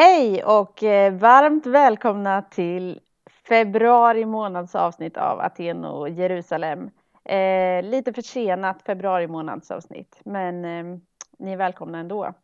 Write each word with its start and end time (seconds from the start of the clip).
Hej 0.00 0.44
och 0.44 0.82
eh, 0.82 1.12
varmt 1.12 1.66
välkomna 1.66 2.42
till 2.42 3.00
februari 3.48 4.24
månads 4.24 4.74
avsnitt 4.74 5.16
av 5.16 5.40
Aten 5.40 5.84
och 5.84 6.08
Jerusalem. 6.10 6.90
Eh, 7.24 7.82
lite 7.82 8.12
försenat 8.12 8.82
februari 8.82 9.26
månads 9.26 9.70
avsnitt, 9.70 10.20
men 10.24 10.64
eh, 10.64 10.98
ni 11.38 11.52
är 11.52 11.56
välkomna 11.56 11.98
ändå. 11.98 12.34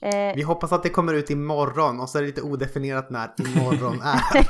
Eh, 0.00 0.34
Vi 0.36 0.42
hoppas 0.42 0.72
att 0.72 0.82
det 0.82 0.88
kommer 0.88 1.14
ut 1.14 1.30
imorgon 1.30 2.00
och 2.00 2.08
så 2.08 2.18
är 2.18 2.22
det 2.22 2.26
lite 2.26 2.42
odefinierat 2.42 3.10
när 3.10 3.30
imorgon 3.38 4.00
är. 4.02 4.42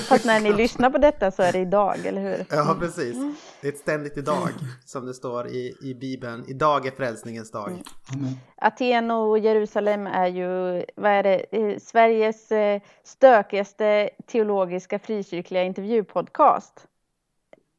Fast 0.08 0.24
när 0.24 0.40
ni 0.40 0.52
lyssnar 0.52 0.90
på 0.90 0.98
detta 0.98 1.30
så 1.30 1.42
är 1.42 1.52
det 1.52 1.58
idag, 1.58 2.06
eller 2.06 2.22
hur? 2.22 2.44
Ja, 2.50 2.76
precis. 2.80 3.16
Det 3.60 3.68
är 3.68 3.72
ett 3.72 3.78
ständigt 3.78 4.16
idag 4.16 4.48
som 4.84 5.06
det 5.06 5.14
står 5.14 5.48
i, 5.48 5.74
i 5.82 5.94
Bibeln. 5.94 6.44
Idag 6.48 6.86
är 6.86 6.90
frälsningens 6.90 7.50
dag. 7.50 7.68
Mm. 7.68 8.28
Aten 8.56 9.10
och 9.10 9.38
Jerusalem 9.38 10.06
är 10.06 10.26
ju, 10.26 10.84
vad 10.96 11.10
är 11.10 11.22
det, 11.22 11.46
eh, 11.50 11.78
Sveriges 11.78 12.52
eh, 12.52 12.80
stökigaste 13.04 14.10
teologiska 14.26 14.98
frikyrkliga 14.98 15.62
intervjupodcast. 15.62 16.86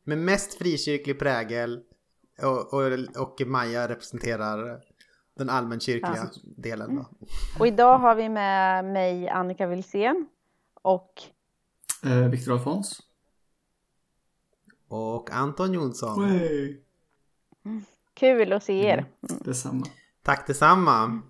Med 0.05 0.17
mest 0.17 0.53
frikyrklig 0.58 1.20
prägel 1.20 1.80
och, 2.41 2.73
och, 2.73 2.84
och 3.17 3.41
Maja 3.47 3.89
representerar 3.89 4.81
den 5.36 5.50
allmänkyrkliga 5.50 6.30
ja. 6.34 6.42
delen. 6.44 6.96
Då. 6.96 7.05
Och 7.60 7.68
idag 7.68 7.98
har 7.98 8.16
vi 8.16 8.30
med 8.30 8.86
mig 8.86 9.30
Annika 9.30 9.68
Wilsén 9.68 10.28
och 10.82 11.22
eh, 12.06 12.30
Viktor 12.30 12.54
Alfons. 12.54 13.02
Och 14.88 15.32
Anton 15.32 15.73
Jonsson. 15.73 16.23
Hey. 16.30 16.78
Kul 18.14 18.54
att 18.54 18.64
se 18.64 18.86
er. 18.86 18.98
Mm, 18.98 19.42
detsamma. 19.46 19.86
Tack 20.23 20.48
detsamma. 20.48 21.22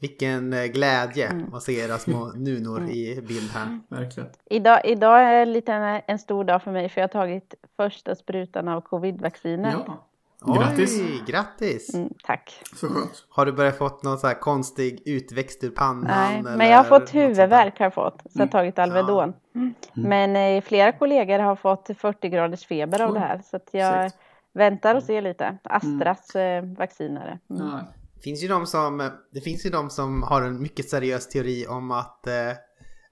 Vilken 0.00 0.52
eh, 0.52 0.64
glädje 0.64 1.28
mm. 1.28 1.54
att 1.54 1.62
se 1.62 1.80
era 1.80 1.98
små 1.98 2.32
nunor 2.32 2.78
mm. 2.78 2.90
i 2.90 3.20
bild 3.28 3.50
här. 3.50 3.80
Verkligen. 3.88 4.28
Idag, 4.44 4.80
idag 4.84 5.20
är 5.20 5.38
det 5.38 5.52
lite 5.52 5.72
en, 5.72 6.02
en 6.06 6.18
stor 6.18 6.44
dag 6.44 6.62
för 6.62 6.72
mig 6.72 6.88
för 6.88 7.00
jag 7.00 7.08
har 7.08 7.12
tagit 7.12 7.54
första 7.76 8.14
sprutan 8.14 8.68
av 8.68 8.80
covid-vaccinet. 8.80 9.74
Ja. 9.86 10.09
Grattis! 10.46 11.00
Oj, 11.00 11.22
grattis! 11.26 11.94
Mm, 11.94 12.10
tack. 12.24 12.62
Så 12.74 12.88
skönt. 12.88 13.26
Har 13.28 13.46
du 13.46 13.52
börjat 13.52 13.78
fått 13.78 14.02
någon 14.02 14.18
så 14.18 14.26
här 14.26 14.40
konstig 14.40 15.02
utväxt 15.06 15.64
ur 15.64 15.70
pannan? 15.70 16.04
Nej, 16.06 16.38
eller 16.38 16.56
men 16.56 16.68
jag 16.68 16.76
har 16.76 16.84
fått 16.84 17.14
huvudvärk 17.14 17.78
har 17.78 17.86
jag 17.86 17.94
fått. 17.94 18.22
Så 18.22 18.28
jag 18.32 18.40
har 18.40 18.42
mm. 18.42 18.50
tagit 18.50 18.78
Alvedon. 18.78 19.32
Ja. 19.52 19.60
Mm. 19.60 19.74
Men 19.94 20.56
eh, 20.56 20.62
flera 20.62 20.92
kollegor 20.92 21.38
har 21.38 21.56
fått 21.56 21.90
40 21.96 22.28
graders 22.28 22.66
feber 22.66 23.02
av 23.02 23.14
det 23.14 23.20
här. 23.20 23.40
Så 23.44 23.56
att 23.56 23.68
jag 23.72 24.10
Sikt. 24.10 24.22
väntar 24.54 24.94
och 24.94 25.02
ser 25.02 25.22
lite. 25.22 25.58
Astras 25.64 26.34
mm. 26.34 26.64
eh, 26.64 26.78
vaccinare. 26.78 27.38
Mm. 27.50 27.66
Ja. 27.66 27.80
Det 28.14 28.20
finns 28.20 28.44
ju 28.44 28.48
de 28.48 28.66
som, 28.66 29.10
det 29.32 29.40
finns 29.40 29.66
ju 29.66 29.70
de 29.70 29.90
som 29.90 30.22
har 30.22 30.42
en 30.42 30.62
mycket 30.62 30.88
seriös 30.88 31.28
teori 31.28 31.66
om 31.66 31.90
att 31.90 32.26
eh, 32.26 32.32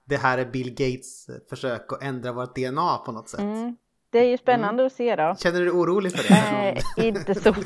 det 0.05 0.17
här 0.17 0.37
är 0.37 0.45
Bill 0.45 0.69
Gates 0.69 1.27
försök 1.49 1.93
att 1.93 2.03
ändra 2.03 2.31
vårt 2.31 2.55
DNA 2.55 2.97
på 2.97 3.11
något 3.11 3.29
sätt. 3.29 3.39
Det 4.11 4.19
är 4.19 4.25
ju 4.25 4.37
spännande 4.37 4.83
mm. 4.83 4.85
att 4.85 4.93
se 4.93 5.15
då. 5.15 5.35
Känner 5.39 5.59
du 5.59 5.65
dig 5.65 5.73
orolig 5.73 6.11
för 6.11 6.33
det? 6.33 6.51
Nej, 6.51 6.81
inte 7.07 7.35
så. 7.35 7.53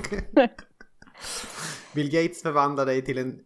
Bill 1.93 2.11
Gates 2.11 2.41
förvandlar 2.41 2.85
dig 2.85 3.01
till 3.01 3.17
en 3.17 3.39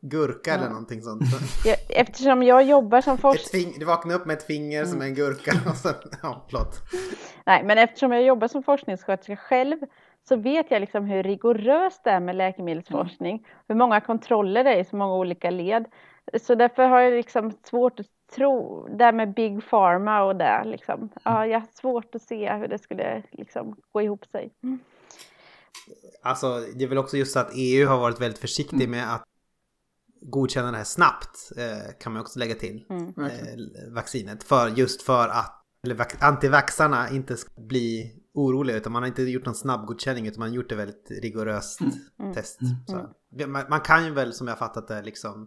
gurka 0.00 0.50
ja. 0.50 0.56
eller 0.56 0.68
någonting 0.68 1.02
sånt. 1.02 1.22
Ja, 1.64 1.74
eftersom 1.88 2.42
jag 2.42 2.64
jobbar 2.64 3.00
som 3.00 3.18
forskare. 3.18 3.62
Du 3.78 3.84
vaknar 3.84 4.14
upp 4.14 4.26
med 4.26 4.36
ett 4.36 4.46
finger 4.46 4.78
mm. 4.78 4.92
som 4.92 5.00
är 5.00 5.06
en 5.06 5.14
gurka 5.14 5.52
och 5.70 5.76
så, 5.76 5.88
ja, 6.22 6.46
förlåt. 6.48 6.82
Nej, 7.46 7.64
men 7.64 7.78
eftersom 7.78 8.12
jag 8.12 8.22
jobbar 8.22 8.48
som 8.48 8.62
forskningssköterska 8.62 9.36
själv 9.36 9.76
så 10.28 10.36
vet 10.36 10.70
jag 10.70 10.80
liksom 10.80 11.04
hur 11.04 11.22
rigoröst 11.22 12.04
det 12.04 12.10
är 12.10 12.20
med 12.20 12.36
läkemedelsforskning. 12.36 13.36
Mm. 13.36 13.50
Hur 13.68 13.74
många 13.74 14.00
kontroller 14.00 14.64
det 14.64 14.70
är 14.70 14.80
i 14.80 14.84
så 14.84 14.96
många 14.96 15.14
olika 15.14 15.50
led. 15.50 15.84
Så 16.42 16.54
därför 16.54 16.86
har 16.86 17.00
jag 17.00 17.12
liksom 17.12 17.52
svårt 17.62 18.00
att 18.00 18.06
tro, 18.34 18.86
det 18.98 19.12
med 19.12 19.34
Big 19.34 19.70
Pharma 19.70 20.22
och 20.22 20.36
det 20.36 20.62
liksom. 20.64 21.08
Ja, 21.24 21.46
jag 21.46 21.60
har 21.60 21.66
svårt 21.74 22.14
att 22.14 22.22
se 22.22 22.52
hur 22.52 22.68
det 22.68 22.78
skulle 22.78 23.22
liksom 23.30 23.76
gå 23.92 24.02
ihop 24.02 24.26
sig. 24.26 24.50
Mm. 24.62 24.78
Alltså, 26.22 26.60
det 26.74 26.84
är 26.84 26.88
väl 26.88 26.98
också 26.98 27.16
just 27.16 27.32
så 27.32 27.38
att 27.38 27.50
EU 27.54 27.88
har 27.88 27.98
varit 27.98 28.20
väldigt 28.20 28.40
försiktig 28.40 28.76
mm. 28.76 28.90
med 28.90 29.14
att 29.14 29.24
godkänna 30.20 30.70
det 30.70 30.76
här 30.76 30.84
snabbt, 30.84 31.52
eh, 31.56 31.98
kan 32.00 32.12
man 32.12 32.22
också 32.22 32.38
lägga 32.38 32.54
till, 32.54 32.86
mm. 32.90 33.08
eh, 33.18 33.94
vaccinet. 33.94 34.44
För, 34.44 34.68
just 34.68 35.02
för 35.02 35.28
att 35.28 35.60
eller 35.84 36.06
antivaxarna 36.20 37.10
inte 37.10 37.36
ska 37.36 37.60
bli 37.60 38.20
oroliga 38.34 38.76
utan 38.76 38.92
man 38.92 39.02
har 39.02 39.08
inte 39.08 39.22
gjort 39.22 39.46
någon 39.46 39.54
snabbgodkänning 39.54 40.26
utan 40.26 40.40
man 40.40 40.48
har 40.48 40.56
gjort 40.56 40.68
det 40.68 40.74
väldigt 40.74 41.10
rigoröst 41.22 41.80
mm. 41.80 41.92
mm. 42.18 42.34
test. 42.34 42.60
Mm. 42.88 43.52
Man, 43.52 43.64
man, 43.70 43.80
kan 43.80 44.04
ju 44.04 44.10
väl 44.10 44.32
som 44.32 44.48
jag 44.48 44.58
fattat 44.58 44.88
det 44.88 45.02
liksom 45.02 45.46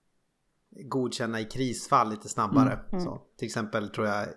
godkänna 0.70 1.40
i 1.40 1.46
krisfall 1.46 2.10
lite 2.10 2.30
snabbare. 2.30 2.74
Mm, 2.74 2.86
mm. 2.92 3.06
Så, 3.06 3.22
till 3.38 3.46
exempel 3.46 3.90
tror 3.90 4.08
jag 4.08 4.28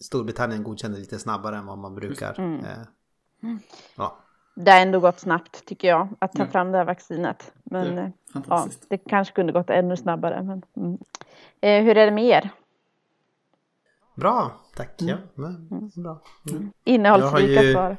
Storbritannien 0.00 0.62
godkänner 0.62 0.98
lite 0.98 1.18
snabbare 1.18 1.56
än 1.56 1.66
vad 1.66 1.78
man 1.78 1.94
brukar. 1.94 2.40
Mm. 2.40 2.64
Eh, 2.64 2.78
mm. 3.42 3.58
ja. 3.96 4.18
Det 4.54 4.70
har 4.70 4.80
ändå 4.80 5.00
gått 5.00 5.20
snabbt 5.20 5.66
tycker 5.66 5.88
jag 5.88 6.08
att 6.18 6.32
ta 6.32 6.46
fram 6.46 6.72
det 6.72 6.78
här 6.78 6.84
vaccinet. 6.84 7.52
Men 7.64 7.98
eh, 7.98 8.08
ja, 8.48 8.68
det 8.88 8.98
kanske 8.98 9.34
kunde 9.34 9.52
gått 9.52 9.70
ännu 9.70 9.96
snabbare. 9.96 10.42
Men, 10.42 10.62
mm. 10.76 10.98
eh, 11.60 11.84
hur 11.84 11.96
är 11.96 12.06
det 12.06 12.12
med 12.12 12.24
er? 12.24 12.50
Bra, 14.14 14.60
tack. 14.74 14.94
Ja, 14.96 15.16
men, 15.34 15.90
bra. 15.94 16.22
Innehållsrika 16.84 17.62
ju... 17.62 17.72
svar. 17.72 17.96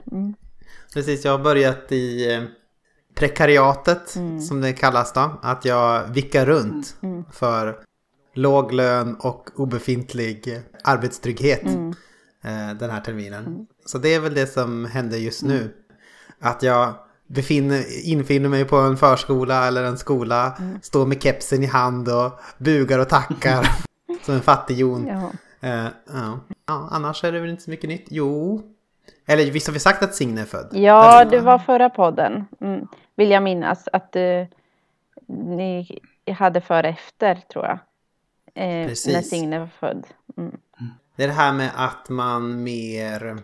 Precis, 0.94 1.26
jag 1.26 1.32
har 1.32 1.44
börjat 1.44 1.92
i 1.92 2.34
eh, 2.34 2.44
prekariatet 3.18 4.16
mm. 4.16 4.42
som 4.42 4.62
det 4.62 4.74
kallas 4.74 5.14
då. 5.14 5.40
Att 5.42 5.66
jag 5.66 6.04
vickar 6.04 6.46
runt 6.46 6.98
mm. 7.02 7.16
mm. 7.16 7.26
för 7.32 7.78
låg 8.34 8.72
lön 8.72 9.16
och 9.16 9.50
obefintlig 9.56 10.62
arbetstrygghet 10.84 11.64
mm. 11.64 11.90
eh, 12.44 12.78
den 12.80 12.90
här 12.90 13.02
terminen. 13.02 13.46
Mm. 13.46 13.66
Så 13.86 13.98
det 13.98 14.14
är 14.14 14.20
väl 14.20 14.34
det 14.34 14.48
som 14.48 14.86
händer 14.86 15.18
just 15.18 15.44
nu. 15.44 15.58
Mm. 15.58 15.72
Att 16.42 16.64
jag 16.64 16.94
befinner, 17.28 17.84
infinner 18.04 18.50
mig 18.50 18.66
på 18.66 18.76
en 18.76 18.98
förskola 18.98 19.68
eller 19.68 19.84
en 19.84 19.98
skola, 19.98 20.58
står 20.82 21.06
med 21.06 21.24
kepsen 21.24 21.64
i 21.64 21.66
hand 21.66 22.10
och 22.10 22.40
bugar 22.58 23.00
och 23.00 23.10
tackar 23.10 23.68
som 24.24 24.36
en 24.36 24.42
fattigjon. 24.42 25.08
Ja. 25.08 25.32
Eh, 25.70 25.86
ja. 26.14 26.40
ja. 26.68 26.90
annars 26.92 27.24
är 27.24 27.32
det 27.32 27.40
väl 27.40 27.50
inte 27.50 27.64
så 27.64 27.70
mycket 27.70 27.90
nytt. 27.90 28.06
Jo, 28.10 28.62
eller 29.26 29.52
visst 29.52 29.68
har 29.68 29.74
vi 29.74 29.80
sagt 29.80 30.04
att 30.04 30.16
Signe 30.16 30.42
är 30.42 30.46
född? 30.46 30.70
Ja, 30.72 31.26
det 31.26 31.40
var 31.40 31.60
förra 31.60 31.90
podden. 31.90 32.46
Mm. 32.62 32.88
Vill 33.18 33.32
jag 33.32 33.44
minnas 33.44 33.88
att 33.94 34.16
uh, 34.16 34.46
ni 35.28 36.00
hade 36.38 36.62
före 36.62 36.90
efter 36.90 37.36
tror 37.36 37.66
jag. 37.66 37.80
Eh, 38.54 38.88
när 38.88 39.22
Signe 39.22 39.60
var 39.60 39.68
född. 39.68 40.08
Mm. 40.38 40.58
Det 41.16 41.24
är 41.24 41.28
det 41.28 41.34
här 41.34 41.54
med 41.54 41.72
att 41.76 42.10
man 42.10 42.64
mer... 42.64 43.38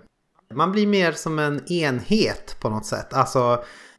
Man 0.53 0.71
blir 0.71 0.87
mer 0.87 1.11
som 1.11 1.39
en 1.39 1.71
enhet 1.71 2.57
på 2.61 2.69
något 2.69 2.85
sätt. 2.85 3.13
Alltså 3.13 3.39
Eh, 3.49 3.92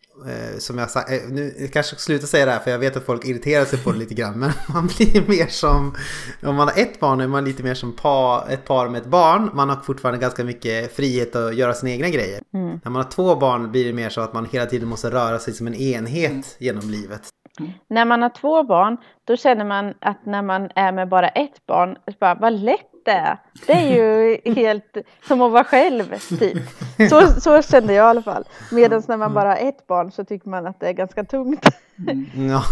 som 0.59 0.79
jag 0.79 0.91
sagt, 0.91 1.11
eh, 1.11 1.19
nu 1.31 1.55
jag 1.59 1.73
kanske 1.73 1.97
sluta 1.97 2.27
säga 2.27 2.47
det 2.47 2.53
här 2.53 2.59
för 2.59 2.71
jag 2.71 2.79
vet 2.79 2.97
att 2.97 3.05
folk 3.05 3.25
irriterar 3.25 3.65
sig 3.65 3.79
på 3.79 3.93
det 3.93 3.99
lite 3.99 4.15
grann. 4.15 4.39
Men 4.39 4.51
man 4.75 4.87
blir 4.87 5.29
mer 5.29 5.47
som, 5.47 5.95
om 6.43 6.57
man 6.57 6.69
har 6.69 6.79
ett 6.79 7.01
barn 7.01 7.21
är 7.21 7.27
man 7.27 7.45
lite 7.45 7.63
mer 7.63 7.75
som 7.75 7.93
par, 7.93 8.49
ett 8.51 8.65
par 8.65 8.89
med 8.89 9.01
ett 9.01 9.07
barn. 9.07 9.51
Man 9.55 9.69
har 9.69 9.77
fortfarande 9.77 10.21
ganska 10.21 10.45
mycket 10.45 10.97
frihet 10.97 11.37
att 11.37 11.55
göra 11.55 11.73
sina 11.73 11.93
egna 11.93 12.09
grejer. 12.09 12.43
Mm. 12.55 12.81
När 12.85 12.91
man 12.91 13.03
har 13.03 13.11
två 13.11 13.37
barn 13.37 13.71
blir 13.71 13.85
det 13.85 13.93
mer 13.93 14.09
så 14.09 14.21
att 14.21 14.33
man 14.33 14.49
hela 14.53 14.67
tiden 14.67 14.89
måste 14.89 15.11
röra 15.11 15.39
sig 15.39 15.55
som 15.55 15.67
en 15.67 15.75
enhet 15.75 16.31
mm. 16.31 16.43
genom 16.59 16.91
livet. 16.91 17.23
Mm. 17.61 17.73
När 17.89 18.05
man 18.05 18.23
har 18.23 18.31
två 18.31 18.63
barn, 18.63 18.97
då 19.25 19.37
känner 19.37 19.65
man 19.65 19.95
att 20.01 20.27
när 20.27 20.43
man 20.43 20.71
är 20.75 20.93
med 20.93 21.09
bara 21.09 21.29
ett 21.29 21.67
barn, 21.67 21.97
bara, 22.21 22.35
vad 22.35 22.53
lätt 22.53 22.94
det 23.05 23.11
är. 23.11 23.39
Det 23.67 23.73
är 23.73 23.95
ju 23.95 24.55
helt 24.55 24.97
som 25.29 25.43
att 25.43 25.53
vara 25.53 25.65
själv, 25.65 26.19
typ. 26.39 26.63
Så, 27.11 27.41
så 27.41 27.63
kände 27.63 27.95
jag 27.95 28.07
i 28.07 28.09
alla 28.09 28.23
fall. 28.23 28.45
Medan 28.73 29.03
när 29.09 29.17
man 29.17 29.35
bara 29.35 29.49
har 29.49 29.57
ett 29.57 29.87
barn 29.87 30.13
så 30.13 30.25
tycker 30.25 30.49
man 30.49 30.67
att 30.67 30.81
det 30.81 30.89
är 30.89 30.93
ganska 30.93 31.25
tungt. 31.25 31.67
Mm. 31.99 32.51
Ja. 32.51 32.65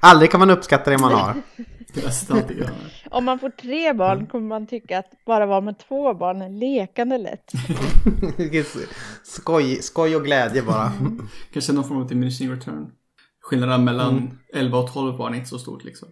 Aldrig 0.00 0.30
kan 0.30 0.40
man 0.40 0.50
uppskatta 0.50 0.90
det 0.90 0.98
man 0.98 1.12
har. 1.12 1.34
Om 3.10 3.24
man 3.24 3.38
får 3.38 3.50
tre 3.50 3.92
barn 3.92 4.26
kommer 4.26 4.46
man 4.46 4.66
tycka 4.66 4.98
att 4.98 5.24
bara 5.26 5.46
vara 5.46 5.60
med 5.60 5.78
två 5.78 6.14
barn 6.14 6.42
är 6.42 6.48
lekande 6.48 7.18
lätt. 7.18 7.52
skoj, 9.24 9.82
skoj 9.82 10.16
och 10.16 10.24
glädje 10.24 10.62
bara. 10.62 10.92
Kanske 11.52 11.72
någon 11.72 11.84
form 11.84 11.98
av 11.98 12.06
diminishing 12.06 12.52
return. 12.52 12.90
Skillnaden 13.40 13.84
mellan 13.84 14.18
mm. 14.18 14.38
11 14.54 14.78
och 14.78 14.92
12 14.92 15.18
barn 15.18 15.32
är 15.34 15.36
inte 15.36 15.48
så 15.48 15.58
stort 15.58 15.84
liksom. 15.84 16.08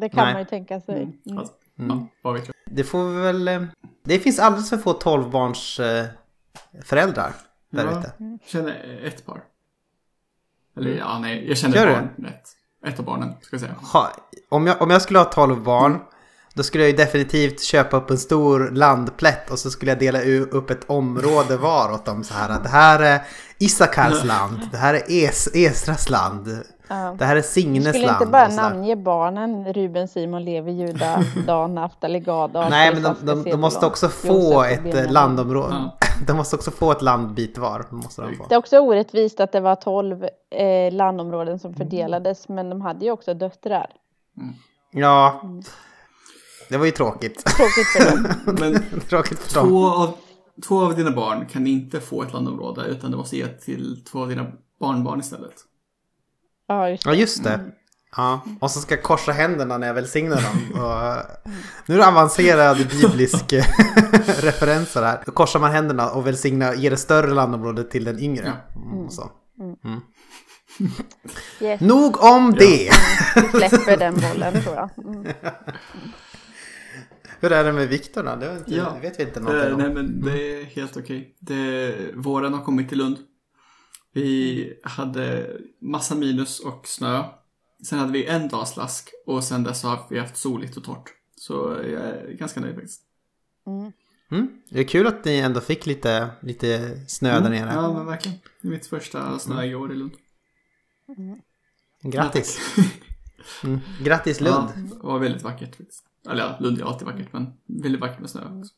Det 0.00 0.08
kan 0.08 0.24
Nej. 0.24 0.32
man 0.32 0.42
ju 0.42 0.48
tänka 0.48 0.80
sig. 0.80 1.02
Mm. 1.02 1.44
Mm. 1.84 1.98
Ja, 1.98 2.08
vad 2.22 2.34
vet 2.34 2.46
jag. 2.46 2.54
Det 2.76 2.84
får 2.84 3.22
väl... 3.22 3.48
Eh, 3.48 3.62
det 4.04 4.18
finns 4.18 4.38
alldeles 4.38 4.70
för 4.70 4.76
få 4.76 4.92
12 4.92 5.30
barns 5.30 5.80
eh, 5.80 6.06
föräldrar 6.84 7.32
där 7.70 7.84
ja, 7.84 7.98
ute. 7.98 8.12
Jag 8.18 8.38
känner 8.46 9.00
ett 9.04 9.26
par. 9.26 9.42
Eller 10.76 10.90
ja, 10.90 11.18
nej, 11.18 11.48
jag 11.48 11.58
känner 11.58 11.76
Gör 11.76 11.92
barn. 11.92 12.26
Ett, 12.26 12.48
ett 12.86 12.98
av 12.98 13.04
barnen, 13.04 13.34
ska 13.40 13.54
jag 13.54 13.60
säga. 13.60 13.74
Ha, 13.92 14.12
om, 14.48 14.66
jag, 14.66 14.82
om 14.82 14.90
jag 14.90 15.02
skulle 15.02 15.18
ha 15.18 15.24
12 15.24 15.62
barn 15.62 15.92
mm. 15.92 16.06
Då 16.54 16.62
skulle 16.62 16.84
jag 16.84 16.90
ju 16.90 16.96
definitivt 16.96 17.62
köpa 17.62 17.96
upp 17.96 18.10
en 18.10 18.18
stor 18.18 18.70
landplätt 18.70 19.50
och 19.50 19.58
så 19.58 19.70
skulle 19.70 19.90
jag 19.90 19.98
dela 19.98 20.22
upp 20.50 20.70
ett 20.70 20.90
område 20.90 21.56
var 21.56 21.92
åt 21.92 22.04
dem 22.04 22.24
så 22.24 22.34
här. 22.34 22.60
Det 22.62 22.68
här 22.68 23.00
är 23.00 23.22
Isakars 23.58 24.24
land, 24.24 24.68
det 24.70 24.76
här 24.76 24.94
är 24.94 25.02
es, 25.08 25.48
Esras 25.54 26.10
land. 26.10 26.62
Ja. 26.88 27.16
Det 27.18 27.24
här 27.24 27.36
är 27.36 27.42
Signes 27.42 27.84
land. 27.84 27.94
Du 27.94 27.98
skulle 27.98 28.12
inte 28.12 28.26
bara 28.26 28.48
namnge 28.48 28.96
barnen 28.96 29.72
Ruben, 29.72 30.08
Simon, 30.08 30.44
Levi, 30.44 30.72
Juda, 30.72 31.24
Dan, 31.46 31.74
Naftali, 31.74 32.20
Gad, 32.20 32.52
Nej, 32.52 32.94
men 32.94 33.02
de, 33.02 33.16
de, 33.22 33.50
de 33.50 33.60
måste 33.60 33.86
också 33.86 34.08
få 34.08 34.62
ett 34.62 35.10
landområde. 35.10 35.74
Ja. 35.74 35.98
De 36.26 36.36
måste 36.36 36.56
också 36.56 36.70
få 36.70 36.92
ett 36.92 37.02
landbit 37.02 37.58
var. 37.58 37.86
Måste 37.90 38.22
de 38.22 38.36
få. 38.36 38.46
Det 38.48 38.54
är 38.54 38.58
också 38.58 38.78
orättvist 38.78 39.40
att 39.40 39.52
det 39.52 39.60
var 39.60 39.74
tolv 39.74 40.24
eh, 40.50 40.92
landområden 40.92 41.58
som 41.58 41.74
fördelades, 41.74 42.48
men 42.48 42.70
de 42.70 42.80
hade 42.80 43.04
ju 43.04 43.10
också 43.10 43.34
döttrar. 43.34 43.86
Mm. 44.36 44.54
Ja, 44.92 45.40
mm. 45.42 45.62
det 46.68 46.76
var 46.76 46.84
ju 46.84 46.90
tråkigt. 46.90 47.44
Tråkigt 47.44 47.86
för 47.86 48.10
dem. 48.10 48.28
men 48.60 49.00
tråkigt 49.00 49.38
för 49.38 49.60
dem. 49.60 49.68
Två 49.68 49.86
av, 49.86 50.12
två 50.68 50.80
av 50.80 50.96
dina 50.96 51.10
barn 51.10 51.46
kan 51.46 51.66
inte 51.66 52.00
få 52.00 52.22
ett 52.22 52.32
landområde, 52.32 52.86
utan 52.86 53.10
du 53.10 53.16
måste 53.16 53.36
ge 53.36 53.46
till 53.46 54.04
två 54.04 54.18
av 54.22 54.28
dina 54.28 54.46
barnbarn 54.80 55.20
istället. 55.20 55.54
Ja, 56.68 56.88
just 56.88 57.04
det. 57.04 57.10
Ja, 57.10 57.14
just 57.14 57.44
det. 57.44 57.60
Ja, 58.16 58.40
och 58.60 58.70
så 58.70 58.80
ska 58.80 58.94
jag 58.94 59.02
korsa 59.02 59.32
händerna 59.32 59.78
när 59.78 59.86
jag 59.86 59.94
välsignar 59.94 60.36
dem. 60.36 60.82
Och, 60.82 61.24
nu 61.86 61.94
är 61.94 61.98
det 61.98 62.06
avancerade 62.06 62.84
biblisk 62.84 63.52
referenser 64.42 65.02
här. 65.02 65.22
Då 65.26 65.32
korsar 65.32 65.60
man 65.60 65.70
händerna 65.70 66.10
och 66.10 66.26
välsignar, 66.26 66.74
ger 66.74 66.90
det 66.90 66.96
större 66.96 67.34
landområde 67.34 67.84
till 67.84 68.04
den 68.04 68.18
yngre. 68.18 68.52
Mm, 68.76 69.10
så. 69.10 69.30
Mm. 69.60 70.00
Yes. 71.60 71.80
Nog 71.80 72.24
om 72.24 72.54
det! 72.58 72.92
Släpper 73.50 73.96
den 73.96 74.14
bollen 74.14 74.62
tror 74.62 74.74
jag. 74.74 74.90
Mm. 74.98 75.26
Hur 77.40 77.52
är 77.52 77.64
det 77.64 77.72
med 77.72 77.88
Viktor 77.88 78.22
då? 78.22 78.36
Det, 78.36 78.56
inte, 78.56 78.74
ja. 78.74 78.96
vet 79.02 79.18
vi 79.18 79.22
inte 79.22 79.40
någonting 79.40 79.68
eh, 79.68 79.74
om. 79.74 79.80
Nej 79.80 79.90
men 79.94 80.20
det 80.20 80.60
är 80.60 80.64
helt 80.64 80.96
okej. 80.96 81.34
Okay. 81.42 82.12
Våren 82.14 82.54
har 82.54 82.64
kommit 82.64 82.88
till 82.88 82.98
Lund. 82.98 83.16
Vi 84.12 84.80
hade 84.82 85.56
massa 85.78 86.14
minus 86.14 86.60
och 86.60 86.88
snö. 86.88 87.24
Sen 87.84 87.98
hade 87.98 88.12
vi 88.12 88.26
en 88.26 88.48
dag 88.48 88.68
slask 88.68 89.10
och 89.26 89.44
sen 89.44 89.64
dess 89.64 89.82
har 89.82 90.06
vi 90.10 90.18
haft 90.18 90.36
soligt 90.36 90.76
och 90.76 90.84
torrt. 90.84 91.10
Så 91.36 91.54
jag 91.82 92.02
är 92.02 92.32
ganska 92.32 92.60
nöjd 92.60 92.74
faktiskt. 92.74 93.02
Mm. 93.66 93.92
Mm. 94.30 94.62
Det 94.68 94.80
är 94.80 94.84
kul 94.84 95.06
att 95.06 95.24
ni 95.24 95.38
ändå 95.38 95.60
fick 95.60 95.86
lite, 95.86 96.30
lite 96.40 97.00
snö 97.08 97.30
mm. 97.30 97.42
där 97.42 97.50
nere. 97.50 97.74
Ja, 97.74 97.92
men 97.92 98.06
verkligen. 98.06 98.38
Det 98.60 98.68
är 98.68 98.72
mitt 98.72 98.86
första 98.86 99.38
snö 99.38 99.64
i 99.64 99.74
år 99.74 99.92
i 99.92 99.96
Lund. 99.96 100.12
Mm. 101.08 101.40
Grattis! 102.02 102.58
Mm. 103.64 103.80
Grattis 104.02 104.40
Lund! 104.40 104.68
Ja, 104.76 104.82
det 104.82 105.06
var 105.06 105.18
väldigt 105.18 105.42
vackert. 105.42 105.76
Eller 106.30 106.42
ja, 106.42 106.56
Lund 106.60 106.80
är 106.80 106.84
alltid 106.84 107.06
vackert, 107.06 107.32
men 107.32 107.52
väldigt 107.66 108.00
vackert 108.00 108.20
med 108.20 108.30
snö 108.30 108.40
också. 108.58 108.74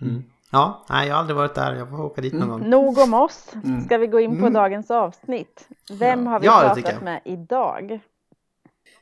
Mm. 0.00 0.22
Ja, 0.54 0.84
nej, 0.88 1.08
jag 1.08 1.14
har 1.14 1.20
aldrig 1.20 1.36
varit 1.36 1.54
där. 1.54 1.74
Jag 1.74 1.88
får 1.88 2.00
åka 2.00 2.20
dit 2.20 2.32
någon 2.32 2.42
mm. 2.42 2.60
gång. 2.60 2.70
Nog 2.70 2.98
om 2.98 3.14
oss. 3.14 3.48
Mm. 3.64 3.84
Ska 3.84 3.98
vi 3.98 4.06
gå 4.06 4.20
in 4.20 4.30
på 4.30 4.46
mm. 4.46 4.52
dagens 4.52 4.90
avsnitt? 4.90 5.68
Vem 5.90 6.26
har 6.26 6.40
vi 6.40 6.46
ja, 6.46 6.74
pratat 6.74 7.02
med 7.02 7.20
idag? 7.24 8.00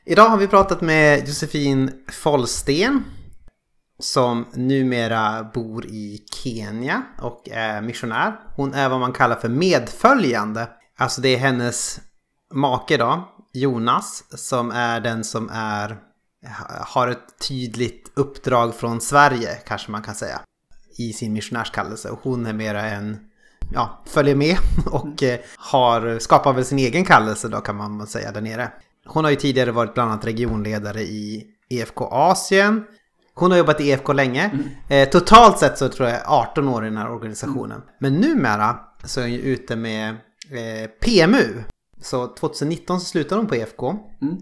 Idag 0.05 0.29
har 0.29 0.37
vi 0.37 0.47
pratat 0.47 0.81
med 0.81 1.27
Josefin 1.27 2.03
Follsten 2.11 3.03
som 3.99 4.45
numera 4.53 5.43
bor 5.53 5.85
i 5.85 6.25
Kenya 6.31 7.03
och 7.21 7.49
är 7.51 7.81
missionär. 7.81 8.39
Hon 8.55 8.73
är 8.73 8.89
vad 8.89 8.99
man 8.99 9.13
kallar 9.13 9.35
för 9.35 9.49
medföljande. 9.49 10.67
Alltså 10.97 11.21
det 11.21 11.35
är 11.35 11.37
hennes 11.37 11.99
make 12.53 12.97
då, 12.97 13.23
Jonas, 13.53 14.23
som 14.29 14.71
är 14.71 14.99
den 14.99 15.23
som 15.23 15.49
är 15.53 15.97
har 16.87 17.07
ett 17.07 17.47
tydligt 17.47 18.11
uppdrag 18.15 18.75
från 18.75 19.01
Sverige 19.01 19.49
kanske 19.65 19.91
man 19.91 20.01
kan 20.01 20.15
säga 20.15 20.41
i 20.95 21.13
sin 21.13 21.33
missionärskallelse 21.33 22.09
och 22.09 22.19
hon 22.23 22.45
är 22.45 22.53
mera 22.53 22.81
en 22.81 23.17
ja, 23.73 24.03
följer 24.05 24.35
med 24.35 24.57
och 24.85 25.23
mm. 25.23 25.39
har 25.57 26.19
skapat 26.19 26.55
väl 26.55 26.65
sin 26.65 26.79
egen 26.79 27.05
kallelse 27.05 27.47
då 27.47 27.57
kan 27.57 27.75
man 27.75 28.07
säga 28.07 28.31
där 28.31 28.41
nere. 28.41 28.71
Hon 29.05 29.23
har 29.23 29.31
ju 29.31 29.37
tidigare 29.37 29.71
varit 29.71 29.93
bland 29.93 30.11
annat 30.11 30.25
regionledare 30.25 31.01
i 31.01 31.47
EFK 31.69 32.01
Asien. 32.01 32.83
Hon 33.33 33.51
har 33.51 33.57
jobbat 33.57 33.81
i 33.81 33.89
EFK 33.89 34.13
länge. 34.13 34.43
Mm. 34.43 34.69
Eh, 34.89 35.09
totalt 35.09 35.59
sett 35.59 35.77
så 35.77 35.89
tror 35.89 36.09
jag 36.09 36.21
18 36.25 36.67
år 36.67 36.85
i 36.85 36.89
den 36.89 36.97
här 36.97 37.11
organisationen. 37.11 37.77
Mm. 37.77 37.87
Men 37.99 38.13
numera 38.13 38.79
så 39.03 39.19
är 39.19 39.23
hon 39.23 39.33
ju 39.33 39.39
ute 39.39 39.75
med 39.75 40.09
eh, 40.51 40.89
PMU. 41.01 41.63
Så 42.01 42.27
2019 42.27 42.99
så 42.99 43.05
slutade 43.05 43.41
hon 43.41 43.47
på 43.47 43.55
EFK. 43.55 43.95
Mm. 44.21 44.37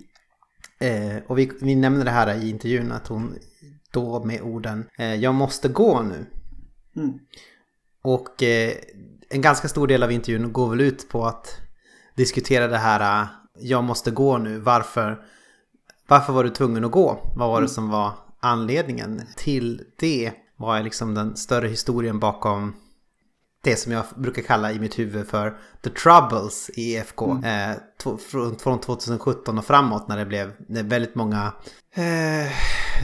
Eh, 0.79 1.23
och 1.27 1.39
vi, 1.39 1.51
vi 1.61 1.75
nämner 1.75 2.05
det 2.05 2.11
här 2.11 2.35
i 2.43 2.49
intervjun 2.49 2.91
att 2.91 3.07
hon 3.07 3.35
då 3.91 4.23
med 4.23 4.41
orden 4.41 4.85
eh, 4.97 5.15
Jag 5.15 5.35
måste 5.35 5.67
gå 5.67 6.01
nu. 6.01 6.25
Mm. 6.95 7.19
Och 8.01 8.43
eh, 8.43 8.73
en 9.29 9.41
ganska 9.41 9.67
stor 9.67 9.87
del 9.87 10.03
av 10.03 10.11
intervjun 10.11 10.53
går 10.53 10.69
väl 10.69 10.81
ut 10.81 11.09
på 11.09 11.25
att 11.25 11.57
diskutera 12.15 12.67
det 12.67 12.77
här 12.77 13.27
Jag 13.59 13.83
måste 13.83 14.11
gå 14.11 14.37
nu. 14.37 14.59
Varför, 14.59 15.25
varför 16.07 16.33
var 16.33 16.43
du 16.43 16.49
tvungen 16.49 16.85
att 16.85 16.91
gå? 16.91 17.33
Vad 17.35 17.49
var 17.49 17.55
det 17.55 17.65
mm. 17.65 17.69
som 17.69 17.89
var 17.89 18.11
anledningen 18.39 19.21
till 19.35 19.83
det? 19.99 20.31
Vad 20.57 20.77
är 20.77 20.83
liksom 20.83 21.13
den 21.13 21.35
större 21.35 21.67
historien 21.67 22.19
bakom 22.19 22.73
det 23.63 23.75
som 23.75 23.91
jag 23.91 24.05
brukar 24.15 24.41
kalla 24.41 24.71
i 24.71 24.79
mitt 24.79 24.99
huvud 24.99 25.27
för 25.27 25.57
The 25.83 25.89
Troubles 25.89 26.69
i 26.69 26.95
EFK. 26.95 27.31
Mm. 27.31 27.71
Eh, 27.71 27.77
från 28.59 28.79
2017 28.79 29.57
och 29.57 29.65
framåt 29.65 30.07
när 30.07 30.17
det 30.17 30.25
blev 30.25 30.53
när 30.67 30.83
väldigt 30.83 31.15
många... 31.15 31.53
Eh, 31.93 32.51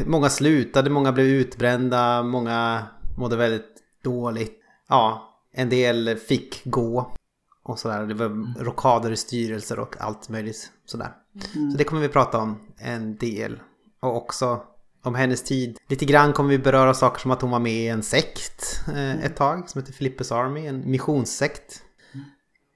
många 0.05 0.29
slutade, 0.29 0.89
många 0.89 1.11
blev 1.11 1.25
utbrända, 1.25 2.23
många 2.23 2.83
mådde 3.17 3.35
väldigt 3.35 3.76
dåligt. 4.03 4.59
Ja, 4.89 5.33
en 5.51 5.69
del 5.69 6.17
fick 6.17 6.61
gå. 6.65 7.15
Och 7.63 7.79
sådär. 7.79 8.05
Det 8.05 8.13
var 8.13 8.25
mm. 8.25 8.53
rockader 8.59 9.11
i 9.11 9.17
styrelser 9.17 9.79
och 9.79 9.95
allt 9.99 10.29
möjligt 10.29 10.71
sådär. 10.85 11.11
Mm. 11.55 11.71
Så 11.71 11.77
det 11.77 11.83
kommer 11.83 12.01
vi 12.01 12.09
prata 12.09 12.37
om 12.37 12.59
en 12.77 13.17
del. 13.17 13.59
Och 13.99 14.15
också 14.15 14.61
om 15.03 15.15
hennes 15.15 15.43
tid. 15.43 15.77
Lite 15.87 16.05
grann 16.05 16.33
kommer 16.33 16.49
vi 16.49 16.57
beröra 16.57 16.93
saker 16.93 17.19
som 17.19 17.31
att 17.31 17.41
hon 17.41 17.51
var 17.51 17.59
med 17.59 17.73
i 17.73 17.87
en 17.87 18.03
sekt 18.03 18.83
eh, 18.87 19.11
mm. 19.11 19.19
ett 19.19 19.35
tag 19.35 19.69
som 19.69 19.81
heter 19.81 19.93
Flippers 19.93 20.31
Army, 20.31 20.67
en 20.67 20.91
missionssekt. 20.91 21.81
Mm. 22.13 22.25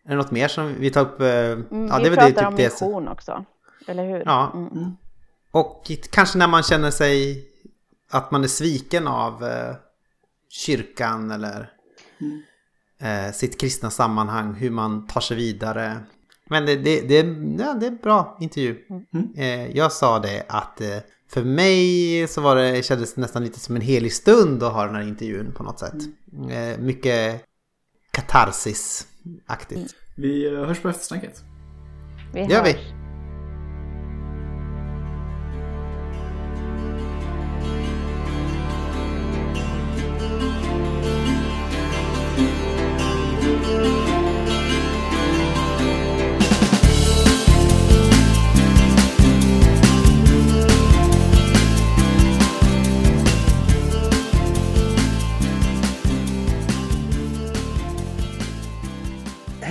Är 0.06 0.10
det 0.10 0.16
något 0.16 0.32
mer 0.32 0.48
som 0.48 0.76
vi 0.80 0.90
tar 0.90 1.02
upp? 1.02 1.22
Eh, 1.22 1.28
mm, 1.28 1.88
ja, 1.88 1.98
vi 1.98 2.10
det 2.10 2.16
pratar 2.16 2.28
det, 2.28 2.34
typ 2.34 2.48
om 2.48 2.56
mission 2.56 3.06
det. 3.06 3.12
också, 3.12 3.46
eller 3.88 4.06
hur? 4.06 4.24
Ja. 4.26 4.52
Mm. 4.56 4.92
Och 5.52 5.92
kanske 6.12 6.38
när 6.38 6.48
man 6.48 6.64
känner 6.64 6.92
sig 6.92 7.46
att 8.12 8.32
man 8.32 8.44
är 8.44 8.48
sviken 8.48 9.08
av 9.08 9.44
eh, 9.44 9.76
kyrkan 10.52 11.32
eller 11.32 11.70
mm. 12.22 12.42
eh, 13.02 13.34
sitt 13.34 13.62
kristna 13.62 13.90
sammanhang, 13.90 14.54
hur 14.54 14.70
man 14.70 15.08
tar 15.08 15.22
sig 15.22 15.38
vidare. 15.38 16.00
Men 16.50 16.66
det, 16.66 16.76
det, 16.76 17.02
det, 17.02 17.16
ja, 17.64 17.74
det 17.74 17.86
är 17.86 17.92
en 17.92 17.98
bra 17.98 18.38
intervju. 18.42 18.78
Mm. 19.14 19.34
Eh, 19.36 19.78
jag 19.78 19.92
sa 19.92 20.20
det 20.20 20.46
att 20.48 20.82
eh, 20.82 20.98
för 21.30 21.44
mig 21.44 22.28
så 22.28 22.42
var 22.42 22.56
det, 22.56 22.86
kändes 22.86 23.14
det 23.14 23.22
nästan 23.22 23.44
lite 23.44 23.60
som 23.60 23.76
en 23.76 23.82
helig 23.82 24.14
stund 24.14 24.64
att 24.64 24.74
ha 24.74 24.86
den 24.86 24.96
här 24.96 25.08
intervjun 25.08 25.54
på 25.54 25.64
något 25.64 25.80
sätt. 25.80 25.94
Mm. 26.34 26.50
Eh, 26.50 26.78
mycket 26.78 27.46
katarsis-aktigt. 28.12 29.96
Vi 30.18 30.54
eh, 30.54 30.54
hörs 30.54 30.80
på 30.80 30.90
eftersnacket. 30.90 31.44
Vi 32.34 32.42
hörs. 32.42 32.52
gör 32.52 32.64
vi. 32.64 33.01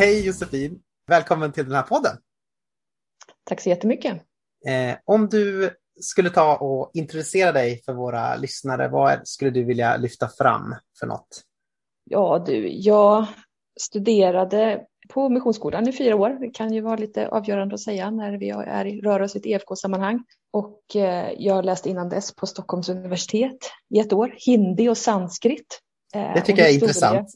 Hej 0.01 0.27
Josefin! 0.27 0.81
Välkommen 1.07 1.53
till 1.53 1.65
den 1.65 1.75
här 1.75 1.83
podden. 1.83 2.17
Tack 3.45 3.61
så 3.61 3.69
jättemycket. 3.69 4.13
Eh, 4.67 4.97
om 5.05 5.29
du 5.29 5.71
skulle 6.01 6.31
ta 6.31 6.57
och 6.57 6.91
introducera 6.95 7.53
dig 7.53 7.83
för 7.85 7.93
våra 7.93 8.37
lyssnare, 8.37 8.89
vad 8.89 9.29
skulle 9.29 9.51
du 9.51 9.65
vilja 9.65 9.97
lyfta 9.97 10.29
fram 10.29 10.75
för 11.01 11.07
något? 11.07 11.43
Ja 12.05 12.45
du, 12.47 12.69
jag 12.69 13.27
studerade 13.81 14.81
på 15.09 15.29
Missionsskolan 15.29 15.89
i 15.89 15.93
fyra 15.93 16.17
år. 16.17 16.31
Det 16.31 16.51
kan 16.51 16.73
ju 16.73 16.81
vara 16.81 16.97
lite 16.97 17.29
avgörande 17.29 17.75
att 17.75 17.81
säga 17.81 18.11
när 18.11 18.39
vi 18.39 18.51
är, 18.51 19.03
rör 19.03 19.23
oss 19.23 19.37
i 19.37 19.39
ett 19.39 19.47
EFK-sammanhang. 19.47 20.25
Och 20.51 20.97
eh, 20.97 21.33
jag 21.39 21.65
läste 21.65 21.91
innan 21.91 22.09
dess 22.09 22.35
på 22.35 22.47
Stockholms 22.47 22.89
universitet 22.89 23.71
i 23.95 23.99
ett 23.99 24.13
år, 24.13 24.35
hindi 24.47 24.89
och 24.89 24.99
sanskrit. 24.99 25.81
Eh, 26.15 26.35
det 26.35 26.41
tycker 26.41 26.63
jag 26.63 26.71
är 26.71 26.75
intressant. 26.75 27.29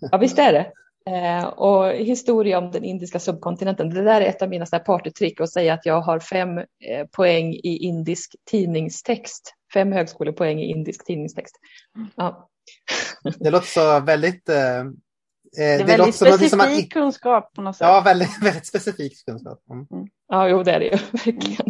Ja, 0.00 0.18
visst 0.18 0.38
är 0.38 0.52
det. 0.52 0.72
Eh, 1.08 1.44
och 1.44 1.90
historia 1.92 2.58
om 2.58 2.70
den 2.70 2.84
indiska 2.84 3.18
subkontinenten. 3.18 3.90
Det 3.90 4.02
där 4.02 4.20
är 4.20 4.26
ett 4.26 4.42
av 4.42 4.48
mina 4.48 4.66
partytrick 4.66 5.40
att 5.40 5.52
säga 5.52 5.74
att 5.74 5.86
jag 5.86 6.00
har 6.00 6.20
fem 6.20 6.58
eh, 6.58 7.06
poäng 7.12 7.52
i 7.52 7.78
indisk 7.82 8.36
tidningstext. 8.50 9.54
Fem 9.74 9.92
högskolepoäng 9.92 10.60
i 10.60 10.70
indisk 10.70 11.06
tidningstext. 11.06 11.54
Ja. 12.16 12.48
Det 13.38 13.50
låter 13.50 13.66
så 13.66 14.00
väldigt 14.00 14.48
eh, 14.48 14.84
det 15.56 15.64
är 15.64 15.78
det 15.78 15.84
väldigt 15.84 16.14
specifik 16.14 16.50
som 16.50 16.58
man... 16.58 16.82
kunskap 16.82 17.54
på 17.54 17.62
något 17.62 17.76
sätt. 17.76 17.86
Ja, 17.86 18.02
väldigt, 18.04 18.42
väldigt 18.42 18.66
specifik 18.66 19.24
kunskap. 19.26 19.62
Mm. 19.70 19.86
Mm. 19.92 20.06
Ja, 20.28 20.48
jo, 20.48 20.62
det 20.62 20.72
är 20.72 20.78
det 20.78 20.84
ju 20.84 20.90
verkligen. 21.12 21.66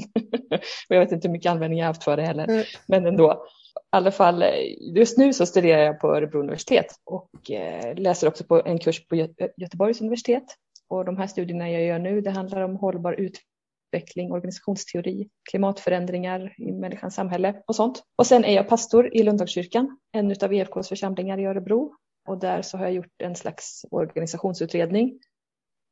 och 0.88 0.96
jag 0.96 1.00
vet 1.00 1.12
inte 1.12 1.28
hur 1.28 1.32
mycket 1.32 1.50
användning 1.50 1.78
jag 1.78 1.86
har 1.86 1.92
haft 1.92 2.04
för 2.04 2.16
det 2.16 2.22
heller, 2.22 2.44
mm. 2.44 2.64
men 2.86 3.06
ändå. 3.06 3.44
I 3.92 3.96
alla 3.96 4.10
fall, 4.10 4.42
eh, 4.42 4.50
just 4.96 5.18
nu 5.18 5.32
så 5.32 5.46
studerar 5.46 5.82
jag 5.82 6.00
på 6.00 6.14
Örebro 6.16 6.40
universitet 6.40 6.86
och 7.04 7.50
eh, 7.50 7.94
läser 7.94 8.28
också 8.28 8.44
på 8.44 8.62
en 8.64 8.78
kurs 8.78 9.06
på 9.06 9.16
Göteborgs 9.56 10.00
universitet. 10.00 10.44
Och 10.88 11.04
de 11.04 11.16
här 11.16 11.26
studierna 11.26 11.70
jag 11.70 11.82
gör 11.82 11.98
nu, 11.98 12.20
det 12.20 12.30
handlar 12.30 12.60
om 12.60 12.76
hållbar 12.76 13.12
utveckling, 13.12 14.32
organisationsteori, 14.32 15.28
klimatförändringar 15.50 16.54
i 16.58 16.72
människans 16.72 17.14
samhälle 17.14 17.62
och 17.66 17.76
sånt. 17.76 18.02
Och 18.16 18.26
sen 18.26 18.44
är 18.44 18.54
jag 18.54 18.68
pastor 18.68 19.14
i 19.14 19.22
Lundagskyrkan, 19.22 19.98
en 20.12 20.34
av 20.42 20.54
EFKs 20.54 20.88
församlingar 20.88 21.38
i 21.38 21.44
Örebro. 21.44 21.94
Och 22.28 22.38
där 22.38 22.62
så 22.62 22.76
har 22.76 22.84
jag 22.84 22.94
gjort 22.94 23.22
en 23.22 23.36
slags 23.36 23.84
organisationsutredning 23.90 25.18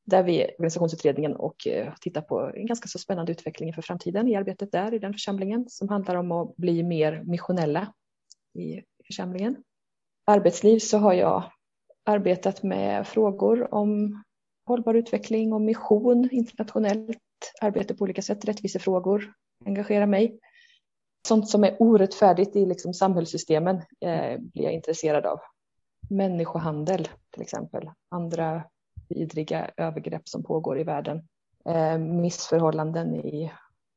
där 0.07 0.23
vi 0.23 0.45
organisationsutredningen 0.59 1.37
och 1.37 1.67
eh, 1.67 1.95
tittar 2.01 2.21
på 2.21 2.41
en 2.55 2.67
ganska 2.67 2.89
så 2.89 2.99
spännande 2.99 3.33
utveckling 3.33 3.75
för 3.75 3.83
framtiden 3.83 4.29
i 4.29 4.37
arbetet 4.37 4.73
där 4.73 4.95
i 4.95 4.99
den 4.99 5.13
församlingen 5.13 5.69
som 5.69 5.89
handlar 5.89 6.15
om 6.15 6.33
att 6.33 6.57
bli 6.57 6.83
mer 6.83 7.23
missionella 7.25 7.93
i 8.55 8.83
församlingen. 9.07 9.57
Arbetsliv 10.25 10.79
så 10.79 10.99
har 10.99 11.13
jag 11.13 11.53
arbetat 12.05 12.63
med 12.63 13.07
frågor 13.07 13.75
om 13.75 14.23
hållbar 14.67 14.95
utveckling 14.95 15.53
och 15.53 15.61
mission, 15.61 16.29
internationellt 16.33 17.19
arbete 17.61 17.95
på 17.95 18.05
olika 18.05 18.23
sätt, 18.23 18.45
rättvisefrågor 18.45 19.33
engagerar 19.65 20.07
mig. 20.07 20.39
Sånt 21.29 21.49
som 21.49 21.65
är 21.65 21.77
orättfärdigt 21.79 22.57
i 22.57 22.67
liksom 22.67 22.95
samhällssystemen 22.95 23.77
eh, 23.77 24.39
blir 24.39 24.65
jag 24.65 24.73
intresserad 24.73 25.27
av. 25.27 25.41
Människohandel 26.11 27.09
till 27.31 27.43
exempel, 27.43 27.91
andra 28.11 28.63
vidriga 29.09 29.71
övergrepp 29.77 30.29
som 30.29 30.43
pågår 30.43 30.81
i 30.81 30.85
världen, 30.85 31.23
eh, 31.69 31.99
missförhållanden 31.99 33.15
i 33.15 33.53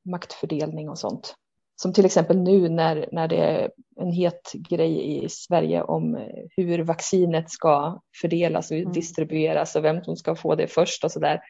maktfördelning 0.06 0.90
och 0.90 1.00
sånt. 1.00 1.36
Som 1.76 1.94
till 1.94 2.06
exempel 2.06 2.38
nu 2.38 2.70
när, 2.70 3.10
när 3.12 3.28
det 3.28 3.38
är 3.38 3.72
en 3.96 4.12
het 4.12 4.52
grej 4.54 5.24
i 5.24 5.30
Sverige 5.30 5.84
om 5.84 6.28
hur 6.58 6.84
vaccinet 6.84 7.50
ska 7.50 8.02
fördelas 8.22 8.72
och 8.72 8.78
mm. 8.78 8.92
distribueras 8.92 9.76
och 9.76 9.84
vem 9.84 10.04
som 10.04 10.16
ska 10.16 10.36
få 10.36 10.56
det 10.56 10.68
först 10.68 11.04
och 11.04 11.12
så 11.12 11.20
där. 11.20 11.42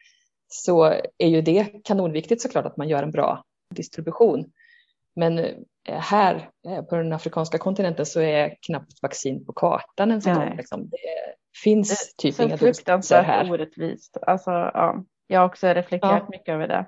Så 0.47 0.83
är 1.17 1.27
ju 1.27 1.41
det 1.41 1.83
kanonviktigt 1.83 2.41
såklart 2.41 2.65
att 2.65 2.77
man 2.77 2.89
gör 2.89 3.03
en 3.03 3.11
bra 3.11 3.43
distribution. 3.75 4.51
Men 5.15 5.39
eh, 5.39 5.99
här 5.99 6.49
eh, 6.67 6.81
på 6.81 6.95
den 6.95 7.13
afrikanska 7.13 7.57
kontinenten 7.57 8.05
så 8.05 8.21
är 8.21 8.57
knappt 8.61 9.01
vaccin 9.01 9.45
på 9.45 9.53
kartan 9.53 10.11
en 10.11 10.19
gång. 10.19 10.57
Liksom. 10.57 10.89
Det 10.89 10.97
finns 11.63 12.13
det 12.17 12.21
typ 12.21 12.39
inga 12.39 12.57
fruktansvärt 12.57 13.25
här. 13.25 13.51
orättvist. 13.51 14.17
Alltså, 14.21 14.51
ja. 14.51 15.03
Jag 15.27 15.39
har 15.39 15.45
också 15.45 15.67
reflekterat 15.67 16.23
ja. 16.23 16.27
mycket 16.29 16.53
över 16.53 16.67
det. 16.67 16.85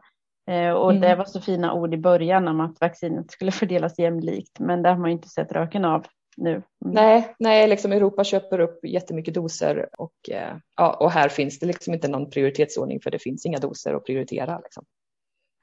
Eh, 0.53 0.71
och 0.71 0.91
mm. 0.91 1.01
det 1.01 1.15
var 1.15 1.25
så 1.25 1.41
fina 1.41 1.73
ord 1.73 1.93
i 1.93 1.97
början 1.97 2.47
om 2.47 2.59
att 2.59 2.81
vaccinet 2.81 3.31
skulle 3.31 3.51
fördelas 3.61 3.99
jämlikt, 3.99 4.59
men 4.59 4.81
det 4.81 4.89
har 4.89 4.97
man 4.97 5.09
ju 5.09 5.15
inte 5.15 5.29
sett 5.29 5.51
röken 5.51 5.85
av 5.85 6.05
nu. 6.37 6.51
Mm. 6.51 6.63
Nej, 6.79 7.35
nej 7.39 7.67
liksom 7.67 7.91
Europa 7.91 8.23
köper 8.23 8.59
upp 8.59 8.85
jättemycket 8.85 9.33
doser 9.33 9.89
och, 9.97 10.29
eh, 10.31 10.55
ja, 10.77 10.93
och 10.93 11.11
här 11.11 11.29
finns 11.29 11.59
det 11.59 11.65
liksom 11.65 11.93
inte 11.93 12.07
någon 12.07 12.29
prioritetsordning 12.29 13.01
för 13.01 13.11
det 13.11 13.19
finns 13.19 13.45
inga 13.45 13.59
doser 13.59 13.93
att 13.93 14.05
prioritera. 14.05 14.59
Liksom. 14.59 14.85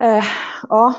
Eh, 0.03 0.25
ja, 0.69 0.95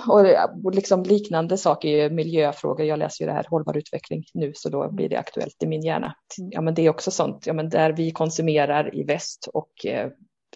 och 0.63 0.75
liksom 0.75 1.03
liknande 1.03 1.57
saker 1.57 1.89
är 1.89 2.09
miljöfrågor. 2.09 2.85
Jag 2.85 2.99
läser 2.99 3.23
ju 3.23 3.27
det 3.27 3.35
här 3.35 3.45
hållbar 3.49 3.77
utveckling 3.77 4.23
nu, 4.33 4.51
så 4.55 4.69
då 4.69 4.91
blir 4.91 5.09
det 5.09 5.15
aktuellt 5.15 5.63
i 5.63 5.67
min 5.67 5.81
hjärna. 5.81 6.15
Ja, 6.37 6.61
men 6.61 6.73
det 6.73 6.81
är 6.81 6.89
också 6.89 7.11
sånt, 7.11 7.47
ja, 7.47 7.53
men 7.53 7.69
där 7.69 7.91
vi 7.91 8.11
konsumerar 8.11 8.95
i 8.95 9.03
väst 9.03 9.49
och 9.53 9.85
eh, 9.85 10.11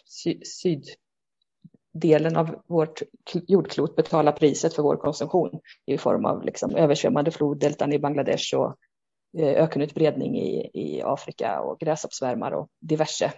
sy 0.06 0.42
syddelen 1.94 2.38
av 2.38 2.56
vårt 2.68 3.02
jordklot 3.48 3.96
betalar 3.96 4.32
priset 4.32 4.74
för 4.74 4.84
vår 4.84 4.96
konsumtion 4.96 5.60
i 5.86 5.98
form 5.98 6.26
av 6.26 6.44
liksom 6.44 6.76
översvämmade 6.76 7.32
floddeltan 7.32 7.94
i 7.94 8.00
Bangladesh 8.00 8.56
och 8.56 8.76
eh, 9.38 9.64
ökenutbredning 9.64 10.38
i, 10.38 10.70
i 10.74 11.02
Afrika 11.02 11.62
och 11.62 11.80
gräshoppsvärmar 11.80 12.52
och 12.52 12.70
diverse. 12.82 13.34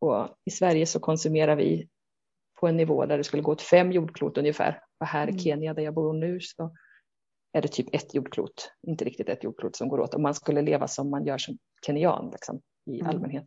Och 0.00 0.28
I 0.44 0.50
Sverige 0.50 0.86
så 0.86 1.00
konsumerar 1.00 1.56
vi 1.56 1.88
på 2.62 2.68
en 2.68 2.76
nivå 2.76 3.06
där 3.06 3.18
det 3.18 3.24
skulle 3.24 3.42
gå 3.42 3.52
åt 3.52 3.62
fem 3.62 3.92
jordklot 3.92 4.38
ungefär. 4.38 4.80
Och 5.00 5.06
här 5.06 5.26
i 5.26 5.30
mm. 5.30 5.38
Kenya 5.38 5.74
där 5.74 5.82
jag 5.82 5.94
bor 5.94 6.12
nu 6.12 6.40
så 6.40 6.70
är 7.52 7.62
det 7.62 7.68
typ 7.68 7.94
ett 7.94 8.14
jordklot, 8.14 8.72
inte 8.86 9.04
riktigt 9.04 9.28
ett 9.28 9.44
jordklot 9.44 9.76
som 9.76 9.88
går 9.88 10.00
åt. 10.00 10.14
Om 10.14 10.22
man 10.22 10.34
skulle 10.34 10.62
leva 10.62 10.88
som 10.88 11.10
man 11.10 11.24
gör 11.26 11.38
som 11.38 11.58
kenyan 11.86 12.30
liksom, 12.32 12.60
i 12.90 13.00
mm. 13.00 13.06
allmänhet. 13.06 13.44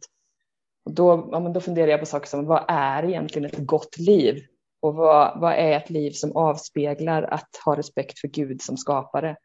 Och 0.86 0.94
då, 0.94 1.30
ja, 1.32 1.40
då 1.40 1.62
funderar 1.62 1.88
jag 1.88 2.00
på 2.00 2.06
saker 2.06 2.28
som 2.28 2.46
vad 2.46 2.66
är 2.68 3.04
egentligen 3.04 3.46
ett 3.46 3.66
gott 3.66 3.98
liv? 3.98 4.44
Och 4.82 4.96
vad, 4.96 5.40
vad 5.40 5.54
är 5.54 5.72
ett 5.72 5.90
liv 5.90 6.12
som 6.12 6.36
avspeglar 6.36 7.24
att 7.24 7.50
ha 7.66 7.78
respekt 7.78 8.20
för 8.20 8.28
Gud 8.28 8.62
som 8.62 8.78
skapare? 8.78 9.36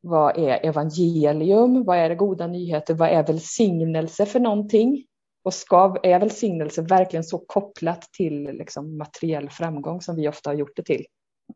Vad 0.00 0.38
är 0.38 0.66
evangelium? 0.66 1.84
Vad 1.84 1.98
är 1.98 2.08
det 2.08 2.14
goda 2.14 2.46
nyheter? 2.46 2.94
Vad 2.94 3.08
är 3.08 3.26
välsignelse 3.26 4.26
för 4.26 4.40
någonting? 4.40 5.04
Och 5.44 5.54
ska, 5.54 5.96
är 6.02 6.20
välsignelse 6.20 6.82
verkligen 6.82 7.24
så 7.24 7.38
kopplat 7.38 8.02
till 8.12 8.42
liksom, 8.42 8.98
materiell 8.98 9.50
framgång 9.50 10.00
som 10.00 10.16
vi 10.16 10.28
ofta 10.28 10.50
har 10.50 10.54
gjort 10.54 10.76
det 10.76 10.82
till? 10.82 11.06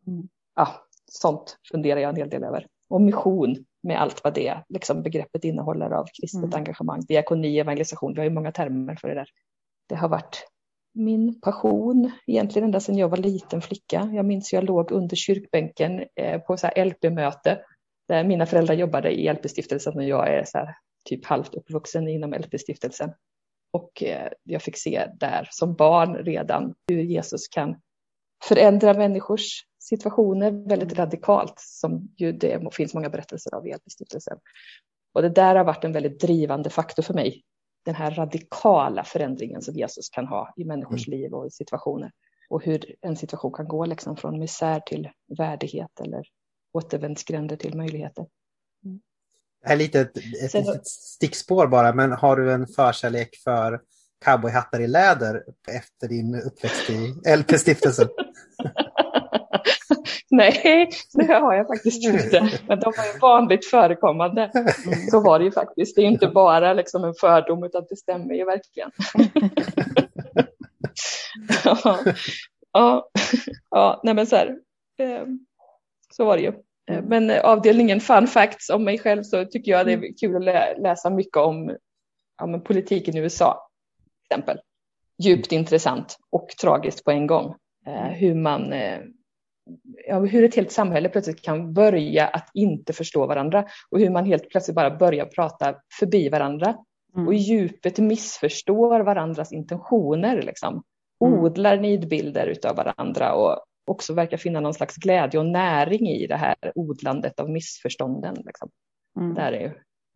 Mm. 0.06 0.28
Ja, 0.54 0.68
sånt 1.12 1.56
funderar 1.72 2.00
jag 2.00 2.10
en 2.10 2.16
hel 2.16 2.30
del 2.30 2.44
över. 2.44 2.66
Och 2.88 3.00
mission 3.00 3.56
med 3.82 4.00
allt 4.00 4.24
vad 4.24 4.34
det 4.34 4.62
liksom, 4.68 5.02
begreppet 5.02 5.44
innehåller 5.44 5.90
av 5.90 6.06
kristet 6.20 6.44
mm. 6.44 6.54
engagemang, 6.54 7.00
diakoni, 7.00 7.58
evangelisation. 7.58 8.14
Vi 8.14 8.20
har 8.20 8.24
ju 8.24 8.34
många 8.34 8.52
termer 8.52 8.96
för 8.96 9.08
det 9.08 9.14
där. 9.14 9.28
Det 9.88 9.94
har 9.94 10.08
varit 10.08 10.46
min 10.94 11.40
passion 11.40 12.10
egentligen 12.26 12.64
ända 12.64 12.80
sedan 12.80 12.98
jag 12.98 13.08
var 13.08 13.16
liten 13.16 13.62
flicka. 13.62 14.10
Jag 14.14 14.24
minns 14.24 14.52
jag 14.52 14.64
låg 14.64 14.92
under 14.92 15.16
kyrkbänken 15.16 16.04
eh, 16.14 16.40
på 16.40 16.56
så 16.56 16.68
LP-möte 16.76 17.60
där 18.08 18.24
mina 18.24 18.46
föräldrar 18.46 18.74
jobbade 18.74 19.10
i 19.10 19.32
LP-stiftelsen 19.32 19.96
och 19.96 20.04
jag 20.04 20.28
är 20.28 20.44
så 20.44 20.58
här, 20.58 20.76
typ 21.08 21.24
halvt 21.24 21.54
uppvuxen 21.54 22.08
inom 22.08 22.34
LP-stiftelsen. 22.34 23.12
Och 23.76 24.02
eh, 24.02 24.28
jag 24.42 24.62
fick 24.62 24.76
se 24.76 25.06
där 25.20 25.48
som 25.50 25.74
barn 25.74 26.14
redan 26.14 26.74
hur 26.88 27.02
Jesus 27.02 27.48
kan 27.48 27.76
förändra 28.44 28.94
människors 28.94 29.64
situationer 29.78 30.68
väldigt 30.68 30.98
radikalt, 30.98 31.54
som 31.56 32.08
ju 32.16 32.32
det 32.32 32.74
finns 32.74 32.94
många 32.94 33.10
berättelser 33.10 33.54
av 33.54 33.66
i 33.66 33.74
LP-stiftelsen. 33.74 34.38
Och 35.14 35.22
det 35.22 35.28
där 35.28 35.54
har 35.54 35.64
varit 35.64 35.84
en 35.84 35.92
väldigt 35.92 36.20
drivande 36.20 36.70
faktor 36.70 37.02
för 37.02 37.14
mig. 37.14 37.42
Den 37.84 37.94
här 37.94 38.10
radikala 38.10 39.04
förändringen 39.04 39.62
som 39.62 39.74
Jesus 39.74 40.08
kan 40.08 40.26
ha 40.26 40.52
i 40.56 40.64
människors 40.64 41.08
mm. 41.08 41.20
liv 41.20 41.34
och 41.34 41.46
i 41.46 41.50
situationer. 41.50 42.10
Och 42.48 42.64
hur 42.64 42.94
en 43.00 43.16
situation 43.16 43.52
kan 43.52 43.68
gå 43.68 43.86
liksom 43.86 44.16
från 44.16 44.38
misär 44.38 44.80
till 44.80 45.08
värdighet 45.38 46.00
eller 46.00 46.22
återvändsgränder 46.72 47.56
till 47.56 47.76
möjligheter. 47.76 48.26
Är 49.66 49.76
lite 49.76 50.00
ett, 50.00 50.16
ett 50.16 50.50
Sen... 50.50 50.60
litet 50.60 50.86
stickspår 50.86 51.66
bara, 51.66 51.92
men 51.92 52.12
har 52.12 52.36
du 52.36 52.52
en 52.52 52.66
förkärlek 52.66 53.36
för 53.44 53.80
cowboyhattar 54.24 54.80
i 54.80 54.86
läder 54.86 55.42
efter 55.68 56.08
din 56.08 56.34
uppväxt 56.34 56.90
i 56.90 57.14
LP-stiftelsen? 57.36 58.08
Nej, 60.30 60.90
det 61.12 61.32
har 61.32 61.54
jag 61.54 61.66
faktiskt 61.66 62.04
inte. 62.04 62.60
Men 62.68 62.80
de 62.80 62.92
var 62.96 63.04
ju 63.14 63.18
vanligt 63.18 63.66
förekommande. 63.66 64.50
Så 65.10 65.20
var 65.20 65.38
det 65.38 65.44
ju 65.44 65.52
faktiskt. 65.52 65.96
Det 65.96 66.02
är 66.02 66.06
inte 66.06 66.28
bara 66.28 66.72
liksom 66.72 67.04
en 67.04 67.14
fördom, 67.14 67.64
utan 67.64 67.86
det 67.88 67.96
stämmer 67.96 68.34
ju 68.34 68.44
verkligen. 68.44 68.90
ja, 71.64 71.98
ja, 72.72 73.10
ja, 73.70 74.00
nej 74.04 74.14
men 74.14 74.26
så 74.26 74.36
här. 74.36 74.56
Eh, 74.98 75.24
så 76.12 76.24
var 76.24 76.36
det 76.36 76.42
ju. 76.42 76.52
Eh, 76.90 76.98
mm. 76.98 77.08
Men 77.08 77.40
avdelningen 77.44 78.00
fun 78.00 78.26
facts 78.26 78.70
om 78.70 78.84
mig 78.84 78.98
själv 78.98 79.22
så 79.22 79.44
tycker 79.44 79.72
jag 79.72 79.86
det 79.86 79.92
är 79.92 79.96
mm. 79.96 80.14
kul 80.20 80.48
att 80.48 80.78
läsa 80.78 81.10
mycket 81.10 81.36
om 81.36 81.76
ja, 82.38 82.58
politiken 82.58 83.16
i 83.16 83.20
USA. 83.20 83.68
Till 83.98 84.36
exempel. 84.36 84.58
Djupt 85.22 85.52
intressant 85.52 86.16
och 86.30 86.48
tragiskt 86.48 87.04
på 87.04 87.10
en 87.10 87.26
gång. 87.26 87.54
Eh, 87.86 88.06
mm. 88.06 88.14
hur 88.14 88.34
man 88.34 88.72
eh, 88.72 88.98
ja, 90.06 90.18
hur 90.18 90.44
ett 90.44 90.54
helt 90.54 90.72
samhälle 90.72 91.08
plötsligt 91.08 91.42
kan 91.42 91.72
börja 91.72 92.26
att 92.26 92.50
inte 92.54 92.92
förstå 92.92 93.26
varandra 93.26 93.64
och 93.90 94.00
hur 94.00 94.10
man 94.10 94.24
helt 94.24 94.50
plötsligt 94.50 94.74
bara 94.74 94.96
börjar 94.96 95.26
prata 95.26 95.74
förbi 95.98 96.28
varandra 96.28 96.76
mm. 97.14 97.26
och 97.26 97.34
i 97.34 97.36
djupet 97.36 97.98
missförstår 97.98 99.00
varandras 99.00 99.52
intentioner. 99.52 100.42
Liksom. 100.42 100.82
Mm. 101.24 101.38
Odlar 101.38 101.76
nidbilder 101.76 102.46
utav 102.46 102.76
varandra 102.76 103.32
och 103.32 103.64
också 103.86 104.14
verkar 104.14 104.36
finna 104.36 104.60
någon 104.60 104.74
slags 104.74 104.96
glädje 104.96 105.40
och 105.40 105.46
näring 105.46 106.08
i 106.08 106.26
det 106.26 106.36
här 106.36 106.54
odlandet 106.74 107.40
av 107.40 107.50
missförstånden. 107.50 108.34
Liksom. 108.44 108.70
Mm. 109.18 109.34
Det 109.34 109.40
här 109.40 109.52
är 109.52 109.60
ju 109.60 109.70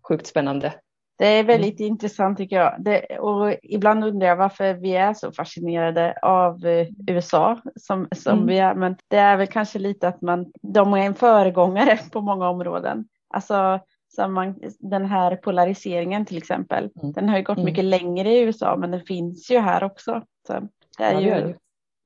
sjukt 0.09 0.27
spännande. 0.27 0.75
Det 1.19 1.27
är 1.27 1.45
väldigt 1.45 1.81
mm. 1.81 1.93
intressant 1.93 2.39
tycker 2.39 2.57
jag. 2.57 2.75
Det, 2.79 3.19
och 3.19 3.57
ibland 3.63 4.05
undrar 4.05 4.29
jag 4.29 4.37
varför 4.37 4.75
vi 4.75 4.97
är 4.97 5.15
så 5.15 5.33
fascinerade 5.33 6.19
av 6.23 6.67
eh, 6.67 6.87
USA 7.09 7.61
som, 7.77 8.09
som 8.17 8.33
mm. 8.33 8.47
vi 8.47 8.59
är. 8.59 8.75
Men 8.75 8.97
det 9.09 9.17
är 9.17 9.37
väl 9.37 9.47
kanske 9.47 9.79
lite 9.79 10.09
att 10.09 10.21
man, 10.21 10.53
de 10.63 10.93
är 10.93 10.99
en 10.99 11.15
föregångare 11.15 11.99
på 12.13 12.21
många 12.21 12.49
områden. 12.49 13.05
Alltså 13.35 13.81
som 14.15 14.33
man, 14.33 14.61
den 14.79 15.05
här 15.05 15.37
polariseringen 15.37 16.27
till 16.27 16.39
exempel. 16.39 16.91
Mm. 17.03 17.13
Den 17.13 17.29
har 17.29 17.37
ju 17.37 17.43
gått 17.43 17.59
Mm. 17.59 17.65
mycket 17.65 17.85
längre 17.85 18.33
i 18.33 18.41
USA 18.41 18.77
men 18.77 18.91
den 18.91 19.01
finns 19.01 19.51
ju 19.51 19.59
här 19.59 19.85
också. 19.85 20.23
Så 20.47 20.53
det 20.99 21.05
är 21.05 21.13
Ja, 21.13 21.21
ju, 21.21 21.31
det 21.31 21.49
ju. 21.49 21.55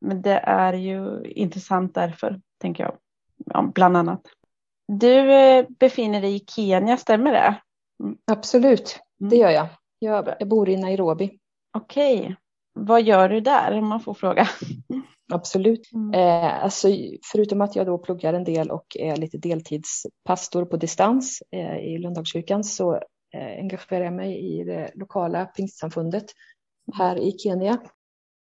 Men 0.04 0.22
det 0.22 0.38
är 0.38 0.72
ju 0.72 1.22
intressant 1.24 1.94
därför, 1.94 2.40
tänker 2.60 2.84
jag. 2.84 2.96
Ja, 3.46 3.70
bland 3.74 3.96
annat. 3.96 4.20
Du 4.88 5.32
eh, 5.32 5.66
befinner 5.78 6.20
dig 6.20 6.34
i 6.34 6.44
Kenya, 6.46 6.96
stämmer 6.96 7.32
det? 7.32 7.60
Absolut, 8.32 9.00
Mm. 9.20 9.30
det 9.30 9.36
gör 9.36 9.50
jag. 9.50 9.66
jag. 9.98 10.34
Jag 10.38 10.48
bor 10.48 10.68
i 10.68 10.76
Nairobi. 10.76 11.38
Okej. 11.76 12.36
Vad 12.72 13.02
gör 13.02 13.28
du 13.28 13.40
där 13.40 13.78
om 13.78 13.88
man 13.88 14.00
får 14.00 14.14
fråga? 14.14 14.48
Absolut. 15.32 15.92
Mm. 15.92 16.14
Eh, 16.14 16.64
alltså, 16.64 16.88
förutom 17.32 17.60
att 17.60 17.76
jag 17.76 17.86
då 17.86 17.98
pluggar 17.98 18.34
en 18.34 18.44
del 18.44 18.70
och 18.70 18.96
är 18.98 19.16
lite 19.16 19.38
deltidspastor 19.38 20.64
på 20.64 20.76
distans 20.76 21.42
eh, 21.50 21.76
i 21.76 21.98
Lundagskyrkan 21.98 22.64
så 22.64 22.94
eh, 23.34 23.58
engagerar 23.58 24.04
jag 24.04 24.12
mig 24.12 24.60
i 24.60 24.64
det 24.64 24.90
lokala 24.94 25.44
pingstsamfundet 25.44 26.24
här 26.92 27.16
i 27.16 27.38
Kenya. 27.38 27.78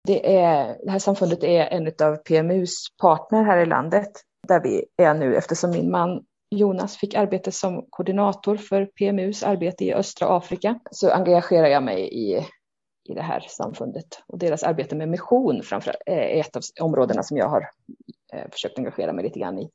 Det, 0.06 0.36
är, 0.36 0.78
det 0.84 0.90
här 0.90 0.98
samfundet 0.98 1.44
är 1.44 1.66
en 1.66 1.86
av 1.86 2.16
PMUs 2.16 2.86
partner 3.00 3.44
här 3.44 3.58
i 3.58 3.66
landet 3.66 4.10
där 4.48 4.62
vi 4.62 4.84
är 4.96 5.14
nu 5.14 5.36
eftersom 5.36 5.70
min 5.70 5.90
man 5.90 6.24
Jonas 6.50 6.96
fick 6.96 7.14
arbete 7.14 7.52
som 7.52 7.86
koordinator 7.90 8.56
för 8.56 8.86
PMUs 8.86 9.42
arbete 9.42 9.84
i 9.84 9.94
östra 9.94 10.36
Afrika 10.36 10.80
så 10.90 11.10
engagerar 11.10 11.66
jag 11.66 11.82
mig 11.82 12.00
i, 12.00 12.46
i 13.08 13.14
det 13.14 13.22
här 13.22 13.46
samfundet 13.48 14.22
och 14.26 14.38
deras 14.38 14.62
arbete 14.62 14.96
med 14.96 15.08
mission 15.08 15.62
framför 15.62 15.96
eh, 16.06 16.16
är 16.16 16.40
ett 16.40 16.56
av 16.56 16.62
områdena 16.80 17.22
som 17.22 17.36
jag 17.36 17.48
har 17.48 17.70
eh, 18.32 18.50
försökt 18.50 18.78
engagera 18.78 19.12
mig 19.12 19.24
lite 19.24 19.38
grann 19.38 19.58
i. 19.58 19.70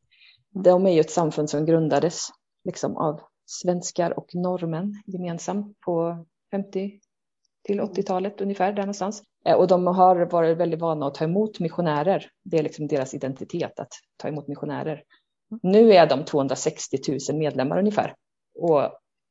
De 0.50 0.86
är 0.86 0.92
ju 0.92 1.00
ett 1.00 1.12
samfund 1.12 1.50
som 1.50 1.66
grundades 1.66 2.28
liksom 2.64 2.98
av 2.98 3.22
svenskar 3.46 4.20
och 4.20 4.36
norrmän 4.36 5.04
gemensamt 5.06 5.80
på 5.80 6.26
50 6.52 7.00
till 7.64 7.82
80-talet 7.82 8.42
ungefär, 8.42 8.74
där 8.74 8.82
någonstans. 8.82 9.24
Eh, 9.46 9.56
och 9.56 9.68
de 9.68 9.88
har 9.88 10.26
varit 10.26 10.58
väldigt 10.58 10.80
vana 10.80 11.08
att 11.08 11.16
ta 11.16 11.24
emot 11.24 11.60
missionärer. 11.60 12.30
Det 12.44 12.58
är 12.58 12.64
liksom 12.64 12.88
deras 12.88 13.14
identitet 13.14 13.80
att 13.80 13.92
ta 14.18 14.28
emot 14.28 14.48
missionärer. 14.48 15.04
Nu 15.62 15.94
är 15.94 16.08
de 16.08 16.26
260 16.26 16.98
000 17.30 17.40
medlemmar 17.40 17.80
ungefär 17.80 18.16
och 18.60 18.82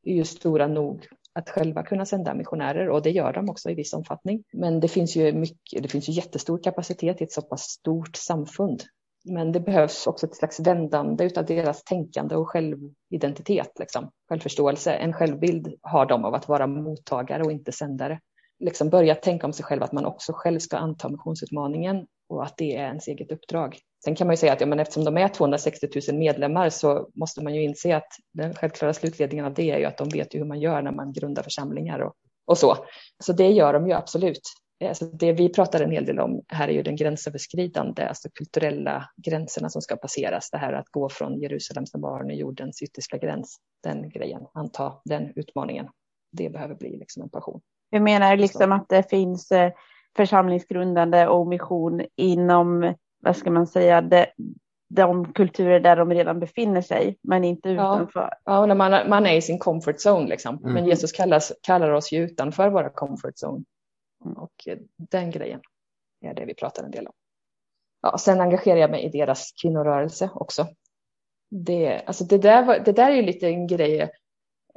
är 0.04 0.14
ju 0.14 0.25
stora 0.25 0.66
nog 0.66 1.07
att 1.35 1.50
själva 1.50 1.83
kunna 1.83 2.07
sända 2.07 2.35
missionärer 2.35 2.88
och 2.88 3.02
det 3.02 3.11
gör 3.11 3.33
de 3.33 3.50
också 3.50 3.71
i 3.71 3.75
viss 3.75 3.92
omfattning. 3.92 4.45
Men 4.52 4.81
det 4.81 4.88
finns 4.88 5.16
ju 5.16 5.33
mycket, 5.33 5.83
det 5.83 5.88
finns 5.88 6.09
ju 6.09 6.12
jättestor 6.12 6.62
kapacitet 6.62 7.21
i 7.21 7.25
ett 7.25 7.33
så 7.33 7.42
pass 7.42 7.62
stort 7.62 8.16
samfund. 8.16 8.83
Men 9.25 9.52
det 9.52 9.61
behövs 9.61 10.07
också 10.07 10.26
ett 10.26 10.37
slags 10.37 10.61
vändande 10.61 11.25
utav 11.25 11.47
deras 11.47 11.85
tänkande 11.85 12.37
och 12.37 12.49
självidentitet, 12.49 13.78
liksom. 13.78 14.11
självförståelse. 14.28 14.92
En 14.92 15.12
självbild 15.12 15.75
har 15.83 16.07
de 16.07 16.25
av 16.25 16.35
att 16.35 16.49
vara 16.49 16.66
mottagare 16.66 17.42
och 17.42 17.52
inte 17.52 17.73
sändare. 17.73 18.21
Liksom 18.59 18.91
börja 18.91 19.15
tänka 19.15 19.47
om 19.47 19.53
sig 19.53 19.65
själv 19.65 19.83
att 19.83 19.93
man 19.93 20.07
också 20.07 20.33
själv 20.35 20.59
ska 20.59 20.77
anta 20.77 21.09
missionsutmaningen 21.09 22.07
och 22.29 22.45
att 22.45 22.57
det 22.57 22.77
är 22.77 22.87
ens 22.87 23.09
eget 23.09 23.33
uppdrag. 23.33 23.79
Sen 24.05 24.15
kan 24.15 24.27
man 24.27 24.33
ju 24.33 24.37
säga 24.37 24.53
att 24.53 24.61
ja, 24.61 24.67
men 24.67 24.81
eftersom 24.81 25.05
de 25.05 25.17
är 25.17 25.29
260 25.29 25.89
000 26.09 26.19
medlemmar 26.19 26.71
så 26.71 27.11
måste 27.15 27.43
man 27.43 27.55
ju 27.55 27.63
inse 27.63 27.97
att 27.97 28.09
den 28.33 28.55
självklara 28.55 28.95
slutledningen 28.95 29.45
av 29.45 29.55
det 29.55 29.71
är 29.71 29.79
ju 29.79 29.85
att 29.85 29.99
de 29.99 30.09
vet 30.09 30.35
ju 30.35 30.39
hur 30.39 30.47
man 30.47 30.61
gör 30.61 30.83
när 30.83 30.93
man 30.93 31.13
grundar 31.13 31.43
församlingar 31.43 31.99
och, 31.99 32.15
och 32.47 32.59
så. 32.59 32.77
Så 33.25 33.33
det 33.33 33.51
gör 33.51 33.73
de 33.73 33.87
ju 33.87 33.93
absolut. 33.93 34.43
Alltså 34.89 35.05
det 35.05 35.33
vi 35.33 35.49
pratar 35.49 35.81
en 35.81 35.91
hel 35.91 36.05
del 36.05 36.21
om 36.21 36.43
här 36.49 36.69
är 36.69 36.73
ju 36.73 36.83
den 36.83 36.97
gränsöverskridande, 36.97 38.03
alltså 38.03 38.29
kulturella 38.35 39.09
gränserna 39.17 39.69
som 39.69 39.83
ska 39.83 39.97
passeras. 39.97 40.51
Det 40.51 40.59
här 40.59 40.73
att 40.73 40.89
gå 40.89 41.09
från 41.09 41.41
Jerusalem 41.41 41.87
som 41.87 42.01
barn 42.01 42.31
i 42.31 42.37
jordens 42.37 42.83
yttersta 42.83 43.19
gräns, 43.19 43.57
den 43.83 44.09
grejen, 44.09 44.43
anta 44.55 44.95
den 45.05 45.33
utmaningen. 45.37 45.89
Det 46.33 46.51
behöver 46.51 46.75
bli 46.75 46.97
liksom 46.97 47.23
en 47.23 47.31
passion. 47.31 47.61
Vi 47.93 48.01
menar 48.01 48.37
liksom 48.37 48.73
att 48.73 48.89
det 48.89 49.11
finns 49.11 49.53
eh, 49.53 49.73
församlingsgrundande 50.17 51.27
och 51.27 51.47
mission 51.47 52.03
inom, 52.17 52.95
vad 53.23 53.37
ska 53.37 53.51
man 53.51 53.67
säga, 53.67 54.01
de, 54.01 54.27
de 54.89 55.33
kulturer 55.33 55.81
där 55.81 55.97
de 55.97 56.11
redan 56.11 56.41
befinner 56.41 56.81
sig, 56.83 57.19
men 57.23 57.45
inte 57.45 57.71
Ja. 57.71 57.95
utanför. 57.95 58.31
Ja, 58.45 58.67
när 58.67 58.75
man, 58.75 59.09
man 59.09 59.27
är 59.27 59.37
i 59.37 59.43
sin 59.43 59.59
comfort 59.59 59.97
zone 60.07 60.29
liksom. 60.29 60.59
Mm. 60.59 60.73
Men 60.73 60.87
Jesus 60.87 61.13
kallas, 61.13 61.53
kallar 61.62 61.90
oss 61.90 62.12
ju 62.12 62.19
utanför 62.25 62.69
våra 62.71 62.90
comfort 62.90 63.35
zone. 63.45 63.64
Och 64.37 64.53
eh, 64.66 64.79
den 64.97 65.31
grejen 65.31 65.61
är 66.21 66.35
det 66.35 66.45
vi 66.45 66.55
pratar 66.55 66.85
en 66.85 66.90
del 66.90 67.07
om. 67.07 67.12
Ja, 68.03 68.19
sen 68.19 68.40
engagerar 68.40 68.77
jag 68.79 68.90
mig 68.90 69.05
i 69.05 69.09
deras 69.09 69.53
kvinnorörelse 69.62 70.31
också. 70.35 70.66
Det, 71.51 72.03
alltså 72.07 72.25
det, 72.25 72.38
där 72.38 72.64
var, 72.64 72.79
det 72.79 72.93
där 72.93 73.11
är 73.11 73.14
ju 73.16 73.23
lite 73.23 73.47
en 73.47 73.66
grej. 73.66 74.11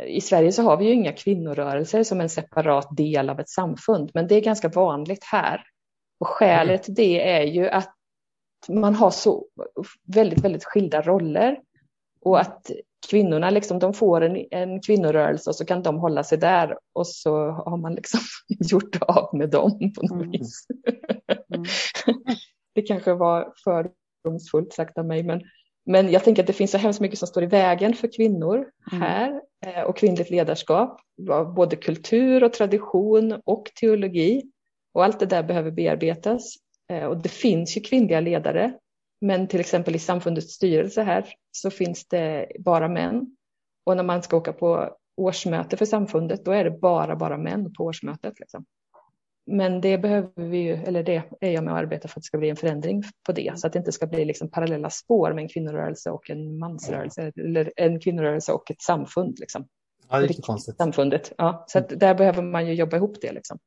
I 0.04 0.22
Sverige 0.22 0.52
så 0.52 0.64
har 0.64 0.78
vi 0.78 0.86
ju 0.86 0.94
inga 0.94 1.14
kvinnorörelser 1.14 2.04
som 2.04 2.22
en 2.22 2.30
separat 2.30 2.98
del 2.98 3.30
av 3.30 3.40
ett 3.40 3.50
samfund, 3.50 4.12
men 4.14 4.28
det 4.28 4.36
är 4.36 4.42
ganska 4.42 4.70
vanligt 4.70 5.24
här. 5.24 5.62
Och 6.20 6.28
skälet 6.28 6.84
till 6.84 6.94
det 6.94 7.30
är 7.32 7.44
ju 7.44 7.70
att 7.70 7.92
man 8.70 8.96
har 8.96 9.12
så 9.12 9.46
väldigt, 10.16 10.44
väldigt 10.44 10.66
skilda 10.66 11.02
roller 11.02 11.60
och 12.22 12.40
att 12.40 12.72
kvinnorna 13.10 13.50
liksom, 13.50 13.80
de 13.80 13.94
får 13.94 14.22
en, 14.22 14.46
en 14.52 14.82
kvinnorörelse 14.82 15.50
och 15.50 15.56
så 15.56 15.66
kan 15.66 15.84
de 15.84 15.98
hålla 16.00 16.24
sig 16.24 16.38
där 16.38 16.78
och 16.94 17.08
så 17.08 17.50
har 17.50 17.78
man 17.78 17.96
liksom 17.96 18.20
gjort 18.48 19.02
av 19.02 19.30
med 19.38 19.50
dem 19.50 19.72
på 19.96 20.02
något 20.02 20.12
Mm. 20.12 20.32
vis. 20.32 20.68
Mm. 21.54 21.66
Det 22.76 22.82
kanske 22.82 23.14
var 23.14 23.54
fördomsfullt 23.64 24.74
sagt 24.74 24.98
av 24.98 25.06
mig, 25.06 25.24
men, 25.24 25.42
men 25.86 26.12
jag 26.12 26.24
tänker 26.24 26.44
att 26.44 26.48
det 26.48 26.54
finns 26.54 26.72
så 26.72 26.78
hemskt 26.78 27.02
mycket 27.02 27.20
som 27.20 27.28
står 27.28 27.44
i 27.44 27.48
vägen 27.48 27.94
för 27.94 28.08
kvinnor 28.16 28.66
Mm. 28.92 29.02
här 29.02 29.42
eh, 29.66 29.82
och 29.84 29.98
kvinnligt 29.98 30.30
ledarskap, 30.30 31.02
både 31.56 31.76
kultur 31.76 32.44
och 32.44 32.54
tradition 32.54 33.42
och 33.46 33.72
teologi. 33.80 34.44
Och 34.94 35.04
allt 35.04 35.20
det 35.20 35.26
där 35.26 35.44
behöver 35.44 35.72
bearbetas. 35.72 36.56
Eh, 36.92 37.04
Och 37.06 37.18
det 37.18 37.30
finns 37.30 37.78
ju 37.78 37.82
kvinnliga 37.82 38.20
ledare, 38.20 38.74
men 39.22 39.48
till 39.48 39.60
exempel 39.60 39.96
i 39.96 40.00
samfundets 40.00 40.54
styrelse 40.54 41.02
här 41.02 41.26
så 41.52 41.70
finns 41.72 42.08
det 42.08 42.48
bara 42.60 42.88
män. 42.88 43.36
Och 43.86 43.96
när 43.98 44.04
man 44.04 44.24
ska 44.24 44.38
åka 44.38 44.54
på 44.54 44.98
årsmöte 45.18 45.78
för 45.78 45.86
samfundet, 45.86 46.46
då 46.46 46.52
är 46.52 46.64
det 46.64 46.72
bara, 46.72 47.16
bara 47.16 47.38
män 47.38 47.74
på 47.74 47.84
årsmötet. 47.84 48.40
Liksom. 48.40 48.66
Men 49.48 49.82
det 49.82 49.98
behöver 49.98 50.32
vi 50.50 50.58
ju, 50.58 50.74
eller 50.74 51.04
det 51.04 51.24
är 51.42 51.52
jag 51.52 51.64
med 51.64 51.74
och 51.74 51.80
arbetar 51.80 52.10
för 52.10 52.20
att 52.20 52.24
det 52.24 52.28
ska 52.28 52.38
bli 52.38 52.50
en 52.50 52.56
förändring 52.56 53.04
på 53.26 53.32
det, 53.32 53.54
så 53.60 53.68
att 53.68 53.74
det 53.74 53.80
inte 53.80 53.92
ska 53.92 54.08
bli 54.08 54.26
liksom 54.26 54.52
parallella 54.52 54.90
spår 54.90 55.34
med 55.34 55.42
en 55.42 55.50
kvinnorörelse 55.50 56.12
och 56.12 56.30
en 56.30 56.60
mansrörelse, 56.60 57.32
eller 57.36 57.74
en 57.76 58.00
kvinnorörelse 58.00 58.52
och 58.54 58.72
ett 58.72 58.82
samfund. 58.82 59.40
Liksom 59.40 59.68
Ja, 60.10 60.20
det 60.20 60.26
är 60.38 60.42
konstigt. 60.42 60.78
samfundet. 60.78 61.32
Ja, 61.38 61.64
så 61.68 61.80
att 61.80 61.90
där 62.00 62.16
behöver 62.16 62.42
man 62.44 62.68
ju 62.68 62.74
jobba 62.74 62.98
ihop 62.98 63.18
det. 63.22 63.32
Liksom. 63.32 63.60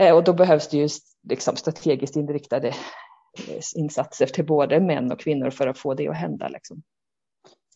Eh, 0.00 0.16
Och 0.16 0.24
då 0.24 0.32
behövs 0.32 0.68
det 0.68 0.76
ju 0.76 0.88
liksom 1.28 1.56
strategiskt 1.56 2.16
inriktade 2.16 2.68
eh, 2.68 3.60
insatser 3.76 4.26
till 4.26 4.46
både 4.46 4.80
män 4.80 5.12
och 5.12 5.20
kvinnor 5.20 5.50
för 5.50 5.66
att 5.66 5.78
få 5.78 5.94
det 5.94 6.08
att 6.08 6.16
hända. 6.16 6.48
Liksom. 6.48 6.82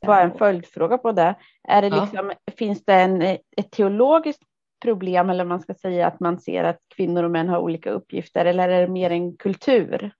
Bara 0.06 0.22
en 0.22 0.38
följdfråga 0.38 0.98
på 0.98 1.12
det. 1.12 1.34
Är 1.68 1.82
det 1.82 1.88
Ja. 1.88 2.02
liksom, 2.02 2.32
Finns 2.56 2.84
det 2.84 2.94
en, 2.94 3.22
ett 3.22 3.70
teologiskt 3.70 4.42
problem 4.82 5.30
eller 5.30 5.44
man 5.44 5.60
ska 5.60 5.74
säga 5.74 6.06
att 6.06 6.20
man 6.20 6.40
ser 6.40 6.64
att 6.64 6.78
kvinnor 6.96 7.22
och 7.24 7.30
män 7.30 7.48
har 7.48 7.58
olika 7.58 7.90
uppgifter 7.90 8.44
eller 8.44 8.68
är 8.68 8.80
det 8.80 8.92
mer 8.92 9.10
en 9.10 9.36
kultur? 9.36 10.10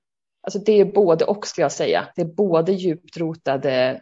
Alltså 0.43 0.59
det 0.59 0.73
är 0.73 0.85
både 0.85 1.25
och 1.25 1.47
skulle 1.47 1.65
jag 1.65 1.73
säga. 1.73 2.09
Det 2.17 2.23
är 2.23 2.27
både 2.27 2.73
djupt 2.73 3.17
rotade 3.17 4.01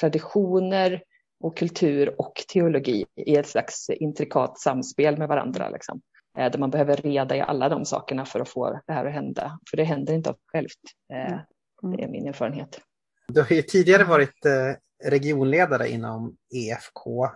traditioner 0.00 1.02
och 1.40 1.56
kultur 1.56 2.20
och 2.20 2.34
teologi 2.52 3.06
i 3.16 3.36
ett 3.36 3.48
slags 3.48 3.90
intrikat 3.90 4.58
samspel 4.58 5.18
med 5.18 5.28
varandra. 5.28 5.68
Liksom. 5.68 6.00
Eh, 6.38 6.50
Där 6.50 6.58
man 6.58 6.70
behöver 6.70 6.96
reda 6.96 7.36
i 7.36 7.40
alla 7.40 7.68
de 7.68 7.84
sakerna 7.84 8.24
för 8.24 8.40
att 8.40 8.48
få 8.48 8.80
det 8.86 8.92
här 8.92 9.04
att 9.04 9.12
hända. 9.12 9.58
För 9.70 9.76
det 9.76 9.84
händer 9.84 10.14
inte 10.14 10.30
av 10.30 10.34
sig 10.34 10.42
självt. 10.52 10.80
Eh, 11.12 11.38
Mm. 11.82 11.96
Det 11.96 12.02
är 12.02 12.08
min 12.08 12.26
erfarenhet. 12.26 12.80
Du 13.28 13.40
har 13.40 13.50
ju 13.50 13.62
tidigare 13.62 14.04
varit 14.04 14.46
eh, 14.46 15.10
regionledare 15.10 15.88
inom 15.88 16.36
EFK 16.54 17.26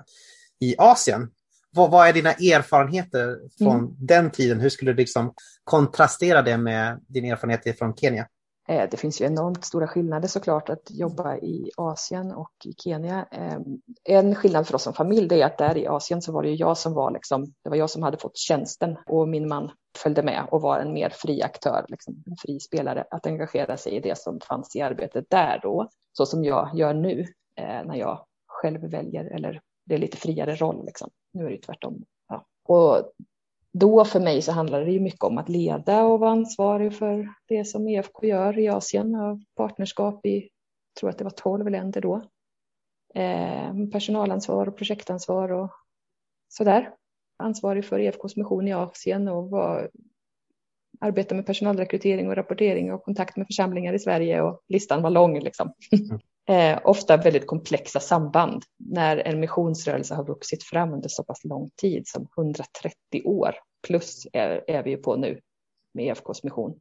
i 0.60 0.74
Asien. 0.78 1.30
Vad, 1.74 1.90
vad 1.90 2.08
är 2.08 2.12
dina 2.12 2.30
erfarenheter 2.30 3.38
från 3.58 3.76
Mm. 3.78 3.90
den 3.98 4.30
tiden? 4.30 4.60
Hur 4.60 4.68
skulle 4.68 4.92
du 4.92 4.96
liksom 4.96 5.34
kontrastera 5.64 6.42
det 6.42 6.56
med 6.58 7.00
din 7.08 7.24
erfarenhet 7.24 7.78
från 7.78 7.96
Kenya? 7.96 8.28
Eh, 8.68 8.88
Det 8.90 8.96
finns 8.96 9.20
ju 9.20 9.24
enormt 9.24 9.64
stora 9.64 9.88
skillnader 9.88 10.28
såklart 10.28 10.68
att 10.68 10.90
jobba 10.90 11.36
i 11.36 11.70
Asien 11.76 12.32
och 12.32 12.52
i 12.64 12.72
Kenya. 12.78 13.26
Eh, 13.32 13.58
En 14.04 14.34
skillnad 14.34 14.66
för 14.66 14.74
oss 14.74 14.82
som 14.82 14.92
familj 14.94 15.28
det 15.28 15.42
är 15.42 15.46
att 15.46 15.58
där 15.58 15.76
i 15.76 15.86
Asien 15.86 16.22
så 16.22 16.32
var 16.32 16.42
det 16.42 16.48
ju 16.48 16.54
jag 16.54 16.78
som 16.78 16.92
var 16.94 17.10
liksom, 17.10 17.44
det 17.64 17.70
var 17.70 17.76
jag 17.76 17.90
som 17.90 18.02
hade 18.02 18.16
fått 18.16 18.36
tjänsten 18.36 18.96
och 19.06 19.28
min 19.28 19.48
man 19.48 19.70
följde 19.98 20.22
med 20.22 20.46
och 20.50 20.60
var 20.62 20.78
en 20.78 20.92
mer 20.92 21.10
fri 21.14 21.42
aktör, 21.42 21.84
liksom, 21.88 22.22
en 22.26 22.36
fri 22.36 22.60
spelare 22.60 23.04
att 23.10 23.26
engagera 23.26 23.76
sig 23.76 23.92
i 23.92 24.00
det 24.00 24.18
som 24.18 24.40
fanns 24.40 24.76
i 24.76 24.80
arbetet 24.80 25.24
där 25.30 25.60
då, 25.62 25.88
så 26.12 26.26
som 26.26 26.44
jag 26.44 26.70
gör 26.74 26.94
nu 26.94 27.20
eh, 27.60 27.84
när 27.84 27.94
jag 27.96 28.24
själv 28.46 28.90
väljer 28.90 29.24
eller 29.24 29.60
det 29.86 29.94
är 29.94 29.98
lite 29.98 30.16
friare 30.16 30.54
roll. 30.54 30.84
Liksom. 30.86 31.10
Nu 31.34 31.46
är 31.46 31.50
det 31.50 31.58
tvärtom. 31.58 32.04
Ja. 32.28 32.46
Och 32.64 33.12
då 33.72 34.04
för 34.04 34.20
mig 34.20 34.42
så 34.42 34.52
handlar 34.52 34.84
det 34.84 34.92
ju 34.92 35.00
mycket 35.00 35.24
om 35.24 35.38
att 35.38 35.48
leda 35.48 36.04
och 36.04 36.20
vara 36.20 36.30
ansvarig 36.30 36.94
för 36.94 37.28
det 37.48 37.64
som 37.64 37.88
EFK 37.88 38.26
gör 38.26 38.58
i 38.58 38.68
Asien 38.68 39.14
av 39.14 39.44
partnerskap 39.56 40.26
i, 40.26 40.48
tror 41.00 41.10
att 41.10 41.18
det 41.18 41.24
var 41.24 41.30
12 41.30 41.68
länder 41.70 42.00
då. 42.00 42.22
eh, 43.14 43.72
personalansvar 43.92 44.68
och 44.68 44.76
projektansvar 44.76 45.52
och 45.52 45.70
sådär. 46.48 46.94
Ansvarig 47.36 47.84
för 47.84 47.98
EFKs 47.98 48.36
mission 48.36 48.68
i 48.68 48.72
Asien 48.72 49.28
och 49.28 49.50
var, 49.50 49.90
arbeta 51.00 51.34
med 51.34 51.46
personalrekrytering 51.46 52.28
och 52.28 52.36
rapportering 52.36 52.92
och 52.92 53.04
kontakt 53.04 53.36
med 53.36 53.46
församlingar 53.46 53.92
i 53.92 53.98
Sverige 53.98 54.42
och 54.42 54.60
listan 54.68 55.02
var 55.02 55.10
lång 55.10 55.40
liksom. 55.40 55.72
Mm 55.92 56.20
eh, 56.48 56.78
ofta 56.84 57.16
väldigt 57.16 57.46
komplexa 57.46 58.00
samband 58.00 58.62
när 58.78 59.16
en 59.16 59.40
missionsrörelse 59.40 60.14
har 60.14 60.24
vuxit 60.24 60.62
fram 60.62 60.92
under 60.92 61.08
så 61.08 61.24
pass 61.24 61.44
lång 61.44 61.70
tid 61.76 62.02
som 62.06 62.28
130 62.36 62.94
år 63.24 63.54
plus 63.86 64.26
är, 64.32 64.64
är 64.66 64.82
vi 64.82 64.90
ju 64.90 64.96
på 64.96 65.16
nu 65.16 65.40
med 65.94 66.06
EFKs 66.06 66.42
mission. 66.42 66.80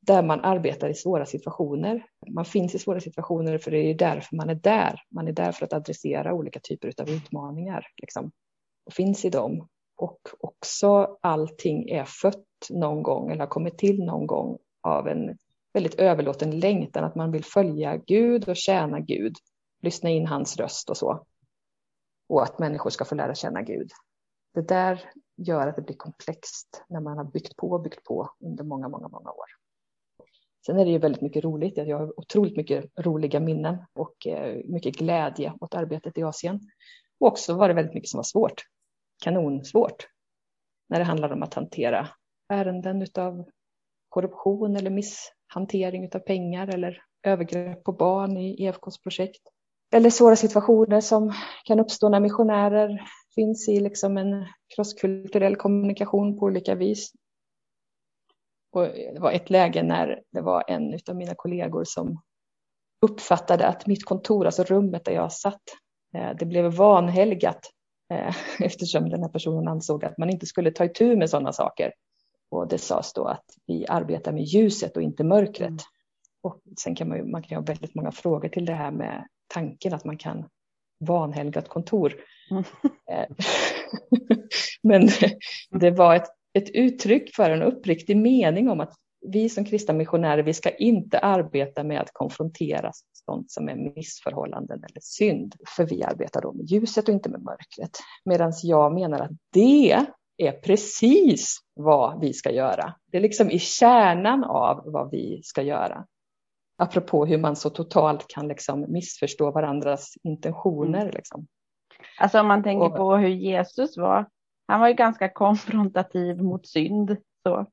Där 0.00 0.22
man 0.22 0.40
arbetar 0.40 0.88
i 0.88 0.94
svåra 0.94 1.26
situationer. 1.26 2.06
Man 2.34 2.44
finns 2.44 2.74
i 2.74 2.78
svåra 2.78 3.00
situationer 3.00 3.58
för 3.58 3.70
det 3.70 3.78
är 3.78 3.94
därför 3.94 4.36
man 4.36 4.50
är 4.50 4.54
där. 4.54 5.00
Man 5.10 5.28
är 5.28 5.32
där 5.32 5.52
för 5.52 5.64
att 5.64 5.72
adressera 5.72 6.34
olika 6.34 6.60
typer 6.60 6.92
av 7.00 7.10
utmaningar 7.10 7.86
liksom, 7.96 8.30
och 8.86 8.92
finns 8.92 9.24
i 9.24 9.30
dem. 9.30 9.68
Och 9.96 10.20
också 10.40 11.18
allting 11.20 11.88
är 11.88 12.04
fött 12.04 12.46
någon 12.70 13.02
gång 13.02 13.30
eller 13.30 13.40
har 13.40 13.46
kommit 13.46 13.78
till 13.78 14.04
någon 14.04 14.26
gång 14.26 14.58
av 14.82 15.08
en 15.08 15.38
väldigt 15.72 15.94
överlåten 15.94 16.60
längtan 16.60 17.04
att 17.04 17.14
man 17.14 17.32
vill 17.32 17.44
följa 17.44 17.96
Gud 17.96 18.48
och 18.48 18.56
tjäna 18.56 19.00
Gud, 19.00 19.36
lyssna 19.82 20.10
in 20.10 20.26
hans 20.26 20.56
röst 20.56 20.90
och 20.90 20.96
så. 20.96 21.26
Och 22.28 22.42
att 22.42 22.58
människor 22.58 22.90
ska 22.90 23.04
få 23.04 23.14
lära 23.14 23.34
känna 23.34 23.62
Gud. 23.62 23.90
Det 24.54 24.68
där 24.68 25.10
gör 25.36 25.66
att 25.66 25.76
det 25.76 25.82
blir 25.82 25.96
komplext 25.96 26.84
när 26.88 27.00
man 27.00 27.16
har 27.16 27.24
byggt 27.24 27.56
på 27.56 27.70
och 27.70 27.82
byggt 27.82 28.04
på 28.04 28.30
under 28.40 28.64
många, 28.64 28.88
många, 28.88 29.08
många 29.08 29.30
år. 29.30 29.46
Sen 30.66 30.78
är 30.78 30.84
det 30.84 30.90
ju 30.90 30.98
väldigt 30.98 31.22
mycket 31.22 31.44
roligt. 31.44 31.76
Jag 31.76 31.98
har 31.98 32.20
otroligt 32.20 32.56
mycket 32.56 32.84
roliga 32.98 33.40
minnen 33.40 33.78
och 33.92 34.26
eh, 34.26 34.60
mycket 34.64 34.96
glädje 34.96 35.52
åt 35.60 35.74
arbetet 35.74 36.18
i 36.18 36.22
Asien. 36.22 36.60
Och 37.20 37.28
också 37.28 37.54
var 37.54 37.68
det 37.68 37.74
väldigt 37.74 37.94
mycket 37.94 38.10
som 38.10 38.18
var 38.18 38.24
svårt. 38.24 38.62
Kanonsvårt. 39.22 40.06
När 40.88 40.98
det 40.98 41.04
handlar 41.04 41.32
om 41.32 41.42
att 41.42 41.54
hantera 41.54 42.08
ärenden 42.48 43.06
av 43.18 43.50
korruption 44.08 44.76
eller 44.76 44.90
miss 44.90 45.32
hantering 45.50 46.10
av 46.14 46.18
pengar 46.18 46.74
eller 46.74 47.02
övergrepp 47.22 47.84
på 47.84 47.92
barn 47.92 48.36
i 48.36 48.64
EFKs 48.64 48.98
projekt. 49.02 49.42
Eller 49.92 50.10
svåra 50.10 50.36
situationer 50.36 51.00
som 51.00 51.32
kan 51.64 51.80
uppstå 51.80 52.08
när 52.08 52.20
missionärer 52.20 53.02
finns 53.34 53.68
i 53.68 53.80
liksom 53.80 54.16
en 54.16 54.46
krosskulturell 54.74 55.56
kommunikation 55.56 56.38
på 56.38 56.46
olika 56.46 56.74
vis. 56.74 57.12
Och 58.72 58.82
det 58.82 59.20
var 59.20 59.32
ett 59.32 59.50
läge 59.50 59.82
när 59.82 60.22
det 60.32 60.40
var 60.40 60.64
en 60.68 60.98
av 61.08 61.16
mina 61.16 61.34
kollegor 61.34 61.84
som 61.84 62.20
uppfattade 63.02 63.66
att 63.66 63.86
mitt 63.86 64.04
kontor, 64.04 64.46
alltså 64.46 64.62
rummet 64.62 65.04
där 65.04 65.12
jag 65.12 65.32
satt, 65.32 65.62
eh, 66.14 66.30
det 66.38 66.46
blev 66.46 66.72
vanhelgat 66.72 67.70
eh, 68.12 68.34
eftersom 68.60 69.08
den 69.08 69.22
här 69.22 69.30
personen 69.30 69.68
ansåg 69.68 70.04
att 70.04 70.18
man 70.18 70.30
inte 70.30 70.46
skulle 70.46 70.70
ta 70.70 70.84
itu 70.84 71.16
med 71.16 71.30
sådana 71.30 71.52
saker. 71.52 71.92
Och 72.50 72.68
det 72.68 72.78
sades 72.78 73.12
då 73.12 73.24
att 73.24 73.44
vi 73.66 73.86
arbetar 73.86 74.32
med 74.32 74.42
ljuset 74.42 74.96
och 74.96 75.02
inte 75.02 75.24
mörkret. 75.24 75.68
Mm. 75.68 75.78
Och 76.42 76.60
sen 76.78 76.94
kan 76.94 77.08
man, 77.08 77.18
ju, 77.18 77.24
man 77.24 77.42
kan 77.42 77.56
ha 77.56 77.62
väldigt 77.62 77.94
många 77.94 78.12
frågor 78.12 78.48
till 78.48 78.64
det 78.64 78.74
här 78.74 78.90
med 78.90 79.26
tanken 79.46 79.94
att 79.94 80.04
man 80.04 80.18
kan 80.18 80.44
vanhelga 81.00 81.60
ett 81.60 81.68
kontor. 81.68 82.14
Mm. 82.50 82.64
Eh, 83.10 83.26
men 84.82 85.08
det 85.70 85.90
var 85.90 86.14
ett, 86.14 86.28
ett 86.52 86.70
uttryck 86.70 87.34
för 87.34 87.50
en 87.50 87.62
uppriktig 87.62 88.16
mening 88.16 88.70
om 88.70 88.80
att 88.80 88.94
vi 89.20 89.48
som 89.48 89.64
kristna 89.64 89.94
missionärer, 89.94 90.42
vi 90.42 90.54
ska 90.54 90.70
inte 90.70 91.18
arbeta 91.18 91.84
med 91.84 92.00
att 92.00 92.12
konfrontera 92.12 92.92
sånt 93.26 93.50
som 93.50 93.68
är 93.68 93.92
missförhållanden 93.96 94.78
eller 94.78 95.00
synd, 95.00 95.54
för 95.76 95.84
vi 95.84 96.02
arbetar 96.02 96.40
då 96.40 96.52
med 96.52 96.66
ljuset 96.66 97.08
och 97.08 97.14
inte 97.14 97.28
med 97.28 97.42
mörkret. 97.42 97.98
Medan 98.24 98.52
jag 98.62 98.94
menar 98.94 99.20
att 99.20 99.30
det 99.52 100.06
är 100.46 100.52
precis 100.52 101.58
vad 101.74 102.20
vi 102.20 102.32
ska 102.32 102.50
göra. 102.50 102.94
Det 103.06 103.16
är 103.16 103.20
liksom 103.20 103.50
i 103.50 103.58
kärnan 103.58 104.44
av 104.44 104.82
vad 104.84 105.10
vi 105.10 105.40
ska 105.42 105.62
göra. 105.62 106.06
Apropå 106.78 107.26
hur 107.26 107.38
man 107.38 107.56
så 107.56 107.70
totalt 107.70 108.28
kan 108.28 108.48
liksom 108.48 108.86
missförstå 108.88 109.50
varandras 109.50 110.14
intentioner. 110.22 111.00
Mm. 111.00 111.14
Liksom. 111.14 111.46
Alltså 112.20 112.40
om 112.40 112.46
man 112.46 112.62
tänker 112.62 112.86
och, 112.86 112.96
på 112.96 113.16
hur 113.16 113.28
Jesus 113.28 113.96
var. 113.96 114.26
Han 114.68 114.80
var 114.80 114.88
ju 114.88 114.94
ganska 114.94 115.28
konfrontativ 115.28 116.42
mot 116.42 116.66
synd. 116.66 117.16
Så 117.42 117.66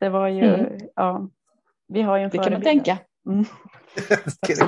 det 0.00 0.08
var 0.08 0.28
ju, 0.28 0.54
mm. 0.54 0.78
ja, 0.96 1.28
vi 1.88 2.02
har 2.02 2.16
ju 2.16 2.24
en 2.24 2.30
Det 2.30 2.38
kan 2.38 2.52
man 2.52 2.62
tänka. 2.62 2.98
Mm. 3.26 3.44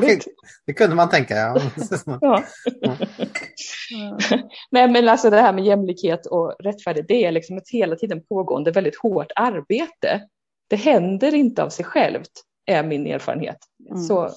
det, 0.01 0.25
det, 0.67 0.73
kunde 0.73 0.97
man 0.97 1.09
tänka, 1.09 1.35
ja. 1.35 1.61
ja. 2.21 2.45
Nej, 4.71 4.89
men 4.89 5.09
alltså 5.09 5.31
det 5.31 5.41
här 5.41 5.53
med 5.53 5.65
jämlikhet 5.65 6.27
och 6.27 6.57
rättfärdighet, 6.59 7.09
det 7.09 7.25
är 7.25 7.33
liksom 7.33 7.57
ett 7.57 7.71
hela 7.71 7.97
tiden 7.97 8.23
pågående 8.29 8.71
väldigt 8.71 8.97
hårt 8.97 9.33
arbete. 9.37 10.29
Det 10.69 10.77
händer 10.77 11.35
inte 11.35 11.63
av 11.63 11.69
sig 11.69 11.85
självt, 11.85 12.31
är 12.67 12.83
min 12.83 13.07
erfarenhet. 13.07 13.59
Mm. 13.91 14.03
Så 14.03 14.31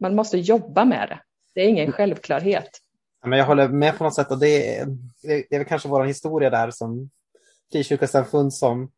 man 0.00 0.14
måste 0.14 0.38
jobba 0.38 0.84
med 0.84 1.08
det. 1.08 1.20
Det 1.54 1.60
är 1.60 1.68
ingen 1.68 1.92
självklarhet. 1.92 2.68
Men 3.26 3.38
jag 3.38 3.46
håller 3.46 3.68
med 3.68 3.98
på 3.98 4.04
något 4.04 4.14
sätt 4.14 4.30
och 4.30 4.38
det 4.38 4.76
är, 4.78 4.86
det 5.22 5.54
är 5.54 5.58
väl 5.58 5.68
kanske 5.68 5.88
vår 5.88 6.04
historia 6.04 6.50
där 6.50 6.70
som 6.70 7.10
frikyrkosamfund 7.72 8.54
som 8.54 8.90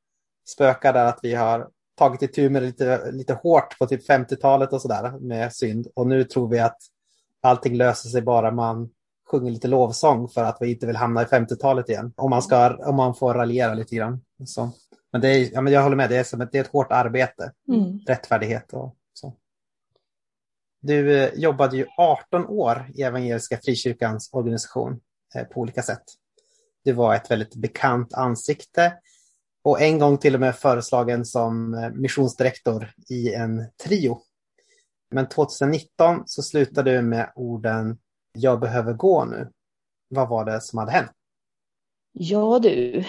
spökar 0.48 0.92
där 0.92 1.04
att 1.04 1.18
vi 1.22 1.34
har 1.34 1.68
tagit 1.96 2.22
itu 2.22 2.50
med 2.50 2.62
det 2.62 2.66
lite, 2.66 3.10
lite 3.10 3.34
hårt 3.34 3.78
på 3.78 3.86
typ 3.86 4.08
50-talet 4.08 4.72
och 4.72 4.82
sådär 4.82 5.18
med 5.20 5.52
synd. 5.52 5.86
Och 5.94 6.06
nu 6.06 6.24
tror 6.24 6.48
vi 6.48 6.58
att 6.58 6.78
allting 7.42 7.76
löser 7.76 8.08
sig 8.08 8.22
bara 8.22 8.50
man 8.50 8.90
sjunger 9.30 9.50
lite 9.50 9.68
lovsång 9.68 10.28
för 10.28 10.44
att 10.44 10.58
vi 10.60 10.70
inte 10.70 10.86
vill 10.86 10.96
hamna 10.96 11.22
i 11.22 11.24
50-talet 11.24 11.88
igen. 11.88 12.12
Om 12.16 12.30
man, 12.30 12.42
ska, 12.42 12.76
om 12.76 12.96
man 12.96 13.14
får 13.14 13.34
raljera 13.34 13.74
lite 13.74 13.96
grann. 13.96 14.20
Så. 14.44 14.70
Men, 15.12 15.20
det 15.20 15.28
är, 15.28 15.50
ja, 15.52 15.60
men 15.60 15.72
jag 15.72 15.82
håller 15.82 15.96
med, 15.96 16.10
det 16.10 16.16
är, 16.16 16.24
som 16.24 16.40
ett, 16.40 16.52
det 16.52 16.58
är 16.58 16.62
ett 16.62 16.72
hårt 16.72 16.92
arbete. 16.92 17.52
Mm. 17.68 17.98
Rättfärdighet 18.06 18.72
och 18.72 18.96
så. 19.12 19.34
Du 20.80 21.22
eh, 21.22 21.34
jobbade 21.34 21.76
ju 21.76 21.86
18 21.98 22.46
år 22.46 22.90
i 22.94 23.02
Evangeliska 23.02 23.58
Frikyrkans 23.64 24.30
organisation 24.32 25.00
eh, 25.34 25.44
på 25.44 25.60
olika 25.60 25.82
sätt. 25.82 26.04
Du 26.84 26.92
var 26.92 27.14
ett 27.14 27.30
väldigt 27.30 27.54
bekant 27.54 28.14
ansikte 28.14 28.92
och 29.66 29.80
en 29.80 29.98
gång 29.98 30.18
till 30.18 30.34
och 30.34 30.40
med 30.40 30.56
föreslagen 30.56 31.24
som 31.24 31.74
eh, 31.74 31.90
missionsdirektor 31.90 32.90
i 33.10 33.34
en 33.34 33.64
trio. 33.84 34.18
Men 35.10 35.28
2019 35.28 36.22
så 36.26 36.42
slutade 36.42 36.96
du 36.96 37.02
med 37.02 37.32
orden 37.34 37.98
Jag 38.32 38.60
behöver 38.60 38.92
gå 38.92 39.24
nu. 39.24 39.50
Vad 40.08 40.28
var 40.28 40.44
det 40.44 40.60
som 40.60 40.78
hade 40.78 40.90
hänt? 40.90 41.10
Ja 42.12 42.58
du, 42.58 43.04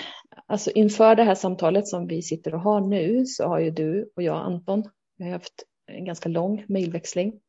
alltså 0.46 0.72
inför 0.72 1.16
det 1.16 1.24
här 1.24 1.36
samtalet 1.36 1.88
som 1.88 2.08
vi 2.08 2.22
sitter 2.22 2.54
och 2.54 2.62
har 2.62 2.82
nu 2.82 3.26
så 3.26 3.48
har 3.48 3.60
ju 3.60 3.72
du 3.72 4.12
och 4.16 4.24
jag 4.24 4.38
Anton, 4.38 4.90
vi 5.18 5.26
har 5.26 5.32
haft 5.32 5.64
en 5.88 6.06
ganska 6.06 6.30
lång 6.30 6.66
mejlväxling 6.68 7.40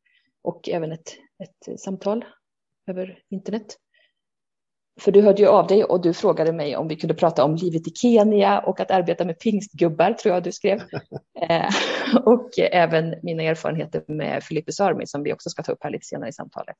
och 0.41 0.69
även 0.69 0.91
ett, 0.91 1.07
ett 1.43 1.79
samtal 1.79 2.25
över 2.87 3.19
internet. 3.29 3.77
För 4.99 5.11
du 5.11 5.21
hörde 5.21 5.41
ju 5.41 5.47
av 5.47 5.67
dig 5.67 5.83
och 5.83 6.01
du 6.01 6.13
frågade 6.13 6.53
mig 6.53 6.77
om 6.77 6.87
vi 6.87 6.95
kunde 6.95 7.13
prata 7.13 7.43
om 7.43 7.55
livet 7.55 7.87
i 7.87 7.91
Kenya 7.95 8.59
och 8.59 8.79
att 8.79 8.91
arbeta 8.91 9.25
med 9.25 9.39
pingstgubbar, 9.39 10.13
tror 10.13 10.33
jag 10.33 10.43
du 10.43 10.51
skrev. 10.51 10.81
Eh, 11.49 11.73
och 12.25 12.59
även 12.59 13.15
mina 13.23 13.43
erfarenheter 13.43 14.03
med 14.07 14.43
Philippus 14.47 14.79
Army 14.79 15.05
som 15.05 15.23
vi 15.23 15.33
också 15.33 15.49
ska 15.49 15.63
ta 15.63 15.71
upp 15.71 15.83
här 15.83 15.89
lite 15.89 16.05
senare 16.05 16.29
i 16.29 16.33
samtalet. 16.33 16.75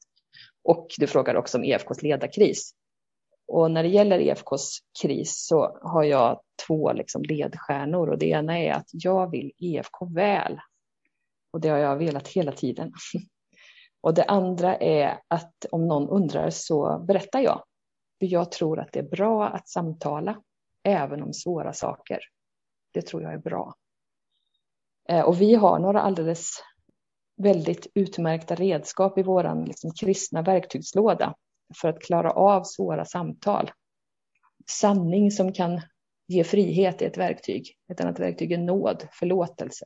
Och 0.63 0.87
du 0.97 1.07
frågade 1.07 1.39
också 1.39 1.57
om 1.57 1.63
EFKs 1.63 2.01
ledarkris. 2.01 2.71
Och 3.47 3.71
när 3.71 3.83
det 3.83 3.89
gäller 3.89 4.19
EFKs 4.19 4.79
kris 5.01 5.45
så 5.47 5.79
har 5.81 6.03
jag 6.03 6.41
två 6.67 6.93
liksom 6.93 7.21
ledstjärnor 7.23 8.09
och 8.09 8.17
det 8.17 8.25
ena 8.25 8.59
är 8.59 8.73
att 8.73 8.87
jag 8.91 9.31
vill 9.31 9.51
EFK 9.57 10.05
väl. 10.15 10.59
Och 11.53 11.61
det 11.61 11.69
har 11.69 11.77
jag 11.77 11.95
velat 11.95 12.27
hela 12.27 12.51
tiden. 12.51 12.91
Och 14.01 14.13
det 14.13 14.23
andra 14.23 14.75
är 14.75 15.19
att 15.27 15.65
om 15.71 15.87
någon 15.87 16.09
undrar 16.09 16.49
så 16.49 17.05
berättar 17.07 17.39
jag. 17.39 17.63
För 18.19 18.25
jag 18.25 18.51
tror 18.51 18.79
att 18.79 18.91
det 18.91 18.99
är 18.99 19.09
bra 19.09 19.47
att 19.47 19.69
samtala, 19.69 20.41
även 20.83 21.23
om 21.23 21.33
svåra 21.33 21.73
saker. 21.73 22.19
Det 22.91 23.01
tror 23.01 23.23
jag 23.23 23.33
är 23.33 23.37
bra. 23.37 23.75
Eh, 25.09 25.21
och 25.21 25.41
vi 25.41 25.55
har 25.55 25.79
några 25.79 26.01
alldeles 26.01 26.63
väldigt 27.37 27.87
utmärkta 27.93 28.55
redskap 28.55 29.17
i 29.17 29.23
vår 29.23 29.65
liksom, 29.65 29.91
kristna 29.93 30.41
verktygslåda 30.41 31.35
för 31.81 31.89
att 31.89 32.01
klara 32.01 32.31
av 32.31 32.63
svåra 32.63 33.05
samtal. 33.05 33.71
Sanning 34.71 35.31
som 35.31 35.53
kan 35.53 35.81
ge 36.27 36.43
frihet 36.43 37.01
är 37.01 37.07
ett 37.07 37.17
verktyg. 37.17 37.77
Ett 37.91 38.01
annat 38.01 38.19
verktyg 38.19 38.51
är 38.51 38.57
nåd, 38.57 39.07
förlåtelse, 39.11 39.85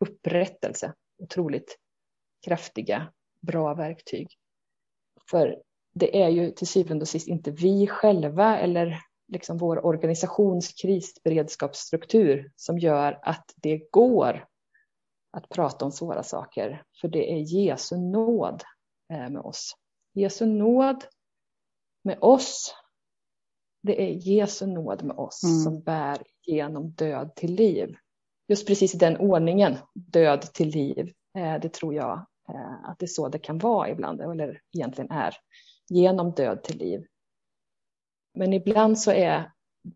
upprättelse. 0.00 0.94
Otroligt 1.18 1.78
kraftiga, 2.46 3.12
bra 3.40 3.74
verktyg. 3.74 4.28
För 5.30 5.62
det 5.92 6.22
är 6.22 6.28
ju 6.28 6.50
till 6.50 6.66
syvende 6.66 7.02
och 7.02 7.08
sist 7.08 7.28
inte 7.28 7.50
vi 7.50 7.86
själva 7.86 8.58
eller 8.58 8.98
liksom 9.28 9.58
vår 9.58 9.86
organisations 9.86 10.72
krisberedskapsstruktur 10.72 12.52
som 12.56 12.78
gör 12.78 13.18
att 13.22 13.54
det 13.56 13.90
går 13.90 14.46
att 15.32 15.48
prata 15.48 15.84
om 15.84 15.92
svåra 15.92 16.22
saker. 16.22 16.82
För 17.00 17.08
det 17.08 17.32
är 17.32 17.38
Jesu 17.38 17.96
nåd 17.96 18.62
eh, 19.12 19.30
med 19.30 19.42
oss. 19.42 19.76
Jesu 20.14 20.46
nåd 20.46 21.04
med 22.04 22.18
oss, 22.20 22.74
det 23.82 24.02
är 24.02 24.10
Jesu 24.10 24.66
nåd 24.66 25.02
med 25.02 25.16
oss 25.16 25.44
mm. 25.44 25.56
som 25.56 25.80
bär 25.80 26.22
genom 26.46 26.90
död 26.90 27.34
till 27.36 27.54
liv. 27.54 27.96
Just 28.48 28.66
precis 28.66 28.94
i 28.94 28.98
den 28.98 29.16
ordningen, 29.16 29.78
död 29.94 30.42
till 30.42 30.68
liv, 30.68 31.12
eh, 31.38 31.60
det 31.60 31.72
tror 31.72 31.94
jag 31.94 32.26
eh, 32.48 32.84
att 32.84 32.98
det 32.98 33.04
är 33.04 33.08
så 33.08 33.28
det 33.28 33.38
kan 33.38 33.58
vara 33.58 33.88
ibland, 33.90 34.20
eller 34.20 34.60
egentligen 34.74 35.10
är, 35.10 35.34
genom 35.92 36.32
död 36.32 36.62
till 36.62 36.78
liv. 36.78 37.06
Men 38.34 38.52
ibland 38.52 38.98
så 38.98 39.10
är 39.10 39.52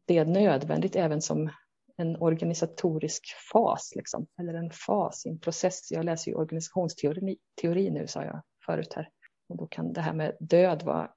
det 0.06 0.24
nödvändigt 0.24 0.96
även 0.96 1.22
som 1.22 1.50
en 1.96 2.16
organisatorisk 2.16 3.22
fas, 3.52 3.92
liksom, 3.96 4.26
eller 4.40 4.54
en 4.54 4.70
fas 4.70 5.26
i 5.26 5.28
en 5.28 5.38
process. 5.38 5.90
Jag 5.90 6.04
läser 6.04 6.30
ju 6.30 6.37
organisationsteori 6.37 7.37
teori 7.61 7.90
nu, 7.90 8.06
sa 8.06 8.24
jag 8.24 8.42
förut 8.66 8.92
här. 8.92 9.09
Och 9.48 9.56
då 9.56 9.66
kan 9.66 9.92
det 9.92 10.00
här 10.00 10.12
med 10.12 10.37
död 10.40 10.82
vara 10.82 11.11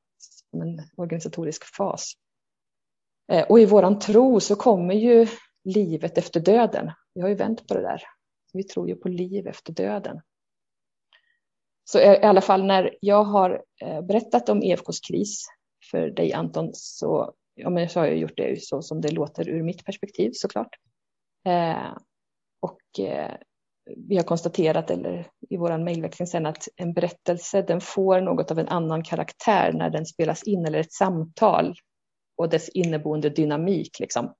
som 0.51 0.61
en 0.61 0.81
organisatorisk 0.97 1.75
fas. 1.75 2.13
Eh, 3.31 3.45
och 3.49 3.59
i 3.59 3.65
våran 3.65 3.99
tro 3.99 4.39
så 4.39 4.55
kommer 4.55 4.93
ju 4.93 5.27
livet 5.63 6.17
efter 6.17 6.39
döden. 6.39 6.91
Vi 7.13 7.21
har 7.21 7.29
ju 7.29 7.35
vänt 7.35 7.67
på 7.67 7.73
det 7.73 7.81
där. 7.81 8.03
Vi 8.53 8.63
tror 8.63 8.89
ju 8.89 8.95
på 8.95 9.07
liv 9.07 9.47
efter 9.47 9.73
döden. 9.73 10.21
Så 11.91 11.99
i 11.99 12.23
alla 12.23 12.41
fall 12.41 12.65
när 12.65 12.95
jag 13.01 13.23
har 13.23 13.63
eh, 13.81 14.01
berättat 14.01 14.49
om 14.49 14.63
EFKs 14.63 14.99
kris 14.99 15.45
för 15.91 16.09
dig 16.09 16.33
Anton 16.33 16.69
så, 16.73 17.33
ja, 17.55 17.69
men 17.69 17.89
så 17.89 17.99
har 17.99 18.07
jag 18.07 18.17
gjort 18.17 18.37
det 18.37 18.63
så 18.63 18.81
som 18.81 19.01
det 19.01 19.11
låter 19.11 19.49
ur 19.49 19.63
mitt 19.63 19.85
perspektiv 19.85 20.31
såklart. 20.33 20.75
Eh, 21.47 21.97
och 22.59 22.99
eh, 22.99 23.31
vi 23.97 24.15
har 24.15 24.23
konstaterat, 24.23 24.91
eller 24.91 25.27
i 25.49 25.57
vår 25.57 25.77
mejlväxling 25.77 26.27
sen, 26.27 26.45
att 26.45 26.67
en 26.75 26.93
berättelse 26.93 27.61
den 27.61 27.81
får 27.81 28.21
något 28.21 28.51
av 28.51 28.59
en 28.59 28.67
annan 28.67 29.03
karaktär 29.03 29.73
när 29.73 29.89
den 29.89 30.05
spelas 30.05 30.43
in, 30.43 30.65
eller 30.65 30.79
ett 30.79 30.93
samtal 30.93 31.75
och 32.37 32.49
dess 32.49 32.69
inneboende 32.69 33.29
dynamik. 33.29 33.99
Liksom. 33.99 34.33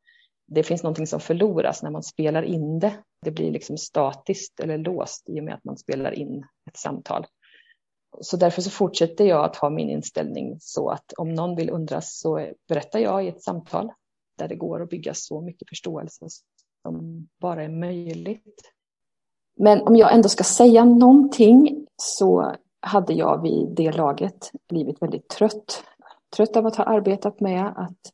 Det 0.48 0.64
finns 0.64 0.84
någonting 0.84 1.08
som 1.08 1.20
förloras 1.20 1.84
när 1.84 1.92
man 1.92 2.04
spelar 2.04 2.44
in 2.44 2.80
det. 2.80 2.94
Det 3.26 3.32
blir 3.32 3.52
liksom 3.52 3.78
statiskt 3.78 4.60
eller 4.60 4.78
låst 4.78 5.30
i 5.30 5.40
och 5.40 5.44
med 5.44 5.54
att 5.54 5.64
man 5.64 5.78
spelar 5.78 6.12
in 6.12 6.46
ett 6.70 6.78
samtal. 6.78 7.26
Så 8.22 8.38
därför 8.38 8.62
så 8.62 8.70
fortsätter 8.70 9.26
jag 9.26 9.46
att 9.46 9.56
ha 9.56 9.70
min 9.70 9.90
inställning 9.90 10.58
så 10.62 10.90
att 10.90 11.14
om 11.18 11.34
någon 11.34 11.56
vill 11.56 11.70
undras 11.70 12.20
så 12.20 12.48
berättar 12.68 13.00
jag 13.00 13.26
i 13.26 13.28
ett 13.28 13.44
samtal 13.44 13.92
där 14.38 14.48
det 14.48 14.56
går 14.56 14.82
att 14.82 14.90
bygga 14.90 15.14
så 15.14 15.42
mycket 15.42 15.70
förståelse 15.70 16.28
som 16.82 17.28
bara 17.40 17.64
är 17.64 17.70
möjligt. 17.70 18.74
Men 19.58 19.82
om 19.82 19.96
jag 19.96 20.14
ändå 20.14 20.30
ska 20.30 20.44
säga 20.44 20.86
någonting 20.86 21.88
så 21.96 22.56
hade 22.80 23.14
jag 23.14 23.42
vid 23.42 23.70
det 23.76 23.92
laget 23.92 24.52
blivit 24.68 25.02
väldigt 25.02 25.30
trött. 25.30 25.84
Trött 26.36 26.56
av 26.56 26.66
att 26.66 26.76
ha 26.76 26.84
arbetat 26.84 27.40
med 27.40 27.74
att 27.76 28.14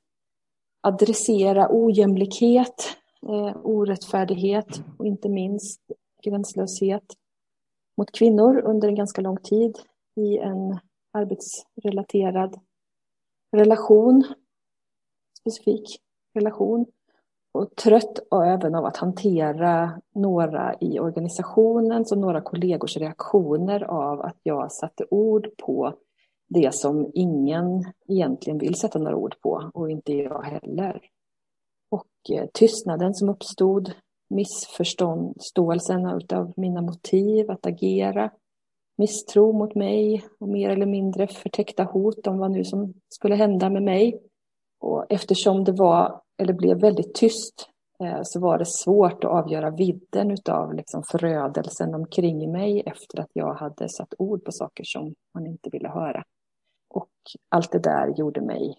adressera 0.81 1.67
ojämlikhet, 1.69 2.97
eh, 3.27 3.57
orättfärdighet 3.63 4.81
och 4.97 5.05
inte 5.05 5.29
minst 5.29 5.81
gränslöshet 6.23 7.03
mot 7.97 8.11
kvinnor 8.11 8.61
under 8.65 8.87
en 8.87 8.95
ganska 8.95 9.21
lång 9.21 9.37
tid 9.37 9.77
i 10.15 10.37
en 10.37 10.79
arbetsrelaterad 11.13 12.59
relation, 13.51 14.23
specifik 15.39 16.01
relation. 16.33 16.85
Och 17.51 17.75
trött 17.75 18.19
även 18.45 18.75
av 18.75 18.85
att 18.85 18.97
hantera 18.97 20.01
några 20.15 20.75
i 20.79 20.99
organisationen, 20.99 22.05
som 22.05 22.21
några 22.21 22.41
kollegors 22.41 22.97
reaktioner 22.97 23.83
av 23.83 24.21
att 24.21 24.37
jag 24.43 24.71
satte 24.71 25.05
ord 25.09 25.47
på 25.57 25.93
det 26.47 26.75
som 26.75 27.11
ingen 27.13 27.83
egentligen 28.07 28.57
vill 28.59 28.75
sätta 28.75 28.99
några 28.99 29.15
ord 29.15 29.35
på 29.41 29.71
och 29.73 29.91
inte 29.91 30.13
jag 30.13 30.43
heller. 30.43 31.01
Och 31.89 32.35
eh, 32.35 32.45
tystnaden 32.53 33.13
som 33.13 33.29
uppstod 33.29 33.91
missförståelsen 34.35 36.05
av 36.33 36.53
mina 36.57 36.81
motiv 36.81 37.51
att 37.51 37.65
agera, 37.65 38.31
misstro 38.97 39.53
mot 39.53 39.75
mig 39.75 40.25
och 40.39 40.47
mer 40.47 40.69
eller 40.69 40.85
mindre 40.85 41.27
förtäckta 41.27 41.83
hot 41.83 42.27
om 42.27 42.37
vad 42.37 42.51
nu 42.51 42.63
som 42.63 42.93
skulle 43.09 43.35
hända 43.35 43.69
med 43.69 43.83
mig. 43.83 44.21
Och 44.79 45.05
eftersom 45.09 45.63
det 45.63 45.71
var, 45.71 46.21
eller 46.37 46.53
blev 46.53 46.81
väldigt 46.81 47.15
tyst 47.15 47.69
eh, 48.03 48.19
så 48.23 48.39
var 48.39 48.57
det 48.57 48.65
svårt 48.65 49.23
att 49.23 49.31
avgöra 49.31 49.69
vidden 49.69 50.37
av 50.49 50.73
liksom 50.73 51.03
förödelsen 51.11 51.95
omkring 51.95 52.51
mig 52.51 52.83
efter 52.85 53.19
att 53.19 53.29
jag 53.33 53.53
hade 53.53 53.89
satt 53.89 54.13
ord 54.17 54.43
på 54.43 54.51
saker 54.51 54.83
som 54.83 55.13
man 55.33 55.47
inte 55.47 55.69
ville 55.69 55.89
höra. 55.89 56.23
Och 56.89 57.09
allt 57.49 57.71
det 57.71 57.79
där 57.79 58.13
gjorde 58.17 58.41
mig 58.41 58.75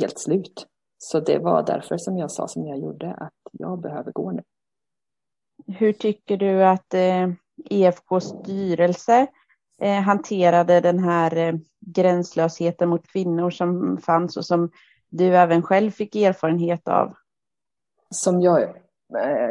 helt 0.00 0.18
slut. 0.18 0.66
Så 0.98 1.20
det 1.20 1.38
var 1.38 1.62
därför 1.62 1.96
som 1.96 2.18
jag 2.18 2.30
sa 2.30 2.48
som 2.48 2.66
jag 2.66 2.78
gjorde, 2.78 3.12
att 3.12 3.32
jag 3.52 3.80
behöver 3.80 4.12
gå 4.12 4.30
nu. 4.30 4.42
Hur 5.66 5.92
tycker 5.92 6.36
du 6.36 6.64
att 6.64 6.94
eh, 6.94 7.28
EFKs 7.70 8.24
styrelse 8.24 9.26
eh, 9.80 10.00
hanterade 10.00 10.80
den 10.80 10.98
här 10.98 11.36
eh, 11.36 11.54
gränslösheten 11.80 12.88
mot 12.88 13.06
kvinnor 13.06 13.50
som 13.50 13.98
fanns 13.98 14.36
och 14.36 14.46
som 14.46 14.70
du 15.08 15.36
även 15.36 15.62
själv 15.62 15.90
fick 15.90 16.16
erfarenhet 16.16 16.88
av? 16.88 17.14
Som 18.10 18.40
jag 18.40 18.74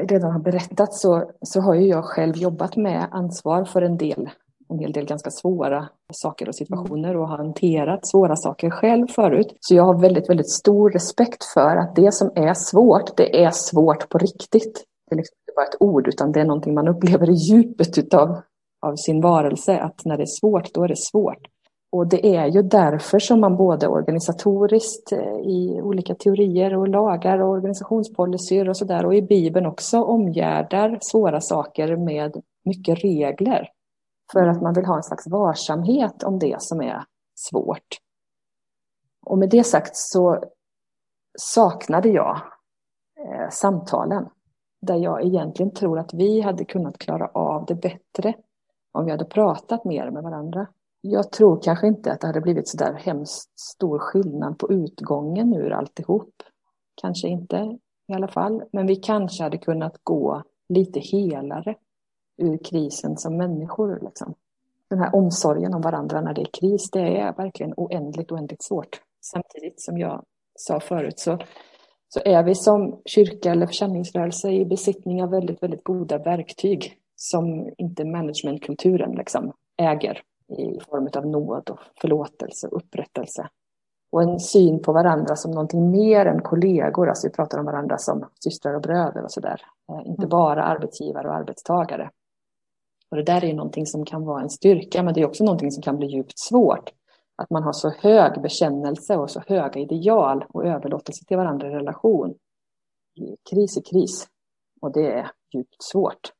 redan 0.10 0.32
har 0.32 0.39
berättat 0.39 0.93
så, 0.93 1.32
så 1.41 1.62
har 1.62 1.74
ju 1.74 1.88
jag 1.88 2.06
själv 2.06 2.38
jobbat 2.38 2.76
med 2.76 3.08
ansvar 3.12 3.65
för 3.65 3.82
en 3.82 3.98
del 3.98 4.30
en 4.69 4.80
hel 4.80 4.91
del 4.91 5.06
ganska 5.06 5.32
svåra 5.32 5.89
saker 6.13 6.48
och 6.50 6.56
situationer 6.56 7.17
och 7.17 7.28
har 7.28 7.38
hanterat 7.38 8.08
svåra 8.08 8.36
saker 8.36 8.69
själv 8.69 9.08
förut. 9.08 9.58
Så 9.60 9.76
jag 9.76 9.84
har 9.84 10.00
väldigt, 10.00 10.30
väldigt 10.30 10.50
stor 10.50 10.89
respekt 10.89 11.43
för 11.43 11.76
att 11.76 11.95
det 11.95 12.12
som 12.12 12.32
är 12.36 12.54
svårt, 12.54 13.17
det 13.17 13.43
är 13.43 13.52
svårt 13.52 14.10
på 14.10 14.17
riktigt. 14.17 14.86
Det 15.10 15.15
är 15.15 15.17
liksom 15.17 15.36
inte 15.41 15.56
bara 15.56 15.65
ett 15.65 15.78
ord, 15.80 16.08
utan 16.08 16.32
det 16.32 16.41
är 16.41 16.45
någonting 16.45 16.74
man 16.74 16.88
upplever 16.88 17.30
i 17.30 17.34
djupet 17.34 17.98
utav, 17.98 18.41
av 18.82 18.95
sin 18.95 19.22
varelse, 19.22 19.80
att 19.80 20.06
när 20.06 20.17
det 20.17 20.24
är 20.24 20.39
svårt, 20.39 20.74
då 20.74 20.84
är 20.84 20.88
det 20.88 20.98
svårt. 20.98 21.48
Och 21.91 22.08
det 22.08 22.36
är 22.36 22.48
ju 22.48 22.62
därför 22.62 23.19
som 23.19 23.39
man 23.39 23.58
både 23.58 23.88
organisatoriskt 23.88 25.12
eh, 25.12 25.39
i 25.39 25.82
olika 25.84 26.15
teorier 26.15 26.76
och 26.76 26.88
lagar 26.88 27.39
och 27.39 27.50
organisationspolicyer 27.50 28.69
och 28.69 28.78
sådär 28.78 29.06
och 29.06 29.15
i 29.15 29.22
Bibeln 29.22 29.65
också 29.65 30.04
omgärdar 30.04 30.98
svåra 31.02 31.41
saker 31.41 31.95
med 31.95 32.41
mycket 32.65 33.04
regler. 33.04 33.69
För 34.32 34.48
att 34.48 34.62
man 34.62 34.74
vill 34.74 34.86
ha 34.86 34.98
en 34.98 35.04
slags 35.04 35.28
varsamhet 35.28 36.24
om 36.24 36.39
det 36.39 36.62
som 36.62 36.82
är 36.82 37.04
svårt. 37.36 37.88
Och 39.26 39.38
med 39.38 39.50
det 39.50 39.63
sagt 39.63 39.95
så 39.95 40.43
saknade 41.39 42.10
jag 42.10 42.41
eh, 43.19 43.50
samtalen 43.50 44.30
där 44.82 44.96
jag 44.96 45.26
egentligen 45.26 45.74
tror 45.74 46.00
att 46.00 46.13
vi 46.13 46.42
hade 46.42 46.65
kunnat 46.65 46.98
klara 46.98 47.28
av 47.28 47.65
det 47.65 47.76
bättre 47.76 48.34
om 48.92 49.06
vi 49.06 49.12
hade 49.12 49.26
pratat 49.26 49.86
mer 49.86 50.12
med 50.12 50.24
varandra. 50.24 50.68
Jag 51.02 51.32
tror 51.32 51.62
kanske 51.62 51.88
inte 51.88 52.12
att 52.12 52.22
det 52.22 52.28
hade 52.28 52.42
blivit 52.42 52.68
så 52.68 52.78
där 52.78 52.94
hemskt 52.94 53.60
stor 53.60 54.00
skillnad 54.00 54.60
på 54.60 54.72
utgången 54.72 55.54
ur 55.54 55.72
alltihop. 55.72 56.34
Kanske 57.02 57.28
inte 57.28 57.78
i 58.08 58.13
alla 58.13 58.28
fall, 58.28 58.63
men 58.72 58.88
vi 58.88 58.96
kanske 58.96 59.44
hade 59.44 59.58
kunnat 59.58 59.98
gå 60.04 60.44
lite 60.70 61.00
helare 61.00 61.76
ur 62.38 62.58
krisen 62.58 63.18
som 63.18 63.38
människor. 63.38 64.00
Liksom. 64.02 64.34
Den 64.89 65.00
här 65.00 65.15
omsorgen 65.15 65.74
om 65.74 65.82
varandra 65.82 66.22
när 66.22 66.34
det 66.34 66.42
är 66.42 66.52
kris, 66.54 66.92
det 66.92 67.18
är 67.18 67.34
verkligen 67.34 67.74
oändligt, 67.78 68.32
oändligt 68.32 68.63
svårt. 68.63 69.02
Samtidigt 69.22 69.82
som 69.82 69.98
jag 69.98 70.26
sa 70.56 70.80
förut 70.80 71.20
så 71.20 71.38
så 72.10 72.19
är 72.26 72.43
vi 72.43 72.56
som 72.56 73.02
kyrka 73.06 73.52
eller 73.52 73.67
församlingsrörelse 73.67 74.50
i 74.52 74.65
besittning 74.65 75.24
av 75.24 75.30
väldigt, 75.30 75.63
väldigt 75.63 75.84
goda 75.84 76.17
verktyg 76.17 76.98
som 77.15 77.69
inte 77.78 78.06
managementkulturen 78.06 79.12
liksom 79.12 79.54
äger 79.78 80.22
i 80.58 80.80
form 80.89 81.10
av 81.15 81.28
nåd 81.28 81.69
och 81.69 81.80
förlåtelse 82.02 82.67
och 82.67 82.78
upprättelse. 82.78 83.50
Och 84.12 84.24
en 84.24 84.39
syn 84.39 84.82
på 84.82 84.93
varandra 84.93 85.36
som 85.36 85.52
någonting 85.52 85.91
mer 85.91 86.26
än 86.26 86.41
kollegor, 86.41 87.10
alltså 87.10 87.28
vi 87.28 87.34
pratar 87.34 87.60
om 87.60 87.65
varandra 87.65 87.98
som 87.98 88.26
systrar 88.43 88.74
och 88.74 88.82
bröder 88.82 89.24
och 89.24 89.32
sådär. 89.32 89.62
Eh, 89.91 90.08
inte 90.08 90.22
mm. 90.22 90.30
bara 90.30 90.63
arbetsgivare 90.63 91.28
och 91.28 91.36
arbetstagare. 91.36 92.10
Och 93.12 93.17
det 93.17 93.24
där 93.24 93.43
är 93.43 93.54
någonting 93.54 93.86
som 93.86 94.06
kan 94.06 94.26
vara 94.26 94.41
en 94.41 94.50
styrka, 94.50 95.04
men 95.04 95.13
det 95.13 95.22
är 95.22 95.26
också 95.26 95.43
någonting 95.43 95.72
som 95.72 95.84
kan 95.84 95.98
bli 95.98 96.08
djupt 96.08 96.39
svårt. 96.39 96.89
Att 97.39 97.49
man 97.49 97.63
har 97.63 97.73
så 97.73 97.89
hög 97.89 98.41
bekännelse 98.41 99.17
och 99.17 99.32
så 99.32 99.41
höga 99.47 99.82
ideal 99.82 100.45
och 100.49 100.65
överlåtelse 100.65 101.25
till 101.25 101.38
varandra 101.38 101.67
i 101.67 101.71
relation. 101.71 102.36
Kris 103.49 103.78
är 103.78 103.82
kris 103.82 104.28
och 104.82 104.91
det 104.91 105.12
är 105.12 105.32
djupt 105.54 105.84
svårt. 105.84 106.34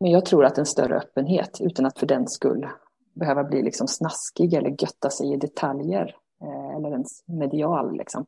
Men 0.00 0.10
jag 0.10 0.26
tror 0.26 0.44
att 0.44 0.58
en 0.58 0.66
större 0.66 0.96
öppenhet 0.96 1.60
utan 1.60 1.86
att 1.86 1.98
för 1.98 2.06
den 2.06 2.28
skull 2.28 2.68
behöva 3.14 3.44
bli 3.44 3.62
liksom 3.62 3.88
snaskig 3.88 4.54
eller 4.54 4.70
götta 4.70 5.10
sig 5.10 5.32
i 5.32 5.36
detaljer 5.36 6.16
eh, 6.42 6.76
eller 6.76 6.90
ens 6.90 7.28
medial. 7.28 7.96
Liksom. 7.96 8.26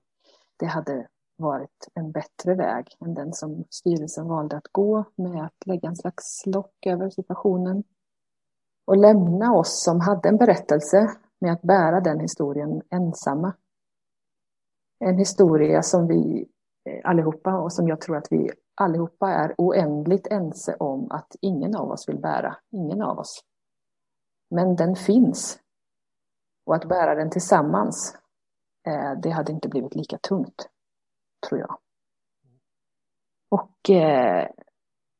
Det 0.56 0.66
hade 0.66 1.08
varit 1.36 1.88
en 1.94 2.12
bättre 2.12 2.54
väg 2.54 2.96
än 3.00 3.14
den 3.14 3.32
som 3.32 3.64
styrelsen 3.70 4.28
valde 4.28 4.56
att 4.56 4.68
gå 4.72 5.04
med 5.14 5.44
att 5.44 5.66
lägga 5.66 5.88
en 5.88 5.96
slags 5.96 6.46
lock 6.46 6.86
över 6.86 7.10
situationen 7.10 7.84
och 8.88 8.96
lämna 8.96 9.52
oss 9.52 9.82
som 9.84 10.00
hade 10.00 10.28
en 10.28 10.36
berättelse 10.36 11.16
med 11.40 11.52
att 11.52 11.62
bära 11.62 12.00
den 12.00 12.20
historien 12.20 12.82
ensamma. 12.90 13.52
En 14.98 15.18
historia 15.18 15.82
som 15.82 16.06
vi 16.06 16.48
eh, 16.84 17.10
allihopa 17.10 17.58
och 17.58 17.72
som 17.72 17.88
jag 17.88 18.00
tror 18.00 18.16
att 18.16 18.26
vi 18.30 18.50
allihopa 18.74 19.30
är 19.30 19.54
oändligt 19.58 20.26
ense 20.26 20.74
om 20.74 21.10
att 21.10 21.36
ingen 21.40 21.76
av 21.76 21.90
oss 21.90 22.08
vill 22.08 22.18
bära. 22.18 22.56
Ingen 22.72 23.02
av 23.02 23.18
oss. 23.18 23.44
Men 24.50 24.76
den 24.76 24.96
finns. 24.96 25.58
Och 26.66 26.74
att 26.74 26.88
bära 26.88 27.14
den 27.14 27.30
tillsammans, 27.30 28.16
eh, 28.86 29.12
det 29.22 29.30
hade 29.30 29.52
inte 29.52 29.68
blivit 29.68 29.94
lika 29.94 30.18
tungt, 30.18 30.68
tror 31.48 31.60
jag. 31.60 31.78
Och 33.48 33.90
eh, 33.90 34.48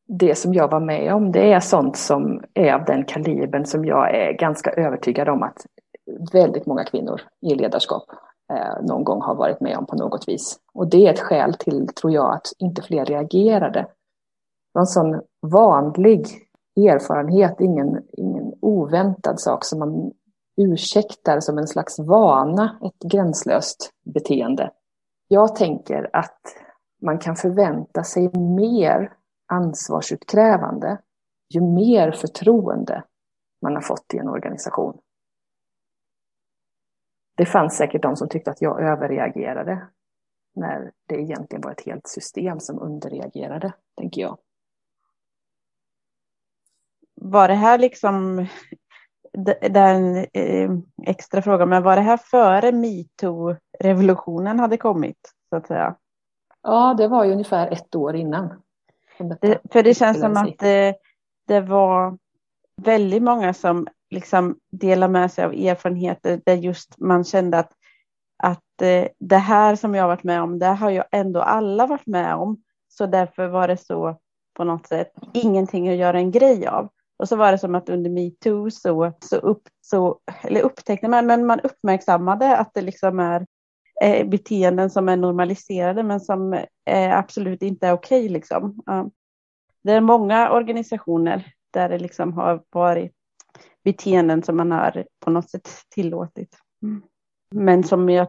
det 0.09 0.35
som 0.35 0.55
jag 0.55 0.71
var 0.71 0.81
med 0.81 1.15
om, 1.15 1.33
det 1.33 1.53
är 1.53 1.61
sånt 1.61 1.97
som 1.97 2.43
är 2.55 2.73
av 2.73 2.85
den 2.85 3.05
kalibern 3.05 3.65
som 3.65 3.85
jag 3.85 4.15
är 4.15 4.33
ganska 4.33 4.71
övertygad 4.71 5.29
om 5.29 5.43
att 5.43 5.67
väldigt 6.33 6.67
många 6.67 6.85
kvinnor 6.85 7.21
i 7.41 7.55
ledarskap 7.55 8.05
eh, 8.53 8.83
någon 8.83 9.05
gång 9.05 9.23
har 9.23 9.35
varit 9.35 9.61
med 9.61 9.79
om 9.79 9.87
på 9.87 9.97
något 9.97 10.29
vis. 10.29 10.59
Och 10.75 10.91
det 10.91 11.07
är 11.07 11.13
ett 11.13 11.21
skäl 11.21 11.55
till, 11.55 11.87
tror 11.87 12.13
jag, 12.13 12.35
att 12.35 12.47
inte 12.59 12.83
fler 12.83 13.05
reagerade. 13.05 13.81
Det 13.81 13.89
var 14.73 14.83
en 14.83 14.87
sån 14.87 15.21
vanlig 15.43 16.27
erfarenhet, 16.77 17.61
ingen, 17.61 18.03
ingen 18.13 18.53
oväntad 18.61 19.41
sak 19.41 19.65
som 19.65 19.79
man 19.79 20.13
ursäktar 20.57 21.41
som 21.41 21.59
en 21.59 21.67
slags 21.67 21.99
vana, 21.99 22.79
ett 22.83 23.11
gränslöst 23.11 23.91
beteende. 24.15 24.71
Jag 25.29 25.57
tänker 25.57 26.11
att 26.13 26.41
man 27.03 27.19
kan 27.19 27.37
förvänta 27.37 28.05
sig 28.05 28.39
mer 28.39 29.13
ansvarsutkrävande 29.49 30.99
ju 31.55 31.61
mer 31.61 32.13
förtroende 32.13 33.05
man 33.63 33.75
har 33.75 33.83
fått 33.83 34.15
i 34.15 34.19
en 34.19 34.29
organisation. 34.29 35.01
Det 37.37 37.47
fanns 37.47 37.77
säkert 37.77 38.03
de 38.03 38.17
som 38.17 38.29
tyckte 38.29 38.51
att 38.51 38.63
jag 38.63 38.83
överreagerade 38.83 39.89
när 40.55 40.93
det 41.07 41.15
egentligen 41.15 41.63
var 41.63 41.71
ett 41.71 41.87
helt 41.87 42.09
system 42.09 42.61
som 42.61 42.83
underreagerade, 42.83 43.73
tänker 43.97 44.21
jag. 44.21 44.39
Var 47.15 47.49
det 47.49 47.55
här 47.55 47.79
liksom, 47.79 48.47
det 49.33 49.79
är 49.79 49.95
en 49.95 50.17
eh, 50.17 50.71
extra 51.07 51.43
fråga, 51.43 51.67
men 51.67 51.83
var 51.83 51.97
det 51.97 52.03
här 52.03 52.17
före 52.17 52.73
metoo-revolutionen 52.73 54.59
hade 54.61 54.77
kommit, 54.77 55.35
så 55.49 55.57
att 55.57 55.67
säga? 55.67 55.97
Ja, 56.63 56.95
det 56.99 57.09
var 57.09 57.25
ju 57.25 57.33
ungefär 57.33 57.71
ett 57.71 57.95
år 57.95 58.17
innan. 58.17 58.63
Det, 59.19 59.59
för 59.73 59.83
det 59.83 59.95
känns 59.95 60.21
som 60.21 60.37
att 60.37 60.59
det, 60.59 60.95
det 61.47 61.61
var 61.61 62.19
väldigt 62.83 63.23
många 63.23 63.55
som 63.55 63.89
liksom 64.11 64.59
delar 64.71 65.09
med 65.09 65.33
sig 65.33 65.45
av 65.45 65.53
erfarenheter 65.53 66.41
där 66.47 66.55
just 66.55 66.99
man 66.99 67.25
kände 67.25 67.59
att, 67.59 67.73
att 68.43 68.83
eh, 68.83 69.05
det 69.19 69.37
här 69.37 69.77
som 69.77 69.95
jag 69.95 70.09
varit 70.09 70.25
med 70.25 70.43
om, 70.43 70.59
det 70.59 70.67
har 70.67 70.91
ju 70.91 71.03
ändå 71.13 71.41
alla 71.41 71.87
varit 71.87 72.07
med 72.07 72.35
om. 72.35 72.63
Så 72.89 73.07
därför 73.07 73.47
var 73.47 73.69
det 73.69 73.77
så 73.77 74.19
på 74.57 74.65
något 74.65 74.87
sätt 74.87 75.13
ingenting 75.35 75.89
att 75.89 75.97
göra 75.97 76.19
en 76.19 76.31
grej 76.31 76.67
av. 76.67 76.89
Och 77.19 77.29
så 77.29 77.37
var 77.37 77.53
det 77.53 77.59
som 77.59 77.75
att 77.75 77.89
under 77.89 78.11
metoo 78.11 78.71
så, 78.71 79.13
så, 79.21 79.37
upp, 79.37 79.63
så 79.81 80.19
eller 80.43 80.61
upptäckte 80.61 81.09
man, 81.09 81.27
men 81.27 81.47
man 81.47 81.61
uppmärksammade 81.61 82.57
att 82.57 82.75
det 82.75 82.83
liksom 82.83 83.21
är 83.21 83.47
eh, 84.03 84.29
beteenden 84.29 84.91
som 84.91 85.09
är 85.09 85.17
normaliserade 85.17 86.03
men 86.03 86.21
som 86.21 86.53
eh, 86.91 87.19
absolut 87.19 87.63
inte 87.63 87.87
är 87.87 87.93
okej. 87.93 88.21
Okay, 88.21 88.33
liksom. 88.33 88.83
Ja. 88.87 89.11
Det 89.83 89.93
är 89.93 90.01
många 90.01 90.51
organisationer 90.51 91.53
där 91.71 91.89
det 91.89 91.99
liksom 91.99 92.33
har 92.33 92.63
varit 92.71 93.13
beteenden 93.85 94.43
som 94.43 94.57
man 94.57 94.73
har 94.73 95.07
på 95.21 95.31
något 95.31 95.51
sätt 95.51 95.69
tillåtit. 95.89 96.57
Mm. 96.83 97.03
Men 97.51 97.85
som 97.85 98.09
jag 98.09 98.29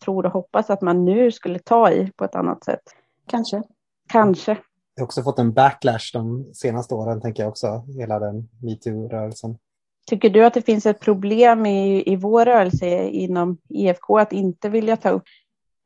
tror 0.00 0.26
och 0.26 0.32
hoppas 0.32 0.70
att 0.70 0.82
man 0.82 1.04
nu 1.04 1.32
skulle 1.32 1.58
ta 1.58 1.90
i 1.90 2.12
på 2.16 2.24
ett 2.24 2.34
annat 2.34 2.64
sätt. 2.64 2.82
Kanske. 3.26 3.62
Kanske. 4.08 4.58
Jag 4.94 5.02
har 5.02 5.06
också 5.06 5.22
fått 5.22 5.38
en 5.38 5.52
backlash 5.52 6.10
de 6.12 6.54
senaste 6.54 6.94
åren, 6.94 7.20
tänker 7.20 7.42
jag 7.42 7.50
också, 7.50 7.84
hela 7.98 8.18
den 8.18 8.48
metoo-rörelsen. 8.62 9.58
Tycker 10.06 10.30
du 10.30 10.44
att 10.44 10.54
det 10.54 10.62
finns 10.62 10.86
ett 10.86 11.00
problem 11.00 11.66
i, 11.66 12.12
i 12.12 12.16
vår 12.16 12.44
rörelse 12.44 13.08
inom 13.08 13.58
IFK 13.68 14.18
att 14.18 14.32
inte 14.32 14.68
vilja 14.68 14.96
ta 14.96 15.10
upp 15.10 15.24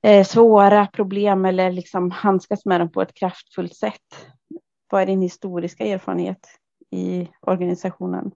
eh, 0.03 0.25
svåra 0.25 0.87
problem 0.87 1.45
eller 1.45 1.73
liksom 1.73 2.11
handskas 2.11 2.65
med 2.65 2.81
dem 2.81 2.93
på 2.93 3.03
ett 3.03 3.15
kraftfullt 3.15 3.77
sätt? 3.77 4.27
Vad 4.91 5.03
är 5.03 5.07
din 5.07 5.23
historiska 5.23 5.85
erfarenhet 5.85 6.49
i 6.91 7.29
organisationen? 7.41 8.31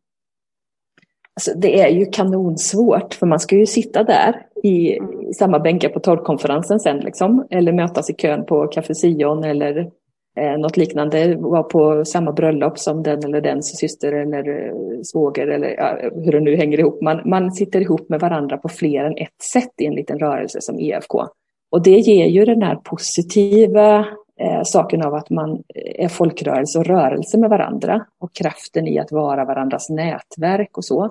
Alltså, 1.37 1.59
det 1.59 1.81
är 1.81 1.89
ju 1.89 2.07
kanonsvårt 2.07 3.15
för 3.15 3.27
man 3.27 3.41
ska 3.41 3.57
ju 3.57 3.67
sitta 3.67 4.05
där 4.05 4.47
i, 4.63 4.99
samma 5.35 5.59
bänkar 5.59 5.89
på 5.89 6.01
torgkonferensen 6.01 6.81
sen 6.81 6.99
liksom. 6.99 7.47
Eller 7.51 7.73
mötas 7.73 8.11
i 8.11 8.15
kön 8.15 8.47
på 8.47 8.67
Café 8.67 8.95
Sion 8.95 9.45
eller 9.45 9.91
eh, 10.37 10.59
något 10.59 10.77
liknande. 10.77 11.37
var 11.37 11.63
på 11.63 12.05
samma 12.05 12.33
bröllop 12.33 12.79
som 12.79 13.03
den 13.03 13.25
eller 13.25 13.41
dens 13.41 13.79
syster 13.79 14.13
eller 14.13 14.49
eh, 14.49 14.73
svåger 15.03 15.47
eller 15.47 15.69
ja, 15.69 15.99
hur 16.25 16.33
det 16.33 16.41
nu 16.41 16.57
hänger 16.57 16.81
ihop. 16.81 17.03
Man, 17.03 17.21
man 17.25 17.53
sitter 17.53 17.81
ihop 17.81 18.09
med 18.09 18.21
varandra 18.21 18.57
på 18.57 18.69
fler 18.69 19.05
än 19.05 19.17
ett 19.17 19.43
sätt 19.53 19.73
i 19.79 19.87
en 19.87 19.95
liten 19.95 20.19
rörelse 20.19 20.61
som 20.61 20.79
EFK. 20.79 21.29
Och 21.71 21.83
det 21.83 21.99
ger 21.99 22.27
ju 22.27 22.45
den 22.45 22.63
här 22.63 22.77
positiva 22.77 24.07
eh, 24.41 24.63
saken 24.65 25.03
av 25.03 25.15
att 25.15 25.31
man 25.31 25.53
eh, 25.53 26.05
är 26.05 26.09
folkrörelse 26.09 26.79
och 26.79 26.87
rörelse 26.87 27.39
med 27.39 27.51
varandra 27.51 28.07
och 28.19 28.33
kraften 28.33 28.89
i 28.89 28.99
att 28.99 29.13
vara 29.13 29.45
varandras 29.45 29.89
nätverk 29.89 30.79
och 30.79 30.85
så. 30.85 31.11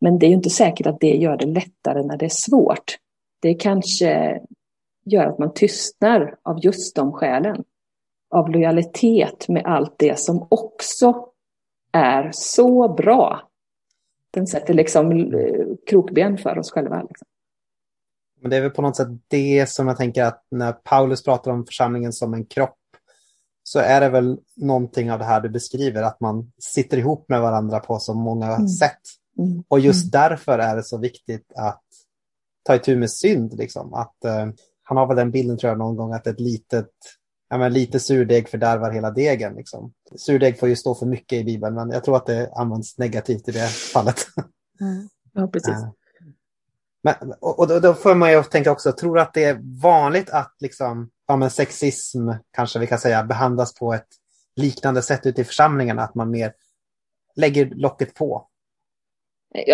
Men 0.00 0.18
det 0.18 0.26
är 0.26 0.28
ju 0.28 0.34
inte 0.34 0.50
säkert 0.50 0.86
att 0.86 1.00
det 1.00 1.16
gör 1.16 1.36
det 1.36 1.46
lättare 1.46 2.02
när 2.02 2.16
det 2.16 2.24
är 2.24 2.32
svårt. 2.32 2.96
Det 3.42 3.54
kanske 3.54 4.40
gör 5.04 5.26
att 5.26 5.38
man 5.38 5.54
tystnar 5.54 6.34
av 6.42 6.58
just 6.64 6.96
de 6.96 7.12
skälen. 7.12 7.64
Av 8.30 8.50
lojalitet 8.50 9.48
med 9.48 9.66
allt 9.66 9.94
det 9.98 10.18
som 10.18 10.46
också 10.50 11.26
är 11.92 12.30
så 12.32 12.88
bra. 12.88 13.40
Den 14.30 14.46
sätter 14.46 14.74
liksom 14.74 15.34
eh, 15.34 15.66
krokben 15.86 16.38
för 16.38 16.58
oss 16.58 16.70
själva. 16.70 17.02
Liksom. 17.02 17.26
Men 18.40 18.50
det 18.50 18.56
är 18.56 18.60
väl 18.60 18.70
på 18.70 18.82
något 18.82 18.96
sätt 18.96 19.08
det 19.28 19.70
som 19.70 19.88
jag 19.88 19.96
tänker 19.96 20.24
att 20.24 20.46
när 20.50 20.72
Paulus 20.72 21.24
pratar 21.24 21.50
om 21.50 21.66
församlingen 21.66 22.12
som 22.12 22.34
en 22.34 22.44
kropp 22.44 22.76
så 23.62 23.78
är 23.78 24.00
det 24.00 24.08
väl 24.08 24.38
någonting 24.56 25.12
av 25.12 25.18
det 25.18 25.24
här 25.24 25.40
du 25.40 25.48
beskriver, 25.48 26.02
att 26.02 26.20
man 26.20 26.52
sitter 26.58 26.98
ihop 26.98 27.28
med 27.28 27.40
varandra 27.40 27.80
på 27.80 27.98
så 27.98 28.14
många 28.14 28.46
mm. 28.46 28.68
sätt. 28.68 29.00
Mm. 29.38 29.64
Och 29.68 29.80
just 29.80 30.04
mm. 30.04 30.10
därför 30.10 30.58
är 30.58 30.76
det 30.76 30.82
så 30.82 30.98
viktigt 30.98 31.52
att 31.56 31.82
ta 32.62 32.74
itu 32.74 32.96
med 32.96 33.10
synd. 33.10 33.54
Liksom. 33.58 33.94
Att, 33.94 34.16
uh, 34.24 34.52
han 34.82 34.96
har 34.96 35.06
väl 35.06 35.16
den 35.16 35.30
bilden 35.30 35.58
tror 35.58 35.68
jag 35.68 35.78
någon 35.78 35.96
gång 35.96 36.12
att 36.12 36.26
ett 36.26 36.40
litet, 36.40 36.90
ja, 37.50 37.58
men 37.58 37.72
lite 37.72 38.00
surdeg 38.00 38.48
fördärvar 38.48 38.90
hela 38.90 39.10
degen. 39.10 39.54
Liksom. 39.54 39.92
Surdeg 40.16 40.58
får 40.58 40.68
ju 40.68 40.76
stå 40.76 40.94
för 40.94 41.06
mycket 41.06 41.38
i 41.38 41.44
Bibeln 41.44 41.74
men 41.74 41.90
jag 41.90 42.04
tror 42.04 42.16
att 42.16 42.26
det 42.26 42.52
används 42.54 42.98
negativt 42.98 43.48
i 43.48 43.52
det 43.52 43.68
fallet. 43.68 44.26
Mm. 44.80 45.08
Ja, 45.32 45.46
precis. 45.46 45.70
Uh, 45.70 45.90
men, 47.02 47.14
och 47.40 47.68
då, 47.68 47.80
då 47.80 47.94
får 47.94 48.14
man 48.14 48.32
ju 48.32 48.42
tänka 48.42 48.72
också, 48.72 48.92
tror 48.92 49.14
du 49.14 49.20
att 49.20 49.34
det 49.34 49.44
är 49.44 49.80
vanligt 49.82 50.30
att 50.30 50.54
liksom, 50.60 51.10
ja, 51.26 51.36
men 51.36 51.50
sexism 51.50 52.30
kanske 52.50 52.78
vi 52.78 52.86
kan 52.86 52.98
säga 52.98 53.24
behandlas 53.24 53.74
på 53.74 53.94
ett 53.94 54.08
liknande 54.56 55.02
sätt 55.02 55.26
ute 55.26 55.40
i 55.40 55.44
församlingarna? 55.44 56.02
Att 56.02 56.14
man 56.14 56.30
mer 56.30 56.52
lägger 57.36 57.66
locket 57.66 58.14
på? 58.14 58.46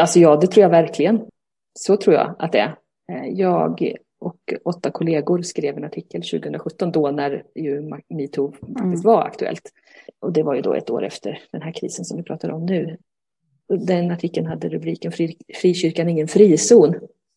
Alltså 0.00 0.18
ja, 0.18 0.36
det 0.36 0.46
tror 0.46 0.62
jag 0.62 0.70
verkligen. 0.70 1.20
Så 1.74 1.96
tror 1.96 2.14
jag 2.16 2.36
att 2.38 2.52
det 2.52 2.58
är. 2.58 2.76
Eh, 3.12 3.28
jag 3.32 3.96
och 4.26 4.54
åtta 4.64 4.90
kollegor 4.90 5.42
skrev 5.42 5.76
en 5.76 5.84
artikel 5.84 6.22
2017 6.22 6.92
då 6.92 7.10
när 7.10 7.44
ju 7.54 7.82
metoo 8.08 8.52
faktiskt 8.52 8.80
mm. 8.80 9.00
var 9.02 9.22
aktuellt. 9.22 9.72
Och 10.20 10.32
det 10.32 10.42
var 10.42 10.54
ju 10.54 10.62
då 10.62 10.74
ett 10.74 10.90
år 10.90 11.04
efter 11.04 11.38
den 11.52 11.62
här 11.62 11.72
krisen 11.72 12.04
som 12.04 12.16
vi 12.16 12.22
pratar 12.22 12.50
om 12.50 12.66
nu. 12.66 12.96
Den 13.68 14.10
artikeln 14.10 14.46
hade 14.46 14.68
rubriken 14.68 15.12
Fri, 15.12 15.36
Frikyrkan 15.54 16.08
ingen 16.08 16.28
frizon. 16.28 16.94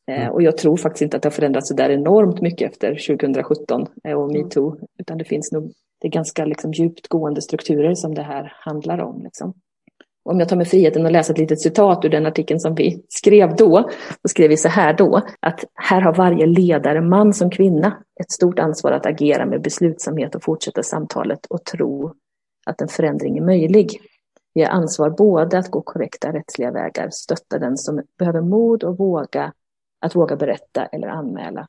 Eh, 0.08 0.22
mm. 0.22 0.32
Och 0.32 0.42
jag 0.42 0.58
tror 0.58 0.78
faktiskt 0.78 1.02
inte 1.02 1.18
att 1.18 1.24
det 1.24 1.30
har 1.30 1.32
förändrats 1.32 1.68
så 1.68 1.74
där 1.74 1.90
enormt 1.90 2.42
mycket 2.42 2.72
efter 2.72 3.08
2017 3.08 3.88
eh, 4.04 4.14
och 4.14 4.30
mm. 4.30 4.44
metoo. 4.44 4.78
Utan 5.00 5.18
det 5.18 5.26
finns 5.26 5.52
nog, 5.52 5.74
det 6.02 6.08
är 6.08 6.12
ganska 6.12 6.46
liksom 6.46 6.72
djupt 6.72 7.08
gående 7.08 7.42
strukturer 7.42 7.96
som 7.96 8.16
det 8.16 8.24
här 8.24 8.54
handlar 8.56 9.00
om. 9.00 9.24
Liksom 9.24 9.54
om 10.24 10.40
jag 10.40 10.50
tar 10.50 10.56
mig 10.56 10.66
friheten 10.66 11.06
att 11.06 11.12
läsa 11.12 11.34
ett 11.34 11.40
litet 11.40 11.62
citat 11.62 12.06
ur 12.06 12.10
den 12.10 12.26
artikeln 12.26 12.60
som 12.60 12.76
vi 12.76 13.06
skrev 13.10 13.56
då, 13.56 13.90
så 14.22 14.28
skrev 14.28 14.50
vi 14.50 14.58
så 14.58 14.70
här 14.70 14.94
då, 14.94 15.22
att 15.40 15.64
här 15.74 16.02
har 16.02 16.14
varje 16.14 16.46
ledare, 16.46 17.02
man 17.02 17.34
som 17.34 17.50
kvinna, 17.50 17.98
ett 18.22 18.32
stort 18.32 18.60
ansvar 18.60 18.92
att 18.92 19.06
agera 19.06 19.46
med 19.46 19.62
beslutsamhet 19.62 20.36
och 20.36 20.44
fortsätta 20.44 20.84
samtalet 20.84 21.46
och 21.46 21.66
tro 21.66 22.14
att 22.66 22.82
en 22.82 22.88
förändring 22.88 23.38
är 23.38 23.42
möjlig. 23.42 24.02
Vi 24.54 24.64
har 24.64 24.70
ansvar 24.70 25.10
både 25.10 25.58
att 25.58 25.72
gå 25.72 25.82
korrekta 25.82 26.34
rättsliga 26.34 26.72
vägar, 26.72 27.10
stötta 27.12 27.60
den 27.60 27.78
som 27.78 28.02
behöver 28.18 28.42
mod 28.42 28.84
och 28.84 28.98
våga, 28.98 29.54
att 30.02 30.16
våga 30.16 30.36
berätta 30.36 30.86
eller 30.86 31.08
anmäla 31.08 31.68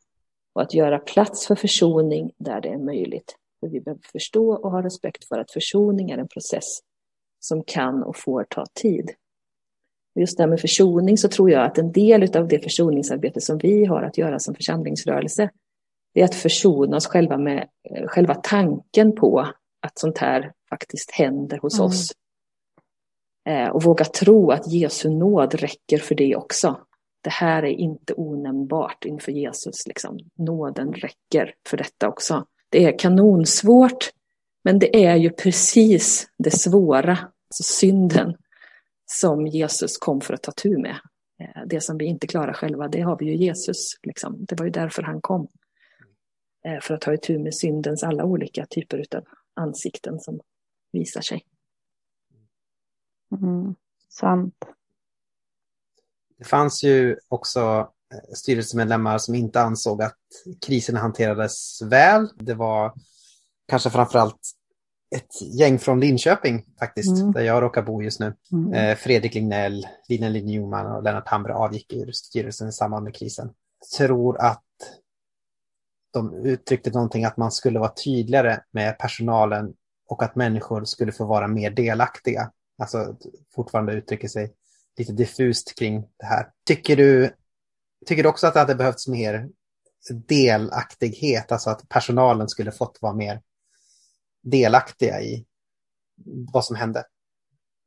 och 0.55 0.62
att 0.62 0.74
göra 0.74 0.98
plats 0.98 1.46
för 1.46 1.55
försoning 1.55 2.30
där 2.38 2.61
det 2.61 2.68
är 2.68 2.78
möjligt. 2.78 3.36
För 3.61 3.68
vi 3.68 3.80
behöver 3.80 4.03
förstå 4.12 4.53
och 4.53 4.70
ha 4.70 4.82
respekt 4.82 5.24
för 5.24 5.38
att 5.38 5.51
försoning 5.51 6.11
är 6.11 6.18
en 6.18 6.28
process 6.28 6.80
som 7.41 7.62
kan 7.66 8.03
och 8.03 8.16
får 8.16 8.45
ta 8.45 8.64
tid. 8.74 9.11
Just 10.14 10.36
det 10.36 10.43
här 10.43 10.49
med 10.49 10.61
försoning 10.61 11.18
så 11.18 11.28
tror 11.28 11.51
jag 11.51 11.64
att 11.64 11.78
en 11.78 11.93
del 11.93 12.36
av 12.36 12.49
det 12.49 12.61
försoningsarbete 12.61 13.41
som 13.41 13.59
vi 13.59 13.84
har 13.84 14.03
att 14.03 14.18
göra 14.18 14.38
som 14.38 14.55
församlingsrörelse, 14.55 15.51
det 16.14 16.20
är 16.20 16.24
att 16.24 16.34
försona 16.34 16.97
oss 16.97 17.07
själva 17.07 17.38
med 17.38 17.68
eh, 17.91 18.07
själva 18.07 18.34
tanken 18.34 19.14
på 19.14 19.47
att 19.80 19.99
sånt 19.99 20.18
här 20.18 20.53
faktiskt 20.70 21.11
händer 21.11 21.59
hos 21.59 21.78
mm. 21.78 21.86
oss. 21.86 22.12
Eh, 23.49 23.68
och 23.68 23.82
våga 23.82 24.05
tro 24.05 24.51
att 24.51 24.72
Jesu 24.72 25.11
nåd 25.11 25.55
räcker 25.55 25.99
för 25.99 26.14
det 26.14 26.36
också. 26.36 26.80
Det 27.22 27.30
här 27.30 27.62
är 27.62 27.72
inte 27.72 28.14
onämnbart 28.16 29.05
inför 29.05 29.32
Jesus. 29.32 29.86
Liksom. 29.86 30.18
Nåden 30.38 30.93
räcker 30.93 31.55
för 31.68 31.76
detta 31.76 32.09
också. 32.09 32.47
Det 32.68 32.84
är 32.84 32.99
kanonsvårt, 32.99 34.11
men 34.62 34.78
det 34.78 35.04
är 35.04 35.16
ju 35.16 35.30
precis 35.30 36.28
det 36.38 36.50
svåra, 36.50 37.12
alltså 37.12 37.62
synden, 37.62 38.36
som 39.06 39.46
Jesus 39.46 39.98
kom 39.98 40.20
för 40.20 40.34
att 40.34 40.42
ta 40.42 40.52
tur 40.52 40.78
med. 40.78 40.96
Eh, 41.40 41.66
det 41.66 41.80
som 41.80 41.98
vi 41.98 42.04
inte 42.04 42.26
klarar 42.26 42.52
själva, 42.52 42.88
det 42.88 43.00
har 43.00 43.18
vi 43.18 43.26
ju 43.26 43.36
Jesus. 43.36 43.98
Liksom. 44.02 44.44
Det 44.44 44.58
var 44.58 44.64
ju 44.64 44.70
därför 44.70 45.02
han 45.02 45.20
kom. 45.20 45.48
Eh, 46.64 46.80
för 46.80 46.94
att 46.94 47.00
ta 47.00 47.14
itu 47.14 47.38
med 47.38 47.54
syndens 47.54 48.02
alla 48.02 48.24
olika 48.24 48.66
typer 48.66 49.04
av 49.16 49.24
ansikten 49.54 50.20
som 50.20 50.40
visar 50.92 51.20
sig. 51.20 51.46
Mm, 53.40 53.74
sant. 54.08 54.54
Det 56.38 56.44
fanns 56.44 56.82
ju 56.82 57.16
också 57.28 57.61
eh, 58.12 58.34
styrelsemedlemmar 58.34 59.18
som 59.18 59.34
inte 59.34 59.61
ansåg 59.61 60.02
att 60.02 60.18
krisen 60.66 60.96
hanterades 60.96 61.82
väl. 61.82 62.28
Det 62.38 62.54
var 62.54 62.94
kanske 63.71 63.91
framförallt 63.91 64.41
ett 65.16 65.43
gäng 65.43 65.79
från 65.79 66.01
Linköping 66.01 66.64
faktiskt, 66.79 67.21
mm. 67.21 67.33
där 67.33 67.41
jag 67.41 67.62
råkar 67.62 67.83
bo 67.83 68.03
just 68.03 68.21
nu. 68.21 68.35
Mm. 68.53 68.73
Eh, 68.73 68.97
Fredrik 68.97 69.35
Lignell, 69.35 69.87
Lina 70.09 70.29
Newman 70.29 70.87
och 70.87 71.03
Lennart 71.03 71.29
Hamre 71.29 71.55
avgick 71.55 71.93
ur 71.93 72.12
styrelsen 72.12 72.68
i 72.68 72.73
samband 72.73 73.05
med 73.05 73.14
krisen. 73.14 73.51
Tror 73.97 74.41
att 74.41 74.64
de 76.12 76.35
uttryckte 76.35 76.91
någonting 76.91 77.25
att 77.25 77.37
man 77.37 77.53
skulle 77.53 77.79
vara 77.79 77.93
tydligare 78.05 78.61
med 78.71 78.99
personalen 78.99 79.75
och 80.09 80.23
att 80.23 80.37
människor 80.37 80.85
skulle 80.85 81.12
få 81.12 81.25
vara 81.25 81.49
mer 81.49 81.71
delaktiga. 81.71 82.51
Alltså 82.79 83.16
fortfarande 83.55 83.93
uttrycker 83.93 84.29
sig 84.29 84.53
lite 84.99 85.12
diffust 85.12 85.79
kring 85.79 86.01
det 86.01 86.27
här. 86.27 86.47
Tycker 86.66 86.97
du, 86.97 87.35
tycker 88.07 88.23
du 88.23 88.29
också 88.29 88.47
att 88.47 88.55
det 88.55 88.61
hade 88.61 88.75
behövts 88.75 89.09
mer 89.09 89.49
delaktighet, 90.29 91.53
alltså 91.53 91.71
att 91.71 91.89
personalen 91.89 92.49
skulle 92.49 92.73
fått 92.73 92.99
vara 93.01 93.14
mer 93.14 93.41
delaktiga 94.43 95.20
i 95.20 95.47
vad 96.53 96.64
som 96.64 96.76
hände? 96.76 97.05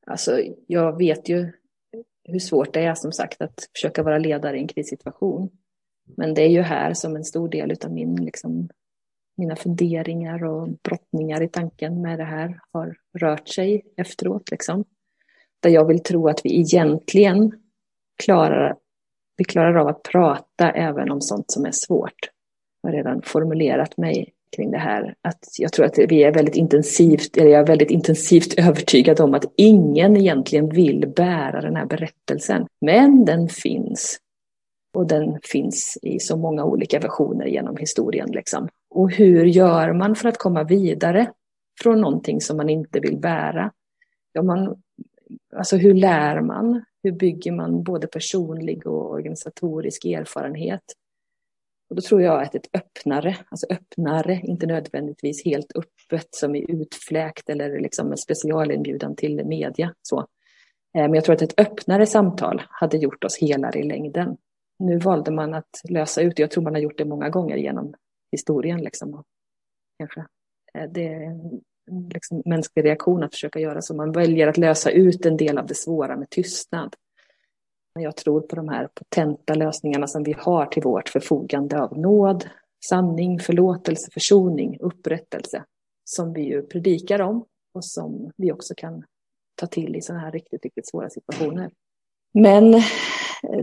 Alltså, 0.05 0.41
jag 0.67 0.97
vet 0.97 1.29
ju 1.29 1.51
hur 2.23 2.39
svårt 2.39 2.73
det 2.73 2.85
är 2.85 2.95
som 2.95 3.11
sagt 3.11 3.41
att 3.41 3.69
försöka 3.75 4.03
vara 4.03 4.17
ledare 4.17 4.57
i 4.57 4.59
en 4.59 4.67
krissituation. 4.67 5.49
Men 6.17 6.33
det 6.33 6.41
är 6.41 6.49
ju 6.49 6.61
här 6.61 6.93
som 6.93 7.15
en 7.15 7.23
stor 7.23 7.49
del 7.49 7.75
av 7.85 7.91
min, 7.91 8.15
liksom, 8.15 8.69
mina 9.37 9.55
funderingar 9.55 10.43
och 10.43 10.69
brottningar 10.69 11.41
i 11.41 11.47
tanken 11.47 12.01
med 12.01 12.19
det 12.19 12.25
här 12.25 12.59
har 12.71 12.97
rört 13.17 13.47
sig 13.47 13.81
efteråt. 13.97 14.51
Liksom. 14.51 14.85
Där 15.59 15.69
jag 15.69 15.87
vill 15.87 16.03
tro 16.03 16.27
att 16.27 16.45
vi 16.45 16.59
egentligen 16.59 17.51
klarar, 18.23 18.77
vi 19.37 19.43
klarar 19.43 19.75
av 19.75 19.87
att 19.87 20.03
prata 20.03 20.71
även 20.71 21.11
om 21.11 21.21
sånt 21.21 21.51
som 21.51 21.65
är 21.65 21.71
svårt. 21.71 22.29
Jag 22.81 22.89
har 22.89 22.97
redan 22.97 23.21
formulerat 23.21 23.97
mig 23.97 24.33
kring 24.55 24.71
det 24.71 24.77
här. 24.77 25.15
Att 25.21 25.45
jag 25.57 25.73
tror 25.73 25.85
att 25.85 25.97
vi 25.97 26.23
är 26.23 26.33
väldigt 26.33 26.55
intensivt, 26.55 27.37
eller 27.37 27.49
jag 27.49 27.61
är 27.61 27.67
väldigt 27.67 27.91
intensivt 27.91 28.53
övertygad 28.59 29.19
om 29.19 29.33
att 29.33 29.45
ingen 29.57 30.17
egentligen 30.17 30.69
vill 30.69 31.13
bära 31.15 31.61
den 31.61 31.75
här 31.75 31.85
berättelsen. 31.85 32.67
Men 32.81 33.25
den 33.25 33.49
finns. 33.49 34.19
Och 34.93 35.07
den 35.07 35.39
finns 35.43 35.97
i 36.01 36.19
så 36.19 36.37
många 36.37 36.65
olika 36.65 36.99
versioner 36.99 37.45
genom 37.45 37.77
historien. 37.77 38.31
Liksom. 38.31 38.67
Och 38.89 39.11
hur 39.11 39.45
gör 39.45 39.93
man 39.93 40.15
för 40.15 40.29
att 40.29 40.37
komma 40.37 40.63
vidare 40.63 41.31
från 41.81 42.01
någonting 42.01 42.41
som 42.41 42.57
man 42.57 42.69
inte 42.69 42.99
vill 42.99 43.17
bära? 43.17 43.71
Ja, 44.33 44.41
man, 44.41 44.81
alltså 45.55 45.77
hur 45.77 45.93
lär 45.93 46.41
man? 46.41 46.83
Hur 47.03 47.11
bygger 47.11 47.51
man 47.51 47.83
både 47.83 48.07
personlig 48.07 48.87
och 48.87 49.11
organisatorisk 49.11 50.05
erfarenhet? 50.05 50.83
Och 51.89 51.95
då 51.95 52.01
tror 52.01 52.21
jag 52.21 52.41
att 52.41 52.55
ett 52.55 52.69
öppnare, 52.73 53.37
alltså 53.49 53.67
öppnare, 53.69 54.41
inte 54.43 54.65
nödvändigtvis 54.65 55.45
helt 55.45 55.71
öppet 55.75 56.27
som 56.35 56.55
är 56.55 56.71
utfläkt 56.71 57.49
eller 57.49 57.79
liksom 57.79 58.11
en 58.11 58.17
specialinbjudan 58.17 59.15
till 59.15 59.45
media. 59.45 59.93
Så. 60.01 60.19
Eh, 60.97 61.01
men 61.01 61.13
jag 61.13 61.23
tror 61.23 61.35
att 61.35 61.41
ett 61.41 61.59
öppnare 61.59 62.05
samtal 62.05 62.61
hade 62.69 62.97
gjort 62.97 63.23
oss 63.23 63.37
helare 63.41 63.79
i 63.79 63.83
längden. 63.83 64.37
Nu 64.79 64.97
valde 64.97 65.31
man 65.31 65.53
att 65.53 65.81
lösa 65.89 66.21
ut, 66.21 66.39
jag 66.39 66.51
tror 66.51 66.63
man 66.63 66.73
har 66.73 66.81
gjort 66.81 66.97
det 66.97 67.05
många 67.05 67.29
gånger 67.29 67.55
genom 67.57 67.93
historien. 68.31 68.81
Liksom. 68.81 69.23
Kanske. 69.99 70.19
Eh, 70.73 70.89
det 70.91 71.07
är 71.07 71.21
en 71.21 71.61
liksom 72.13 72.41
mänsklig 72.45 72.85
reaktion 72.85 73.23
att 73.23 73.33
försöka 73.33 73.59
göra 73.59 73.81
så. 73.81 73.95
Man 73.95 74.11
väljer 74.11 74.47
att 74.47 74.57
lösa 74.57 74.91
ut 74.91 75.25
en 75.25 75.37
del 75.37 75.57
av 75.57 75.67
det 75.67 75.75
svåra 75.75 76.17
med 76.17 76.29
tystnad. 76.29 76.95
Jag 77.99 78.17
tror 78.17 78.41
på 78.41 78.55
de 78.55 78.69
här 78.69 78.89
potenta 78.93 79.53
lösningarna 79.53 80.07
som 80.07 80.23
vi 80.23 80.35
har 80.37 80.65
till 80.65 80.83
vårt 80.83 81.09
förfogande 81.09 81.81
av 81.81 81.97
nåd, 81.97 82.49
sanning, 82.89 83.39
förlåtelse, 83.39 84.11
försoning, 84.11 84.77
upprättelse. 84.79 85.63
Som 86.05 86.33
vi 86.33 86.41
ju 86.41 86.61
predikar 86.61 87.21
om 87.21 87.45
och 87.73 87.85
som 87.85 88.31
vi 88.37 88.51
också 88.51 88.73
kan 88.77 89.03
ta 89.55 89.67
till 89.67 89.95
i 89.95 90.01
sådana 90.01 90.23
här 90.23 90.31
riktigt, 90.31 90.63
riktigt 90.63 90.89
svåra 90.89 91.09
situationer. 91.09 91.71
Men 92.33 92.73
eh, 92.73 92.81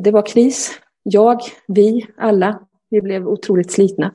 det 0.01 0.11
var 0.11 0.27
kris. 0.27 0.81
Jag, 1.03 1.41
vi, 1.69 2.07
alla, 2.17 2.67
vi 2.91 3.01
blev 3.01 3.29
otroligt 3.29 3.71
slitna 3.71 4.15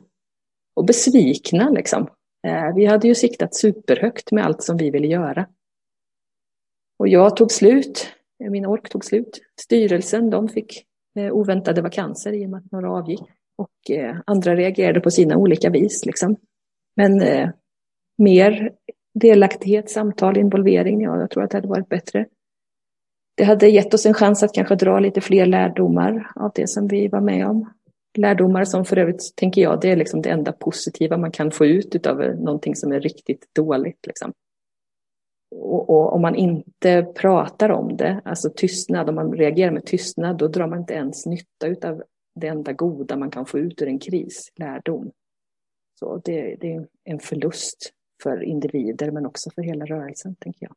och 0.75 0.85
besvikna 0.85 1.69
liksom. 1.69 2.07
Eh, 2.47 2.75
vi 2.75 2.85
hade 2.85 3.07
ju 3.07 3.15
siktat 3.15 3.55
superhögt 3.55 4.31
med 4.31 4.45
allt 4.45 4.63
som 4.63 4.77
vi 4.77 4.89
ville 4.89 5.07
göra. 5.07 5.47
Och 6.99 7.07
jag 7.07 7.37
tog 7.37 7.51
slut 7.51 8.07
Eh, 8.45 8.51
min 8.51 8.65
ork 8.65 8.89
tog 8.89 9.05
slut. 9.05 9.41
Styrelsen, 9.61 10.29
de 10.29 10.49
fick 10.49 10.85
eh, 11.19 11.31
oväntade 11.31 11.81
vakanser 11.81 12.33
i 12.33 12.45
och 12.45 12.49
med 12.49 12.57
att 12.57 12.71
några 12.71 12.91
avgick. 12.91 13.21
Och 13.57 13.91
eh, 13.95 14.15
andra 14.25 14.55
reagerade 14.55 14.99
på 14.99 15.11
sina 15.11 15.37
olika 15.37 15.69
vis. 15.69 16.05
Liksom. 16.05 16.35
Men 16.95 17.21
eh, 17.21 17.49
mer 18.17 18.71
delaktighet, 19.13 19.89
samtal, 19.89 20.37
involvering, 20.37 21.01
ja, 21.01 21.19
jag 21.19 21.29
tror 21.29 21.43
att 21.43 21.49
det 21.49 21.57
hade 21.57 21.67
varit 21.67 21.89
bättre. 21.89 22.25
Det 23.37 23.43
hade 23.43 23.67
gett 23.67 23.93
oss 23.93 24.05
en 24.05 24.13
chans 24.13 24.43
att 24.43 24.53
kanske 24.53 24.75
dra 24.75 24.99
lite 24.99 25.21
fler 25.21 25.45
lärdomar 25.45 26.31
av 26.35 26.51
det 26.55 26.69
som 26.69 26.87
vi 26.87 27.07
var 27.07 27.21
med 27.21 27.47
om. 27.47 27.73
Lärdomar 28.17 28.65
som 28.65 28.85
för 28.85 28.97
övrigt, 28.97 29.35
tänker 29.35 29.61
jag, 29.61 29.81
det 29.81 29.91
är 29.91 29.95
liksom 29.95 30.21
det 30.21 30.29
enda 30.29 30.51
positiva 30.51 31.17
man 31.17 31.31
kan 31.31 31.51
få 31.51 31.65
ut 31.65 32.07
av 32.07 32.17
någonting 32.17 32.75
som 32.75 32.91
är 32.91 32.99
riktigt 32.99 33.45
dåligt. 33.55 34.07
Liksom. 34.07 34.33
Och, 35.57 35.89
och, 35.89 36.13
om 36.13 36.21
man 36.21 36.35
inte 36.35 37.03
pratar 37.15 37.69
om 37.69 37.97
det, 37.97 38.21
alltså 38.25 38.49
tystnad, 38.49 39.09
om 39.09 39.15
man 39.15 39.33
reagerar 39.33 39.71
med 39.71 39.85
tystnad, 39.85 40.37
då 40.37 40.47
drar 40.47 40.67
man 40.67 40.79
inte 40.79 40.93
ens 40.93 41.25
nytta 41.25 41.89
av 41.89 42.03
det 42.35 42.47
enda 42.47 42.73
goda 42.73 43.17
man 43.17 43.31
kan 43.31 43.45
få 43.45 43.59
ut 43.59 43.81
ur 43.81 43.87
en 43.87 43.99
kris, 43.99 44.51
lärdom. 44.55 45.11
Så 45.99 46.17
det, 46.17 46.55
det 46.61 46.73
är 46.73 46.87
en 47.03 47.19
förlust 47.19 47.91
för 48.23 48.43
individer 48.43 49.11
men 49.11 49.25
också 49.25 49.49
för 49.49 49.61
hela 49.61 49.85
rörelsen, 49.85 50.35
tänker 50.35 50.65
jag. 50.65 50.75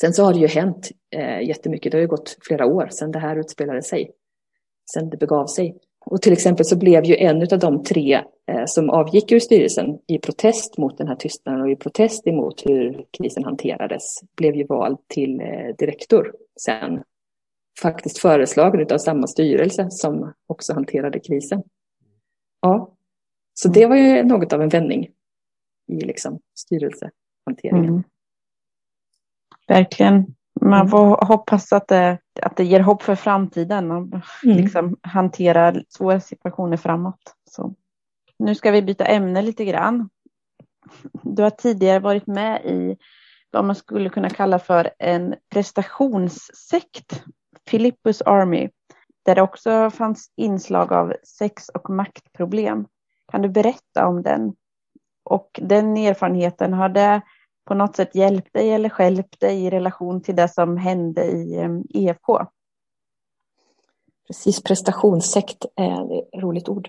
Sen 0.00 0.12
så 0.12 0.24
har 0.24 0.32
det 0.32 0.40
ju 0.40 0.46
hänt 0.46 0.90
eh, 1.10 1.48
jättemycket, 1.48 1.92
det 1.92 1.98
har 1.98 2.02
ju 2.02 2.08
gått 2.08 2.36
flera 2.42 2.66
år 2.66 2.88
sedan 2.88 3.10
det 3.10 3.18
här 3.18 3.36
utspelade 3.36 3.82
sig, 3.82 4.12
sedan 4.94 5.10
det 5.10 5.16
begav 5.16 5.46
sig. 5.46 5.78
Och 6.06 6.22
till 6.22 6.32
exempel 6.32 6.66
så 6.66 6.76
blev 6.76 7.04
ju 7.04 7.16
en 7.16 7.42
av 7.52 7.58
de 7.58 7.84
tre 7.84 8.14
eh, 8.46 8.64
som 8.66 8.90
avgick 8.90 9.32
ur 9.32 9.40
styrelsen 9.40 9.98
i 10.06 10.18
protest 10.18 10.78
mot 10.78 10.98
den 10.98 11.08
här 11.08 11.16
tystnaden 11.16 11.60
och 11.60 11.70
i 11.70 11.76
protest 11.76 12.26
emot 12.26 12.66
hur 12.66 13.04
krisen 13.10 13.44
hanterades, 13.44 14.20
blev 14.36 14.56
ju 14.56 14.66
vald 14.66 14.98
till 15.08 15.40
eh, 15.40 15.76
direktor 15.78 16.32
sen. 16.60 17.02
Faktiskt 17.82 18.18
föreslagen 18.18 18.86
av 18.92 18.98
samma 18.98 19.26
styrelse 19.26 19.90
som 19.90 20.32
också 20.46 20.72
hanterade 20.72 21.20
krisen. 21.20 21.62
Ja, 22.60 22.94
så 23.54 23.68
det 23.68 23.86
var 23.86 23.96
ju 23.96 24.22
något 24.22 24.52
av 24.52 24.62
en 24.62 24.68
vändning 24.68 25.10
i 25.86 26.00
liksom 26.00 26.40
styrelsehanteringen. 26.54 27.84
Mm. 27.84 28.02
Verkligen. 29.68 30.34
Man 30.60 30.80
mm. 30.80 30.88
får 30.88 31.26
hoppas 31.26 31.72
att 31.72 31.88
det, 31.88 32.18
att 32.42 32.56
det 32.56 32.64
ger 32.64 32.80
hopp 32.80 33.02
för 33.02 33.14
framtiden 33.14 33.90
och 33.90 34.06
mm. 34.44 34.56
liksom 34.56 34.96
hantera 35.02 35.74
svåra 35.88 36.20
situationer 36.20 36.76
framåt. 36.76 37.34
Så. 37.50 37.74
Nu 38.38 38.54
ska 38.54 38.70
vi 38.70 38.82
byta 38.82 39.04
ämne 39.04 39.42
lite 39.42 39.64
grann. 39.64 40.08
Du 41.22 41.42
har 41.42 41.50
tidigare 41.50 41.98
varit 41.98 42.26
med 42.26 42.64
i 42.64 42.96
vad 43.50 43.64
man 43.64 43.76
skulle 43.76 44.10
kunna 44.10 44.30
kalla 44.30 44.58
för 44.58 44.90
en 44.98 45.34
prestationssekt, 45.52 47.22
Philippus 47.70 48.22
Army, 48.22 48.68
där 49.22 49.34
det 49.34 49.42
också 49.42 49.90
fanns 49.90 50.32
inslag 50.36 50.92
av 50.92 51.14
sex 51.38 51.68
och 51.68 51.90
maktproblem. 51.90 52.86
Kan 53.32 53.42
du 53.42 53.48
berätta 53.48 54.06
om 54.06 54.22
den? 54.22 54.54
Och 55.24 55.60
den 55.62 55.96
erfarenheten, 55.96 56.72
har 56.72 56.88
det 56.88 57.20
på 57.64 57.74
något 57.74 57.96
sätt 57.96 58.14
hjälpt 58.14 58.52
dig 58.52 58.70
eller 58.70 58.88
skälpt 58.88 59.40
dig 59.40 59.64
i 59.64 59.70
relation 59.70 60.22
till 60.22 60.36
det 60.36 60.48
som 60.48 60.76
hände 60.76 61.24
i 61.24 61.70
EFK? 61.94 62.46
Precis, 64.26 64.62
prestationssekt 64.62 65.66
är 65.76 66.18
ett 66.18 66.42
roligt 66.42 66.68
ord. 66.68 66.88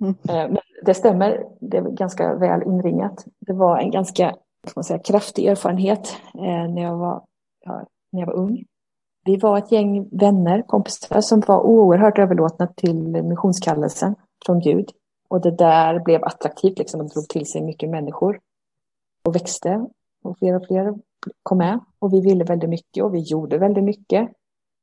Mm. 0.00 0.14
Men 0.24 0.58
det 0.84 0.94
stämmer, 0.94 1.44
det 1.60 1.76
är 1.76 1.82
ganska 1.82 2.34
väl 2.34 2.62
inringat. 2.62 3.24
Det 3.40 3.52
var 3.52 3.78
en 3.78 3.90
ganska 3.90 4.36
man 4.76 4.84
säga, 4.84 4.98
kraftig 4.98 5.46
erfarenhet 5.46 6.16
när 6.34 6.82
jag, 6.82 6.96
var, 6.96 7.22
när 8.12 8.20
jag 8.20 8.26
var 8.26 8.34
ung. 8.34 8.64
Vi 9.24 9.36
var 9.36 9.58
ett 9.58 9.72
gäng 9.72 10.08
vänner, 10.18 10.62
kompisar, 10.62 11.20
som 11.20 11.40
var 11.40 11.60
oerhört 11.60 12.18
överlåtna 12.18 12.66
till 12.66 13.22
missionskallelsen 13.22 14.14
från 14.46 14.60
Gud. 14.60 14.90
Och 15.28 15.40
det 15.40 15.50
där 15.50 16.00
blev 16.00 16.24
attraktivt, 16.24 16.78
liksom, 16.78 17.00
och 17.00 17.08
drog 17.08 17.28
till 17.28 17.46
sig 17.46 17.62
mycket 17.62 17.90
människor. 17.90 18.40
Och 19.24 19.34
växte, 19.34 19.86
och 20.22 20.38
fler 20.38 20.54
och 20.54 20.66
fler 20.66 20.94
kom 21.42 21.58
med. 21.58 21.80
Och 21.98 22.12
vi 22.12 22.20
ville 22.20 22.44
väldigt 22.44 22.70
mycket 22.70 23.04
och 23.04 23.14
vi 23.14 23.18
gjorde 23.18 23.58
väldigt 23.58 23.84
mycket. 23.84 24.30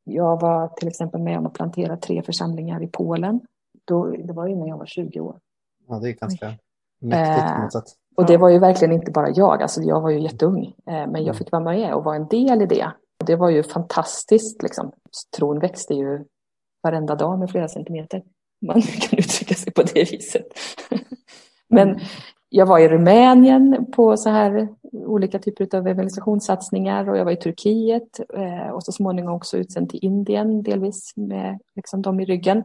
Jag 0.04 0.42
var 0.42 0.68
till 0.68 0.88
exempel 0.88 1.22
med 1.22 1.38
om 1.38 1.46
att 1.46 1.54
plantera 1.54 1.98
tre 1.98 2.22
församlingar 2.22 2.84
i 2.84 2.88
Polen. 2.88 3.42
Då, 3.86 4.06
det 4.06 4.34
var 4.34 4.48
innan 4.48 4.68
jag 4.68 4.78
var 4.78 4.86
20 4.86 5.20
år. 5.20 5.40
Ja, 5.88 6.00
det 6.00 6.10
är 6.10 6.14
ganska 6.14 6.54
mäktigt 7.00 7.56
på 7.56 7.62
något 7.62 7.74
sätt. 7.74 7.96
Och 8.16 8.26
det 8.26 8.38
var 8.38 8.50
ju 8.50 8.60
verkligen 8.60 8.94
inte 8.94 9.12
bara 9.12 9.30
jag, 9.30 9.62
alltså 9.62 9.82
jag 9.82 10.02
var 10.02 10.10
ju 10.10 10.20
jätteung. 10.20 10.66
Eh, 10.66 10.74
men 10.86 11.16
jag 11.16 11.22
mm. 11.22 11.36
fick 11.36 11.52
vara 11.52 11.64
med 11.64 11.94
och 11.94 12.04
vara 12.04 12.16
en 12.16 12.28
del 12.28 12.62
i 12.62 12.66
det. 12.66 12.92
Det 13.26 13.36
var 13.36 13.50
ju 13.50 13.64
fantastiskt. 13.64 14.64
Liksom. 14.64 14.92
Tron 15.38 15.60
växte 15.60 15.94
ju 15.94 16.26
varenda 16.84 17.16
dag 17.16 17.40
med 17.40 17.50
flera 17.50 17.68
centimeter. 17.68 18.24
Man 18.62 18.82
kan 18.82 19.20
uttrycka 19.20 19.56
sig 19.56 19.74
på 19.74 19.82
det 19.82 20.12
viset. 20.12 20.48
Men 21.68 21.90
mm. 21.90 22.02
Jag 22.50 22.66
var 22.66 22.80
i 22.80 22.88
Rumänien 22.88 23.86
på 23.96 24.18
så 24.18 24.30
här 24.30 24.68
olika 24.92 25.40
typer 25.40 25.78
av 25.78 25.88
evangelisationssatsningar 25.88 27.10
och 27.10 27.18
jag 27.18 27.26
var 27.26 27.32
i 27.32 27.38
Turkiet 27.38 28.20
eh, 28.34 28.70
och 28.70 28.84
så 28.84 28.92
småningom 28.92 29.34
också 29.34 29.58
utsänd 29.58 29.90
till 29.90 30.00
Indien 30.06 30.64
delvis 30.64 31.14
med 31.16 31.60
liksom 31.76 32.02
dem 32.02 32.20
i 32.20 32.26
ryggen, 32.26 32.64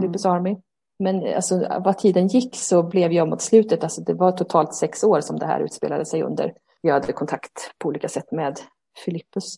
Lupus 0.00 0.24
mm. 0.24 0.36
Army. 0.36 0.56
Men 0.98 1.34
alltså, 1.34 1.66
vad 1.84 1.98
tiden 1.98 2.28
gick 2.28 2.56
så 2.56 2.82
blev 2.82 3.12
jag 3.12 3.28
mot 3.28 3.42
slutet, 3.42 3.82
alltså 3.82 4.00
det 4.00 4.14
var 4.14 4.32
totalt 4.32 4.74
sex 4.74 5.04
år 5.04 5.20
som 5.20 5.38
det 5.38 5.46
här 5.46 5.60
utspelade 5.60 6.04
sig 6.04 6.22
under. 6.22 6.52
Jag 6.80 6.94
hade 6.94 7.12
kontakt 7.12 7.74
på 7.78 7.88
olika 7.88 8.08
sätt 8.08 8.32
med 8.32 8.58
Filippus. 9.04 9.56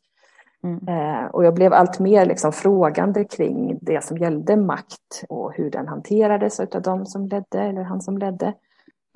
Mm. 0.64 0.88
Eh, 0.88 1.24
och 1.24 1.44
jag 1.44 1.54
blev 1.54 1.72
allt 1.72 1.98
mer 1.98 2.26
liksom 2.26 2.52
frågande 2.52 3.24
kring 3.24 3.78
det 3.80 4.04
som 4.04 4.18
gällde 4.18 4.56
makt 4.56 5.24
och 5.28 5.52
hur 5.54 5.70
den 5.70 5.88
hanterades 5.88 6.60
av 6.60 6.82
de 6.82 7.06
som 7.06 7.28
ledde 7.28 7.60
eller 7.60 7.82
han 7.82 8.00
som 8.00 8.18
ledde. 8.18 8.54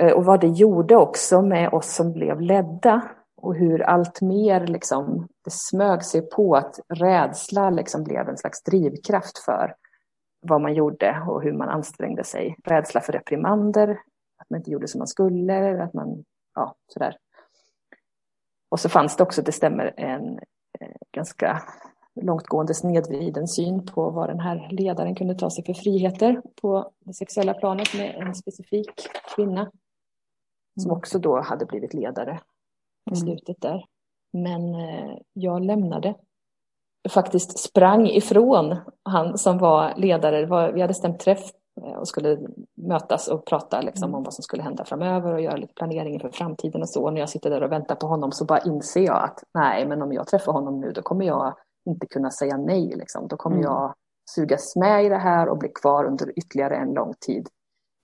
Eh, 0.02 0.12
och 0.12 0.24
vad 0.24 0.40
det 0.40 0.48
gjorde 0.48 0.96
också 0.96 1.42
med 1.42 1.72
oss 1.72 1.94
som 1.94 2.12
blev 2.12 2.40
ledda 2.40 3.02
och 3.36 3.54
hur 3.54 3.82
allt 3.82 4.20
mer 4.20 4.66
liksom, 4.66 5.28
det 5.44 5.50
smög 5.50 6.04
sig 6.04 6.30
på 6.30 6.56
att 6.56 6.80
rädsla 6.88 7.70
liksom 7.70 8.04
blev 8.04 8.28
en 8.28 8.36
slags 8.36 8.62
drivkraft 8.62 9.38
för 9.38 9.74
vad 10.40 10.60
man 10.60 10.74
gjorde 10.74 11.22
och 11.28 11.42
hur 11.42 11.52
man 11.52 11.68
ansträngde 11.68 12.24
sig. 12.24 12.56
Rädsla 12.64 13.00
för 13.00 13.12
reprimander, 13.12 13.90
att 14.38 14.50
man 14.50 14.60
inte 14.60 14.70
gjorde 14.70 14.88
som 14.88 14.98
man 14.98 15.08
skulle, 15.08 15.82
att 15.82 15.94
man, 15.94 16.24
ja, 16.54 16.74
sådär. 16.86 17.16
Och 18.68 18.80
så 18.80 18.88
fanns 18.88 19.16
det 19.16 19.22
också, 19.22 19.42
det 19.42 19.52
stämmer, 19.52 19.94
en 19.96 20.38
eh, 20.80 20.96
ganska 21.12 21.62
långtgående 22.22 22.74
snedvriden 22.74 23.48
syn 23.48 23.86
på 23.86 24.10
vad 24.10 24.28
den 24.28 24.40
här 24.40 24.68
ledaren 24.70 25.14
kunde 25.14 25.34
ta 25.34 25.50
sig 25.50 25.64
för 25.64 25.74
friheter 25.74 26.42
på 26.62 26.90
det 27.04 27.14
sexuella 27.14 27.54
planet 27.54 27.94
med 27.94 28.14
en 28.14 28.34
specifik 28.34 29.08
kvinna 29.36 29.70
som 30.80 30.90
mm. 30.90 30.98
också 30.98 31.18
då 31.18 31.40
hade 31.40 31.66
blivit 31.66 31.94
ledare 31.94 32.40
i 33.10 33.14
mm. 33.14 33.16
slutet 33.16 33.56
där. 33.60 33.84
Men 34.32 34.74
eh, 34.74 35.18
jag 35.32 35.64
lämnade 35.64 36.14
faktiskt 37.08 37.58
sprang 37.58 38.06
ifrån 38.06 38.76
han 39.02 39.38
som 39.38 39.58
var 39.58 39.94
ledare. 39.96 40.72
vi 40.72 40.80
hade 40.80 40.94
stämt 40.94 41.20
träff 41.20 41.50
eh, 41.82 41.92
och 41.92 42.08
skulle 42.08 42.38
mötas 42.74 43.28
och 43.28 43.46
prata 43.46 43.80
liksom 43.80 44.08
om 44.08 44.14
mm. 44.14 44.24
vad 44.24 44.34
som 44.34 44.42
skulle 44.42 44.62
hända 44.62 44.84
framöver 44.84 45.32
och 45.32 45.40
göra 45.40 45.56
lite 45.56 45.74
planering 45.74 46.14
inför 46.14 46.30
framtiden 46.30 46.82
och 46.82 46.88
så. 46.88 47.04
Och 47.04 47.12
när 47.12 47.20
jag 47.20 47.28
sitter 47.28 47.50
där 47.50 47.62
och 47.62 47.72
väntar 47.72 47.94
på 47.94 48.06
honom 48.06 48.32
så 48.32 48.44
bara 48.44 48.58
inser 48.58 49.00
jag 49.00 49.24
att 49.24 49.42
nej, 49.54 49.86
men 49.86 50.02
om 50.02 50.12
jag 50.12 50.26
träffar 50.26 50.52
honom 50.52 50.80
nu 50.80 50.92
då 50.92 51.02
kommer 51.02 51.24
jag 51.24 51.54
inte 51.86 52.06
kunna 52.06 52.30
säga 52.30 52.56
nej. 52.56 52.94
Liksom. 52.96 53.28
Då 53.28 53.36
kommer 53.36 53.56
mm. 53.56 53.64
jag 53.64 53.94
sugas 54.30 54.76
med 54.76 55.04
i 55.04 55.08
det 55.08 55.18
här 55.18 55.48
och 55.48 55.58
bli 55.58 55.68
kvar 55.68 56.04
under 56.04 56.38
ytterligare 56.38 56.76
en 56.76 56.94
lång 56.94 57.14
tid 57.20 57.48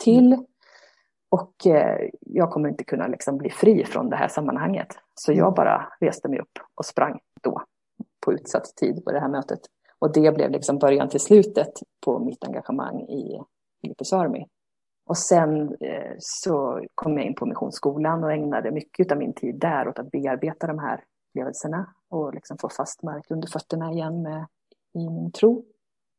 till. 0.05 0.33
Mm. 0.33 0.47
Och 1.33 1.67
eh, 1.67 2.09
jag 2.21 2.51
kommer 2.51 2.69
inte 2.69 2.85
kunna 2.85 3.07
liksom 3.07 3.39
bli 3.39 3.51
fri 3.51 3.85
från 3.85 4.11
det 4.11 4.17
här 4.17 4.29
sammanhanget. 4.29 4.89
Så 5.15 5.33
jag 5.33 5.47
mm. 5.47 5.55
bara 5.55 5.93
reste 6.01 6.29
mig 6.29 6.41
upp 6.41 6.59
och 6.75 6.85
sprang 6.85 7.21
då 7.43 7.63
på 8.25 8.33
utsatt 8.33 8.77
tid 8.77 9.05
på 9.05 9.13
det 9.13 9.21
här 9.21 9.29
mötet. 9.29 9.61
Och 9.99 10.13
det 10.13 10.35
blev 10.35 10.51
liksom 10.51 10.79
början 10.79 11.09
till 11.09 11.21
slutet 11.21 11.73
på 12.05 12.19
mitt 12.19 12.45
engagemang 12.45 13.01
i 13.01 13.41
Philippus 13.83 14.13
Army. 14.13 14.47
Och 15.07 15.19
sen 15.19 15.77
eh, 15.81 16.15
så 16.19 16.85
kom 16.95 17.19
jag 17.19 17.27
in 17.27 17.35
på 17.35 17.47
Missionsskolan 17.47 18.25
och 18.25 18.33
ägnade 18.33 18.71
mycket 18.71 19.13
av 19.13 19.19
min 19.19 19.35
tid 19.35 19.61
där 19.61 19.89
åt 19.89 19.99
att 19.99 20.11
bearbeta 20.11 20.67
de 20.67 20.79
här 20.79 21.05
upplevelserna 21.29 21.95
och 22.11 22.35
liksom 22.35 22.59
få 22.59 22.69
fast 22.69 23.03
mark 23.03 23.31
under 23.31 23.49
fötterna 23.49 23.93
igen 23.93 24.23
med, 24.23 24.47
i 24.95 25.11
min 25.11 25.33
tro. 25.33 25.65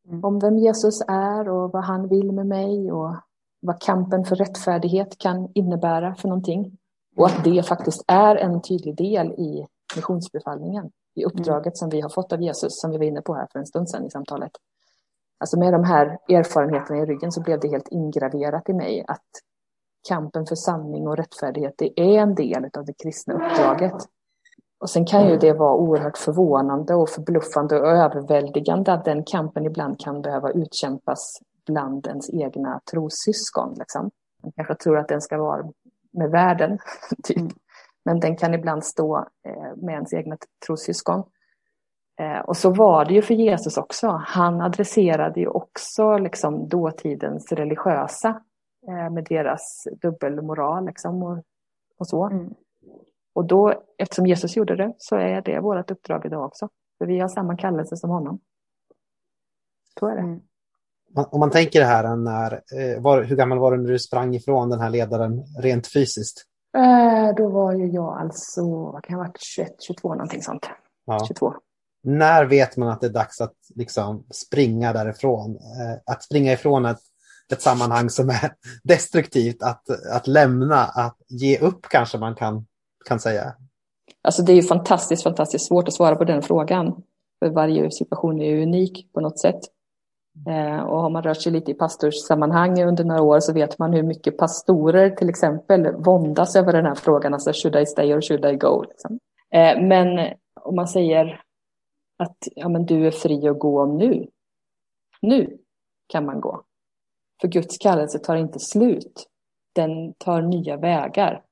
Mm. 0.07 0.24
Om 0.24 0.39
vem 0.39 0.57
Jesus 0.57 1.01
är 1.07 1.49
och 1.49 1.72
vad 1.72 1.84
han 1.84 2.07
vill 2.07 2.32
med 2.32 2.47
mig 2.47 2.91
och 2.91 3.16
vad 3.64 3.82
kampen 3.82 4.26
för 4.26 4.36
rättfärdighet 4.36 5.18
kan 5.18 5.49
innebära 5.53 6.16
för 6.16 6.28
någonting. 6.28 6.78
Och 7.18 7.26
att 7.26 7.43
det 7.43 7.68
faktiskt 7.68 8.03
är 8.07 8.36
en 8.36 8.61
tydlig 8.61 8.95
del 8.95 9.32
i 9.32 9.68
missionsbefallningen 9.95 10.91
i 11.16 11.26
uppdraget 11.26 11.66
mm. 11.66 11.76
som 11.76 11.89
vi 11.89 12.01
har 12.01 12.09
fått 12.09 12.34
av 12.34 12.41
Jesus, 12.41 12.82
som 12.82 12.91
vi 12.91 12.97
var 12.97 13.05
inne 13.05 13.22
på 13.22 13.34
här 13.34 13.47
för 13.51 13.59
en 13.59 13.66
stund 13.66 13.89
sedan 13.89 14.05
i 14.05 14.09
samtalet. 14.09 14.51
Alltså 15.39 15.59
med 15.59 15.74
de 15.74 15.84
här 15.84 16.18
erfarenheterna 16.30 16.99
i 16.99 17.05
ryggen 17.05 17.32
så 17.32 17.41
blev 17.41 17.59
det 17.59 17.68
helt 17.68 17.88
ingraverat 17.88 18.70
i 18.70 18.74
mig 18.74 19.05
att 19.07 19.28
kampen 20.07 20.45
för 20.45 20.55
sanning 20.55 21.07
och 21.07 21.18
rättfärdighet, 21.18 21.74
det 21.78 21.99
är 21.99 22.20
en 22.20 22.36
del 22.36 22.70
av 22.74 22.86
det 22.86 22.93
kristna 23.03 23.34
uppdraget. 23.34 23.95
Och 24.80 24.89
sen 24.89 25.05
kan 25.05 25.30
ju 25.30 25.38
det 25.38 25.53
vara 25.53 25.76
oerhört 25.76 26.18
förvånande 26.18 26.95
och 26.95 27.09
förbluffande 27.09 27.80
och 27.80 27.88
överväldigande 27.88 28.93
att 28.93 29.05
den 29.05 29.24
kampen 29.24 29.66
ibland 29.66 29.99
kan 29.99 30.22
behöva 30.22 30.51
utkämpas 30.51 31.39
bland 31.66 32.07
ens 32.07 32.30
egna 32.30 32.82
trossyskon. 32.91 33.76
Liksom. 33.80 34.11
Man 34.43 34.51
kanske 34.51 34.76
tror 34.76 34.97
att 34.97 35.07
den 35.07 35.22
ska 35.22 35.38
vara 35.38 35.72
med 36.11 36.32
världen, 36.32 36.80
typ. 37.24 37.38
Mm. 37.38 37.51
Men 38.05 38.20
den 38.20 38.38
kan 38.38 38.53
ibland 38.53 38.86
stå 38.86 39.18
eh, 39.18 39.76
med 39.76 39.93
ens 39.93 40.14
egna 40.14 40.38
trossyskon. 40.66 41.24
Eh, 42.20 42.39
och 42.39 42.57
så 42.57 42.70
var 42.70 43.05
det 43.05 43.14
ju 43.14 43.22
för 43.22 43.34
Jesus 43.34 43.78
också. 43.78 44.07
Han 44.07 44.61
adresserade 44.61 45.39
ju 45.39 45.47
också 45.47 46.18
liksom 46.18 46.68
dåtidens 46.68 47.51
religiösa 47.51 48.41
eh, 48.88 49.09
med 49.09 49.26
deras 49.30 49.88
dubbelmoral 50.01 50.86
liksom 50.86 51.24
och, 51.24 51.43
och 51.97 52.07
så. 52.07 52.26
Mm. 52.26 52.53
Och 53.34 53.45
då, 53.45 53.84
eftersom 53.97 54.28
Jesus 54.28 54.57
gjorde 54.57 54.76
det, 54.76 54.93
så 54.97 55.16
är 55.16 55.41
det 55.41 55.59
vårt 55.59 55.91
uppdrag 55.91 56.26
idag 56.26 56.45
också. 56.45 56.70
För 56.97 57.05
vi 57.05 57.20
har 57.20 57.28
samma 57.28 57.57
kallelse 57.57 57.97
som 57.97 58.09
honom. 58.09 58.39
Så 59.99 60.07
är 60.07 60.16
det. 60.16 60.22
Mm. 60.22 60.41
Om 61.16 61.39
man 61.39 61.51
tänker 61.51 61.80
det 61.80 61.86
här, 61.86 62.16
när, 62.16 62.61
var, 62.99 63.24
hur 63.24 63.36
gammal 63.36 63.59
var 63.59 63.72
du 63.72 63.78
när 63.78 63.91
du 63.91 63.99
sprang 63.99 64.36
ifrån 64.36 64.70
den 64.70 64.80
här 64.80 64.89
ledaren 64.89 65.43
rent 65.59 65.88
fysiskt? 65.88 66.45
Eh, 66.78 67.36
då 67.36 67.49
var 67.49 67.74
ju 67.74 67.88
jag 67.88 68.18
alltså, 68.22 68.61
vad 68.91 69.03
kan 69.03 69.14
jag 69.14 69.18
ha 69.18 69.28
varit, 69.28 69.41
21, 69.41 69.76
22 69.80 70.09
någonting 70.09 70.41
sånt. 70.41 70.70
Ja. 71.05 71.26
22. 71.28 71.53
När 72.03 72.45
vet 72.45 72.78
man 72.78 72.89
att 72.89 73.01
det 73.01 73.07
är 73.07 73.11
dags 73.11 73.41
att 73.41 73.55
liksom 73.76 74.26
springa 74.32 74.93
därifrån? 74.93 75.55
Eh, 75.55 76.14
att 76.14 76.24
springa 76.24 76.53
ifrån 76.53 76.86
ett, 76.86 76.99
ett 77.53 77.61
sammanhang 77.61 78.09
som 78.09 78.30
är 78.30 78.53
destruktivt, 78.84 79.64
att, 79.64 79.89
att 80.11 80.28
lämna, 80.28 80.84
att 80.84 81.18
ge 81.30 81.59
upp 81.59 81.86
kanske 81.89 82.18
man 82.18 82.36
kan, 82.36 82.66
kan 83.05 83.20
säga. 83.20 83.55
Alltså 84.22 84.41
det 84.41 84.51
är 84.51 84.55
ju 84.55 84.64
fantastiskt, 84.64 85.24
fantastiskt 85.24 85.68
svårt 85.68 85.88
att 85.88 85.93
svara 85.93 86.16
på 86.16 86.24
den 86.24 86.41
frågan. 86.41 87.03
För 87.39 87.49
varje 87.49 87.91
situation 87.91 88.41
är 88.41 88.49
ju 88.49 88.64
unik 88.64 89.14
på 89.14 89.22
något 89.22 89.39
sätt. 89.39 89.59
Eh, 90.47 90.79
och 90.79 91.01
har 91.01 91.09
man 91.09 91.23
rört 91.23 91.41
sig 91.41 91.51
lite 91.51 91.71
i 91.71 91.73
pastorssammanhang 91.73 92.84
under 92.84 93.03
några 93.03 93.21
år 93.21 93.39
så 93.39 93.53
vet 93.53 93.79
man 93.79 93.93
hur 93.93 94.03
mycket 94.03 94.38
pastorer 94.38 95.09
till 95.09 95.29
exempel 95.29 95.95
våndas 95.95 96.55
över 96.55 96.73
den 96.73 96.86
här 96.86 96.95
frågan, 96.95 97.34
alltså 97.34 97.53
should 97.53 97.75
I 97.75 97.86
stay 97.86 98.13
or 98.13 98.21
should 98.21 98.45
I 98.45 98.55
go? 98.55 98.84
Liksom. 98.84 99.19
Eh, 99.51 99.81
men 99.81 100.34
om 100.61 100.75
man 100.75 100.88
säger 100.88 101.41
att 102.17 102.38
ja, 102.55 102.69
men 102.69 102.86
du 102.86 103.07
är 103.07 103.11
fri 103.11 103.47
att 103.47 103.59
gå 103.59 103.86
nu, 103.86 104.27
nu 105.21 105.57
kan 106.07 106.25
man 106.25 106.41
gå. 106.41 106.63
För 107.41 107.47
Guds 107.47 107.77
kallelse 107.77 108.19
tar 108.19 108.36
inte 108.36 108.59
slut, 108.59 109.25
den 109.75 110.13
tar 110.13 110.41
nya 110.41 110.77
vägar. 110.77 111.43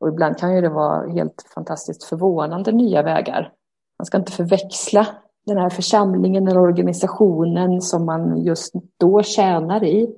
Och 0.00 0.08
ibland 0.08 0.38
kan 0.38 0.54
ju 0.54 0.60
det 0.60 0.68
vara 0.68 1.08
helt 1.08 1.42
fantastiskt 1.54 2.04
förvånande 2.04 2.72
nya 2.72 3.02
vägar. 3.02 3.52
Man 3.98 4.06
ska 4.06 4.18
inte 4.18 4.32
förväxla 4.32 5.06
den 5.48 5.58
här 5.58 5.70
församlingen 5.70 6.48
eller 6.48 6.60
organisationen 6.60 7.80
som 7.80 8.06
man 8.06 8.36
just 8.36 8.74
då 9.00 9.22
tjänar 9.22 9.84
i. 9.84 10.14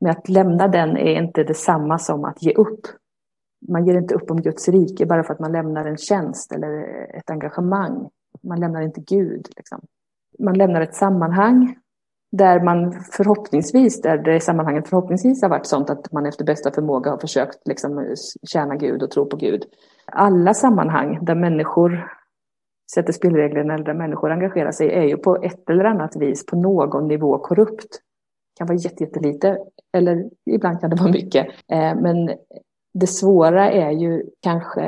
Men 0.00 0.10
att 0.10 0.28
lämna 0.28 0.68
den 0.68 0.96
är 0.96 1.22
inte 1.22 1.44
detsamma 1.44 1.98
som 1.98 2.24
att 2.24 2.42
ge 2.42 2.52
upp. 2.52 2.80
Man 3.68 3.86
ger 3.86 3.98
inte 3.98 4.14
upp 4.14 4.30
om 4.30 4.42
Guds 4.42 4.68
rike 4.68 5.06
bara 5.06 5.24
för 5.24 5.34
att 5.34 5.40
man 5.40 5.52
lämnar 5.52 5.84
en 5.84 5.96
tjänst 5.96 6.52
eller 6.52 6.82
ett 7.16 7.30
engagemang. 7.30 8.08
Man 8.42 8.60
lämnar 8.60 8.82
inte 8.82 9.00
Gud. 9.00 9.48
Liksom. 9.56 9.80
Man 10.38 10.58
lämnar 10.58 10.80
ett 10.80 10.94
sammanhang 10.94 11.76
där 12.32 12.60
man 12.60 12.92
förhoppningsvis, 13.12 14.02
där 14.02 14.18
det 14.18 14.40
sammanhanget 14.40 14.88
förhoppningsvis 14.88 15.42
har 15.42 15.48
varit 15.48 15.66
sånt 15.66 15.90
att 15.90 16.12
man 16.12 16.26
efter 16.26 16.44
bästa 16.44 16.70
förmåga 16.70 17.10
har 17.10 17.18
försökt 17.18 17.68
liksom 17.68 18.14
tjäna 18.52 18.76
Gud 18.76 19.02
och 19.02 19.10
tro 19.10 19.26
på 19.26 19.36
Gud. 19.36 19.64
Alla 20.06 20.54
sammanhang 20.54 21.24
där 21.24 21.34
människor 21.34 22.17
sätter 22.94 23.12
spelreglerna 23.12 23.74
eller 23.74 23.84
där 23.84 23.94
människor 23.94 24.30
engagerar 24.30 24.72
sig 24.72 24.90
är 24.90 25.04
ju 25.04 25.16
på 25.16 25.36
ett 25.36 25.70
eller 25.70 25.84
annat 25.84 26.16
vis 26.16 26.46
på 26.46 26.56
någon 26.56 27.08
nivå 27.08 27.38
korrupt. 27.38 27.90
Det 27.90 28.58
kan 28.58 28.66
vara 28.66 28.78
jättelite 28.78 29.58
eller 29.92 30.30
ibland 30.50 30.80
kan 30.80 30.90
det 30.90 30.96
vara 30.96 31.12
mycket. 31.12 31.46
Eh, 31.46 31.94
men 31.94 32.30
det 32.94 33.06
svåra 33.06 33.70
är 33.70 33.90
ju 33.90 34.24
kanske, 34.42 34.82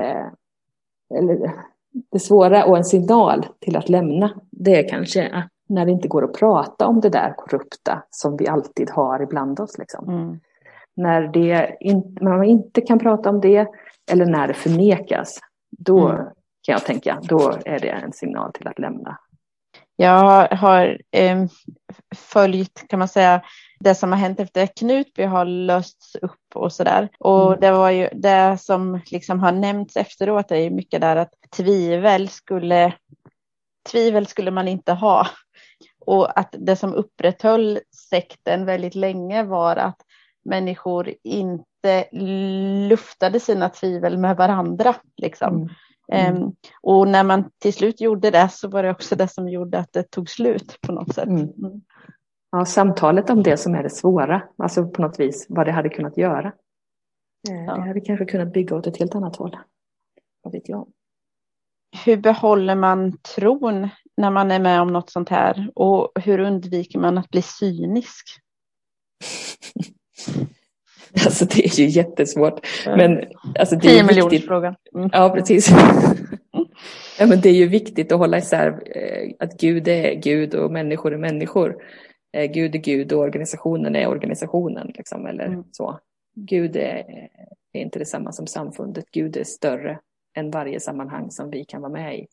eller 1.15 1.53
det 2.13 2.19
svåra 2.19 2.65
och 2.65 2.77
en 2.77 2.85
signal 2.85 3.47
till 3.61 3.77
att 3.77 3.89
lämna, 3.89 4.41
det 4.51 4.79
är 4.79 4.89
kanske 4.89 5.29
att 5.29 5.49
när 5.69 5.87
det 5.87 5.93
inte 5.93 6.09
går 6.09 6.25
att 6.25 6.33
prata 6.33 6.87
om 6.87 7.01
det 7.01 7.09
där 7.09 7.35
korrupta 7.37 8.03
som 8.11 8.37
vi 8.37 8.49
alltid 8.49 8.91
har 8.91 9.23
ibland 9.23 9.61
oss. 9.61 9.79
Liksom. 9.79 10.09
Mm. 10.09 10.41
När, 10.97 11.29
det 11.29 11.77
in, 11.81 12.19
man 12.21 12.45
inte 12.45 12.81
kan 12.81 12.99
prata 12.99 13.31
om 13.31 13.41
det 13.41 13.69
eller 14.11 14.27
när 14.27 14.49
det 14.49 14.55
förnekas, 14.55 15.39
då 15.79 16.09
mm. 16.09 16.27
Kan 16.63 16.73
jag 16.73 16.85
tänka, 16.85 17.21
då 17.23 17.59
är 17.65 17.79
det 17.79 17.91
en 17.91 18.13
signal 18.13 18.53
till 18.53 18.69
att 18.69 18.79
lämna. 18.79 19.19
Jag 19.97 20.49
har 20.57 21.01
eh, 21.11 21.45
följt, 22.17 22.85
kan 22.89 22.99
man 22.99 23.09
säga, 23.09 23.43
det 23.81 23.95
som 23.95 24.13
har 24.13 24.19
hänt 24.19 24.41
efter 24.41 24.67
Knutby 24.67 25.23
har 25.23 25.45
lösts 25.45 26.15
upp 26.15 26.41
och 26.55 26.73
sådär. 26.73 27.09
Och 27.19 27.47
mm. 27.47 27.61
det 27.61 27.73
var 27.73 27.91
ju 27.91 28.09
det 28.13 28.59
som 28.61 29.01
liksom 29.11 29.41
har 29.41 29.53
nämnts 29.53 29.97
efteråt 29.97 30.51
är 30.51 30.71
mycket 30.71 31.01
där 31.01 31.17
att 31.17 31.35
tvivel 31.57 32.29
skulle, 32.29 32.93
tvivel 33.91 34.27
skulle 34.27 34.51
man 34.51 34.69
inte 34.69 34.93
ha. 34.93 35.27
Och 36.07 36.39
att 36.39 36.55
det 36.59 36.77
som 36.77 36.95
upprätthöll 36.95 37.81
sekten 38.11 38.67
väldigt 38.67 38.95
länge 38.95 39.43
var 39.43 39.77
att 39.77 40.01
människor 40.45 41.15
inte 41.23 42.09
luftade 42.89 43.41
sina 43.41 43.69
tvivel 43.69 44.19
med 44.19 44.37
varandra. 44.37 44.95
Liksom. 45.17 45.55
Mm. 45.55 45.69
Mm. 46.13 46.43
Um, 46.43 46.55
och 46.83 47.09
när 47.09 47.25
man 47.25 47.51
till 47.59 47.75
slut 47.75 48.01
gjorde 48.01 48.31
det 48.31 48.49
så 48.49 48.69
var 48.69 48.83
det 48.83 48.91
också 48.91 49.17
det 49.17 49.29
som 49.29 49.49
gjorde 49.49 49.79
att 49.79 49.93
det 49.93 50.03
tog 50.03 50.31
slut 50.31 50.79
på 50.81 50.93
något 50.93 51.15
sätt. 51.15 51.29
Mm. 51.29 51.41
mm. 51.41 51.81
Ja, 52.53 52.65
samtalet 52.65 53.31
om 53.31 53.43
det 53.43 53.57
som 53.57 53.75
är 53.75 53.83
det 53.83 53.91
svåra, 53.91 54.43
alltså 54.57 54.89
på 54.89 55.03
något 55.03 55.21
vis 55.21 55.47
vad 55.49 55.67
det 55.67 55.73
hade 55.73 55.89
kunnat 55.89 56.17
göra. 56.17 56.53
Eh, 57.49 57.65
ja. 57.67 57.75
Det 57.75 57.81
hade 57.81 58.01
kanske 58.01 58.25
kunnat 58.25 58.53
bygga 58.53 58.77
åt 58.77 58.87
ett 58.87 58.97
helt 58.97 59.15
annat 59.15 59.37
håll. 59.37 59.57
Vad 60.43 60.53
vet 60.53 60.69
jag. 60.69 60.89
Hur 62.05 62.17
behåller 62.17 62.75
man 62.75 63.19
tron 63.19 63.89
när 64.17 64.31
man 64.31 64.51
är 64.51 64.61
med 64.61 64.81
om 64.81 64.93
något 64.93 65.11
sånt 65.11 65.29
här? 65.29 65.71
Och 65.75 66.13
hur 66.15 66.39
undviker 66.39 66.99
man 66.99 67.19
att 67.19 67.31
bli 67.31 67.43
cynisk? 67.43 68.27
alltså 71.25 71.45
det 71.45 71.65
är 71.65 71.81
ju 71.81 71.87
jättesvårt. 71.87 72.67
Men, 72.87 73.25
alltså, 73.59 73.77
det 73.77 73.99
är 73.99 74.15
viktigt. 74.15 74.47
frågan. 74.47 74.75
Mm. 74.95 75.11
Ja, 75.13 75.31
precis. 75.31 75.71
ja, 77.19 77.27
men 77.27 77.41
det 77.41 77.49
är 77.49 77.55
ju 77.55 77.69
viktigt 77.69 78.13
att 78.13 78.19
hålla 78.19 78.39
isär 78.39 78.83
eh, 78.97 79.31
att 79.39 79.61
Gud 79.61 79.89
är 79.89 80.15
Gud 80.15 80.55
och 80.55 80.73
människor 80.73 81.15
är 81.15 81.19
människor. 81.19 81.77
Eh, 82.33 82.53
Gud 82.53 82.75
är 82.75 82.79
Gud 82.79 83.13
och 83.13 83.21
organisationen 83.21 83.97
är 83.97 84.07
organisationen. 84.07 84.93
Liksom, 84.95 85.27
eller 85.27 85.47
mm. 85.47 85.65
så. 85.73 85.99
Gud 86.35 86.77
är, 86.77 87.29
är 87.73 87.81
inte 87.81 87.99
detsamma 87.99 88.33
som 88.33 88.47
samfundet. 88.47 89.05
Gud 89.13 89.37
är 89.37 89.45
större 89.45 89.99
än 90.37 90.51
varje 90.51 90.81
sammanhang 90.81 91.31
som 91.31 91.51
vi 91.51 91.65
kan 91.65 91.81
vara 91.81 91.93
med 91.93 92.19
i. 92.19 92.27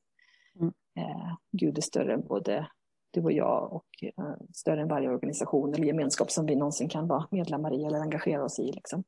Mm. 0.60 0.74
Eh, 0.98 1.36
Gud 1.52 1.78
är 1.78 1.82
större 1.82 2.14
än 2.14 2.28
både 2.28 2.68
du 3.18 3.24
och 3.24 3.32
jag 3.32 3.74
och 3.74 3.86
eh, 4.02 4.36
större 4.54 4.82
än 4.82 4.88
varje 4.88 5.10
organisation 5.10 5.74
eller 5.74 5.86
gemenskap 5.86 6.32
som 6.32 6.46
vi 6.46 6.56
någonsin 6.56 6.90
kan 6.90 7.08
vara 7.08 7.28
medlemmar 7.32 7.74
i 7.74 7.84
eller 7.84 8.00
engagera 8.00 8.44
oss 8.44 8.60
i. 8.60 8.72
Liksom. 8.72 9.04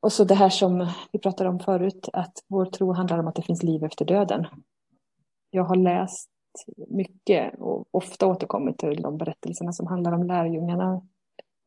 Och 0.00 0.12
så 0.12 0.24
det 0.24 0.34
här 0.34 0.48
som 0.48 0.88
vi 1.12 1.18
pratade 1.18 1.50
om 1.50 1.58
förut, 1.58 2.08
att 2.12 2.32
vår 2.48 2.64
tro 2.64 2.92
handlar 2.92 3.18
om 3.18 3.26
att 3.26 3.34
det 3.34 3.42
finns 3.42 3.62
liv 3.62 3.84
efter 3.84 4.04
döden. 4.04 4.46
Jag 5.50 5.64
har 5.64 5.76
läst 5.76 6.30
mycket 6.88 7.54
och 7.58 7.86
ofta 7.90 8.26
återkommit 8.26 8.78
till 8.78 9.02
de 9.02 9.18
berättelserna 9.18 9.72
som 9.72 9.86
handlar 9.86 10.12
om 10.12 10.22
lärjungarna 10.22 11.02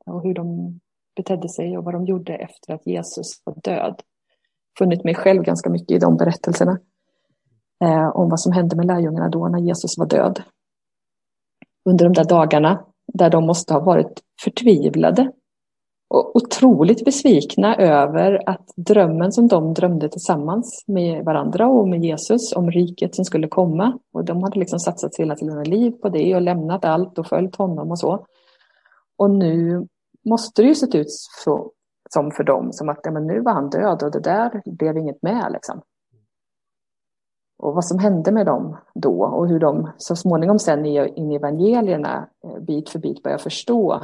och 0.06 0.24
hur 0.24 0.34
de 0.34 0.80
betedde 1.16 1.50
sig 1.50 1.78
och 1.78 1.84
vad 1.84 1.94
de 1.94 2.06
gjorde 2.06 2.36
efter 2.36 2.74
att 2.74 2.88
Jesus 2.88 3.42
var 3.46 3.56
död. 3.64 4.02
Funnit 4.78 5.04
mig 5.04 5.16
själv 5.16 5.44
ganska 5.44 5.70
mycket 5.70 5.92
i 5.92 6.00
de 6.00 6.18
berättelserna 6.18 6.80
eh, 7.84 8.10
om 8.16 8.30
vad 8.30 8.40
som 8.40 8.52
hände 8.52 8.76
med 8.76 8.86
lärjungarna 8.86 9.30
då 9.30 9.48
när 9.48 9.60
Jesus 9.60 9.98
var 9.98 10.06
död. 10.06 10.44
Under 11.90 12.06
de 12.06 12.14
där 12.14 12.24
dagarna 12.24 12.86
där 13.14 13.30
de 13.30 13.46
måste 13.46 13.74
ha 13.74 13.80
varit 13.80 14.22
förtvivlade 14.44 15.32
och 16.10 16.36
otroligt 16.36 17.06
besvikna 17.06 17.76
över 17.76 18.50
att 18.50 18.68
drömmen 18.76 19.32
som 19.32 19.48
de 19.48 19.74
drömde 19.74 20.10
tillsammans 20.10 20.84
med 20.88 21.26
varandra 21.26 21.68
och 21.68 21.88
med 21.88 22.04
Jesus 22.04 22.56
om 22.56 22.72
riket 22.72 23.16
som 23.16 23.26
skulle 23.26 23.48
komma. 23.48 24.00
Och 24.14 24.26
de 24.26 24.44
hade 24.44 24.60
liksom 24.60 24.80
satsat 24.80 25.18
hela 25.18 25.36
sina 25.36 25.64
liv 25.64 25.92
på 25.92 26.10
det 26.10 26.36
och 26.36 26.42
lämnat 26.42 26.86
allt 26.86 27.20
och 27.20 27.28
följt 27.28 27.56
honom 27.56 27.92
och 27.92 28.00
så. 28.00 28.26
Och 29.18 29.32
nu 29.32 29.88
måste 30.30 30.62
det 30.62 30.68
ju 30.68 30.76
sett 30.76 30.96
ut 30.96 31.12
så, 31.44 31.72
som 32.10 32.32
för 32.32 32.44
dem 32.44 32.74
som 32.74 32.90
att 32.90 33.00
ja, 33.04 33.12
men 33.12 33.28
nu 33.28 33.42
var 33.42 33.54
han 33.54 33.70
död 33.70 34.04
och 34.04 34.12
det 34.12 34.20
där 34.20 34.62
blev 34.66 34.98
inget 34.98 35.22
med. 35.24 35.52
Liksom. 35.52 35.82
Och 37.60 37.74
vad 37.74 37.86
som 37.86 38.00
hände 38.00 38.32
med 38.32 38.46
dem 38.46 38.78
då 38.94 39.24
och 39.24 39.48
hur 39.48 39.60
de 39.60 39.92
så 39.98 40.16
småningom 40.16 40.60
sen 40.60 40.86
in 40.86 41.32
i 41.32 41.36
evangelierna 41.36 42.30
eh, 42.44 42.60
bit 42.60 42.90
för 42.90 43.00
bit 43.00 43.24
börjar 43.24 43.38
förstå 43.38 44.02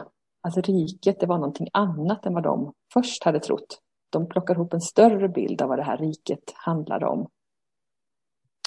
att 0.47 0.57
riket 0.57 1.19
det 1.19 1.25
var 1.25 1.37
någonting 1.37 1.69
annat 1.73 2.25
än 2.25 2.33
vad 2.33 2.43
de 2.43 2.73
först 2.93 3.23
hade 3.23 3.39
trott. 3.39 3.79
De 4.09 4.27
plockar 4.29 4.55
ihop 4.55 4.73
en 4.73 4.81
större 4.81 5.29
bild 5.29 5.61
av 5.61 5.69
vad 5.69 5.79
det 5.79 5.83
här 5.83 5.97
riket 5.97 6.53
handlade 6.55 7.05
om. 7.05 7.27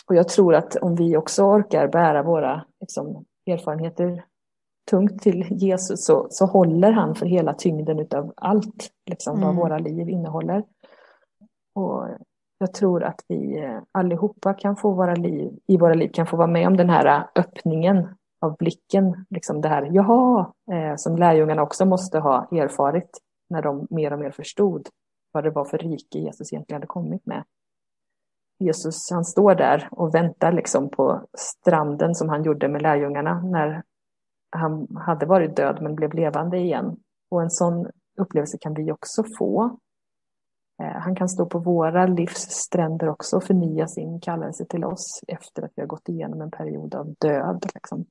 Och 0.09 0.15
jag 0.15 0.29
tror 0.29 0.55
att 0.55 0.77
om 0.77 0.95
vi 0.95 1.17
också 1.17 1.43
orkar 1.43 1.89
bära 1.89 2.23
våra 2.23 2.65
liksom, 2.81 3.25
erfarenheter 3.47 4.25
tungt 4.91 5.23
till 5.23 5.47
Jesus 5.51 6.05
så, 6.05 6.27
så 6.31 6.47
håller 6.47 6.93
han 6.93 7.15
för 7.15 7.27
hela 7.27 7.55
tyngden 7.55 8.07
av 8.15 8.33
allt 8.37 8.91
liksom, 9.11 9.37
mm. 9.37 9.47
vad 9.47 9.57
våra 9.57 9.79
liv 9.79 10.09
innehåller. 10.09 10.65
Och 11.75 12.09
jag 12.59 12.75
tror 12.75 13.03
att 13.03 13.25
vi 13.29 13.59
eh, 13.59 13.81
allihopa 13.93 14.55
kan 14.55 14.77
få 14.77 14.93
våra 14.93 15.15
liv, 15.15 15.59
i 15.67 15.77
våra 15.77 15.95
liv 15.95 16.11
kan 16.13 16.27
få 16.27 16.37
vara 16.37 16.47
med 16.47 16.67
om 16.67 16.77
den 16.77 16.91
här 16.91 17.07
eh, 17.07 17.25
öppningen 17.35 18.09
av 18.41 18.57
blicken. 18.57 19.27
Liksom 19.31 19.61
det 19.61 19.69
här 19.69 19.89
jaha, 19.93 20.53
eh, 20.73 20.97
som 20.97 21.17
lärjungarna 21.17 21.63
också 21.63 21.87
måste 21.87 22.19
ha 22.19 22.49
erfarit 22.51 23.11
när 23.51 23.63
de 23.63 23.87
mer 23.91 24.13
och 24.13 24.19
mer 24.19 24.31
förstod 24.31 24.89
vad 25.33 25.45
det 25.45 25.51
var 25.51 25.65
för 25.65 25.79
rike 25.79 26.19
Jesus 26.19 26.53
egentligen 26.53 26.77
hade 26.77 26.87
kommit 26.87 27.27
med. 27.27 27.45
Jesus 28.59 29.11
han 29.11 29.25
står 29.25 29.55
där 29.55 29.89
och 29.91 30.15
väntar 30.15 30.53
liksom 30.53 30.91
på 30.91 31.27
stranden 31.39 32.15
som 32.15 32.29
han 32.29 32.43
gjorde 32.43 32.69
med 32.69 32.83
lärjungarna 32.83 33.43
när 33.43 33.83
han 34.51 34.97
hade 34.97 35.27
varit 35.27 35.57
död 35.57 35.79
men 35.83 35.95
blev 35.95 36.15
levande 36.15 36.59
igen. 36.59 36.97
Och 37.31 37.43
en 37.43 37.51
sån 37.51 37.91
upplevelse 38.21 38.59
kan 38.61 38.75
vi 38.75 38.93
också 38.93 39.25
få. 39.39 39.79
Eh, 40.83 41.01
han 41.01 41.15
kan 41.15 41.29
stå 41.29 41.47
på 41.47 41.59
våra 41.59 42.07
livs 42.07 42.51
stränder 42.51 43.09
också 43.09 43.37
och 43.37 43.45
förnya 43.45 43.89
sin 43.89 44.21
kallelse 44.21 44.65
till 44.65 44.85
oss 44.85 45.21
efter 45.29 45.63
att 45.63 45.73
vi 45.75 45.83
har 45.83 45.87
gått 45.87 46.09
igenom 46.09 46.41
en 46.41 46.51
period 46.51 46.95
av 46.95 47.15
död. 47.21 47.67
Liksom. 47.75 48.05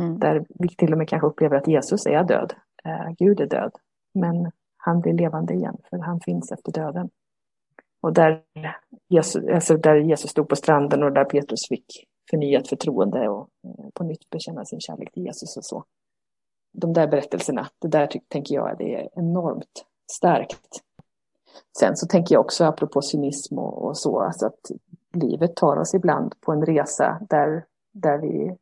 Mm. 0.00 0.18
Där 0.18 0.46
vi 0.48 0.68
till 0.68 0.92
och 0.92 0.98
med 0.98 1.08
kanske 1.08 1.26
upplever 1.26 1.56
att 1.56 1.68
Jesus 1.68 2.06
är 2.06 2.24
död. 2.24 2.54
Eh, 2.84 3.10
Gud 3.18 3.40
är 3.40 3.46
död. 3.46 3.72
Men 4.14 4.50
han 4.76 5.00
blir 5.00 5.12
levande 5.12 5.54
igen, 5.54 5.76
för 5.90 5.98
han 5.98 6.20
finns 6.20 6.52
efter 6.52 6.72
döden. 6.72 7.10
Och 8.00 8.12
där 8.12 8.42
Jesus, 9.08 9.44
alltså 9.54 9.76
där 9.76 9.96
Jesus 9.96 10.30
stod 10.30 10.48
på 10.48 10.56
stranden 10.56 11.02
och 11.02 11.12
där 11.12 11.24
Petrus 11.24 11.68
fick 11.68 11.86
förnyat 12.30 12.68
förtroende 12.68 13.28
och 13.28 13.48
eh, 13.64 13.88
på 13.94 14.04
nytt 14.04 14.30
bekänna 14.30 14.64
sin 14.64 14.80
kärlek 14.80 15.12
till 15.12 15.24
Jesus 15.24 15.56
och 15.56 15.64
så. 15.64 15.84
De 16.72 16.92
där 16.92 17.06
berättelserna, 17.06 17.68
det 17.78 17.88
där 17.88 18.10
tänker 18.28 18.54
jag 18.54 18.78
det 18.78 18.94
är 18.94 19.08
enormt 19.18 19.84
starkt. 20.12 20.82
Sen 21.78 21.96
så 21.96 22.06
tänker 22.06 22.34
jag 22.34 22.40
också 22.40 22.64
apropå 22.64 23.02
cynism 23.02 23.58
och, 23.58 23.84
och 23.84 23.98
så, 23.98 24.20
alltså 24.20 24.46
att 24.46 24.70
livet 25.12 25.56
tar 25.56 25.76
oss 25.76 25.94
ibland 25.94 26.40
på 26.40 26.52
en 26.52 26.66
resa 26.66 27.18
där, 27.30 27.64
där 27.92 28.18
vi 28.18 28.56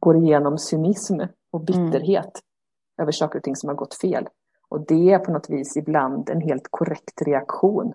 går 0.00 0.16
igenom 0.16 0.58
cynism 0.58 1.20
och 1.50 1.60
bitterhet 1.60 2.24
mm. 2.24 3.02
över 3.02 3.12
saker 3.12 3.38
och 3.38 3.44
ting 3.44 3.56
som 3.56 3.68
har 3.68 3.76
gått 3.76 3.94
fel. 3.94 4.28
Och 4.68 4.86
det 4.86 5.12
är 5.12 5.18
på 5.18 5.32
något 5.32 5.50
vis 5.50 5.76
ibland 5.76 6.30
en 6.30 6.40
helt 6.40 6.68
korrekt 6.70 7.22
reaktion 7.22 7.92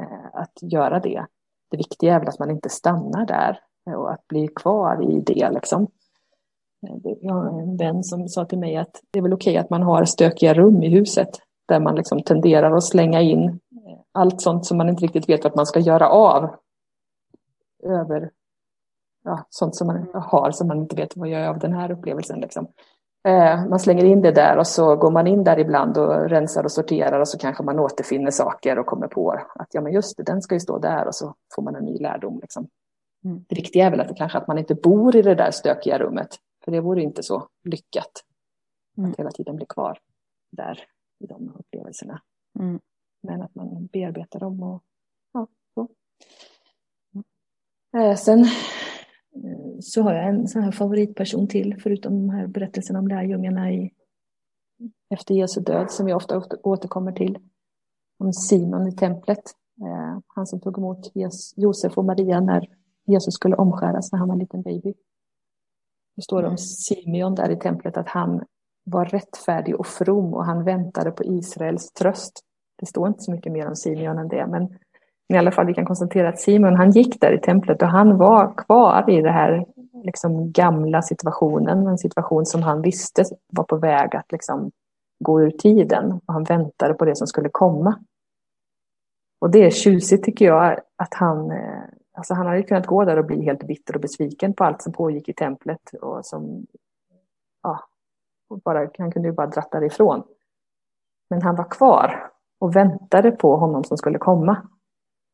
eh, 0.00 0.26
att 0.32 0.52
göra 0.62 1.00
det. 1.00 1.26
Det 1.70 1.76
viktiga 1.76 2.14
är 2.14 2.18
väl 2.18 2.28
att 2.28 2.38
man 2.38 2.50
inte 2.50 2.68
stannar 2.68 3.26
där 3.26 3.60
och 3.96 4.12
att 4.12 4.28
bli 4.28 4.48
kvar 4.48 5.10
i 5.10 5.20
det. 5.20 5.50
Liksom. 5.50 5.82
Eh, 6.86 7.12
jag 7.20 7.34
har 7.34 7.60
en 7.60 7.76
vän 7.76 8.04
som 8.04 8.28
sa 8.28 8.44
till 8.44 8.58
mig 8.58 8.76
att 8.76 9.02
det 9.10 9.18
är 9.18 9.22
väl 9.22 9.32
okej 9.32 9.56
att 9.56 9.70
man 9.70 9.82
har 9.82 10.04
stökiga 10.04 10.54
rum 10.54 10.82
i 10.82 10.88
huset 10.88 11.30
där 11.66 11.80
man 11.80 11.94
liksom 11.94 12.22
tenderar 12.22 12.76
att 12.76 12.84
slänga 12.84 13.20
in 13.20 13.44
eh, 13.48 13.98
allt 14.12 14.40
sånt 14.40 14.66
som 14.66 14.78
man 14.78 14.88
inte 14.88 15.04
riktigt 15.04 15.28
vet 15.28 15.44
vad 15.44 15.56
man 15.56 15.66
ska 15.66 15.80
göra 15.80 16.08
av 16.08 16.56
över 17.82 18.30
ja, 19.24 19.46
sånt 19.50 19.76
som 19.76 19.86
man 19.86 20.08
har 20.14 20.50
som 20.50 20.68
man 20.68 20.78
inte 20.78 20.96
vet 20.96 21.16
vad 21.16 21.28
jag 21.28 21.40
gör 21.40 21.48
av 21.48 21.58
den 21.58 21.72
här 21.72 21.90
upplevelsen. 21.90 22.40
Liksom. 22.40 22.68
Eh, 23.28 23.66
man 23.66 23.78
slänger 23.78 24.04
in 24.04 24.22
det 24.22 24.32
där 24.32 24.58
och 24.58 24.66
så 24.66 24.96
går 24.96 25.10
man 25.10 25.26
in 25.26 25.44
där 25.44 25.58
ibland 25.58 25.98
och 25.98 26.28
rensar 26.28 26.64
och 26.64 26.72
sorterar 26.72 27.20
och 27.20 27.28
så 27.28 27.38
kanske 27.38 27.62
man 27.62 27.78
återfinner 27.78 28.30
saker 28.30 28.78
och 28.78 28.86
kommer 28.86 29.06
på 29.06 29.30
att 29.54 29.68
ja 29.70 29.80
men 29.80 29.92
just 29.92 30.16
det, 30.16 30.22
den 30.22 30.42
ska 30.42 30.54
ju 30.54 30.60
stå 30.60 30.78
där 30.78 31.06
och 31.06 31.14
så 31.14 31.34
får 31.54 31.62
man 31.62 31.76
en 31.76 31.84
ny 31.84 31.98
lärdom. 31.98 32.38
Liksom. 32.40 32.68
Mm. 33.24 33.44
Det 33.48 33.54
viktiga 33.54 33.86
är 33.86 33.90
väl 33.90 34.00
att 34.00 34.08
det 34.08 34.14
kanske 34.14 34.38
att 34.38 34.46
man 34.46 34.58
inte 34.58 34.74
bor 34.74 35.16
i 35.16 35.22
det 35.22 35.34
där 35.34 35.50
stökiga 35.50 35.98
rummet, 35.98 36.28
för 36.64 36.72
det 36.72 36.80
vore 36.80 37.02
inte 37.02 37.22
så 37.22 37.48
lyckat 37.64 38.24
mm. 38.98 39.10
att 39.10 39.18
hela 39.18 39.30
tiden 39.30 39.56
bli 39.56 39.66
kvar 39.66 39.98
där 40.52 40.84
i 41.24 41.26
de 41.26 41.52
upplevelserna. 41.58 42.22
Mm. 42.58 42.80
Men 43.22 43.42
att 43.42 43.54
man 43.54 43.86
bearbetar 43.86 44.40
dem 44.40 44.62
och 44.62 44.82
ja, 45.32 45.46
så. 45.74 45.88
Eh, 47.98 48.16
sen 48.16 48.46
Eh, 49.34 49.78
så 49.80 50.02
har 50.02 50.14
jag 50.14 50.28
en 50.28 50.48
sån 50.48 50.62
här 50.62 50.72
favoritperson 50.72 51.48
till, 51.48 51.80
förutom 51.82 52.26
de 52.26 52.30
här 52.30 52.46
berättelserna 52.46 52.98
om 52.98 53.08
lärjungarna 53.08 53.72
i, 53.72 53.92
efter 55.10 55.34
Jesu 55.34 55.60
död, 55.60 55.90
som 55.90 56.06
vi 56.06 56.12
ofta 56.12 56.42
återkommer 56.62 57.12
till. 57.12 57.38
Om 58.18 58.32
Simon 58.32 58.88
i 58.88 58.96
templet, 58.96 59.42
eh, 59.80 60.18
han 60.26 60.46
som 60.46 60.60
tog 60.60 60.78
emot 60.78 61.12
Josef 61.56 61.98
och 61.98 62.04
Maria 62.04 62.40
när 62.40 62.68
Jesus 63.06 63.34
skulle 63.34 63.56
omskäras 63.56 64.12
när 64.12 64.18
han 64.18 64.28
var 64.28 64.34
en 64.34 64.40
liten 64.40 64.62
baby. 64.62 64.94
Det 66.16 66.22
står 66.22 66.42
om 66.42 66.58
Simeon 66.58 67.34
där 67.34 67.50
i 67.50 67.56
templet 67.56 67.96
att 67.96 68.08
han 68.08 68.44
var 68.84 69.04
rättfärdig 69.04 69.80
och 69.80 69.86
from 69.86 70.34
och 70.34 70.44
han 70.44 70.64
väntade 70.64 71.10
på 71.10 71.24
Israels 71.24 71.92
tröst. 71.92 72.40
Det 72.78 72.86
står 72.86 73.08
inte 73.08 73.22
så 73.22 73.32
mycket 73.32 73.52
mer 73.52 73.68
om 73.68 73.76
Simeon 73.76 74.18
än 74.18 74.28
det, 74.28 74.46
men 74.46 74.78
i 75.28 75.36
alla 75.36 75.52
fall 75.52 75.66
vi 75.66 75.74
kan 75.74 75.86
konstatera 75.86 76.28
att 76.28 76.40
Simon 76.40 76.76
han 76.76 76.90
gick 76.90 77.20
där 77.20 77.32
i 77.32 77.40
templet 77.40 77.82
och 77.82 77.88
han 77.88 78.16
var 78.16 78.54
kvar 78.56 79.10
i 79.10 79.22
den 79.22 79.32
här 79.32 79.66
liksom, 80.04 80.52
gamla 80.52 81.02
situationen, 81.02 81.86
en 81.86 81.98
situation 81.98 82.46
som 82.46 82.62
han 82.62 82.82
visste 82.82 83.24
var 83.52 83.64
på 83.64 83.76
väg 83.76 84.16
att 84.16 84.32
liksom, 84.32 84.70
gå 85.24 85.42
ur 85.42 85.50
tiden 85.50 86.12
och 86.12 86.34
han 86.34 86.44
väntade 86.44 86.94
på 86.94 87.04
det 87.04 87.16
som 87.16 87.26
skulle 87.26 87.48
komma. 87.52 87.98
Och 89.40 89.50
det 89.50 89.64
är 89.64 89.70
tjusigt 89.70 90.24
tycker 90.24 90.44
jag 90.44 90.80
att 90.96 91.14
han, 91.14 91.50
eh, 91.50 91.82
alltså 92.12 92.34
han 92.34 92.46
hade 92.46 92.62
kunnat 92.62 92.86
gå 92.86 93.04
där 93.04 93.16
och 93.16 93.24
bli 93.24 93.44
helt 93.44 93.66
bitter 93.66 93.94
och 93.94 94.00
besviken 94.00 94.54
på 94.54 94.64
allt 94.64 94.82
som 94.82 94.92
pågick 94.92 95.28
i 95.28 95.34
templet 95.34 95.94
och 96.00 96.26
som, 96.26 96.66
ja, 97.62 97.80
bara, 98.64 98.90
han 98.98 99.12
kunde 99.12 99.28
ju 99.28 99.34
bara 99.34 99.46
dratt 99.46 99.70
därifrån. 99.72 100.22
Men 101.30 101.42
han 101.42 101.56
var 101.56 101.70
kvar 101.70 102.30
och 102.60 102.76
väntade 102.76 103.30
på 103.30 103.56
honom 103.56 103.84
som 103.84 103.96
skulle 103.96 104.18
komma. 104.18 104.68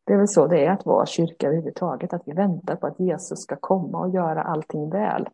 Det 0.06 0.12
är 0.12 0.16
väl 0.16 0.28
så 0.28 0.46
det 0.46 0.64
är 0.64 0.70
att 0.70 0.86
vara 0.86 1.06
kyrka 1.06 1.46
överhuvudtaget, 1.46 2.12
att 2.12 2.22
vi 2.26 2.32
väntar 2.32 2.76
på 2.76 2.86
att 2.86 3.00
Jesus 3.00 3.42
ska 3.42 3.56
komma 3.56 3.98
och 3.98 4.14
göra 4.14 4.42
allting 4.42 4.90
väl. 4.90 5.28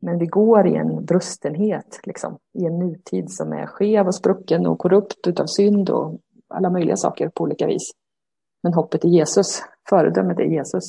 Men 0.00 0.18
vi 0.18 0.26
går 0.26 0.66
i 0.66 0.76
en 0.76 1.04
brustenhet, 1.04 2.00
liksom, 2.02 2.38
i 2.58 2.64
en 2.66 2.78
nutid 2.78 3.30
som 3.30 3.52
är 3.52 3.66
skev 3.66 4.06
och 4.06 4.14
sprucken 4.14 4.66
och 4.66 4.78
korrupt 4.78 5.26
utav 5.26 5.46
synd 5.46 5.90
och 5.90 6.20
alla 6.48 6.70
möjliga 6.70 6.96
saker 6.96 7.28
på 7.28 7.44
olika 7.44 7.66
vis. 7.66 7.90
Men 8.62 8.74
hoppet 8.74 9.04
är 9.04 9.08
Jesus, 9.08 9.62
föredömet 9.88 10.38
är 10.38 10.44
Jesus. 10.44 10.84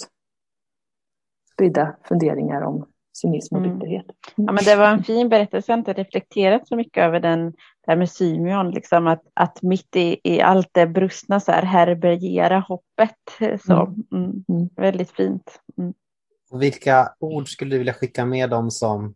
Spridda 1.53 1.95
funderingar 2.03 2.61
om 2.61 2.85
cynism 3.21 3.55
och 3.55 3.61
mm. 3.61 3.79
bitterhet. 3.79 4.05
Mm. 4.05 4.45
Ja, 4.45 4.51
men 4.51 4.63
det 4.63 4.75
var 4.75 4.87
en 4.87 5.03
fin 5.03 5.29
berättelse, 5.29 5.71
jag 5.71 5.77
har 5.77 5.79
inte 5.79 5.93
reflekterat 5.93 6.67
så 6.67 6.75
mycket 6.75 7.03
över 7.03 7.19
den 7.19 7.53
där 7.87 7.95
med 7.95 8.09
Symeon, 8.09 8.71
liksom 8.71 9.07
att, 9.07 9.23
att 9.33 9.61
mitt 9.61 9.95
i, 9.95 10.19
i 10.23 10.41
allt 10.41 10.69
det 10.71 10.87
brustna 10.87 11.39
så 11.39 11.51
här 11.51 11.63
härbärgera 11.63 12.59
hoppet. 12.59 13.15
Så, 13.65 13.85
mm. 13.85 14.03
mm. 14.13 14.43
Mm. 14.49 14.69
Väldigt 14.75 15.11
fint. 15.11 15.59
Mm. 15.77 15.93
Vilka 16.51 17.13
ord 17.19 17.49
skulle 17.49 17.71
du 17.71 17.77
vilja 17.77 17.93
skicka 17.93 18.25
med 18.25 18.49
dem 18.49 18.71
som 18.71 19.15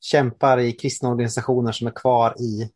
kämpar 0.00 0.58
i 0.58 0.72
kristna 0.72 1.08
organisationer 1.08 1.72
som 1.72 1.86
är 1.86 1.90
kvar 1.90 2.34
i 2.40 2.70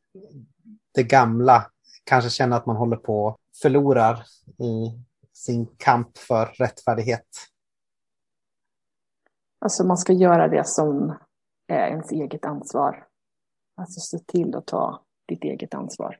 det 0.94 1.02
gamla, 1.02 1.66
kanske 2.04 2.30
känner 2.30 2.56
att 2.56 2.66
man 2.66 2.76
håller 2.76 2.96
på 2.96 3.36
förlorar 3.62 4.22
i 4.46 4.98
sin 5.32 5.66
kamp 5.76 6.18
för 6.18 6.46
rättfärdighet? 6.46 7.26
Alltså 9.58 9.84
man 9.84 9.98
ska 9.98 10.12
göra 10.12 10.48
det 10.48 10.66
som 10.66 11.18
är 11.66 11.88
ens 11.88 12.12
eget 12.12 12.44
ansvar. 12.44 13.06
Alltså 13.76 14.00
se 14.00 14.18
till 14.18 14.54
att 14.54 14.66
ta 14.66 15.04
ditt 15.28 15.44
eget 15.44 15.74
ansvar. 15.74 16.18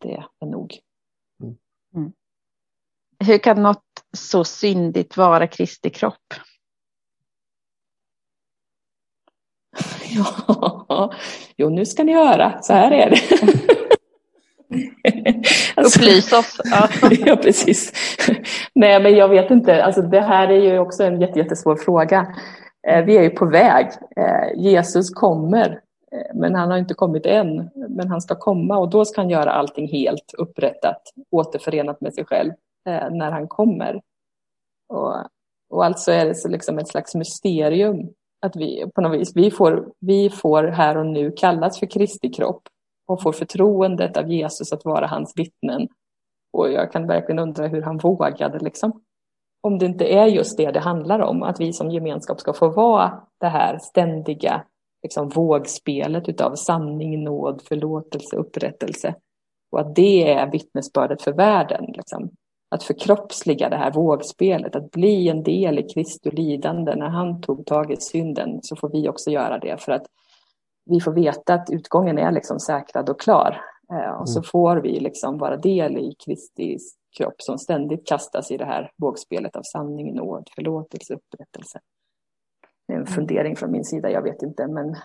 Det 0.00 0.24
är 0.40 0.46
nog. 0.46 0.80
Mm. 1.42 1.56
Mm. 1.94 2.12
Hur 3.18 3.38
kan 3.38 3.62
något 3.62 4.04
så 4.16 4.44
syndigt 4.44 5.16
vara 5.16 5.46
Kristi 5.46 5.90
kropp? 5.90 6.34
Ja, 10.14 11.12
jo 11.56 11.70
nu 11.70 11.86
ska 11.86 12.04
ni 12.04 12.14
höra, 12.14 12.62
så 12.62 12.72
här 12.72 12.90
är 12.90 13.10
det. 13.10 13.18
alltså, 15.74 16.00
Upplys 16.00 16.32
oss. 16.32 16.60
Ja. 16.64 16.88
ja, 17.26 17.36
precis. 17.36 17.92
Nej, 18.74 19.02
men 19.02 19.16
jag 19.16 19.28
vet 19.28 19.50
inte. 19.50 19.84
Alltså, 19.84 20.02
det 20.02 20.20
här 20.20 20.48
är 20.48 20.60
ju 20.60 20.78
också 20.78 21.02
en 21.02 21.20
jättesvår 21.20 21.76
fråga. 21.76 22.26
Eh, 22.88 23.04
vi 23.04 23.16
är 23.16 23.22
ju 23.22 23.30
på 23.30 23.46
väg. 23.46 23.86
Eh, 24.16 24.60
Jesus 24.62 25.10
kommer, 25.10 25.80
eh, 26.12 26.34
men 26.34 26.54
han 26.54 26.70
har 26.70 26.78
inte 26.78 26.94
kommit 26.94 27.26
än. 27.26 27.70
Men 27.88 28.08
han 28.08 28.20
ska 28.20 28.34
komma 28.34 28.78
och 28.78 28.90
då 28.90 29.04
ska 29.04 29.20
han 29.20 29.30
göra 29.30 29.52
allting 29.52 29.88
helt 29.88 30.34
upprättat, 30.38 31.02
återförenat 31.30 32.00
med 32.00 32.14
sig 32.14 32.24
själv 32.24 32.52
när 33.10 33.30
han 33.30 33.48
kommer. 33.48 34.00
Och, 34.88 35.14
och 35.70 35.84
alltså 35.84 36.12
är 36.12 36.26
det 36.26 36.34
så 36.34 36.48
liksom 36.48 36.78
ett 36.78 36.88
slags 36.88 37.14
mysterium 37.14 38.08
att 38.46 38.56
vi 38.56 38.84
på 38.94 39.00
något 39.00 39.20
vis, 39.20 39.32
vi 39.36 39.50
får, 39.50 39.92
vi 40.00 40.30
får 40.30 40.64
här 40.64 40.96
och 40.96 41.06
nu 41.06 41.30
kallas 41.30 41.78
för 41.78 41.86
Kristi 41.86 42.28
kropp 42.30 42.62
och 43.06 43.22
får 43.22 43.32
förtroendet 43.32 44.16
av 44.16 44.30
Jesus 44.30 44.72
att 44.72 44.84
vara 44.84 45.06
hans 45.06 45.32
vittnen. 45.36 45.88
Och 46.52 46.72
jag 46.72 46.92
kan 46.92 47.06
verkligen 47.06 47.38
undra 47.38 47.66
hur 47.66 47.82
han 47.82 47.98
vågade 47.98 48.58
liksom. 48.58 49.02
Om 49.60 49.78
det 49.78 49.86
inte 49.86 50.04
är 50.04 50.26
just 50.26 50.56
det 50.56 50.70
det 50.70 50.80
handlar 50.80 51.20
om, 51.20 51.42
att 51.42 51.60
vi 51.60 51.72
som 51.72 51.90
gemenskap 51.90 52.40
ska 52.40 52.52
få 52.52 52.68
vara 52.68 53.20
det 53.40 53.46
här 53.46 53.78
ständiga 53.78 54.64
liksom, 55.02 55.28
vågspelet 55.28 56.28
utav 56.28 56.54
sanning, 56.54 57.24
nåd, 57.24 57.62
förlåtelse, 57.68 58.36
upprättelse. 58.36 59.14
Och 59.72 59.80
att 59.80 59.94
det 59.94 60.32
är 60.32 60.50
vittnesbördet 60.50 61.22
för 61.22 61.32
världen. 61.32 61.84
Liksom. 61.88 62.30
Att 62.70 62.82
förkroppsliga 62.82 63.68
det 63.68 63.76
här 63.76 63.92
vågspelet, 63.92 64.76
att 64.76 64.90
bli 64.90 65.28
en 65.28 65.42
del 65.42 65.78
i 65.78 65.82
Kristi 65.82 66.30
lidande. 66.30 66.94
När 66.94 67.08
han 67.08 67.40
tog 67.40 67.66
tag 67.66 67.92
i 67.92 67.96
synden 67.96 68.58
så 68.62 68.76
får 68.76 68.88
vi 68.88 69.08
också 69.08 69.30
göra 69.30 69.58
det. 69.58 69.82
För 69.82 69.92
att 69.92 70.06
vi 70.84 71.00
får 71.00 71.12
veta 71.12 71.54
att 71.54 71.70
utgången 71.70 72.18
är 72.18 72.32
liksom 72.32 72.60
säkrad 72.60 73.08
och 73.08 73.20
klar. 73.20 73.60
Eh, 73.92 74.20
och 74.20 74.28
så 74.28 74.38
mm. 74.38 74.44
får 74.44 74.76
vi 74.76 75.00
liksom 75.00 75.38
vara 75.38 75.56
del 75.56 75.98
i 75.98 76.14
Kristi 76.24 76.78
kropp 77.16 77.42
som 77.42 77.58
ständigt 77.58 78.06
kastas 78.06 78.50
i 78.50 78.56
det 78.56 78.64
här 78.64 78.90
vågspelet 78.96 79.56
av 79.56 79.62
sanning, 79.62 80.14
nåd, 80.14 80.48
förlåtelse, 80.54 81.14
upprättelse. 81.14 81.80
Det 82.86 82.92
är 82.92 82.96
en 82.96 83.02
mm. 83.02 83.14
fundering 83.14 83.56
från 83.56 83.72
min 83.72 83.84
sida, 83.84 84.10
jag 84.10 84.22
vet 84.22 84.42
inte, 84.42 84.66
men 84.66 84.96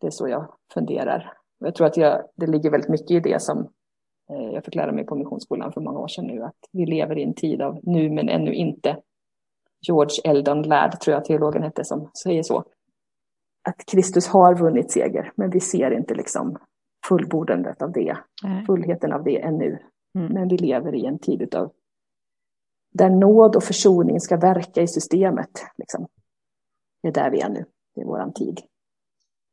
det 0.00 0.06
är 0.06 0.10
så 0.10 0.28
jag 0.28 0.52
funderar. 0.74 1.32
Jag 1.58 1.74
tror 1.74 1.86
att 1.86 1.96
jag, 1.96 2.22
det 2.36 2.46
ligger 2.46 2.70
väldigt 2.70 2.90
mycket 2.90 3.10
i 3.10 3.20
det 3.20 3.42
som 3.42 3.58
eh, 4.30 4.50
jag 4.54 4.64
fick 4.64 4.74
lära 4.74 4.92
mig 4.92 5.06
på 5.06 5.14
Missionsskolan 5.14 5.72
för 5.72 5.80
många 5.80 5.98
år 5.98 6.08
sedan 6.08 6.26
nu, 6.26 6.42
att 6.42 6.58
vi 6.72 6.86
lever 6.86 7.18
i 7.18 7.22
en 7.22 7.34
tid 7.34 7.62
av 7.62 7.80
nu 7.82 8.10
men 8.10 8.28
ännu 8.28 8.54
inte. 8.54 8.96
George 9.86 10.20
Eldon 10.24 10.62
Ladd, 10.62 11.00
tror 11.00 11.14
jag 11.14 11.24
teologen 11.24 11.62
hette, 11.62 11.84
som 11.84 12.10
säger 12.22 12.42
så 12.42 12.64
att 13.68 13.86
Kristus 13.86 14.26
har 14.26 14.54
vunnit 14.54 14.90
seger, 14.90 15.32
men 15.34 15.50
vi 15.50 15.60
ser 15.60 15.90
inte 15.90 16.14
liksom 16.14 16.58
fullbordandet 17.08 17.82
av 17.82 17.92
det, 17.92 18.16
Nej. 18.42 18.64
fullheten 18.66 19.12
av 19.12 19.24
det 19.24 19.40
ännu. 19.40 19.78
Mm. 20.14 20.32
Men 20.32 20.48
vi 20.48 20.56
lever 20.56 20.94
i 20.94 21.06
en 21.06 21.18
tid 21.18 21.54
av 21.54 21.72
där 22.92 23.10
nåd 23.10 23.56
och 23.56 23.64
försoning 23.64 24.20
ska 24.20 24.36
verka 24.36 24.82
i 24.82 24.88
systemet. 24.88 25.50
Liksom. 25.78 26.06
Det 27.02 27.08
är 27.08 27.12
där 27.12 27.30
vi 27.30 27.40
är 27.40 27.48
nu, 27.48 27.64
det 27.94 28.00
är 28.00 28.04
våran 28.04 28.32
tid. 28.32 28.60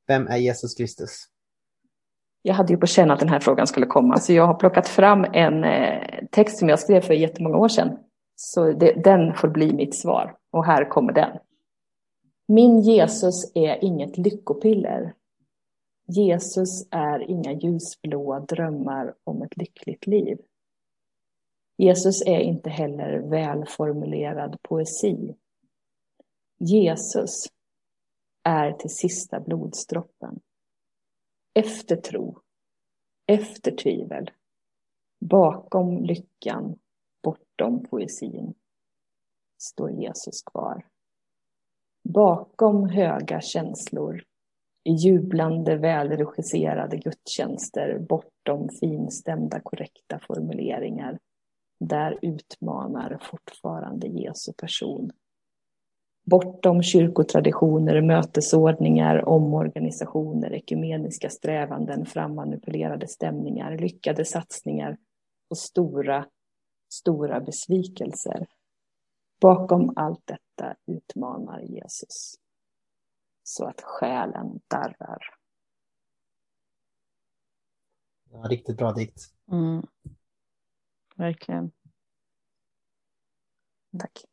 Vem 0.08 0.28
är 0.28 0.38
Jesus 0.38 0.76
Kristus? 0.76 1.26
Jag 2.42 2.54
hade 2.54 2.74
ju 2.74 2.80
på 2.80 2.86
känn 2.86 3.12
att 3.12 3.20
den 3.20 3.30
här 3.30 3.40
frågan 3.40 3.68
skulle 3.68 3.86
komma, 3.86 4.18
så 4.18 4.34
jag 4.34 4.48
har 4.48 4.54
plockat 4.54 4.88
fram 4.88 5.26
en 5.34 5.64
eh, 5.64 6.26
text 6.32 6.58
som 6.58 6.70
jag 6.70 6.80
skrev 6.80 7.02
för 7.02 7.14
jättemånga 7.14 7.58
år 7.58 7.68
sedan. 7.68 7.98
Så 8.36 8.72
det, 8.72 8.94
den 9.04 9.34
får 9.34 9.48
bli 9.48 9.74
mitt 9.74 9.96
svar, 9.96 10.36
och 10.52 10.66
här 10.66 10.90
kommer 10.90 11.14
den. 11.14 11.38
Min 12.50 12.82
Jesus 12.82 13.52
är 13.56 13.84
inget 13.84 14.18
lyckopiller. 14.18 15.14
Jesus 16.08 16.88
är 16.92 17.20
inga 17.20 17.52
ljusblåa 17.52 18.40
drömmar 18.40 19.16
om 19.24 19.42
ett 19.42 19.58
lyckligt 19.58 20.08
liv. 20.08 20.38
Jesus 21.78 22.22
är 22.22 22.40
inte 22.40 22.70
heller 22.70 23.20
välformulerad 23.20 24.58
poesi. 24.62 25.36
Jesus 26.60 27.48
är 28.44 28.72
till 28.72 28.90
sista 28.90 29.40
blodsdroppen. 29.40 30.40
Efter 31.54 31.96
tro, 31.96 32.40
efter 33.26 33.72
tvivel, 33.72 34.32
bakom 35.20 36.04
lyckan, 36.04 36.80
bortom 37.24 37.84
poesin, 37.84 38.54
står 39.58 39.92
Jesus 39.92 40.42
kvar 40.42 40.86
bakom 42.14 42.90
höga 42.90 43.42
känslor, 43.42 44.24
i 44.84 44.92
jublande 44.92 45.76
välregisserade 45.76 46.98
gudstjänster, 46.98 48.00
bortom 48.00 48.70
finstämda 48.80 49.60
korrekta 49.60 50.20
formuleringar, 50.28 51.20
där 51.80 52.20
utmanar 52.22 53.20
fortfarande 53.22 54.08
Jesu 54.08 54.54
person. 54.54 55.12
Bortom 56.26 56.84
kyrkotraditioner, 56.84 58.02
mötesordningar, 58.02 59.30
omorganisationer, 59.30 60.54
ekumeniska 60.54 61.30
strävanden, 61.30 62.06
frammanipulerade 62.06 63.08
stämningar, 63.08 63.78
lyckade 63.78 64.26
satsningar 64.26 64.98
och 65.50 65.58
stora, 65.58 66.26
stora 66.94 67.40
besvikelser. 67.40 68.48
Bakom 69.42 69.94
allt 69.96 70.22
detta 70.26 70.47
utmanar 70.86 71.60
Jesus 71.60 72.36
så 73.44 73.66
att 73.66 73.82
själen 73.82 74.60
darrar. 74.68 75.38
Ja, 78.32 78.40
riktigt 78.50 78.78
bra 78.78 78.92
dikt. 78.92 79.22
Mm. 79.52 79.86
Verkligen. 81.16 81.72
Tack. 84.00 84.26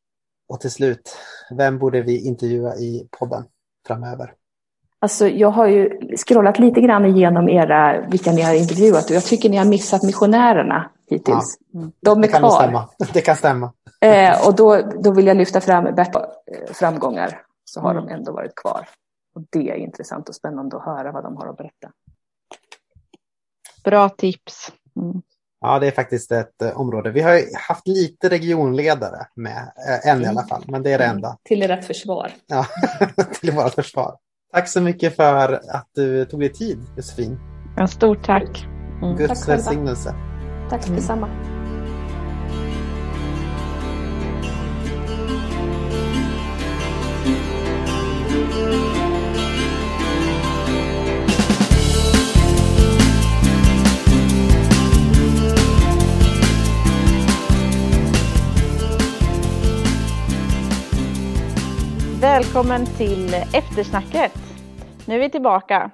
Och 0.47 0.61
till 0.61 0.71
slut, 0.71 1.17
vem 1.51 1.79
borde 1.79 2.03
vi 2.03 2.27
intervjua 2.27 2.77
i 2.77 3.09
podden 3.11 3.45
framöver? 3.87 4.35
Alltså, 4.99 5.29
jag 5.29 5.51
har 5.51 5.67
ju 5.67 5.99
scrollat 6.17 6.59
lite 6.59 6.81
grann 6.81 7.05
igenom 7.05 7.49
era, 7.49 8.07
vilka 8.09 8.33
ni 8.33 8.43
har 8.43 8.55
intervjuat 8.55 9.05
och 9.05 9.17
jag 9.17 9.25
tycker 9.25 9.51
ni 9.51 9.57
har 9.57 9.65
missat 9.65 10.03
missionärerna 10.03 10.91
hittills. 11.07 11.59
Ja. 11.73 11.79
Mm. 11.81 11.93
De 12.01 12.19
är 12.19 12.23
det 12.23 12.29
kan 12.29 12.41
kvar. 12.41 12.63
Stämma. 12.63 12.89
Det 13.13 13.21
kan 13.21 13.37
stämma. 13.37 13.73
Eh, 14.01 14.47
och 14.47 14.55
då, 14.57 14.77
då 15.03 15.13
vill 15.13 15.27
jag 15.27 15.37
lyfta 15.37 15.61
fram 15.61 15.95
Bert 15.95 16.17
framgångar, 16.73 17.43
så 17.65 17.81
har 17.81 17.91
mm. 17.91 18.07
de 18.07 18.13
ändå 18.13 18.33
varit 18.33 18.55
kvar. 18.55 18.89
Och 19.35 19.43
det 19.51 19.71
är 19.71 19.75
intressant 19.75 20.29
och 20.29 20.35
spännande 20.35 20.77
att 20.77 20.85
höra 20.85 21.13
vad 21.13 21.25
de 21.25 21.37
har 21.37 21.47
att 21.47 21.57
berätta. 21.57 21.93
Bra 23.85 24.09
tips. 24.09 24.73
Mm. 24.97 25.23
Ja, 25.61 25.79
det 25.79 25.87
är 25.87 25.91
faktiskt 25.91 26.33
ett 26.33 26.63
uh, 26.63 26.81
område. 26.81 27.11
Vi 27.11 27.21
har 27.21 27.41
haft 27.69 27.89
lite 27.89 28.29
regionledare 28.29 29.27
med, 29.35 29.73
uh, 29.89 30.09
än 30.09 30.17
mm. 30.17 30.25
i 30.25 30.27
alla 30.27 30.47
fall, 30.47 30.65
men 30.69 30.83
det 30.83 30.93
är 30.93 30.99
det 30.99 31.05
mm. 31.05 31.17
enda. 31.17 31.39
Till 31.43 31.63
ert 31.63 31.85
försvar. 31.85 32.33
Ja, 32.47 32.67
till 33.41 33.53
vårt 33.53 33.75
försvar. 33.75 34.17
Tack 34.53 34.69
så 34.69 34.81
mycket 34.81 35.17
för 35.17 35.53
att 35.53 35.89
du 35.95 36.25
tog 36.25 36.41
dig 36.41 36.53
tid, 36.53 36.79
Josefin. 36.97 37.39
Ja, 37.77 37.87
stort 37.87 38.27
tack. 38.27 38.67
Mm. 39.03 39.17
Guds 39.17 39.49
välsignelse. 39.49 40.15
Tack 40.71 40.87
mm. 40.87 40.97
Välkommen 62.35 62.87
till 62.87 63.35
eftersnacket. 63.35 64.33
Nu 65.07 65.15
är 65.15 65.19
vi 65.19 65.31
tillbaka. 65.31 65.91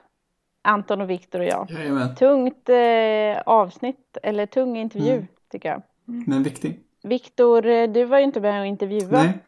Anton 0.62 1.00
och 1.00 1.10
Viktor 1.10 1.40
och 1.40 1.46
jag. 1.46 1.70
Jajamän. 1.70 2.14
Tungt 2.14 2.68
eh, 2.68 3.42
avsnitt, 3.46 4.18
eller 4.22 4.46
tung 4.46 4.76
intervju 4.76 5.12
mm. 5.12 5.26
tycker 5.50 5.68
jag. 5.68 5.82
Men 6.04 6.42
viktig. 6.42 6.80
Viktor, 7.02 7.66
eh, 7.66 7.90
du 7.92 8.04
var 8.04 8.18
ju 8.18 8.24
inte 8.24 8.40
med 8.40 8.60
och 8.60 8.66
intervjua. 8.66 9.22
Nej. 9.22 9.38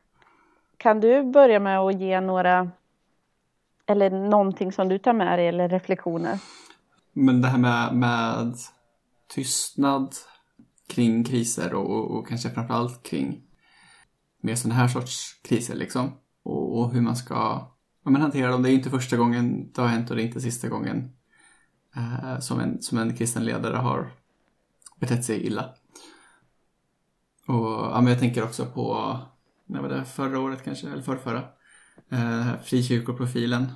Kan 0.76 1.00
du 1.00 1.22
börja 1.22 1.60
med 1.60 1.78
att 1.78 2.00
ge 2.00 2.20
några, 2.20 2.70
eller 3.86 4.10
någonting 4.10 4.72
som 4.72 4.88
du 4.88 4.98
tar 4.98 5.12
med 5.12 5.38
dig 5.38 5.48
eller 5.48 5.68
reflektioner? 5.68 6.38
Men 7.12 7.42
det 7.42 7.48
här 7.48 7.58
med, 7.58 7.94
med 7.94 8.54
tystnad 9.34 10.14
kring 10.88 11.24
kriser 11.24 11.74
och, 11.74 12.10
och 12.10 12.28
kanske 12.28 12.50
framförallt 12.50 13.02
kring 13.02 13.42
mer 14.40 14.54
sådana 14.54 14.80
här 14.80 14.88
sorts 14.88 15.40
kriser 15.42 15.74
liksom 15.74 16.12
och, 16.42 16.78
och 16.78 16.92
hur 16.92 17.00
man 17.00 17.16
ska 17.16 17.34
ja, 18.04 18.10
men 18.10 18.22
hantera 18.22 18.50
dem. 18.50 18.62
Det 18.62 18.68
är 18.68 18.70
ju 18.70 18.76
inte 18.76 18.90
första 18.90 19.16
gången 19.16 19.72
det 19.72 19.80
har 19.80 19.88
hänt 19.88 20.10
och 20.10 20.16
det 20.16 20.22
är 20.22 20.26
inte 20.26 20.40
sista 20.40 20.68
gången 20.68 21.12
eh, 21.96 22.38
som, 22.38 22.60
en, 22.60 22.82
som 22.82 22.98
en 22.98 23.16
kristen 23.16 23.44
ledare 23.44 23.76
har 23.76 24.12
betett 25.00 25.24
sig 25.24 25.46
illa. 25.46 25.74
Och 27.46 27.70
ja, 27.70 28.00
men 28.00 28.06
jag 28.06 28.18
tänker 28.18 28.44
också 28.44 28.66
på, 28.66 29.18
när 29.66 29.82
var 29.82 29.88
det, 29.88 30.04
förra 30.04 30.40
året 30.40 30.64
kanske, 30.64 30.88
eller 30.88 31.02
förrförra, 31.02 31.44
eh, 32.10 32.60
frikyrkoprofilen. 32.64 33.72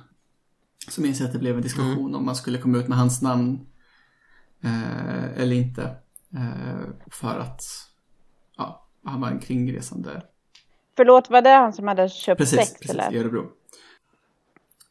Som 0.89 1.03
minns 1.03 1.21
att 1.21 1.33
det 1.33 1.39
blev 1.39 1.55
en 1.55 1.61
diskussion 1.61 1.99
mm. 1.99 2.15
om 2.15 2.25
man 2.25 2.35
skulle 2.35 2.57
komma 2.57 2.77
ut 2.77 2.87
med 2.87 2.97
hans 2.97 3.21
namn 3.21 3.67
eh, 4.61 5.23
eller 5.23 5.55
inte. 5.55 5.83
Eh, 6.33 6.89
för 7.11 7.39
att 7.39 7.61
ja, 8.57 8.87
han 9.03 9.21
var 9.21 9.29
en 9.29 9.39
kringresande 9.39 10.23
Förlåt, 10.97 11.29
var 11.29 11.41
det 11.41 11.49
han 11.49 11.73
som 11.73 11.87
hade 11.87 12.09
köpt 12.09 12.39
precis, 12.39 12.59
sex? 12.59 12.73
Precis, 12.73 12.89
eller? 12.89 13.13
i 13.13 13.19
Örebro. 13.19 13.51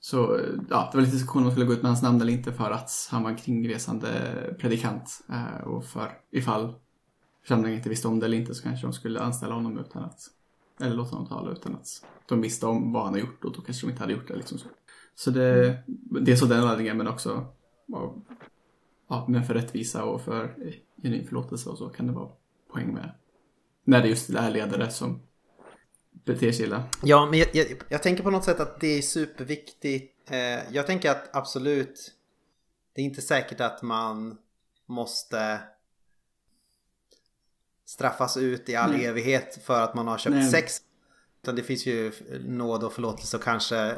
Så 0.01 0.41
ja, 0.71 0.89
det 0.93 0.97
var 0.99 1.05
lite 1.05 1.17
diskussion 1.17 1.43
om 1.43 1.45
man 1.45 1.53
skulle 1.53 1.67
gå 1.67 1.73
ut 1.73 1.83
med 1.83 1.91
hans 1.91 2.03
namn 2.03 2.21
eller 2.21 2.33
inte 2.33 2.53
för 2.53 2.71
att 2.71 3.09
han 3.11 3.23
var 3.23 3.31
en 3.31 3.37
kringresande 3.37 4.09
predikant. 4.59 5.21
Eh, 5.29 5.67
och 5.67 5.85
för 5.85 6.11
ifall 6.31 6.75
församlingen 7.43 7.79
inte 7.79 7.89
visste 7.89 8.09
om 8.09 8.21
det 8.21 8.27
eller 8.27 8.37
inte 8.37 8.55
så 8.55 8.63
kanske 8.63 8.87
de 8.87 8.93
skulle 8.93 9.21
anställa 9.21 9.55
honom 9.55 9.79
utan 9.79 10.05
att, 10.05 10.21
eller 10.81 10.95
låta 10.95 11.11
honom 11.11 11.29
tala 11.29 11.53
utan 11.53 11.75
att 11.75 11.89
de 12.27 12.41
visste 12.41 12.67
om 12.67 12.93
vad 12.93 13.05
han 13.05 13.13
har 13.13 13.21
gjort 13.21 13.45
och 13.45 13.53
då 13.53 13.61
kanske 13.61 13.87
de 13.87 13.91
inte 13.91 14.03
hade 14.03 14.13
gjort 14.13 14.29
det. 14.29 14.37
Liksom 14.37 14.59
så 14.59 14.69
så 15.15 15.31
det, 15.31 15.79
det 16.21 16.33
är 16.33 16.37
så 16.37 16.47
den 16.47 16.65
laddningen 16.65 16.97
men 16.97 17.09
också 17.09 17.47
ja, 19.09 19.25
men 19.29 19.45
för 19.45 19.55
rättvisa 19.55 20.05
och 20.05 20.21
för 20.21 20.55
genuin 21.03 21.27
förlåtelse 21.27 21.71
och 21.71 21.79
så 21.79 21.89
kan 21.89 22.07
det 22.07 22.13
vara 22.13 22.29
poäng 22.73 22.95
med 22.95 23.11
när 23.85 24.03
det 24.03 24.09
just 24.09 24.31
är 24.31 24.51
ledare 24.51 24.91
som 24.91 25.21
beter 26.25 26.53
sig 26.53 26.67
illa. 26.67 26.83
Ja, 27.03 27.27
men 27.31 27.39
jag, 27.39 27.49
jag, 27.53 27.67
jag, 27.89 28.03
tänker 28.03 28.23
på 28.23 28.31
något 28.31 28.45
sätt 28.45 28.61
att 28.61 28.81
det 28.81 28.99
är 28.99 29.03
superviktigt. 29.03 30.31
Eh, 30.31 30.73
jag 30.73 30.87
tänker 30.87 31.11
att 31.11 31.37
absolut, 31.37 32.12
det 32.95 33.01
är 33.01 33.05
inte 33.05 33.23
säkert 33.23 33.61
att 33.61 33.83
man 33.83 34.39
måste 34.87 35.61
straffas 37.87 38.37
ut 38.37 38.69
i 38.69 38.77
all 38.77 38.93
Nej. 38.93 39.07
evighet 39.07 39.59
för 39.64 39.81
att 39.81 39.95
man 39.95 40.09
har 40.09 40.19
köpt 40.19 40.37
Nej. 40.37 40.51
sex. 40.51 40.81
Utan 41.43 41.57
det 41.57 41.62
finns 41.62 41.87
ju 41.87 42.12
nåd 42.45 42.85
och 42.85 42.93
förlåtelse 42.93 43.37
och 43.37 43.43
kanske 43.43 43.97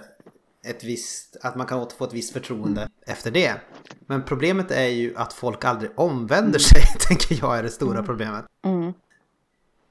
ett 0.65 0.85
visst, 0.85 1.37
att 1.43 1.57
man 1.57 1.67
kan 1.67 1.79
återfå 1.79 2.05
ett 2.05 2.13
visst 2.13 2.33
förtroende 2.33 2.81
mm. 2.81 2.93
efter 3.07 3.31
det. 3.31 3.61
Men 4.07 4.23
problemet 4.23 4.71
är 4.71 4.87
ju 4.87 5.17
att 5.17 5.33
folk 5.33 5.65
aldrig 5.65 5.91
omvänder 5.95 6.49
mm. 6.49 6.61
sig, 6.61 6.83
tänker 7.09 7.39
jag 7.41 7.59
är 7.59 7.63
det 7.63 7.71
stora 7.71 7.95
mm. 7.95 8.07
problemet. 8.07 8.45
Mm. 8.65 8.93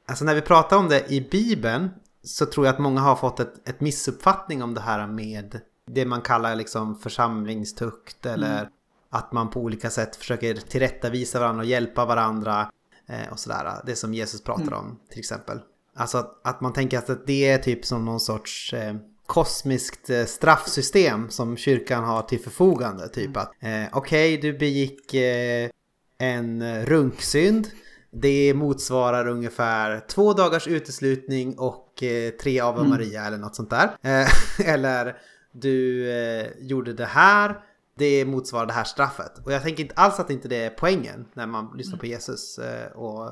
Alltså 0.05 0.25
när 0.25 0.35
vi 0.35 0.41
pratar 0.41 0.77
om 0.77 0.89
det 0.89 1.11
i 1.11 1.21
Bibeln 1.21 1.89
så 2.27 2.45
tror 2.45 2.65
jag 2.65 2.73
att 2.73 2.79
många 2.79 3.01
har 3.01 3.15
fått 3.15 3.39
ett, 3.39 3.69
ett 3.69 3.81
missuppfattning 3.81 4.63
om 4.63 4.73
det 4.73 4.81
här 4.81 5.07
med 5.07 5.59
det 5.91 6.05
man 6.05 6.21
kallar 6.21 6.55
liksom 6.55 6.95
församlingstukt 6.95 8.25
eller 8.25 8.59
mm. 8.59 8.71
att 9.09 9.31
man 9.31 9.49
på 9.49 9.59
olika 9.59 9.89
sätt 9.89 10.15
försöker 10.15 10.53
tillrättavisa 10.53 11.39
varandra 11.39 11.61
och 11.61 11.69
hjälpa 11.69 12.05
varandra 12.05 12.71
eh, 13.07 13.31
och 13.31 13.39
sådär. 13.39 13.81
Det 13.85 13.95
som 13.95 14.13
Jesus 14.13 14.43
pratar 14.43 14.61
mm. 14.61 14.79
om 14.79 14.99
till 15.09 15.19
exempel. 15.19 15.59
Alltså 15.95 16.17
att, 16.17 16.47
att, 16.47 16.61
man 16.61 16.73
tänker 16.73 16.97
att 16.97 17.27
det 17.27 17.49
är 17.49 17.57
typ 17.57 17.85
som 17.85 18.05
någon 18.05 18.19
sorts 18.19 18.73
eh, 18.73 18.95
kosmiskt 19.25 20.09
eh, 20.09 20.25
straffsystem 20.25 21.29
som 21.29 21.57
kyrkan 21.57 22.03
har 22.03 22.21
till 22.21 22.39
förfogande. 22.39 23.07
Typ 23.07 23.25
mm. 23.25 23.41
att 23.41 23.51
eh, 23.59 23.97
okej, 23.97 24.37
okay, 24.37 24.51
du 24.51 24.57
begick 24.57 25.13
eh, 25.13 25.69
en 26.17 26.85
runksynd 26.85 27.67
det 28.11 28.53
motsvarar 28.53 29.27
ungefär 29.27 29.99
två 30.07 30.33
dagars 30.33 30.67
uteslutning 30.67 31.59
och 31.59 31.86
eh, 32.03 32.29
tre 32.31 32.59
Ave 32.59 32.79
mm. 32.79 32.89
Maria 32.89 33.25
eller 33.25 33.37
något 33.37 33.55
sånt 33.55 33.69
där. 33.69 33.97
Eh, 34.01 34.27
eller 34.69 35.17
du 35.51 36.09
eh, 36.11 36.47
gjorde 36.59 36.93
det 36.93 37.05
här, 37.05 37.63
det 37.95 38.25
motsvarar 38.25 38.65
det 38.65 38.73
här 38.73 38.83
straffet. 38.83 39.45
Och 39.45 39.51
jag 39.51 39.63
tänker 39.63 39.83
inte 39.83 39.95
alls 39.95 40.19
att 40.19 40.29
inte 40.29 40.47
det 40.47 40.65
är 40.65 40.69
poängen 40.69 41.25
när 41.33 41.47
man 41.47 41.77
lyssnar 41.77 41.97
på 41.97 42.05
mm. 42.05 42.11
Jesus. 42.11 42.59
Och, 42.95 43.31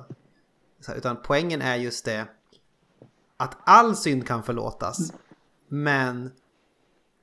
utan 0.96 1.18
poängen 1.24 1.62
är 1.62 1.76
just 1.76 2.06
det 2.06 2.28
att 3.38 3.58
all 3.64 3.96
synd 3.96 4.28
kan 4.28 4.44
förlåtas. 4.44 5.00
Mm. 5.00 5.20
Men 5.68 6.32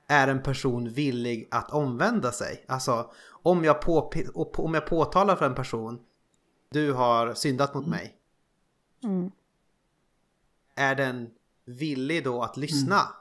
är 0.09 0.29
en 0.29 0.43
person 0.43 0.89
villig 0.89 1.49
att 1.51 1.71
omvända 1.71 2.33
sig? 2.33 2.65
Alltså 2.69 3.11
om 3.43 3.65
jag, 3.65 3.81
på, 3.81 4.13
om 4.57 4.75
jag 4.75 4.87
påtalar 4.87 5.37
för 5.37 5.47
en 5.47 5.55
person 5.55 6.01
du 6.71 6.93
har 6.93 7.35
syndat 7.35 7.75
mot 7.75 7.87
mig. 7.87 8.17
Mm. 9.05 9.31
Är 10.75 10.95
den 10.95 11.31
villig 11.65 12.25
då 12.25 12.43
att 12.43 12.57
lyssna? 12.57 13.01
Mm. 13.01 13.13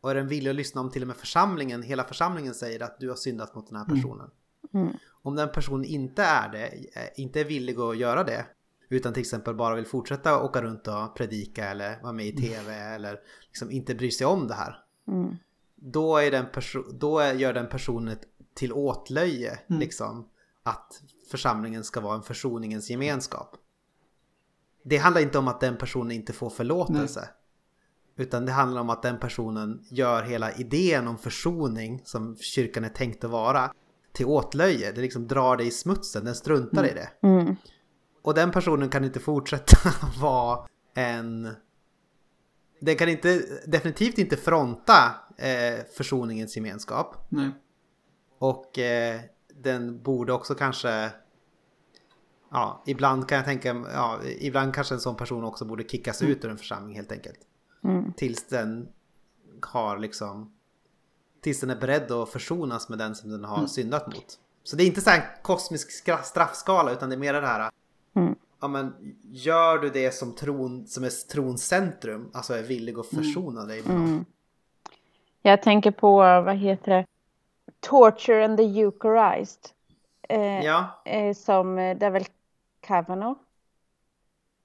Och 0.00 0.10
är 0.10 0.14
den 0.14 0.28
villig 0.28 0.50
att 0.50 0.56
lyssna 0.56 0.80
om 0.80 0.90
till 0.90 1.02
och 1.02 1.08
med 1.08 1.16
församlingen, 1.16 1.82
hela 1.82 2.04
församlingen 2.04 2.54
säger 2.54 2.82
att 2.82 3.00
du 3.00 3.08
har 3.08 3.16
syndat 3.16 3.54
mot 3.54 3.68
den 3.68 3.76
här 3.76 3.84
mm. 3.84 3.96
personen. 3.96 4.30
Mm. 4.74 4.92
Om 5.22 5.36
den 5.36 5.48
personen 5.48 5.84
inte 5.84 6.22
är 6.22 6.48
det, 6.48 6.66
eh, 6.66 7.08
inte 7.16 7.40
är 7.40 7.44
villig 7.44 7.78
att 7.78 7.96
göra 7.96 8.24
det, 8.24 8.46
utan 8.88 9.12
till 9.12 9.20
exempel 9.20 9.54
bara 9.54 9.74
vill 9.74 9.86
fortsätta 9.86 10.42
åka 10.42 10.62
runt 10.62 10.88
och 10.88 11.16
predika 11.16 11.68
eller 11.68 12.02
vara 12.02 12.12
med 12.12 12.26
i 12.26 12.30
mm. 12.30 12.42
tv 12.42 12.74
eller 12.74 13.20
liksom 13.46 13.70
inte 13.70 13.94
bryr 13.94 14.10
sig 14.10 14.26
om 14.26 14.48
det 14.48 14.54
här. 14.54 14.84
Mm. 15.08 15.36
Då, 15.74 16.16
är 16.16 16.30
den 16.30 16.46
då 16.92 17.22
gör 17.22 17.52
den 17.52 17.68
personen 17.68 18.16
till 18.54 18.72
åtlöje 18.72 19.58
mm. 19.68 19.80
liksom 19.80 20.28
att 20.62 21.02
församlingen 21.30 21.84
ska 21.84 22.00
vara 22.00 22.14
en 22.14 22.22
försoningens 22.22 22.90
gemenskap. 22.90 23.56
Det 24.88 24.96
handlar 24.96 25.22
inte 25.22 25.38
om 25.38 25.48
att 25.48 25.60
den 25.60 25.76
personen 25.76 26.10
inte 26.10 26.32
får 26.32 26.50
förlåtelse. 26.50 27.20
Nej. 27.20 28.26
Utan 28.26 28.46
det 28.46 28.52
handlar 28.52 28.80
om 28.80 28.90
att 28.90 29.02
den 29.02 29.18
personen 29.18 29.84
gör 29.90 30.22
hela 30.22 30.52
idén 30.52 31.08
om 31.08 31.18
försoning 31.18 32.02
som 32.04 32.36
kyrkan 32.36 32.84
är 32.84 32.88
tänkt 32.88 33.24
att 33.24 33.30
vara 33.30 33.72
till 34.12 34.26
åtlöje. 34.26 34.92
Det 34.92 35.00
liksom 35.00 35.26
drar 35.28 35.56
det 35.56 35.64
i 35.64 35.70
smutsen, 35.70 36.24
den 36.24 36.34
struntar 36.34 36.84
mm. 36.84 36.90
i 36.90 36.94
det. 36.94 37.28
Mm. 37.28 37.56
Och 38.22 38.34
den 38.34 38.50
personen 38.50 38.88
kan 38.88 39.04
inte 39.04 39.20
fortsätta 39.20 39.76
vara 40.20 40.66
en... 40.94 41.54
Den 42.80 42.96
kan 42.96 43.08
inte, 43.08 43.42
definitivt 43.66 44.18
inte 44.18 44.36
fronta 44.36 45.14
eh, 45.38 45.84
försoningens 45.96 46.56
gemenskap. 46.56 47.26
Nej. 47.28 47.50
Och 48.38 48.78
eh, 48.78 49.20
den 49.54 50.02
borde 50.02 50.32
också 50.32 50.54
kanske... 50.54 51.10
Ja, 52.56 52.82
ibland 52.86 53.28
kan 53.28 53.36
jag 53.36 53.44
tänka, 53.44 53.84
ja, 53.92 54.18
ibland 54.38 54.74
kanske 54.74 54.94
en 54.94 55.00
sån 55.00 55.16
person 55.16 55.44
också 55.44 55.64
borde 55.64 55.84
kickas 55.84 56.22
ut 56.22 56.44
ur 56.44 56.50
en 56.50 56.58
församling 56.58 56.96
helt 56.96 57.12
enkelt. 57.12 57.38
Mm. 57.84 58.12
Tills 58.12 58.48
den 58.48 58.88
har 59.62 59.98
liksom... 59.98 60.52
Tills 61.40 61.60
den 61.60 61.70
är 61.70 61.76
beredd 61.76 62.12
att 62.12 62.28
försonas 62.28 62.88
med 62.88 62.98
den 62.98 63.14
som 63.14 63.30
den 63.30 63.44
har 63.44 63.56
mm. 63.56 63.68
syndat 63.68 64.06
mot. 64.06 64.38
Så 64.62 64.76
det 64.76 64.82
är 64.82 64.86
inte 64.86 65.00
så 65.00 65.10
här 65.10 65.18
en 65.18 65.42
kosmisk 65.42 65.90
straffskala 66.24 66.92
utan 66.92 67.08
det 67.08 67.14
är 67.14 67.18
mer 67.18 67.32
det 67.32 67.46
här... 67.46 67.70
Mm. 68.14 68.34
Ja 68.60 68.68
men 68.68 68.94
gör 69.22 69.78
du 69.78 69.90
det 69.90 70.14
som 70.14 70.34
tron, 70.34 70.86
som 70.86 71.04
är 71.04 71.28
trons 71.32 71.66
centrum, 71.66 72.30
alltså 72.34 72.54
är 72.54 72.62
villig 72.62 72.98
att 72.98 73.12
mm. 73.12 73.24
försona 73.24 73.64
dig 73.64 73.82
med 73.82 73.96
någon. 73.96 74.08
Mm. 74.08 74.24
Jag 75.42 75.62
tänker 75.62 75.90
på, 75.90 76.16
vad 76.16 76.56
heter 76.56 76.92
det? 76.92 77.06
Torture 77.80 78.44
and 78.44 78.58
the 78.58 78.80
Eucharist. 78.80 79.74
Eh, 80.28 80.64
ja. 80.64 81.02
Eh, 81.04 81.34
som, 81.34 81.78
eh, 81.78 81.98
det 81.98 82.06
är 82.06 82.10
väl 82.10 82.24
Kavanaugh 82.86 83.38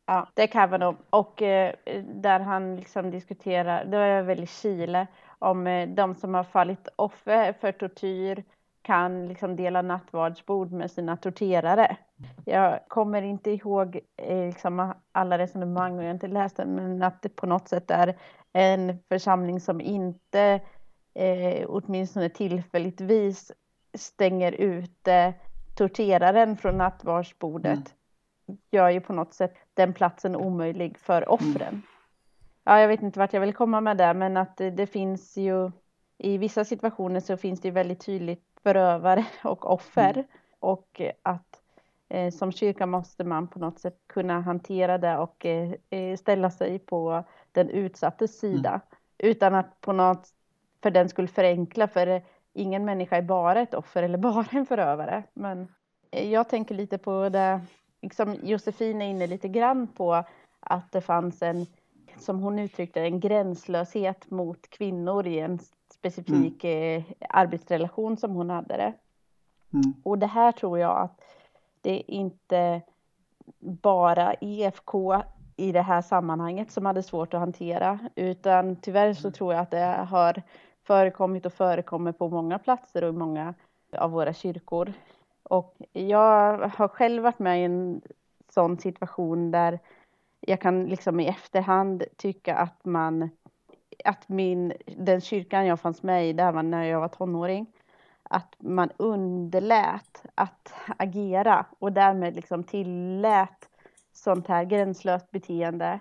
Ja, 0.06 0.28
det 0.34 0.44
är 0.44 0.48
Kavanaugh 0.48 0.98
och 1.10 1.42
eh, 1.42 1.76
där 2.04 2.40
han 2.40 2.76
liksom 2.76 3.12
diskuterar, 3.12 3.86
det 3.86 3.98
var 3.98 4.22
väl 4.22 4.44
i 4.44 4.48
Chile, 4.48 5.08
om 5.40 5.68
eh, 5.68 5.90
de 5.90 6.16
som 6.16 6.34
har 6.34 6.44
fallit 6.44 6.88
offer 6.96 7.54
för 7.54 7.72
tortyr 7.72 8.44
kan 8.82 9.28
liksom 9.28 9.56
dela 9.56 9.82
nattvardsbord 9.82 10.72
med 10.72 10.92
sina 10.92 11.18
torterare. 11.18 11.98
Jag 12.46 12.80
kommer 12.88 13.22
inte 13.22 13.52
ihåg 13.52 14.00
eh, 14.18 14.46
liksom 14.46 14.94
alla 15.12 15.38
resonemang 15.38 15.98
och 15.98 16.04
jag 16.04 16.08
har 16.08 16.14
inte 16.14 16.28
läst 16.28 16.58
den, 16.58 16.76
men 16.76 17.04
att 17.04 17.22
det 17.22 17.30
på 17.30 17.46
något 17.46 17.68
sätt 17.68 17.92
är 17.92 18.18
en 18.54 19.00
församling 19.10 19.60
som 19.60 19.82
inte 19.82 20.62
eh, 21.14 21.66
åtminstone 21.68 22.30
tillfälligtvis 22.30 23.52
stänger 23.94 24.52
ute 24.52 25.34
torteraren 25.76 26.58
från 26.58 26.78
nattvardsbordet. 26.78 27.72
Mm 27.72 28.01
gör 28.72 28.90
ju 28.90 29.02
på 29.02 29.14
något 29.14 29.34
sätt 29.34 29.54
den 29.74 29.94
platsen 29.94 30.36
omöjlig 30.36 30.98
för 30.98 31.30
offren. 31.30 31.68
Mm. 31.68 31.82
Ja, 32.64 32.80
jag 32.80 32.88
vet 32.88 33.02
inte 33.02 33.20
vart 33.20 33.34
jag 33.34 33.42
vill 33.42 33.54
komma 33.54 33.82
med 33.82 33.98
det, 33.98 34.14
men 34.14 34.38
att 34.38 34.58
det, 34.58 34.72
det 34.72 34.88
finns 34.88 35.38
ju 35.38 35.72
i 36.18 36.38
vissa 36.38 36.66
situationer 36.66 37.20
så 37.20 37.38
finns 37.38 37.62
det 37.62 37.68
ju 37.68 37.74
väldigt 37.74 38.06
tydligt 38.06 38.44
förövare 38.64 39.26
och 39.44 39.72
offer 39.72 40.14
mm. 40.14 40.26
och 40.60 41.02
att 41.24 41.62
eh, 42.10 42.32
som 42.32 42.52
kyrka 42.52 42.86
måste 42.86 43.24
man 43.24 43.48
på 43.48 43.60
något 43.60 43.80
sätt 43.80 43.98
kunna 44.08 44.42
hantera 44.42 44.98
det 44.98 45.18
och 45.18 45.46
eh, 45.46 45.74
eh 45.90 46.18
ställa 46.18 46.50
sig 46.50 46.80
på 46.80 47.24
den 47.52 47.70
utsattes 47.70 48.40
sida 48.40 48.70
mm. 48.70 48.82
utan 49.18 49.56
att 49.56 49.82
på 49.82 49.94
något 49.94 50.30
för 50.84 50.92
den 50.92 51.10
skulle 51.10 51.28
förenkla 51.28 51.88
för 51.88 52.22
ingen 52.54 52.86
människa 52.86 53.18
är 53.18 53.22
bara 53.22 53.62
ett 53.62 53.74
offer 53.74 54.04
eller 54.04 54.18
bara 54.28 54.46
en 54.52 54.66
förövare. 54.66 55.24
Men 55.34 55.68
eh, 56.12 56.32
jag 56.32 56.50
tänker 56.50 56.76
lite 56.76 56.98
på 56.98 57.30
det 57.30 57.62
liksom 58.02 58.36
Josefin 58.44 59.02
är 59.02 59.06
inne 59.06 59.28
lite 59.28 59.48
grann 59.48 59.88
på 59.88 60.24
att 60.60 60.92
det 60.92 61.02
fanns 61.02 61.42
en, 61.42 61.66
som 62.18 62.40
hon 62.40 62.60
uttryckte 62.60 63.02
en 63.02 63.20
gränslöshet 63.20 64.32
mot 64.32 64.70
kvinnor 64.70 65.28
i 65.28 65.40
en 65.40 65.60
specifik 65.94 66.64
mm. 66.64 66.98
Eh, 66.98 67.04
arbetsrelation 67.30 68.18
som 68.18 68.32
hon 68.32 68.50
hade 68.50 68.78
det. 68.78 68.94
Mm. 69.74 69.94
Och 70.04 70.20
det 70.20 70.28
här 70.28 70.52
tror 70.52 70.80
jag 70.80 70.98
att 70.98 71.22
det 71.82 72.12
inte 72.12 72.82
bara 73.60 74.34
EFK 74.34 75.24
i 75.56 75.72
det 75.72 75.82
här 75.82 76.02
sammanhanget 76.02 76.72
som 76.72 76.86
hade 76.86 77.04
svårt 77.04 77.34
att 77.34 77.40
hantera, 77.40 78.00
utan 78.16 78.76
tyvärr 78.76 79.14
så 79.14 79.28
mm. 79.28 79.34
tror 79.34 79.54
jag 79.54 79.62
att 79.62 79.72
det 79.72 80.06
har 80.10 80.42
förekommit 80.84 81.46
och 81.46 81.54
förekommer 81.54 82.12
på 82.12 82.30
många 82.30 82.60
platser 82.60 83.04
och 83.04 83.10
i 83.10 83.18
många 83.18 83.54
av 83.98 84.12
våra 84.12 84.34
kyrkor. 84.34 84.94
Och 85.52 85.76
jag 85.94 86.58
har 86.58 86.88
själv 86.88 87.24
varit 87.24 87.40
med 87.40 87.62
i 87.62 87.64
en 87.64 88.02
sån 88.50 88.78
situation 88.78 89.52
där 89.52 89.80
jag 90.40 90.62
kan 90.62 90.86
liksom 90.86 91.20
i 91.20 91.28
efterhand 91.28 92.04
tycka 92.18 92.56
att 92.56 92.86
man, 92.86 93.30
att 94.06 94.30
min, 94.30 94.74
den 94.86 95.22
kyrkan 95.22 95.66
jag 95.66 95.80
fanns 95.80 96.04
med 96.04 96.30
i, 96.30 96.34
det 96.34 96.44
här 96.44 96.52
var 96.52 96.64
när 96.64 96.84
jag 96.84 97.00
var 97.00 97.08
tonåring, 97.08 97.66
att 98.24 98.56
man 98.60 98.90
underlät 98.98 100.24
att 100.36 100.74
agera 100.98 101.66
och 101.80 101.92
därmed 101.92 102.36
liksom 102.36 102.64
tillät 102.64 103.70
sånt 104.14 104.48
här 104.48 104.64
gränslöst 104.64 105.32
beteende 105.32 106.00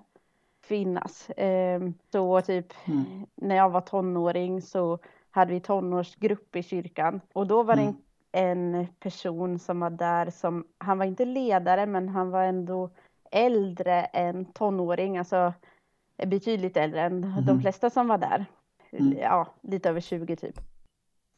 finnas. 0.65 1.31
Ehm, 1.37 1.95
så 2.13 2.41
typ 2.41 2.73
mm. 2.85 3.27
när 3.35 3.57
jag 3.57 3.71
var 3.71 3.81
tonåring 3.81 4.63
så 4.63 4.99
hade 5.31 5.53
vi 5.53 5.61
tonårsgrupp 5.61 6.57
i 6.57 6.63
kyrkan 6.63 7.21
och 7.33 7.47
då 7.47 7.63
var 7.63 7.77
det 7.77 7.83
mm 7.83 7.97
en 8.33 8.87
person 9.01 9.59
som 9.59 9.81
var 9.81 9.91
där 9.91 10.31
som, 10.31 10.65
han 10.79 10.99
var 10.99 11.05
inte 11.05 11.25
ledare 11.25 11.87
men 11.87 12.09
han 12.09 12.31
var 12.31 12.43
ändå 12.43 12.91
äldre 13.31 14.05
än 14.05 14.45
tonåring, 14.45 15.19
alltså 15.19 15.53
betydligt 16.27 16.77
äldre 16.77 17.01
än 17.01 17.25
mm. 17.25 17.45
de 17.47 17.61
flesta 17.61 17.91
som 17.91 18.09
var 18.09 18.19
där. 18.19 18.47
Mm. 18.93 19.19
Ja, 19.19 19.47
lite 19.61 19.89
över 19.89 20.01
20 20.01 20.37
typ. 20.37 20.61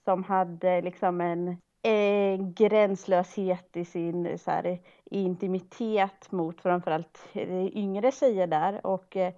Som 0.05 0.25
hade 0.25 0.83
liksom 0.83 1.21
en 1.21 1.49
eh, 1.83 2.47
gränslöshet 2.55 3.77
i 3.77 3.85
sin 3.85 4.39
så 4.39 4.51
här, 4.51 4.79
intimitet 5.05 6.33
mot 6.33 6.61
framförallt 6.61 7.29
yngre 7.75 8.13
tjejer 8.13 8.47
där 8.47 8.87
och 8.87 9.17
eh, 9.17 9.33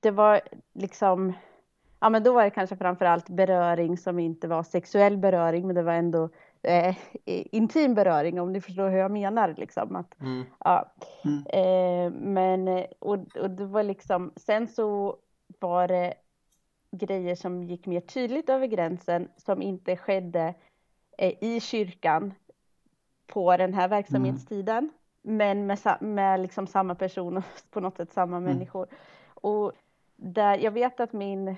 det 0.00 0.10
var 0.10 0.40
liksom 0.72 1.32
Ja 2.02 2.08
men 2.08 2.22
då 2.22 2.32
var 2.32 2.44
det 2.44 2.50
kanske 2.50 2.76
framförallt 2.76 3.28
beröring 3.28 3.96
som 3.96 4.18
inte 4.18 4.48
var 4.48 4.62
sexuell 4.62 5.16
beröring 5.16 5.66
men 5.66 5.76
det 5.76 5.82
var 5.82 5.92
ändå 5.92 6.28
eh, 6.62 6.96
intim 7.24 7.94
beröring 7.94 8.40
om 8.40 8.52
ni 8.52 8.60
förstår 8.60 8.88
hur 8.88 8.98
jag 8.98 9.10
menar. 9.10 9.54
Liksom, 9.56 9.96
att, 9.96 10.20
mm. 10.20 10.44
Ja. 10.64 10.92
Mm. 11.24 11.46
Eh, 11.46 12.20
men, 12.20 12.84
och, 12.98 13.36
och 13.36 13.50
det 13.50 13.66
var 13.66 13.82
liksom, 13.82 14.32
sen 14.36 14.68
så 14.68 15.16
var 15.58 15.88
det 15.88 16.14
grejer 16.90 17.34
som 17.34 17.62
gick 17.62 17.86
mer 17.86 18.00
tydligt 18.00 18.48
över 18.48 18.66
gränsen 18.66 19.28
som 19.36 19.62
inte 19.62 19.96
skedde 19.96 20.54
eh, 21.18 21.34
i 21.40 21.60
kyrkan 21.60 22.34
på 23.26 23.56
den 23.56 23.74
här 23.74 23.88
verksamhetstiden. 23.88 24.78
Mm. 24.78 24.90
Men 25.22 25.66
med, 25.66 25.78
med 26.00 26.40
liksom 26.40 26.66
samma 26.66 26.94
personer, 26.94 27.42
på 27.70 27.80
något 27.80 27.96
sätt 27.96 28.12
samma 28.12 28.36
mm. 28.36 28.52
människor. 28.52 28.86
Och 29.34 29.72
där, 30.16 30.58
jag 30.58 30.70
vet 30.70 31.00
att 31.00 31.12
min 31.12 31.56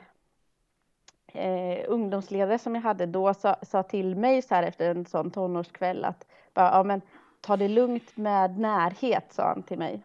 eh, 1.32 1.84
ungdomsledare 1.88 2.58
som 2.58 2.74
jag 2.74 2.82
hade 2.82 3.06
då 3.06 3.34
sa, 3.34 3.56
sa, 3.62 3.82
till 3.82 4.16
mig 4.16 4.42
så 4.42 4.54
här 4.54 4.62
efter 4.62 4.90
en 4.90 5.06
sån 5.06 5.30
tonårskväll 5.30 6.04
att 6.04 6.26
bara, 6.54 6.70
ja, 6.70 6.82
men, 6.82 7.00
ta 7.40 7.56
det 7.56 7.68
lugnt 7.68 8.16
med 8.16 8.58
närhet, 8.58 9.32
sa 9.32 9.48
han 9.48 9.62
till 9.62 9.78
mig. 9.78 10.02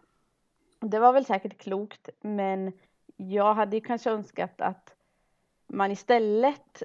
Det 0.80 0.98
var 0.98 1.12
väl 1.12 1.24
säkert 1.24 1.58
klokt, 1.58 2.08
men 2.20 2.72
jag 3.16 3.54
hade 3.54 3.76
ju 3.76 3.80
kanske 3.80 4.10
önskat 4.10 4.60
att 4.60 4.94
man 5.66 5.90
istället 5.90 6.82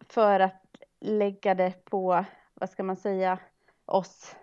för 0.00 0.40
att 0.40 0.76
lägga 1.00 1.54
det 1.54 1.84
på, 1.84 2.24
vad 2.54 2.70
ska 2.70 2.82
man 2.82 2.96
säga, 2.96 3.38
oss 3.86 4.36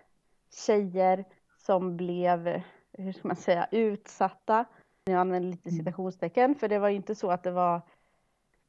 tjejer 0.66 1.24
som 1.58 1.96
blev, 1.96 2.62
hur 2.92 3.12
ska 3.12 3.28
man 3.28 3.36
säga, 3.36 3.68
utsatta. 3.70 4.64
Jag 5.04 5.14
använder 5.14 5.50
lite 5.50 5.68
mm. 5.68 5.78
citationstecken, 5.78 6.54
för 6.54 6.68
det 6.68 6.78
var 6.78 6.88
ju 6.88 6.96
inte 6.96 7.14
så 7.14 7.30
att 7.30 7.42
det 7.42 7.50
var 7.50 7.80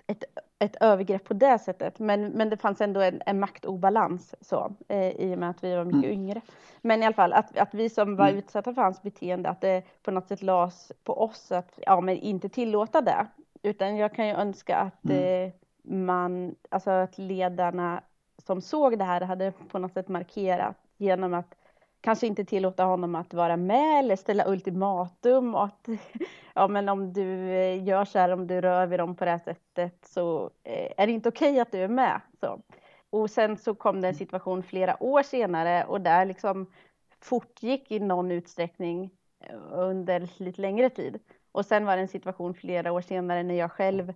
ett, 0.08 0.24
ett 0.62 0.76
övergrepp 0.80 1.24
på 1.24 1.34
det 1.34 1.60
sättet. 1.60 2.00
Men, 2.00 2.30
men 2.30 2.50
det 2.50 2.58
fanns 2.58 2.82
ändå 2.82 3.02
en, 3.02 3.22
en 3.26 3.40
maktobalans 3.40 4.36
så, 4.42 4.76
eh, 4.88 5.10
i 5.10 5.36
och 5.36 5.40
med 5.40 5.50
att 5.50 5.64
vi 5.64 5.76
var 5.76 5.86
mycket 5.86 6.04
mm. 6.04 6.12
yngre. 6.12 6.42
Men 6.82 7.04
i 7.04 7.06
alla 7.06 7.16
fall 7.16 7.34
att, 7.34 7.58
att 7.58 7.74
vi 7.74 7.90
som 7.90 8.16
var 8.16 8.28
mm. 8.28 8.38
utsatta 8.38 8.74
för 8.74 8.82
hans 8.82 9.02
beteende, 9.02 9.50
att 9.50 9.62
det 9.62 9.84
på 10.04 10.12
något 10.12 10.28
sätt 10.28 10.42
lades 10.42 10.92
på 11.04 11.24
oss 11.24 11.52
att 11.52 11.80
ja, 11.86 12.02
men 12.02 12.18
inte 12.18 12.50
tillåta 12.50 13.02
det. 13.02 13.28
Utan 13.64 13.98
jag 13.98 14.16
kan 14.16 14.28
ju 14.28 14.34
önska 14.34 14.78
att 14.78 15.06
mm. 15.06 15.48
eh, 15.48 15.54
man, 15.84 16.56
alltså 16.70 16.92
att 16.92 17.18
ledarna 17.18 18.02
som 18.38 18.62
såg 18.62 18.98
det 18.98 19.06
här 19.06 19.22
hade 19.22 19.54
på 19.72 19.80
något 19.80 19.94
sätt 19.94 20.08
markerat 20.08 20.78
genom 20.98 21.34
att 21.34 21.56
kanske 22.02 22.28
inte 22.28 22.46
tillåta 22.46 22.84
honom 22.84 23.16
att 23.16 23.34
vara 23.34 23.58
med 23.58 24.00
eller 24.00 24.16
ställa 24.16 24.48
ultimatum 24.48 25.56
och 25.56 25.64
att 25.64 25.88
ja, 26.56 26.68
men 26.68 26.90
om 26.90 27.14
du 27.14 27.52
eh, 27.52 27.84
gör 27.84 28.06
så 28.06 28.20
här, 28.20 28.30
om 28.30 28.48
du 28.48 28.62
rör 28.62 28.88
vid 28.88 29.00
dem 29.00 29.16
på 29.16 29.26
det 29.26 29.32
här 29.32 29.40
sättet 29.40 30.06
så 30.06 30.52
eh, 30.64 30.92
är 30.98 31.08
det 31.08 31.14
inte 31.14 31.30
okej 31.30 31.52
okay 31.52 31.60
att 31.60 31.72
du 31.72 31.78
är 31.78 31.88
med. 31.88 32.22
Så. 32.40 32.62
Och 33.10 33.30
sen 33.30 33.58
så 33.58 33.76
kom 33.76 34.02
det 34.02 34.08
en 34.08 34.16
situation 34.16 34.64
flera 34.64 35.04
år 35.04 35.24
senare 35.24 35.86
och 35.86 36.02
där 36.02 36.26
liksom 36.26 36.72
fortgick 37.20 37.92
i 37.92 38.00
någon 38.00 38.32
utsträckning 38.32 39.12
eh, 39.40 39.56
under 39.72 40.30
lite 40.38 40.62
längre 40.62 40.90
tid. 40.90 41.20
Och 41.52 41.66
sen 41.66 41.86
var 41.86 41.96
det 41.96 42.02
en 42.02 42.08
situation 42.08 42.54
flera 42.54 42.92
år 42.92 43.02
senare 43.02 43.44
när 43.44 43.56
jag 43.56 43.72
själv 43.72 44.14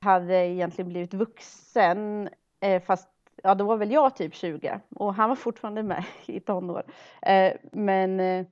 hade 0.00 0.34
egentligen 0.34 0.88
blivit 0.88 1.14
vuxen, 1.14 2.28
fast 2.86 3.08
ja 3.44 3.54
då 3.54 3.64
var 3.64 3.76
väl 3.76 3.90
jag 3.90 4.16
typ 4.16 4.34
20 4.34 4.80
och 4.90 5.14
han 5.14 5.28
var 5.28 5.36
fortfarande 5.36 5.82
med 5.82 6.04
i 6.26 6.40
tonår. 6.40 6.82
Eh, 7.22 7.52
men 7.72 8.20
eh, 8.20 8.46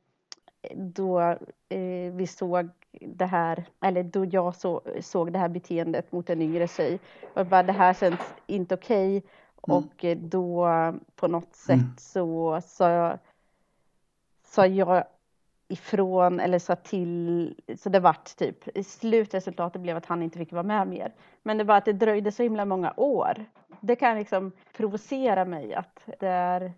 då 0.74 1.20
eh, 1.68 2.12
vi 2.12 2.26
såg 2.26 2.70
det 3.00 3.26
här, 3.26 3.64
eller 3.80 4.02
då 4.02 4.24
jag 4.24 4.54
så, 4.54 4.82
såg 5.00 5.32
det 5.32 5.38
här 5.38 5.48
beteendet 5.48 6.12
mot 6.12 6.30
en 6.30 6.42
yngre 6.42 6.68
tjej 6.68 7.00
och 7.34 7.46
bara 7.46 7.62
det 7.62 7.72
här 7.72 7.94
känns 7.94 8.34
inte 8.46 8.74
okej 8.74 9.22
okay. 9.62 9.76
mm. 9.76 9.84
och 9.84 10.28
då 10.28 10.68
på 11.16 11.28
något 11.28 11.54
sätt 11.54 11.74
mm. 11.74 11.96
så 11.98 12.60
sa 12.60 12.90
jag, 12.90 13.18
sa 14.42 14.66
jag 14.66 15.04
ifrån 15.72 16.40
eller 16.40 16.58
sa 16.58 16.76
till, 16.76 17.54
så 17.78 17.88
det 17.88 18.00
vart 18.00 18.36
typ, 18.36 18.86
slutresultatet 18.86 19.82
blev 19.82 19.96
att 19.96 20.06
han 20.06 20.22
inte 20.22 20.38
fick 20.38 20.52
vara 20.52 20.62
med 20.62 20.88
mer. 20.88 21.14
Men 21.42 21.58
det 21.58 21.64
var 21.64 21.76
att 21.76 21.84
det 21.84 21.92
dröjde 21.92 22.32
så 22.32 22.42
himla 22.42 22.64
många 22.64 22.94
år. 22.96 23.44
Det 23.80 23.96
kan 23.96 24.18
liksom 24.18 24.52
provocera 24.76 25.44
mig 25.44 25.74
att 25.74 26.08
det 26.20 26.28
är, 26.28 26.72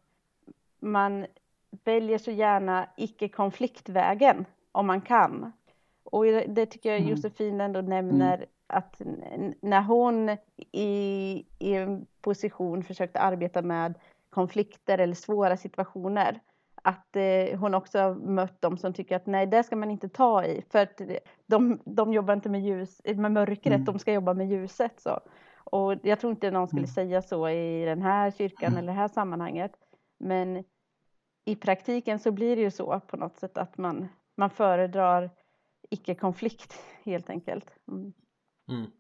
man 0.81 1.27
väljer 1.85 2.19
så 2.19 2.31
gärna 2.31 2.89
icke-konfliktvägen 2.97 4.45
om 4.73 4.87
man 4.87 5.01
kan. 5.01 5.53
Och 6.05 6.25
det 6.25 6.67
tycker 6.67 6.91
jag 6.91 6.99
mm. 6.99 7.11
Josefin 7.11 7.61
ändå 7.61 7.81
nämner 7.81 8.37
mm. 8.37 8.49
att 8.67 9.01
när 9.61 9.83
hon 9.83 10.37
i, 10.73 11.45
i 11.59 11.75
en 11.75 12.07
position 12.21 12.85
försökte 12.85 13.21
arbeta 13.21 13.63
med 13.63 13.95
konflikter 14.31 14.99
eller 14.99 15.15
svåra 15.15 15.57
situationer 15.57 16.41
att 16.85 17.17
eh, 17.17 17.59
hon 17.59 17.75
också 17.75 17.99
har 17.99 18.15
mött 18.15 18.61
dem 18.61 18.79
som 18.79 18.93
tycker 18.93 19.17
att 19.17 19.27
nej, 19.27 19.47
det 19.47 19.63
ska 19.63 19.77
man 19.77 19.91
inte 19.91 20.09
ta 20.09 20.45
i 20.45 20.63
för 20.71 20.79
att 20.79 21.01
de, 21.47 21.81
de 21.85 22.13
jobbar 22.13 22.35
inte 22.35 22.49
med, 22.49 22.63
ljus, 22.63 23.01
med 23.05 23.33
mörkret, 23.33 23.75
mm. 23.75 23.85
de 23.85 23.99
ska 23.99 24.13
jobba 24.13 24.35
med 24.35 24.49
ljuset. 24.49 25.01
Så. 25.01 25.21
Och 25.65 25.95
jag 26.03 26.21
tror 26.21 26.31
inte 26.31 26.51
någon 26.51 26.69
skulle 26.69 26.81
mm. 26.81 26.95
säga 26.95 27.23
så 27.23 27.49
i 27.49 27.85
den 27.85 28.03
här 28.03 28.31
kyrkan 28.31 28.73
mm. 28.73 28.79
eller 28.79 28.93
det 28.93 28.99
här 28.99 29.09
sammanhanget. 29.09 29.73
Men 30.19 30.65
i 31.45 31.57
praktiken 31.57 32.19
så 32.19 32.33
blir 32.33 32.57
det 32.57 32.63
ju 32.63 32.71
så 32.71 33.01
på 33.01 33.17
något 33.17 33.37
sätt 33.37 33.59
att 33.59 33.79
man, 33.79 34.09
man 34.37 34.51
föredrar 34.51 35.31
icke-konflikt 35.91 36.75
helt 37.05 37.31
enkelt. 37.31 37.71
Mm. 37.89 38.13
mm. 38.69 38.91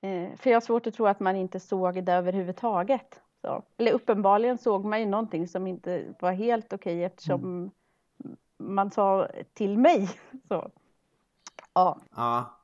Eh, 0.00 0.36
för 0.36 0.50
jag 0.50 0.56
har 0.56 0.60
svårt 0.60 0.86
att 0.86 0.94
tro 0.94 1.06
att 1.06 1.20
man 1.20 1.36
inte 1.36 1.60
såg 1.60 2.04
det 2.04 2.12
överhuvudtaget. 2.12 3.22
Så. 3.46 3.64
Eller 3.76 3.92
uppenbarligen 3.92 4.58
såg 4.58 4.84
man 4.84 5.00
ju 5.00 5.06
någonting 5.06 5.48
som 5.48 5.66
inte 5.66 6.14
var 6.20 6.32
helt 6.32 6.72
okej 6.72 7.04
eftersom 7.04 7.40
mm. 7.40 7.70
man 8.58 8.90
sa 8.90 9.28
till 9.54 9.78
mig. 9.78 10.10
Så. 10.48 10.70
Ja. 11.74 12.00
Ja. 12.16 12.60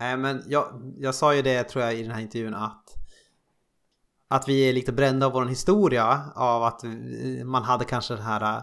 Nej 0.00 0.16
men 0.16 0.42
jag, 0.46 0.94
jag 0.98 1.14
sa 1.14 1.34
ju 1.34 1.42
det 1.42 1.64
tror 1.64 1.84
jag 1.84 1.94
i 1.94 2.02
den 2.02 2.10
här 2.10 2.20
intervjun 2.20 2.54
att 2.54 2.94
att 4.28 4.48
vi 4.48 4.68
är 4.68 4.72
lite 4.72 4.92
brända 4.92 5.26
av 5.26 5.32
vår 5.32 5.46
historia 5.46 6.32
av 6.34 6.62
att 6.62 6.82
man 7.44 7.62
hade 7.62 7.84
kanske 7.84 8.14
den 8.14 8.22
här 8.22 8.56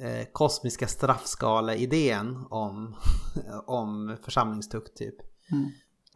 eh, 0.00 0.26
kosmiska 0.32 0.86
straffskala-idén 0.86 2.46
om, 2.50 2.96
om 3.66 4.16
församlingstukt 4.22 4.96
typ. 4.96 5.14
Mm. 5.52 5.70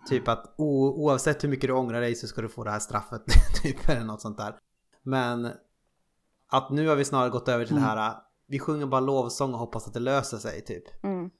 Typ 0.06 0.28
att 0.28 0.54
o, 0.58 0.88
oavsett 1.04 1.44
hur 1.44 1.48
mycket 1.48 1.68
du 1.68 1.74
ångrar 1.74 2.00
dig 2.00 2.14
så 2.14 2.26
ska 2.26 2.42
du 2.42 2.48
få 2.48 2.64
det 2.64 2.70
här 2.70 2.78
straffet. 2.78 3.22
typ 3.62 3.88
eller 3.88 4.04
något 4.04 4.20
sånt 4.20 4.38
där. 4.38 4.56
Men 5.02 5.50
att 6.48 6.70
nu 6.70 6.88
har 6.88 6.96
vi 6.96 7.04
snarare 7.04 7.30
gått 7.30 7.48
över 7.48 7.64
till 7.64 7.76
mm. 7.76 7.88
det 7.88 8.00
här. 8.00 8.16
Vi 8.46 8.58
sjunger 8.58 8.86
bara 8.86 9.00
lovsång 9.00 9.52
och 9.52 9.58
hoppas 9.58 9.86
att 9.86 9.94
det 9.94 10.00
löser 10.00 10.38
sig 10.38 10.64
typ. 10.64 11.04
Mm. 11.04 11.30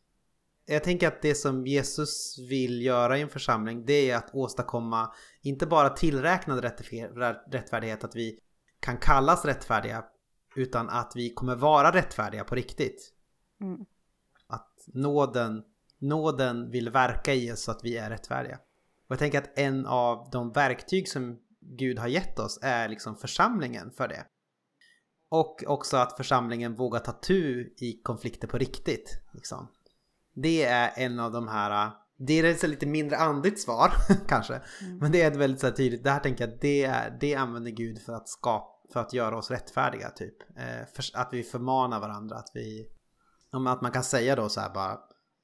Jag 0.67 0.85
tänker 0.85 1.09
att 1.09 1.23
det 1.23 1.35
som 1.35 1.67
Jesus 1.67 2.39
vill 2.39 2.83
göra 2.83 3.19
i 3.19 3.21
en 3.21 3.29
församling 3.29 3.85
det 3.87 4.11
är 4.11 4.17
att 4.17 4.35
åstadkomma 4.35 5.13
inte 5.43 5.67
bara 5.67 5.91
tillräknad 5.91 6.65
rättfärdighet 7.53 8.05
att 8.05 8.17
vi 8.17 8.39
kan 8.81 8.97
kallas 8.97 9.45
rättfärdiga 9.45 10.05
utan 10.57 10.89
att 10.89 11.13
vi 11.15 11.35
kommer 11.35 11.57
vara 11.57 11.93
rättfärdiga 11.93 12.45
på 12.45 12.55
riktigt. 12.55 13.15
Mm. 13.61 13.85
Att 14.47 14.75
nåden 14.87 15.65
nåden 16.01 16.71
vill 16.71 16.91
verka 16.91 17.35
i 17.35 17.53
oss 17.53 17.63
så 17.63 17.71
att 17.71 17.85
vi 17.85 17.97
är 17.97 18.11
rättfärdiga. 18.11 18.59
Och 19.09 19.13
jag 19.13 19.19
tänker 19.19 19.39
att 19.39 19.59
en 19.59 19.87
av 19.87 20.29
de 20.33 20.53
verktyg 20.53 21.09
som 21.09 21.39
Gud 21.61 21.99
har 21.99 22.09
gett 22.09 22.39
oss 22.39 22.59
är 22.63 22.89
liksom 22.89 23.17
församlingen 23.17 23.91
för 23.91 24.09
det. 24.09 24.25
Och 25.31 25.65
också 25.67 25.97
att 25.97 26.17
församlingen 26.17 26.75
vågar 26.75 27.01
ta 27.01 27.13
tu 27.13 27.75
i 27.77 28.01
konflikter 28.03 28.49
på 28.49 28.59
riktigt. 28.59 29.21
Liksom. 29.33 29.69
Det 30.35 30.65
är 30.65 30.93
en 30.97 31.21
av 31.21 31.33
de 31.33 31.49
här, 31.49 31.91
det 32.19 32.33
är 32.33 32.45
ett 32.45 32.63
lite 32.63 32.87
mindre 32.87 33.17
andligt 33.17 33.61
svar 33.61 33.93
kanske. 34.29 34.55
Mm. 34.55 34.99
Men 34.99 35.13
det 35.13 35.23
är 35.23 35.31
väldigt 35.31 35.61
så 35.61 35.71
tydligt, 35.71 36.05
det 36.05 36.11
här 36.11 36.21
tänker 36.21 36.49
jag 36.49 36.59
det, 36.61 36.85
är, 36.85 37.19
det 37.21 37.35
använder 37.35 37.71
Gud 37.71 38.03
för 38.03 38.13
att 38.13 38.29
skapa, 38.29 38.93
för 38.93 39.01
att 39.01 39.13
göra 39.13 39.39
oss 39.39 39.51
rättfärdiga 39.51 40.11
typ. 40.11 40.59
Eh, 40.59 40.87
för, 40.95 41.05
att 41.15 41.29
vi 41.33 41.43
förmanar 41.43 42.01
varandra, 42.01 42.37
att 42.37 42.51
vi, 42.55 42.89
att 43.51 43.83
man 43.83 43.93
kan 43.93 44.05
säga 44.05 44.37
då 44.37 44.49
så 44.49 44.61
här 44.61 44.71
bara 44.71 44.99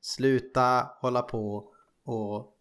Sluta 0.05 0.91
hålla 1.01 1.23
på 1.23 1.65
och 2.05 2.53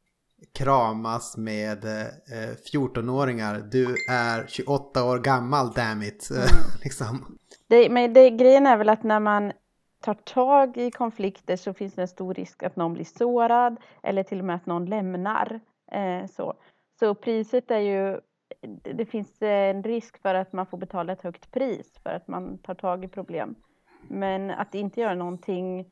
kramas 0.53 1.37
med 1.37 1.85
eh, 1.85 2.55
14-åringar. 2.73 3.59
Du 3.71 3.95
är 4.09 4.47
28 4.47 5.03
år 5.03 5.19
gammal, 5.19 5.71
damn 5.73 6.03
it. 6.03 6.29
Mm. 6.33 6.47
liksom. 6.83 7.37
det, 7.67 7.89
men 7.89 8.13
det, 8.13 8.29
grejen 8.29 8.67
är 8.67 8.77
väl 8.77 8.89
att 8.89 9.03
när 9.03 9.19
man 9.19 9.51
tar 9.99 10.13
tag 10.13 10.77
i 10.77 10.91
konflikter 10.91 11.55
så 11.55 11.73
finns 11.73 11.93
det 11.93 12.01
en 12.01 12.07
stor 12.07 12.33
risk 12.33 12.63
att 12.63 12.75
någon 12.75 12.93
blir 12.93 13.05
sårad 13.05 13.77
eller 14.03 14.23
till 14.23 14.39
och 14.39 14.45
med 14.45 14.55
att 14.55 14.65
någon 14.65 14.85
lämnar. 14.85 15.59
Eh, 15.91 16.27
så. 16.27 16.53
så 16.99 17.15
priset 17.15 17.71
är 17.71 17.79
ju, 17.79 18.19
det 18.95 19.05
finns 19.05 19.41
en 19.41 19.83
risk 19.83 20.21
för 20.21 20.35
att 20.35 20.53
man 20.53 20.65
får 20.65 20.77
betala 20.77 21.13
ett 21.13 21.21
högt 21.21 21.51
pris 21.51 21.99
för 22.03 22.09
att 22.09 22.27
man 22.27 22.57
tar 22.57 22.75
tag 22.75 23.05
i 23.05 23.07
problem. 23.07 23.55
Men 24.09 24.51
att 24.51 24.75
inte 24.75 25.01
göra 25.01 25.15
någonting 25.15 25.85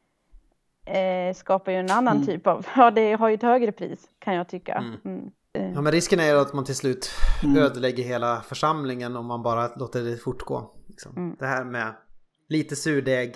eh, 0.85 1.33
skapar 1.35 1.71
ju 1.71 1.77
en 1.77 1.91
annan 1.91 2.15
mm. 2.15 2.27
typ 2.27 2.47
av, 2.47 2.65
ja 2.75 2.91
det 2.91 3.13
har 3.13 3.29
ju 3.29 3.35
ett 3.35 3.43
högre 3.43 3.71
pris 3.71 4.09
kan 4.19 4.35
jag 4.35 4.49
tycka. 4.49 4.73
Mm. 4.73 4.99
Mm. 5.05 5.73
Ja 5.73 5.81
men 5.81 5.91
risken 5.91 6.19
är 6.19 6.25
ju 6.25 6.39
att 6.39 6.53
man 6.53 6.65
till 6.65 6.75
slut 6.75 7.09
mm. 7.43 7.57
ödelägger 7.57 8.03
hela 8.03 8.41
församlingen 8.41 9.15
om 9.15 9.25
man 9.25 9.43
bara 9.43 9.75
låter 9.75 10.03
det 10.03 10.17
fortgå. 10.17 10.75
Liksom. 10.87 11.17
Mm. 11.17 11.35
Det 11.39 11.45
här 11.45 11.63
med 11.63 11.93
lite 12.49 12.75
surdeg 12.75 13.35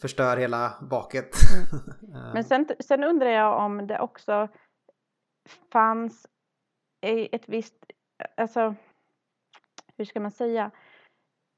förstör 0.00 0.36
hela 0.36 0.72
baket. 0.90 1.30
Mm. 1.52 2.32
men 2.34 2.44
sen, 2.44 2.68
sen 2.80 3.04
undrar 3.04 3.30
jag 3.30 3.64
om 3.64 3.86
det 3.86 4.00
också 4.00 4.48
fanns 5.72 6.26
ett 7.32 7.48
visst, 7.48 7.74
alltså 8.36 8.74
hur 9.96 10.04
ska 10.04 10.20
man 10.20 10.30
säga? 10.30 10.70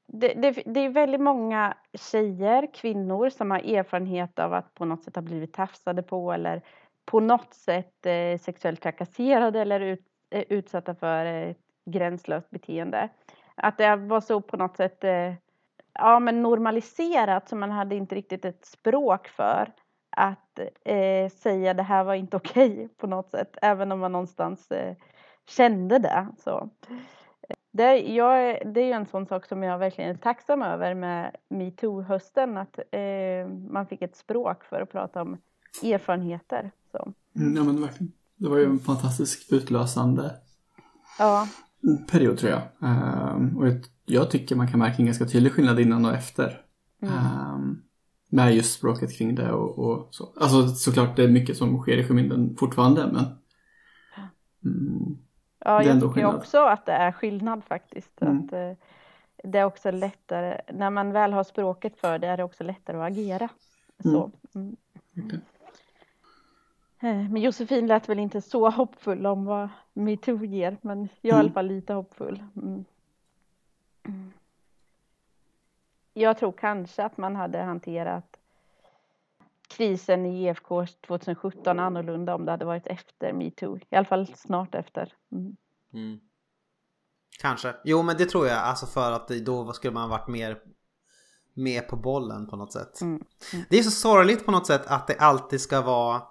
Det, 0.07 0.33
det, 0.33 0.63
det, 0.65 0.79
är 0.79 0.89
väldigt 0.89 1.21
många 1.21 1.77
tjejer, 1.93 2.73
kvinnor 2.73 3.29
som 3.29 3.51
har 3.51 3.59
erfarenhet 3.59 4.39
av 4.39 4.53
att 4.53 4.73
på 4.73 4.85
något 4.85 5.03
sätt 5.03 5.15
ha 5.15 5.21
blivit 5.21 5.53
tafsade 5.53 6.03
på 6.03 6.31
eller 6.31 6.61
på 7.05 7.19
något 7.19 7.53
sätt 7.53 8.05
eh, 8.05 8.39
sexuellt 8.39 8.81
trakasserade 8.81 9.61
eller 9.61 9.79
ut, 9.79 10.05
eh, 10.29 10.43
utsatta 10.49 10.95
för 10.95 11.25
eh, 11.25 11.55
gränslöst 11.85 12.49
beteende. 12.49 13.09
Att 13.55 13.77
det 13.77 13.95
var 13.95 14.21
så 14.21 14.41
på 14.41 14.57
något 14.57 14.77
sätt 14.77 15.03
eh, 15.03 15.33
ja, 15.93 16.19
men 16.19 16.41
normaliserat 16.41 17.49
så 17.49 17.55
man 17.55 17.71
hade 17.71 17.95
inte 17.95 18.15
riktigt 18.15 18.45
ett 18.45 18.65
språk 18.65 19.27
för 19.27 19.73
att 20.09 20.59
eh, 20.85 21.29
säga 21.29 21.73
det 21.73 21.83
här 21.83 22.03
var 22.03 22.13
inte 22.13 22.37
okej 22.37 22.73
okay, 22.73 22.87
på 22.87 23.07
något 23.07 23.31
sätt, 23.31 23.57
även 23.61 23.91
om 23.91 23.99
man 23.99 24.11
någonstans 24.11 24.71
eh, 24.71 24.95
kände 25.49 25.99
det. 25.99 26.27
Så. 26.37 26.69
Det, 27.77 27.99
jag, 27.99 28.61
det 28.73 28.81
är 28.81 28.85
ju 28.85 28.91
en 28.91 29.05
sån 29.05 29.25
sak 29.25 29.45
som 29.45 29.63
jag 29.63 29.77
verkligen 29.77 30.09
är 30.09 30.17
tacksam 30.17 30.61
över 30.61 30.93
med 30.93 31.35
metoo-hösten, 31.49 32.57
att 32.57 32.79
eh, 32.91 33.47
man 33.71 33.87
fick 33.87 34.01
ett 34.01 34.15
språk 34.15 34.63
för 34.63 34.81
att 34.81 34.91
prata 34.91 35.21
om 35.21 35.37
erfarenheter. 35.83 36.71
Så. 36.91 37.13
Mm, 37.35 37.57
ja 37.57 37.63
men 37.63 37.81
verkligen. 37.81 38.11
Det 38.35 38.49
var 38.49 38.57
ju 38.57 38.65
en 38.65 38.79
fantastisk 38.79 39.51
utlösande 39.51 40.31
ja. 41.19 41.47
period 42.11 42.37
tror 42.37 42.51
jag. 42.51 42.61
Um, 42.79 43.57
och 43.57 43.67
jag 44.05 44.31
tycker 44.31 44.55
man 44.55 44.67
kan 44.67 44.79
märka 44.79 44.95
en 44.97 45.05
ganska 45.05 45.25
tydlig 45.25 45.51
skillnad 45.51 45.79
innan 45.79 46.05
och 46.05 46.13
efter. 46.13 46.61
Mm. 47.01 47.13
Um, 47.53 47.83
med 48.29 48.55
just 48.55 48.73
språket 48.73 49.17
kring 49.17 49.35
det 49.35 49.51
och, 49.51 49.79
och, 49.79 50.07
så. 50.11 50.33
Alltså 50.39 50.67
såklart 50.67 51.15
det 51.15 51.23
är 51.23 51.27
mycket 51.27 51.57
som 51.57 51.77
sker 51.81 51.97
i 51.97 52.03
skymundan 52.03 52.55
fortfarande 52.59 53.09
men 53.13 53.25
mm, 54.65 55.17
Ja, 55.67 55.83
jag 55.83 56.01
tycker 56.01 56.25
också 56.25 56.59
att 56.59 56.85
det 56.85 56.91
är 56.91 57.11
skillnad 57.11 57.63
faktiskt. 57.63 58.21
Mm. 58.21 58.37
Att, 58.37 58.53
eh, 58.53 58.71
det 59.43 59.59
är 59.59 59.63
också 59.63 59.91
lättare, 59.91 60.61
när 60.73 60.89
man 60.89 61.11
väl 61.11 61.33
har 61.33 61.43
språket 61.43 61.97
för 61.97 62.19
det 62.19 62.27
är 62.27 62.37
det 62.37 62.43
också 62.43 62.63
lättare 62.63 62.97
att 62.97 63.11
agera. 63.11 63.49
Så. 64.03 64.31
Mm. 64.55 64.75
Okay. 65.25 65.39
Eh, 66.99 67.29
men 67.29 67.41
Josefin 67.41 67.87
lät 67.87 68.09
väl 68.09 68.19
inte 68.19 68.41
så 68.41 68.69
hoppfull 68.69 69.25
om 69.25 69.45
vad 69.45 69.69
metoo 69.93 70.45
ger, 70.45 70.77
men 70.81 71.09
jag 71.21 71.29
är 71.29 71.33
mm. 71.33 71.37
i 71.37 71.39
alla 71.39 71.53
fall 71.53 71.67
lite 71.67 71.93
hoppfull. 71.93 72.43
Mm. 72.55 72.85
Jag 76.13 76.37
tror 76.37 76.51
kanske 76.51 77.03
att 77.03 77.17
man 77.17 77.35
hade 77.35 77.57
hanterat 77.57 78.37
krisen 79.77 80.25
i 80.25 80.43
IFK 80.43 80.85
2017 81.07 81.79
annorlunda 81.79 82.35
om 82.35 82.45
det 82.45 82.51
hade 82.51 82.65
varit 82.65 82.87
efter 82.87 83.33
metoo. 83.33 83.77
I 83.77 83.95
alla 83.95 84.05
fall 84.05 84.27
snart 84.35 84.75
efter. 84.75 85.13
Mm. 85.31 85.55
Mm. 85.93 86.19
Kanske. 87.41 87.75
Jo 87.83 88.01
men 88.01 88.17
det 88.17 88.25
tror 88.25 88.47
jag. 88.47 88.57
Alltså 88.57 88.85
för 88.85 89.11
att 89.11 89.27
då 89.27 89.73
skulle 89.73 89.93
man 89.93 90.09
varit 90.09 90.27
mer 90.27 90.57
med 91.53 91.87
på 91.87 91.95
bollen 91.95 92.47
på 92.47 92.55
något 92.55 92.73
sätt. 92.73 93.01
Mm. 93.01 93.21
Mm. 93.53 93.65
Det 93.69 93.79
är 93.79 93.83
så 93.83 93.91
sorgligt 93.91 94.45
på 94.45 94.51
något 94.51 94.67
sätt 94.67 94.87
att 94.87 95.07
det 95.07 95.15
alltid 95.15 95.61
ska 95.61 95.81
vara 95.81 96.21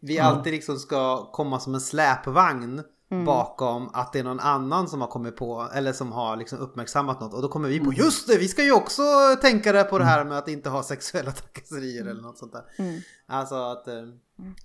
vi 0.00 0.18
alltid 0.18 0.52
liksom 0.52 0.76
ska 0.76 1.30
komma 1.32 1.60
som 1.60 1.74
en 1.74 1.80
släpvagn 1.80 2.82
Mm. 3.10 3.24
bakom 3.24 3.90
att 3.92 4.12
det 4.12 4.18
är 4.18 4.24
någon 4.24 4.40
annan 4.40 4.88
som 4.88 5.00
har 5.00 5.08
kommit 5.08 5.36
på 5.36 5.68
eller 5.74 5.92
som 5.92 6.12
har 6.12 6.36
liksom 6.36 6.58
uppmärksammat 6.58 7.20
något 7.20 7.34
och 7.34 7.42
då 7.42 7.48
kommer 7.48 7.68
vi 7.68 7.78
på 7.78 7.84
mm. 7.84 7.96
just 7.96 8.28
det, 8.28 8.38
vi 8.38 8.48
ska 8.48 8.64
ju 8.64 8.72
också 8.72 9.02
tänka 9.40 9.72
det 9.72 9.84
på 9.84 9.98
det 9.98 10.04
här 10.04 10.24
med 10.24 10.38
att 10.38 10.48
inte 10.48 10.70
ha 10.70 10.82
sexuella 10.82 11.32
trakasserier 11.32 12.06
eller 12.06 12.22
något 12.22 12.38
sånt 12.38 12.52
där. 12.52 12.64
Mm. 12.78 13.00
Alltså 13.26 13.54
att, 13.54 13.88
eh, 13.88 13.94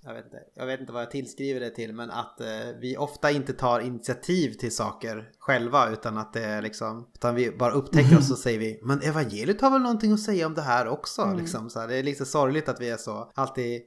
jag 0.02 0.14
vet, 0.14 0.24
inte, 0.24 0.38
jag 0.54 0.66
vet 0.66 0.80
inte 0.80 0.92
vad 0.92 1.02
jag 1.02 1.10
tillskriver 1.10 1.60
det 1.60 1.70
till 1.70 1.94
men 1.94 2.10
att 2.10 2.40
eh, 2.40 2.46
vi 2.80 2.96
ofta 2.96 3.30
inte 3.30 3.52
tar 3.52 3.80
initiativ 3.80 4.52
till 4.52 4.74
saker 4.74 5.30
själva 5.38 5.90
utan 5.90 6.18
att 6.18 6.32
det 6.32 6.44
är 6.44 6.62
liksom, 6.62 7.08
utan 7.14 7.34
vi 7.34 7.50
bara 7.50 7.72
upptäcker 7.72 8.18
oss 8.18 8.30
och 8.30 8.38
säger 8.38 8.58
vi 8.58 8.80
men 8.82 9.02
evangeliet 9.02 9.60
har 9.60 9.70
väl 9.70 9.82
någonting 9.82 10.12
att 10.12 10.20
säga 10.20 10.46
om 10.46 10.54
det 10.54 10.62
här 10.62 10.88
också 10.88 11.22
mm. 11.22 11.38
liksom. 11.38 11.70
Så 11.70 11.80
här, 11.80 11.88
det 11.88 11.96
är 11.96 12.02
lite 12.02 12.24
sorgligt 12.24 12.68
att 12.68 12.80
vi 12.80 12.90
är 12.90 12.96
så 12.96 13.32
alltid 13.34 13.82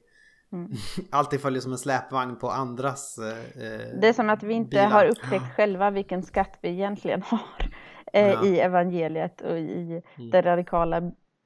Mm. 0.53 0.71
Alltid 1.09 1.41
följer 1.41 1.61
som 1.61 1.71
en 1.71 1.77
släpvagn 1.77 2.35
på 2.35 2.49
andras 2.49 3.17
eh, 3.17 3.99
Det 4.01 4.07
är 4.07 4.13
som 4.13 4.29
att 4.29 4.43
vi 4.43 4.53
inte 4.53 4.69
bilar. 4.69 4.89
har 4.89 5.05
upptäckt 5.05 5.55
själva 5.55 5.89
vilken 5.89 6.23
skatt 6.23 6.59
vi 6.61 6.69
egentligen 6.69 7.21
har 7.21 7.71
eh, 8.13 8.27
ja. 8.27 8.45
i 8.45 8.59
evangeliet 8.59 9.41
och 9.41 9.59
i 9.59 10.01
mm. 10.17 10.29
det 10.31 10.41
radikala 10.41 10.97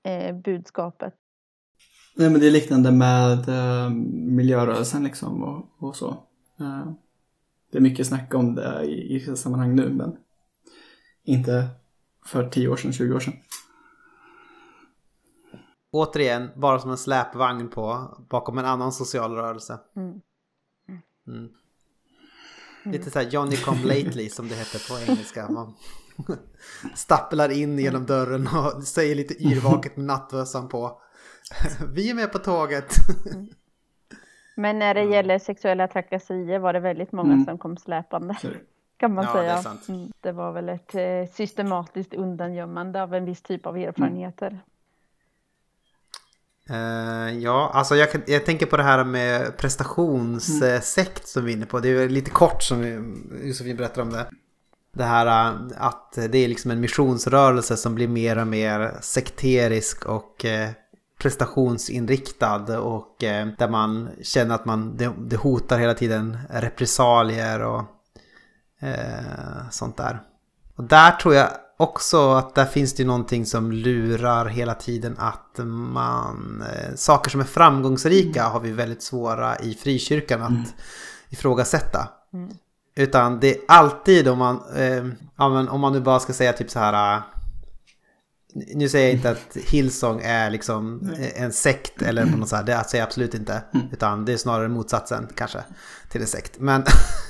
eh, 0.04 0.36
budskapet. 0.36 1.14
Nej 2.16 2.30
men 2.30 2.40
det 2.40 2.48
är 2.48 2.52
liknande 2.52 2.92
med 2.92 3.50
eh, 3.50 3.90
miljörörelsen 4.14 5.04
liksom 5.04 5.44
och, 5.44 5.88
och 5.88 5.96
så. 5.96 6.10
Eh, 6.60 6.92
det 7.72 7.78
är 7.78 7.82
mycket 7.82 8.08
snack 8.08 8.34
om 8.34 8.56
det 8.56 8.84
i, 8.84 9.16
i 9.16 9.36
sammanhang 9.36 9.76
nu 9.76 9.90
men 9.90 10.18
inte 11.24 11.68
för 12.26 12.50
10 12.50 12.68
år 12.68 12.76
sedan, 12.76 12.94
20 12.94 13.16
år 13.16 13.20
sedan. 13.20 13.34
Återigen, 15.92 16.50
bara 16.56 16.80
som 16.80 16.92
en 16.92 16.98
släpvagn 16.98 17.70
på 17.70 18.18
bakom 18.30 18.58
en 18.58 18.66
annan 18.66 18.92
social 18.92 19.36
rörelse. 19.36 19.80
Mm. 19.96 20.22
Mm. 21.28 21.50
Lite 22.84 23.12
såhär 23.12 23.30
Johnny 23.30 23.56
come 23.56 23.84
lately 23.84 24.30
som 24.30 24.48
det 24.48 24.56
heter 24.56 24.90
på 24.90 25.12
engelska. 25.12 25.50
Man 25.50 25.74
stapplar 26.96 27.50
in 27.50 27.80
genom 27.80 28.06
dörren 28.06 28.48
och 28.48 28.84
säger 28.84 29.16
lite 29.16 29.34
yrvaket 29.44 29.98
med 29.98 30.06
nattvössan 30.06 30.70
på. 30.70 31.02
Vi 31.94 32.10
är 32.10 32.14
med 32.14 32.32
på 32.32 32.40
tåget. 32.40 32.96
Men 34.56 34.80
när 34.80 34.94
det 34.94 35.04
gäller 35.04 35.40
sexuella 35.40 35.88
trakasserier 35.88 36.60
var 36.60 36.74
det 36.74 36.80
väldigt 36.80 37.12
många 37.12 37.34
mm. 37.34 37.46
som 37.46 37.58
kom 37.58 37.78
släpande. 37.78 38.38
Kan 38.98 39.14
man 39.14 39.24
ja, 39.24 39.34
säga. 39.34 39.76
Det, 39.86 39.94
mm. 39.94 40.12
det, 40.22 40.32
var 40.32 40.52
väl 40.52 40.70
ett 40.70 40.96
eh, 40.96 41.34
systematiskt 41.34 42.14
undangömmande 42.14 43.04
av 43.04 43.14
en 43.14 43.26
viss 43.26 43.42
typ 43.42 43.66
av 43.66 43.78
erfarenheter. 43.78 44.60
Uh, 46.70 47.40
ja, 47.40 47.72
alltså 47.74 47.96
jag, 47.96 48.10
jag, 48.26 48.46
tänker 48.46 48.66
på 48.66 48.78
det 48.78 48.84
här 48.84 49.04
med 49.04 49.58
prestationssekt 49.58 51.18
mm. 51.18 51.26
som 51.26 51.46
vi 51.46 51.52
är 51.52 51.58
inne 51.58 51.66
på. 51.66 51.80
Det 51.80 51.90
är 51.90 52.10
lite 52.10 52.32
kort 52.32 52.64
som 52.64 52.84
Josefin 53.44 53.78
berättar 53.78 54.02
om 54.02 54.10
det. 54.10 54.26
Det 54.94 55.04
här 55.04 55.52
uh, 55.54 55.62
att 55.78 56.14
det 56.14 56.38
är 56.38 56.48
liksom 56.48 56.72
en 56.72 56.80
missionsrörelse 56.80 57.78
som 57.78 57.96
blir 57.96 58.08
mer 58.08 58.38
och 58.38 58.48
mer 58.48 58.98
sekterisk 59.02 60.06
och 60.06 60.46
uh, 60.46 60.70
prestationsinriktad 61.20 62.80
och 62.80 63.16
där 63.20 63.70
man 63.70 64.10
känner 64.22 64.56
att 64.56 64.66
man, 64.66 64.98
det, 64.98 65.12
det 65.18 65.36
hotar 65.36 65.80
hela 65.80 65.94
tiden 65.94 66.38
repressalier 66.50 67.62
och 67.62 67.84
sånt 69.72 69.98
där. 69.98 70.22
Och 70.76 70.84
där 70.84 71.12
tror 71.12 71.36
jag 71.36 71.50
också 71.82 72.32
att 72.32 72.56
där 72.56 72.66
finns 72.66 72.94
det 72.94 73.06
någonting 73.06 73.46
som 73.46 73.72
lurar 73.72 74.46
hela 74.46 74.74
tiden 74.74 75.16
att 75.18 75.60
man... 75.66 76.64
Eh, 76.74 76.96
saker 76.96 77.30
som 77.30 77.42
är 77.42 77.46
framgångsrika 77.46 78.44
har 78.44 78.60
vi 78.60 78.72
väldigt 78.72 79.04
svåra 79.04 79.60
i 79.60 79.74
frikyrkan 79.74 80.42
att 80.42 80.50
mm. 80.50 80.64
ifrågasätta. 81.30 82.10
Mm. 82.34 82.50
Utan 82.96 83.40
det 83.40 83.56
är 83.56 83.62
alltid 83.68 84.28
om 84.28 84.38
man, 84.38 84.62
eh, 84.76 85.06
ja, 85.38 85.50
men 85.50 85.70
om 85.70 85.82
man 85.82 85.94
nu 85.94 86.00
bara 86.00 86.20
ska 86.20 86.34
säga 86.34 86.54
typ 86.54 86.70
så 86.70 86.80
här... 86.80 87.16
Eh, 87.16 87.22
nu 88.76 88.90
säger 88.90 89.06
jag 89.06 89.16
inte 89.16 89.30
att 89.30 89.58
Hillsong 89.66 90.22
är 90.24 90.50
liksom 90.50 91.12
en 91.36 91.54
sekt 91.54 92.02
eller 92.02 92.26
något 92.26 92.50
så 92.50 92.56
här, 92.56 92.64
det 92.64 92.84
säger 92.84 93.02
jag 93.02 93.08
absolut 93.08 93.34
inte. 93.34 93.64
Mm. 93.74 93.88
Utan 93.92 94.26
det 94.26 94.34
är 94.34 94.38
snarare 94.38 94.68
motsatsen 94.68 95.28
kanske 95.36 95.64
till 96.10 96.22
en 96.22 96.28
sekt. 96.28 96.60
Men 96.60 96.84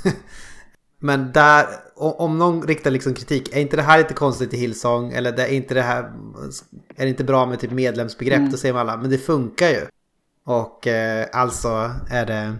Men 1.03 1.31
där, 1.31 1.67
om 1.95 2.37
någon 2.37 2.67
riktar 2.67 2.91
liksom 2.91 3.13
kritik, 3.13 3.55
är 3.55 3.61
inte 3.61 3.75
det 3.75 3.81
här 3.81 3.97
lite 3.97 4.13
konstigt 4.13 4.53
i 4.53 4.57
Hillsong? 4.57 5.11
Eller 5.11 5.39
är 5.39 5.47
inte 5.47 5.73
det 5.73 5.81
här, 5.81 6.03
är 6.95 7.03
det 7.03 7.09
inte 7.09 7.23
bra 7.23 7.45
med 7.45 7.59
typ 7.59 7.71
medlemsbegrepp? 7.71 8.39
Mm. 8.39 8.51
Då 8.51 8.57
säger 8.57 8.73
man 8.73 8.89
alla, 8.89 8.97
men 8.97 9.09
det 9.09 9.17
funkar 9.17 9.69
ju. 9.69 9.81
Och 10.45 10.87
eh, 10.87 11.27
alltså 11.33 11.91
är 12.09 12.25
det, 12.25 12.55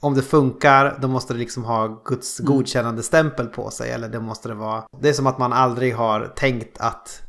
om 0.00 0.14
det 0.14 0.22
funkar 0.22 0.98
då 1.02 1.08
måste 1.08 1.32
det 1.32 1.38
liksom 1.38 1.64
ha 1.64 2.02
Guds 2.04 2.40
mm. 2.40 2.52
godkännande 2.52 3.02
stämpel 3.02 3.46
på 3.46 3.70
sig. 3.70 3.90
Eller 3.90 4.08
det 4.08 4.20
måste 4.20 4.48
det 4.48 4.54
vara, 4.54 4.84
det 5.00 5.08
är 5.08 5.12
som 5.12 5.26
att 5.26 5.38
man 5.38 5.52
aldrig 5.52 5.94
har 5.94 6.32
tänkt 6.36 6.80
att 6.80 7.22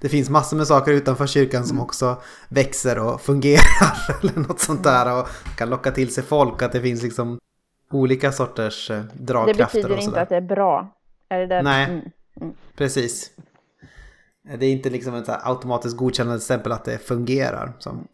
det 0.00 0.08
finns 0.08 0.30
massor 0.30 0.56
med 0.56 0.66
saker 0.66 0.92
utanför 0.92 1.26
kyrkan 1.26 1.64
som 1.64 1.76
mm. 1.76 1.84
också 1.84 2.22
växer 2.48 2.98
och 2.98 3.20
fungerar. 3.20 4.18
Eller 4.20 4.48
något 4.48 4.60
sånt 4.60 4.84
där 4.84 5.20
och 5.20 5.28
kan 5.56 5.70
locka 5.70 5.90
till 5.90 6.14
sig 6.14 6.24
folk. 6.24 6.62
Att 6.62 6.72
det 6.72 6.80
finns 6.80 7.02
liksom 7.02 7.38
olika 7.90 8.32
sorters 8.32 8.90
eh, 8.90 9.02
dragkrafter. 9.12 9.78
Det 9.78 9.88
betyder 9.88 10.02
inte 10.02 10.20
att 10.20 10.28
det 10.28 10.36
är 10.36 10.40
bra. 10.40 10.94
Är 11.28 11.38
det 11.38 11.46
där? 11.46 11.62
Nej, 11.62 11.84
mm. 11.84 12.00
Mm. 12.40 12.54
precis. 12.76 13.30
Det 14.58 14.66
är 14.66 14.72
inte 14.72 14.90
liksom 14.90 15.14
ett 15.14 15.28
automatiskt 15.28 15.96
godkännande 15.96 16.40
stämpel 16.40 16.72
att 16.72 16.84
det 16.84 16.98
fungerar. 16.98 17.72
Som. 17.78 18.08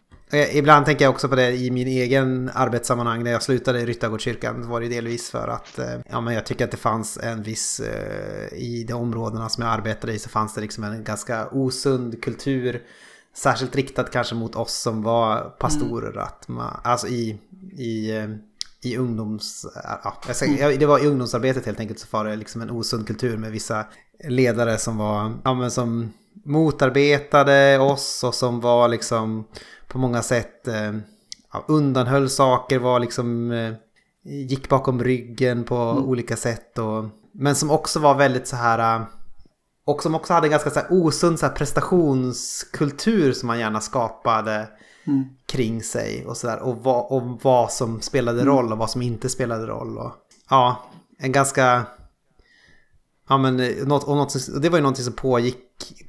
Ibland 0.53 0.87
tänker 0.87 1.05
jag 1.05 1.13
också 1.15 1.29
på 1.29 1.35
det 1.35 1.53
i 1.53 1.71
min 1.71 1.89
egen 1.89 2.51
arbetssammanhang 2.55 3.25
när 3.25 3.31
jag 3.31 3.43
slutade 3.43 3.81
i 3.81 3.87
Ryttargårdskyrkan. 3.87 4.69
Var 4.69 4.81
det 4.81 4.89
delvis 4.89 5.31
för 5.31 5.49
att 5.49 5.79
eh, 5.79 6.01
ja, 6.11 6.21
men 6.21 6.35
jag 6.35 6.47
tycker 6.47 6.65
att 6.65 6.71
det 6.71 6.77
fanns 6.77 7.19
en 7.19 7.43
viss, 7.43 7.81
eh, 7.81 8.59
i 8.59 8.85
de 8.89 8.95
områdena 8.95 9.49
som 9.49 9.65
jag 9.65 9.73
arbetade 9.73 10.13
i 10.13 10.19
så 10.19 10.29
fanns 10.29 10.55
det 10.55 10.61
liksom 10.61 10.85
en 10.85 11.05
ganska 11.05 11.49
osund 11.49 12.23
kultur. 12.23 12.83
Särskilt 13.37 13.77
riktad 13.77 14.05
kanske 14.05 14.35
mot 14.35 14.57
oss 14.57 14.75
som 14.75 15.03
var 15.03 15.41
pastorer. 15.59 16.11
Mm. 16.11 16.23
Att 16.23 16.49
man, 16.49 16.81
alltså 16.85 17.07
i, 17.07 17.39
i 17.77 18.13
i 18.85 18.97
ungdoms... 18.97 19.67
Ja, 19.85 20.69
det 20.79 20.87
var 20.87 21.05
i 21.05 21.07
ungdomsarbetet 21.07 21.67
helt 21.67 21.81
enkelt 21.81 21.99
så 21.99 22.07
var 22.11 22.25
det 22.25 22.37
liksom 22.37 22.63
en 22.63 22.71
osund 22.71 23.07
kultur 23.07 23.37
med 23.37 23.51
vissa 23.51 23.87
ledare 24.29 24.79
som 24.79 24.97
var, 24.97 25.33
ja 25.45 25.55
men 25.55 25.71
som 25.71 26.13
motarbetade 26.45 27.79
oss 27.79 28.25
och 28.25 28.35
som 28.35 28.61
var 28.61 28.89
liksom 28.89 29.45
på 29.89 29.99
många 29.99 30.23
sätt 30.23 30.69
eh, 30.69 30.93
ja, 31.53 31.65
undanhöll 31.69 32.31
saker, 32.31 32.79
var 32.79 33.01
liksom 33.01 33.51
eh, 33.51 33.75
gick 34.25 34.69
bakom 34.69 35.05
ryggen 35.05 35.65
på 35.65 35.77
mm. 35.77 36.05
olika 36.05 36.37
sätt 36.37 36.79
och 36.79 37.05
men 37.33 37.55
som 37.55 37.71
också 37.71 38.01
var 38.01 38.15
väldigt 38.15 38.49
så 38.49 38.57
här 38.57 38.97
eh, 38.97 39.07
och 39.87 40.03
som 40.03 40.15
också 40.15 40.33
hade 40.33 40.47
en 40.47 40.51
ganska 40.51 40.71
så 40.71 40.81
här 40.81 40.89
osund 40.91 41.39
så 41.39 41.47
här 41.47 41.53
prestationskultur 41.53 43.33
som 43.33 43.47
man 43.47 43.59
gärna 43.59 43.81
skapade 43.81 44.69
mm. 45.07 45.25
kring 45.47 45.83
sig 45.83 46.27
och 46.27 46.37
sådär. 46.37 46.59
Och, 46.59 47.13
och 47.13 47.23
vad 47.43 47.73
som 47.73 48.01
spelade 48.01 48.41
mm. 48.41 48.55
roll 48.55 48.73
och 48.73 48.79
vad 48.79 48.91
som 48.91 49.03
inte 49.03 49.29
spelade 49.29 49.67
roll. 49.67 49.99
Och, 49.99 50.13
ja, 50.51 50.85
en 51.19 51.33
ganska... 51.33 51.87
Ja 53.29 53.39
men 53.39 53.57
något, 53.85 54.05
och 54.05 54.17
något, 54.17 54.63
det 54.63 54.69
var 54.69 54.79
ju 54.79 54.83
någonting 54.83 55.05
som 55.05 55.13
pågick, 55.13 55.59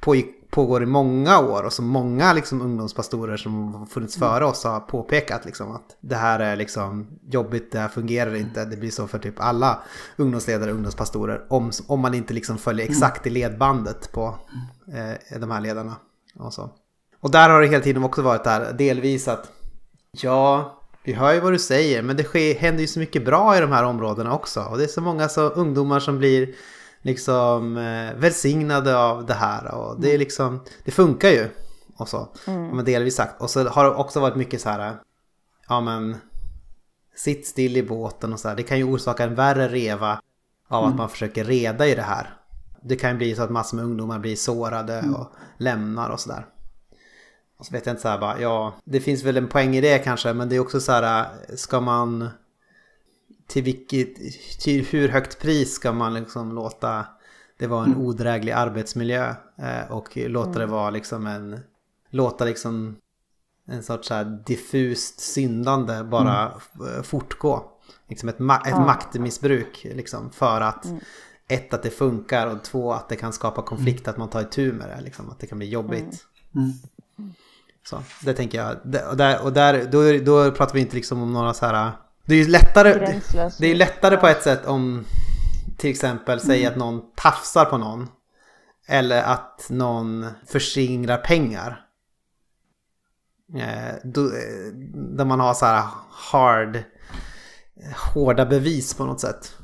pågick, 0.00 0.50
pågår 0.50 0.82
i 0.82 0.86
många 0.86 1.38
år 1.38 1.62
och 1.62 1.72
som 1.72 1.86
många 1.86 2.32
liksom, 2.32 2.62
ungdomspastorer 2.62 3.36
som 3.36 3.74
har 3.74 3.86
funnits 3.86 4.16
mm. 4.16 4.28
före 4.28 4.44
oss 4.44 4.64
har 4.64 4.80
påpekat 4.80 5.44
liksom, 5.44 5.72
att 5.72 5.96
det 6.00 6.16
här 6.16 6.40
är 6.40 6.56
liksom 6.56 7.06
jobbigt, 7.28 7.72
det 7.72 7.78
här 7.78 7.88
fungerar 7.88 8.34
inte. 8.34 8.64
Det 8.64 8.76
blir 8.76 8.90
så 8.90 9.06
för 9.06 9.18
typ 9.18 9.40
alla 9.40 9.82
ungdomsledare 10.16 10.70
och 10.70 10.76
ungdomspastorer 10.76 11.46
om, 11.48 11.70
om 11.86 12.00
man 12.00 12.14
inte 12.14 12.34
liksom 12.34 12.58
följer 12.58 12.86
mm. 12.86 12.96
exakt 12.96 13.26
i 13.26 13.30
ledbandet 13.30 14.12
på 14.12 14.38
eh, 14.92 15.38
de 15.38 15.50
här 15.50 15.60
ledarna. 15.60 15.96
Och 16.38 16.54
så. 16.54 16.70
Och 17.20 17.30
där 17.30 17.48
har 17.48 17.60
det 17.60 17.66
hela 17.66 17.82
tiden 17.82 18.04
också 18.04 18.22
varit 18.22 18.44
där 18.44 18.72
delvis 18.72 19.28
att 19.28 19.50
ja, 20.10 20.72
vi 21.04 21.12
hör 21.12 21.32
ju 21.32 21.40
vad 21.40 21.52
du 21.52 21.58
säger 21.58 22.02
men 22.02 22.16
det 22.16 22.24
sker, 22.24 22.54
händer 22.54 22.80
ju 22.80 22.86
så 22.86 22.98
mycket 22.98 23.24
bra 23.24 23.56
i 23.56 23.60
de 23.60 23.72
här 23.72 23.84
områdena 23.84 24.34
också. 24.34 24.60
Och 24.60 24.78
det 24.78 24.84
är 24.84 24.88
så 24.88 25.00
många 25.00 25.28
så 25.28 25.48
ungdomar 25.48 26.00
som 26.00 26.18
blir 26.18 26.54
liksom 27.02 27.76
eh, 27.76 28.20
välsignade 28.20 28.98
av 28.98 29.26
det 29.26 29.34
här 29.34 29.74
och 29.74 30.00
det 30.00 30.14
är 30.14 30.18
liksom, 30.18 30.60
det 30.84 30.90
funkar 30.90 31.28
ju. 31.28 31.48
Och 31.96 32.08
så, 32.08 32.28
mm. 32.46 32.68
men 32.68 32.84
delvis 32.84 33.14
sagt. 33.14 33.42
Och 33.42 33.50
så 33.50 33.68
har 33.68 33.84
det 33.84 33.90
också 33.90 34.20
varit 34.20 34.36
mycket 34.36 34.60
så 34.60 34.68
här, 34.68 34.96
ja 35.68 35.80
men 35.80 36.16
sitt 37.16 37.46
still 37.46 37.76
i 37.76 37.82
båten 37.82 38.32
och 38.32 38.40
så 38.40 38.48
här. 38.48 38.56
Det 38.56 38.62
kan 38.62 38.78
ju 38.78 38.84
orsaka 38.84 39.24
en 39.24 39.34
värre 39.34 39.68
reva 39.68 40.20
av 40.68 40.82
mm. 40.82 40.90
att 40.90 40.98
man 40.98 41.08
försöker 41.08 41.44
reda 41.44 41.86
i 41.86 41.94
det 41.94 42.02
här. 42.02 42.34
Det 42.82 42.96
kan 42.96 43.10
ju 43.10 43.16
bli 43.16 43.34
så 43.34 43.42
att 43.42 43.50
massor 43.50 43.76
med 43.76 43.84
ungdomar 43.84 44.18
blir 44.18 44.36
sårade 44.36 44.98
mm. 44.98 45.14
och 45.14 45.26
lämnar 45.58 46.10
och 46.10 46.20
sådär. 46.20 46.46
Och 47.58 47.66
så 47.66 47.72
vet 47.72 47.86
jag 47.86 47.92
inte 47.92 48.02
så 48.02 48.08
här 48.08 48.18
bara, 48.18 48.40
ja, 48.40 48.74
det 48.84 49.00
finns 49.00 49.22
väl 49.22 49.36
en 49.36 49.48
poäng 49.48 49.76
i 49.76 49.80
det 49.80 49.98
kanske, 49.98 50.32
men 50.32 50.48
det 50.48 50.56
är 50.56 50.60
också 50.60 50.80
så 50.80 50.92
här, 50.92 51.28
ska 51.56 51.80
man 51.80 52.28
till 53.46 53.62
vilket, 53.62 54.16
till 54.60 54.86
hur 54.86 55.08
högt 55.08 55.40
pris 55.40 55.74
ska 55.74 55.92
man 55.92 56.14
liksom 56.14 56.52
låta 56.52 57.06
det 57.58 57.66
vara 57.66 57.84
en 57.84 57.92
mm. 57.92 58.06
odräglig 58.06 58.52
arbetsmiljö 58.52 59.34
eh, 59.58 59.90
och 59.90 60.16
låta 60.16 60.48
mm. 60.48 60.60
det 60.60 60.66
vara 60.66 60.90
liksom 60.90 61.26
en, 61.26 61.60
låta 62.10 62.44
liksom 62.44 62.96
en 63.66 63.82
sorts 63.82 64.08
så 64.08 64.14
här 64.14 64.42
diffust 64.46 65.20
syndande 65.20 66.02
bara 66.02 66.52
mm. 66.80 67.02
fortgå. 67.02 67.72
Liksom 68.08 68.28
ett, 68.28 68.38
ma 68.38 68.56
ett 68.56 68.70
ja. 68.70 68.86
maktmissbruk 68.86 69.86
liksom 69.94 70.30
för 70.30 70.60
att 70.60 70.84
mm. 70.84 71.00
ett 71.48 71.74
att 71.74 71.82
det 71.82 71.90
funkar 71.90 72.46
och 72.46 72.62
två 72.62 72.92
att 72.92 73.08
det 73.08 73.16
kan 73.16 73.32
skapa 73.32 73.62
konflikt 73.62 74.08
att 74.08 74.16
man 74.16 74.30
tar 74.30 74.40
itu 74.40 74.72
med 74.72 74.88
det. 74.88 75.00
Liksom, 75.00 75.30
att 75.30 75.38
det 75.38 75.46
kan 75.46 75.58
bli 75.58 75.68
jobbigt. 75.68 76.24
Så 77.90 78.02
det 78.22 78.32
tänker 78.32 78.58
jag. 78.58 78.76
Och, 79.10 79.16
där, 79.16 79.42
och 79.42 79.52
där, 79.52 79.84
då, 79.84 80.24
då 80.24 80.50
pratar 80.50 80.74
vi 80.74 80.80
inte 80.80 80.96
liksom 80.96 81.22
om 81.22 81.32
några 81.32 81.54
så 81.54 81.66
här 81.66 81.92
det 82.26 82.34
är 82.34 82.38
ju 82.38 82.48
lättare, 82.48 83.20
det 83.58 83.66
är 83.66 83.74
lättare 83.74 84.16
på 84.16 84.26
ett 84.26 84.42
sätt 84.42 84.66
om 84.66 85.04
till 85.76 85.90
exempel 85.90 86.40
säg 86.40 86.60
mm. 86.60 86.72
att 86.72 86.78
någon 86.78 87.02
tafsar 87.16 87.64
på 87.64 87.78
någon. 87.78 88.08
Eller 88.88 89.22
att 89.22 89.66
någon 89.70 90.26
förskingrar 90.46 91.16
pengar. 91.16 91.86
Eh, 93.54 93.94
då, 94.04 94.24
eh, 94.24 94.72
där 95.16 95.24
man 95.24 95.40
har 95.40 95.54
så 95.54 95.66
här 95.66 95.84
hard, 96.10 96.78
hårda 98.14 98.46
bevis 98.46 98.94
på 98.94 99.04
något 99.04 99.20
sätt. 99.20 99.56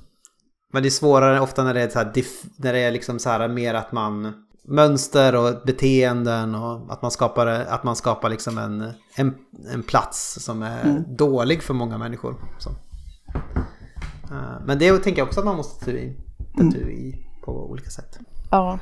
Men 0.73 0.83
det 0.83 0.89
är 0.89 0.91
svårare 0.91 1.41
ofta 1.41 1.65
när 1.65 1.75
det 1.75 1.83
är, 1.83 1.89
så 1.89 1.99
här, 1.99 2.13
när 2.57 2.73
det 2.73 2.79
är 2.79 2.91
liksom 2.91 3.19
så 3.19 3.31
här 3.31 3.49
mer 3.49 3.75
att 3.75 3.93
man 3.93 4.45
mönster 4.65 5.35
och 5.35 5.63
beteenden 5.67 6.55
och 6.55 6.93
att 6.93 7.03
man 7.03 7.11
skapar, 7.11 7.47
att 7.47 7.85
man 7.85 7.97
skapar 7.97 8.31
liksom 8.31 8.59
en, 8.59 8.93
en, 9.15 9.35
en 9.73 9.83
plats 9.83 10.45
som 10.45 10.63
är 10.63 10.85
mm. 10.85 11.17
dålig 11.17 11.63
för 11.63 11.75
många 11.75 11.99
människor. 11.99 12.35
Så. 12.59 12.71
Eh, 14.31 14.65
men 14.67 14.79
det 14.79 14.99
tänker 14.99 15.21
jag 15.21 15.27
också 15.27 15.41
att 15.41 15.47
man 15.47 15.57
måste 15.57 15.85
ta 15.85 15.91
i, 15.91 16.17
ta 16.57 16.79
i 16.79 17.27
på 17.45 17.71
olika 17.71 17.91
sätt. 17.91 18.19
Ja, 18.51 18.79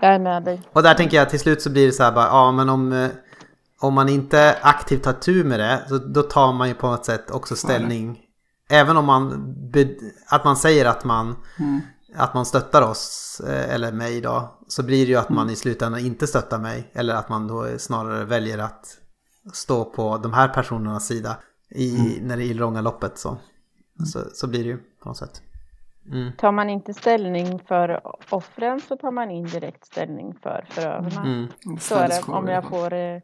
jag 0.00 0.14
är 0.14 0.18
med 0.18 0.44
dig. 0.44 0.62
Och 0.72 0.82
där 0.82 0.94
tänker 0.94 1.16
jag 1.16 1.30
till 1.30 1.40
slut 1.40 1.62
så 1.62 1.70
blir 1.70 1.86
det 1.86 1.92
så 1.92 2.02
här 2.02 2.12
bara, 2.12 2.26
ja 2.26 2.52
men 2.52 2.68
om, 2.68 2.92
eh, 2.92 3.08
om 3.80 3.94
man 3.94 4.08
inte 4.08 4.56
aktivt 4.62 5.02
tar 5.02 5.12
tur 5.12 5.44
med 5.44 5.60
det, 5.60 5.82
så 5.88 5.98
då 5.98 6.22
tar 6.22 6.52
man 6.52 6.68
ju 6.68 6.74
på 6.74 6.86
något 6.86 7.04
sätt 7.04 7.30
också 7.30 7.56
ställning. 7.56 8.08
Ja, 8.08 8.22
Även 8.68 8.96
om 8.96 9.04
man, 9.04 9.54
att 10.28 10.44
man 10.44 10.56
säger 10.56 10.84
att 10.84 11.04
man 11.04 11.36
mm 11.58 11.80
att 12.16 12.34
man 12.34 12.46
stöttar 12.46 12.82
oss, 12.82 13.40
eh, 13.46 13.74
eller 13.74 13.92
mig 13.92 14.20
då, 14.20 14.58
så 14.68 14.82
blir 14.82 15.06
det 15.06 15.12
ju 15.12 15.18
att 15.18 15.28
man 15.28 15.50
i 15.50 15.56
slutändan 15.56 16.00
inte 16.00 16.26
stöttar 16.26 16.58
mig. 16.58 16.90
Eller 16.92 17.14
att 17.14 17.28
man 17.28 17.48
då 17.48 17.78
snarare 17.78 18.24
väljer 18.24 18.58
att 18.58 18.98
stå 19.52 19.84
på 19.84 20.18
de 20.18 20.32
här 20.32 20.48
personernas 20.48 21.06
sida 21.06 21.36
i, 21.70 21.98
mm. 21.98 22.28
när 22.28 22.36
det 22.36 22.42
är 22.42 22.46
i 22.46 22.54
långa 22.54 22.80
loppet. 22.80 23.18
Så. 23.18 23.36
Så, 24.12 24.20
så 24.32 24.46
blir 24.46 24.64
det 24.64 24.68
ju 24.68 24.78
på 25.02 25.08
något 25.08 25.16
sätt. 25.16 25.42
Mm. 26.12 26.32
Tar 26.32 26.52
man 26.52 26.70
inte 26.70 26.94
ställning 26.94 27.58
för 27.68 28.00
offren 28.30 28.80
så 28.80 28.96
tar 28.96 29.10
man 29.10 29.30
indirekt 29.30 29.86
ställning 29.86 30.38
för 30.42 30.66
förövarna. 30.68 31.22
Mm. 31.22 31.48
Så 31.80 31.94
är 31.94 32.08
det 32.08 32.22
om 32.28 32.48
jag 32.48 32.64
får 32.68 32.92
eh, 32.92 33.20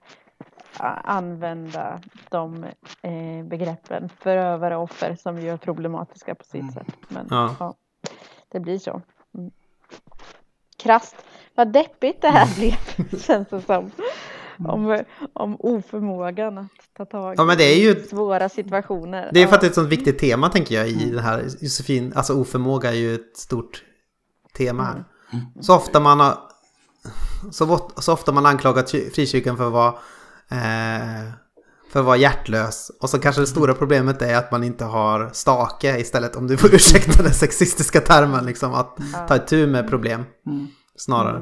använda 1.04 2.00
de 2.30 2.64
eh, 3.02 3.44
begreppen 3.44 4.08
förövare 4.08 4.76
och 4.76 4.82
offer 4.82 5.16
som 5.16 5.38
ju 5.38 5.48
är 5.48 5.56
problematiska 5.56 6.34
på 6.34 6.44
sitt 6.44 6.54
mm. 6.54 6.72
sätt. 6.72 6.94
Men, 7.08 7.26
ja. 7.30 7.56
Ja 7.58 7.74
det 8.52 8.60
blir 8.60 8.78
så. 8.78 9.02
Mm. 9.38 9.50
Krasst. 10.76 11.16
Vad 11.54 11.72
deppigt 11.72 12.22
det 12.22 12.28
här 12.28 12.56
blev 12.56 13.18
känns 13.26 13.48
det 13.48 13.62
som. 13.62 13.90
Om, 14.58 15.04
om 15.32 15.56
oförmågan 15.60 16.58
att 16.58 16.68
ta 16.96 17.04
tag 17.04 17.34
ja, 17.38 17.44
men 17.44 17.58
det 17.58 17.64
är 17.64 17.78
ju, 17.78 17.90
i 17.90 18.02
svåra 18.08 18.48
situationer. 18.48 19.30
Det 19.32 19.42
är 19.42 19.46
för 19.46 19.54
att 19.54 19.60
det 19.60 19.66
är 19.66 19.68
ett 19.68 19.74
sånt 19.74 19.88
viktigt 19.88 20.18
tema 20.18 20.48
tänker 20.48 20.74
jag 20.74 20.88
i 20.88 21.02
mm. 21.02 21.16
det 21.16 21.22
här. 21.22 21.44
Josefin, 21.60 22.12
alltså 22.16 22.40
oförmåga 22.40 22.90
är 22.90 22.94
ju 22.94 23.14
ett 23.14 23.36
stort 23.36 23.84
tema 24.56 24.82
här. 24.82 25.04
Mm. 25.32 25.44
Så 25.60 25.76
ofta 25.76 26.00
man 26.00 26.20
har 26.20 26.38
så, 27.50 27.90
så 27.96 28.12
ofta 28.12 28.32
man 28.32 28.46
anklagat 28.46 28.90
frikyrkan 28.90 29.56
för 29.56 29.66
att 29.66 29.72
vara 29.72 29.94
eh, 30.50 31.32
för 31.92 32.00
att 32.00 32.06
vara 32.06 32.16
hjärtlös. 32.16 32.90
Och 33.00 33.10
så 33.10 33.18
kanske 33.18 33.42
det 33.42 33.46
stora 33.46 33.74
problemet 33.74 34.22
är 34.22 34.36
att 34.36 34.50
man 34.50 34.64
inte 34.64 34.84
har 34.84 35.30
stake 35.32 36.00
istället, 36.00 36.36
om 36.36 36.46
du 36.46 36.56
får 36.56 36.68
ursäkta 36.74 37.22
den 37.22 37.34
sexistiska 37.34 38.00
termen, 38.00 38.46
liksom 38.46 38.74
att 38.74 38.98
ta 39.28 39.36
itu 39.36 39.66
med 39.66 39.88
problem 39.88 40.24
mm. 40.46 40.66
snarare. 40.96 41.36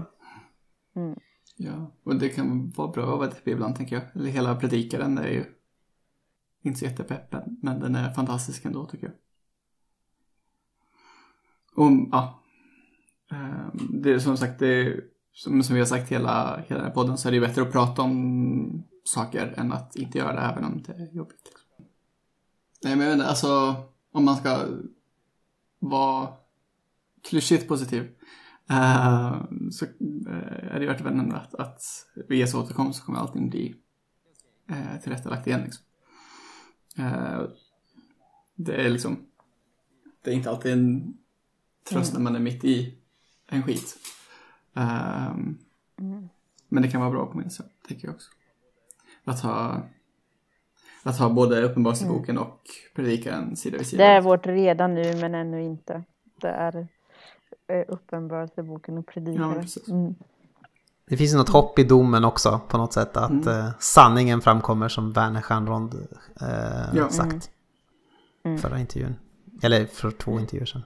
Mm. 0.96 1.08
mm. 1.08 1.18
Ja, 1.56 1.92
och 2.04 2.16
det 2.16 2.28
kan 2.28 2.72
vara 2.76 2.88
bra 2.88 3.12
att 3.12 3.18
vara 3.18 3.28
deppig 3.28 3.52
ibland 3.52 3.76
tänker 3.76 3.96
jag. 3.96 4.04
Eller 4.14 4.30
hela 4.30 4.56
predikaren 4.56 5.18
är 5.18 5.28
ju 5.28 5.44
inte 6.62 6.78
så 6.78 6.84
jättepeppen, 6.84 7.58
men 7.62 7.80
den 7.80 7.94
är 7.94 8.10
fantastisk 8.10 8.64
ändå 8.64 8.86
tycker 8.86 9.06
jag. 9.06 9.14
Och 11.76 11.90
ja, 12.12 12.42
ehm, 13.32 14.02
det 14.02 14.12
är 14.12 14.18
som 14.18 14.36
sagt, 14.36 14.58
det 14.58 14.68
är, 14.68 15.00
som, 15.32 15.62
som 15.62 15.74
vi 15.74 15.80
har 15.80 15.86
sagt 15.86 16.12
hela, 16.12 16.60
hela 16.68 16.80
den 16.80 16.88
här 16.88 16.94
podden 16.94 17.18
så 17.18 17.28
är 17.28 17.30
det 17.30 17.36
ju 17.36 17.46
bättre 17.46 17.62
att 17.62 17.72
prata 17.72 18.02
om 18.02 18.84
saker 19.10 19.54
än 19.56 19.72
att 19.72 19.96
inte 19.96 20.18
göra 20.18 20.32
det 20.32 20.40
även 20.40 20.64
om 20.64 20.82
det 20.82 20.92
är 20.92 21.12
jobbigt. 21.12 21.42
Liksom. 21.44 21.84
Nej 22.84 22.96
men 22.96 23.00
jag 23.00 23.06
vet 23.06 23.14
inte, 23.14 23.28
alltså 23.28 23.74
om 24.12 24.24
man 24.24 24.36
ska 24.36 24.66
vara 25.78 26.32
klyschigt 27.22 27.68
positiv 27.68 28.02
uh, 28.70 29.42
så 29.70 29.84
uh, 29.84 30.72
är 30.74 30.80
det 30.80 30.86
värt 30.86 31.00
att 31.00 31.16
nämna 31.16 31.36
att, 31.36 31.54
att 31.54 31.82
vid 32.28 32.38
Jesu 32.38 32.58
återkomst 32.58 32.98
så 32.98 33.04
kommer 33.04 33.18
allting 33.18 33.50
bli 33.50 33.74
uh, 34.70 35.00
tillrättalagt 35.02 35.46
igen. 35.46 35.60
Liksom. 35.64 35.84
Uh, 36.98 37.48
det 38.54 38.74
är 38.74 38.90
liksom, 38.90 39.26
det 40.22 40.30
är 40.30 40.34
inte 40.34 40.50
alltid 40.50 40.72
en 40.72 41.18
tröst 41.90 42.12
när 42.12 42.20
man 42.20 42.36
är 42.36 42.40
mitt 42.40 42.64
i 42.64 42.98
en 43.46 43.62
skit. 43.62 43.96
Mm. 44.74 46.28
Men 46.68 46.82
det 46.82 46.90
kan 46.90 47.00
vara 47.00 47.10
bra 47.10 47.26
på 47.26 47.38
minst 47.38 47.60
tycker 47.88 48.08
jag 48.08 48.14
också 48.14 48.30
att 49.24 49.40
ha, 49.40 49.82
att 51.02 51.18
ha 51.18 51.28
både 51.28 51.62
Uppenbarelseboken 51.62 52.36
mm. 52.36 52.48
och 52.48 52.60
Predikaren 52.94 53.56
sida 53.56 53.78
vid 53.78 53.86
sida. 53.86 54.04
Det 54.04 54.10
är 54.10 54.20
vårt 54.20 54.46
redan 54.46 54.94
nu 54.94 55.16
men 55.20 55.34
ännu 55.34 55.62
inte. 55.62 56.02
Det 56.40 56.48
är 56.48 56.88
eh, 57.68 57.84
Uppenbarelseboken 57.88 58.98
och 58.98 59.06
Predikaren. 59.06 59.66
Ja, 59.86 59.94
mm. 59.94 60.14
Det 61.08 61.16
finns 61.16 61.34
något 61.34 61.48
hopp 61.48 61.78
i 61.78 61.84
domen 61.84 62.24
också 62.24 62.60
på 62.68 62.78
något 62.78 62.92
sätt 62.92 63.16
att 63.16 63.30
mm. 63.30 63.48
eh, 63.48 63.70
sanningen 63.78 64.40
framkommer 64.40 64.88
som 64.88 65.12
Werner 65.12 65.40
Stjernrond 65.40 65.94
eh, 66.40 66.48
ja. 66.94 67.08
sagt. 67.08 67.32
Mm. 67.32 67.40
mm. 68.44 68.58
Förra 68.58 68.80
intervjun. 68.80 69.14
Eller 69.62 69.86
för 69.86 70.10
två 70.10 70.40
intervjuer 70.40 70.66
sedan. 70.66 70.82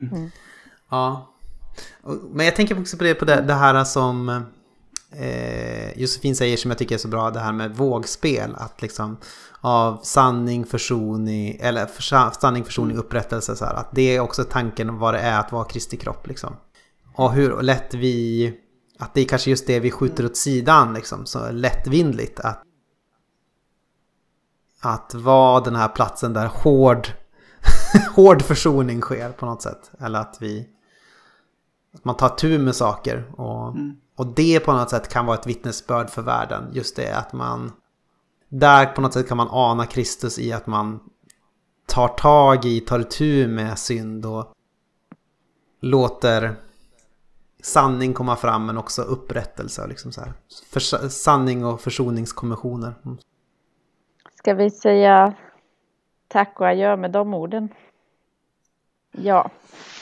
Mm. 0.00 0.30
Ja. 0.90 1.28
Men 2.30 2.46
jag 2.46 2.56
tänker 2.56 2.80
också 2.80 2.96
på 2.96 3.04
det, 3.04 3.14
på 3.14 3.24
det, 3.24 3.40
det 3.40 3.54
här 3.54 3.84
som 3.84 4.44
eh, 5.16 5.98
Josefin 5.98 6.36
säger 6.36 6.56
som 6.56 6.70
jag 6.70 6.78
tycker 6.78 6.94
är 6.94 6.98
så 6.98 7.08
bra, 7.08 7.30
det 7.30 7.40
här 7.40 7.52
med 7.52 7.76
vågspel. 7.76 8.54
Att 8.56 8.82
liksom 8.82 9.16
av 9.64 10.00
sanning, 10.02 10.66
försoning, 10.66 11.56
eller 11.60 11.86
för, 11.86 12.02
sanning, 12.40 12.64
försoning, 12.64 12.96
upprättelse. 12.96 13.56
Så 13.56 13.64
här, 13.64 13.74
att 13.74 13.88
det 13.92 14.16
är 14.16 14.20
också 14.20 14.44
tanken 14.44 14.90
om 14.90 14.98
vad 14.98 15.14
det 15.14 15.20
är 15.20 15.40
att 15.40 15.52
vara 15.52 15.64
Kristi 15.64 15.96
kropp. 15.96 16.26
Liksom. 16.26 16.56
Och 17.14 17.32
hur 17.32 17.62
lätt 17.62 17.94
vi, 17.94 18.54
att 18.98 19.14
det 19.14 19.20
är 19.20 19.24
kanske 19.24 19.50
just 19.50 19.66
det 19.66 19.80
vi 19.80 19.90
skjuter 19.90 20.24
åt 20.24 20.36
sidan 20.36 20.94
liksom, 20.94 21.26
så 21.26 21.50
lättvindligt. 21.50 22.40
Att, 22.40 22.62
att 24.80 25.14
vara 25.14 25.60
den 25.60 25.76
här 25.76 25.88
platsen 25.88 26.32
där 26.32 26.46
hård, 26.46 27.08
hård 28.14 28.42
försoning 28.42 29.00
sker 29.00 29.32
på 29.32 29.46
något 29.46 29.62
sätt. 29.62 29.90
Eller 30.00 30.18
att 30.18 30.36
vi, 30.40 30.68
att 31.94 32.04
man 32.04 32.16
tar 32.16 32.28
tur 32.28 32.58
med 32.58 32.76
saker 32.76 33.32
och 33.36 33.68
mm. 33.68 33.96
Och 34.16 34.26
det 34.26 34.60
på 34.60 34.72
något 34.72 34.90
sätt 34.90 35.08
kan 35.08 35.26
vara 35.26 35.38
ett 35.38 35.46
vittnesbörd 35.46 36.10
för 36.10 36.22
världen. 36.22 36.70
Just 36.72 36.96
det 36.96 37.16
att 37.16 37.32
man... 37.32 37.72
Där 38.48 38.86
på 38.86 39.00
något 39.00 39.12
sätt 39.12 39.28
kan 39.28 39.36
man 39.36 39.48
ana 39.50 39.86
Kristus 39.86 40.38
i 40.38 40.52
att 40.52 40.66
man 40.66 41.00
tar 41.86 42.08
tag 42.08 42.64
i, 42.64 42.80
tar 42.80 43.02
tur 43.02 43.48
med 43.48 43.78
synd 43.78 44.26
och 44.26 44.52
låter 45.80 46.56
sanning 47.62 48.14
komma 48.14 48.36
fram 48.36 48.66
men 48.66 48.78
också 48.78 49.02
upprättelse. 49.02 49.86
Liksom 49.86 50.12
så 50.12 50.20
här. 50.20 50.32
För, 50.70 51.08
sanning 51.08 51.64
och 51.64 51.80
försoningskommissioner. 51.80 52.94
Mm. 53.04 53.18
Ska 54.34 54.54
vi 54.54 54.70
säga 54.70 55.34
tack 56.28 56.60
och 56.60 56.66
adjö 56.66 56.96
med 56.96 57.10
de 57.10 57.34
orden? 57.34 57.68
Ja, 59.12 59.50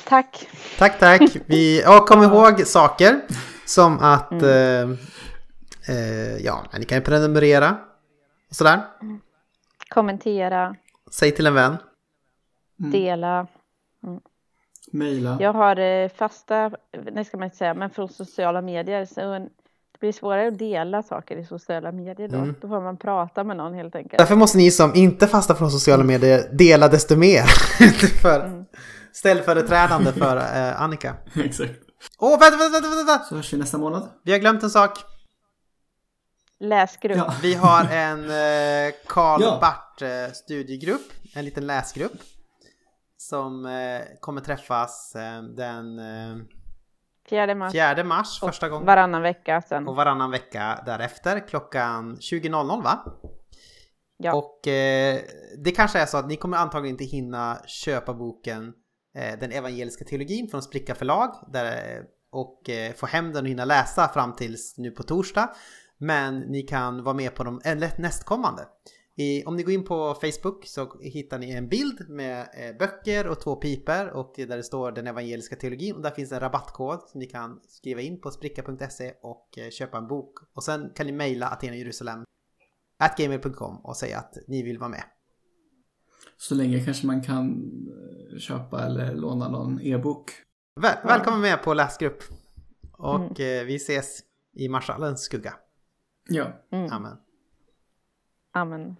tack. 0.04 0.48
Tack, 0.78 0.98
tack. 0.98 1.22
Vi, 1.46 1.82
ja, 1.82 2.04
kom 2.06 2.22
ihåg 2.22 2.66
saker 2.66 3.20
som 3.70 3.98
att 3.98 4.32
mm. 4.32 4.90
eh, 5.88 5.96
eh, 5.96 6.36
ja, 6.36 6.64
ni 6.78 6.84
kan 6.84 6.98
ju 6.98 7.04
prenumerera 7.04 7.76
och 8.50 8.56
sådär. 8.56 8.80
Kommentera. 9.88 10.76
Säg 11.10 11.30
till 11.30 11.46
en 11.46 11.54
vän. 11.54 11.76
Mm. 12.80 12.90
Dela. 12.90 13.46
Mm. 14.06 14.20
Maila. 14.92 15.38
Jag 15.40 15.52
har 15.52 15.78
eh, 15.78 16.08
fasta, 16.08 16.70
nej 17.12 17.24
ska 17.24 17.36
man 17.36 17.44
inte 17.44 17.56
säga, 17.56 17.74
men 17.74 17.90
från 17.90 18.08
sociala 18.08 18.62
medier. 18.62 19.04
Så 19.04 19.20
det 19.20 20.00
blir 20.00 20.12
svårare 20.12 20.48
att 20.48 20.58
dela 20.58 21.02
saker 21.02 21.36
i 21.36 21.44
sociala 21.44 21.92
medier 21.92 22.28
då. 22.28 22.36
Mm. 22.36 22.54
Då 22.60 22.68
får 22.68 22.80
man 22.80 22.96
prata 22.96 23.44
med 23.44 23.56
någon 23.56 23.74
helt 23.74 23.94
enkelt. 23.94 24.18
Därför 24.18 24.36
måste 24.36 24.58
ni 24.58 24.70
som 24.70 24.94
inte 24.94 25.26
fastar 25.26 25.54
från 25.54 25.70
sociala 25.70 26.04
medier 26.04 26.48
dela 26.52 26.88
desto 26.88 27.16
mer. 27.16 27.42
för 28.22 28.40
mm. 28.40 28.64
Ställföreträdande 29.12 30.12
för 30.12 30.36
eh, 30.36 30.82
Annika. 30.82 31.14
Exakt. 31.44 31.89
Åh, 32.18 32.34
oh, 32.34 32.40
vänta, 32.40 32.56
vänta, 32.56 32.80
vänta, 32.80 32.96
vänta! 32.96 33.24
Så 33.24 33.36
hörs 33.36 33.52
vi 33.52 33.58
nästa 33.58 33.78
månad. 33.78 34.08
Vi 34.22 34.32
har 34.32 34.38
glömt 34.38 34.62
en 34.62 34.70
sak. 34.70 34.98
Läsgrupp. 36.58 37.16
Ja. 37.16 37.34
Vi 37.42 37.54
har 37.54 37.84
en 37.84 38.24
eh, 38.24 38.94
Karl 39.06 39.42
ja. 39.42 39.58
Bart 39.60 40.02
eh, 40.02 40.32
studiegrupp, 40.32 41.12
en 41.34 41.44
liten 41.44 41.66
läsgrupp. 41.66 42.12
Som 43.16 43.66
eh, 43.66 44.00
kommer 44.20 44.40
träffas 44.40 45.14
eh, 45.16 45.42
den 45.42 45.98
eh, 45.98 46.44
4 47.30 47.54
mars. 47.54 47.72
4 47.72 48.04
mars 48.04 48.40
första 48.40 48.68
gången. 48.68 48.86
Varannan 48.86 49.22
vecka 49.22 49.62
sen. 49.68 49.88
Och 49.88 49.96
varannan 49.96 50.30
vecka 50.30 50.82
därefter 50.86 51.48
klockan 51.48 52.16
20.00 52.16 52.82
va? 52.82 53.04
Ja. 54.16 54.34
Och 54.34 54.68
eh, 54.68 55.20
det 55.64 55.70
kanske 55.70 55.98
är 55.98 56.06
så 56.06 56.16
att 56.18 56.28
ni 56.28 56.36
kommer 56.36 56.56
antagligen 56.56 56.94
inte 56.94 57.04
hinna 57.04 57.58
köpa 57.66 58.14
boken 58.14 58.72
Eh, 59.14 59.38
den 59.38 59.52
evangeliska 59.52 60.04
teologin 60.04 60.48
från 60.48 60.62
Spricka 60.62 60.94
förlag 60.94 61.48
där, 61.52 61.96
eh, 61.96 62.02
och 62.30 62.70
eh, 62.70 62.92
få 62.92 63.06
hem 63.06 63.32
den 63.32 63.44
och 63.44 63.48
hinna 63.48 63.64
läsa 63.64 64.08
fram 64.08 64.36
tills 64.36 64.78
nu 64.78 64.90
på 64.90 65.02
torsdag. 65.02 65.50
Men 65.98 66.38
ni 66.38 66.62
kan 66.62 67.02
vara 67.02 67.14
med 67.14 67.34
på 67.34 67.44
de 67.44 67.60
nästkommande. 67.98 68.66
I, 69.16 69.44
om 69.44 69.56
ni 69.56 69.62
går 69.62 69.74
in 69.74 69.84
på 69.84 70.14
Facebook 70.14 70.66
så 70.66 71.00
hittar 71.00 71.38
ni 71.38 71.50
en 71.50 71.68
bild 71.68 72.08
med 72.08 72.40
eh, 72.40 72.76
böcker 72.78 73.26
och 73.26 73.40
två 73.40 73.56
piper 73.56 74.10
och 74.10 74.34
där 74.36 74.56
det 74.56 74.62
står 74.62 74.92
den 74.92 75.06
evangeliska 75.06 75.56
teologin 75.56 75.96
och 75.96 76.02
där 76.02 76.10
finns 76.10 76.32
en 76.32 76.40
rabattkod 76.40 77.02
som 77.08 77.20
ni 77.20 77.26
kan 77.26 77.60
skriva 77.68 78.00
in 78.00 78.20
på 78.20 78.30
spricka.se 78.30 79.12
och 79.22 79.58
eh, 79.58 79.70
köpa 79.70 79.98
en 79.98 80.06
bok. 80.06 80.38
Och 80.54 80.64
sen 80.64 80.90
kan 80.94 81.06
ni 81.06 81.12
mejla 81.12 81.48
atenajerusalem.gmail.com 81.48 83.80
och 83.84 83.96
säga 83.96 84.18
att 84.18 84.34
ni 84.46 84.62
vill 84.62 84.78
vara 84.78 84.90
med. 84.90 85.04
Så 86.40 86.54
länge 86.54 86.84
kanske 86.84 87.06
man 87.06 87.22
kan 87.22 87.48
eh, 88.32 88.38
köpa 88.38 88.86
eller 88.86 89.14
låna 89.14 89.48
någon 89.48 89.80
e-bok. 89.80 90.30
Väl, 90.80 90.96
välkommen 91.04 91.40
med 91.40 91.62
på 91.62 91.74
läsgrupp. 91.74 92.22
Och 92.92 93.40
mm. 93.40 93.60
eh, 93.60 93.66
vi 93.66 93.76
ses 93.76 94.20
i 94.56 94.68
marschallens 94.68 95.22
skugga. 95.22 95.54
Ja. 96.28 96.52
Mm. 96.72 96.92
Amen. 96.92 97.16
Amen. 98.52 98.96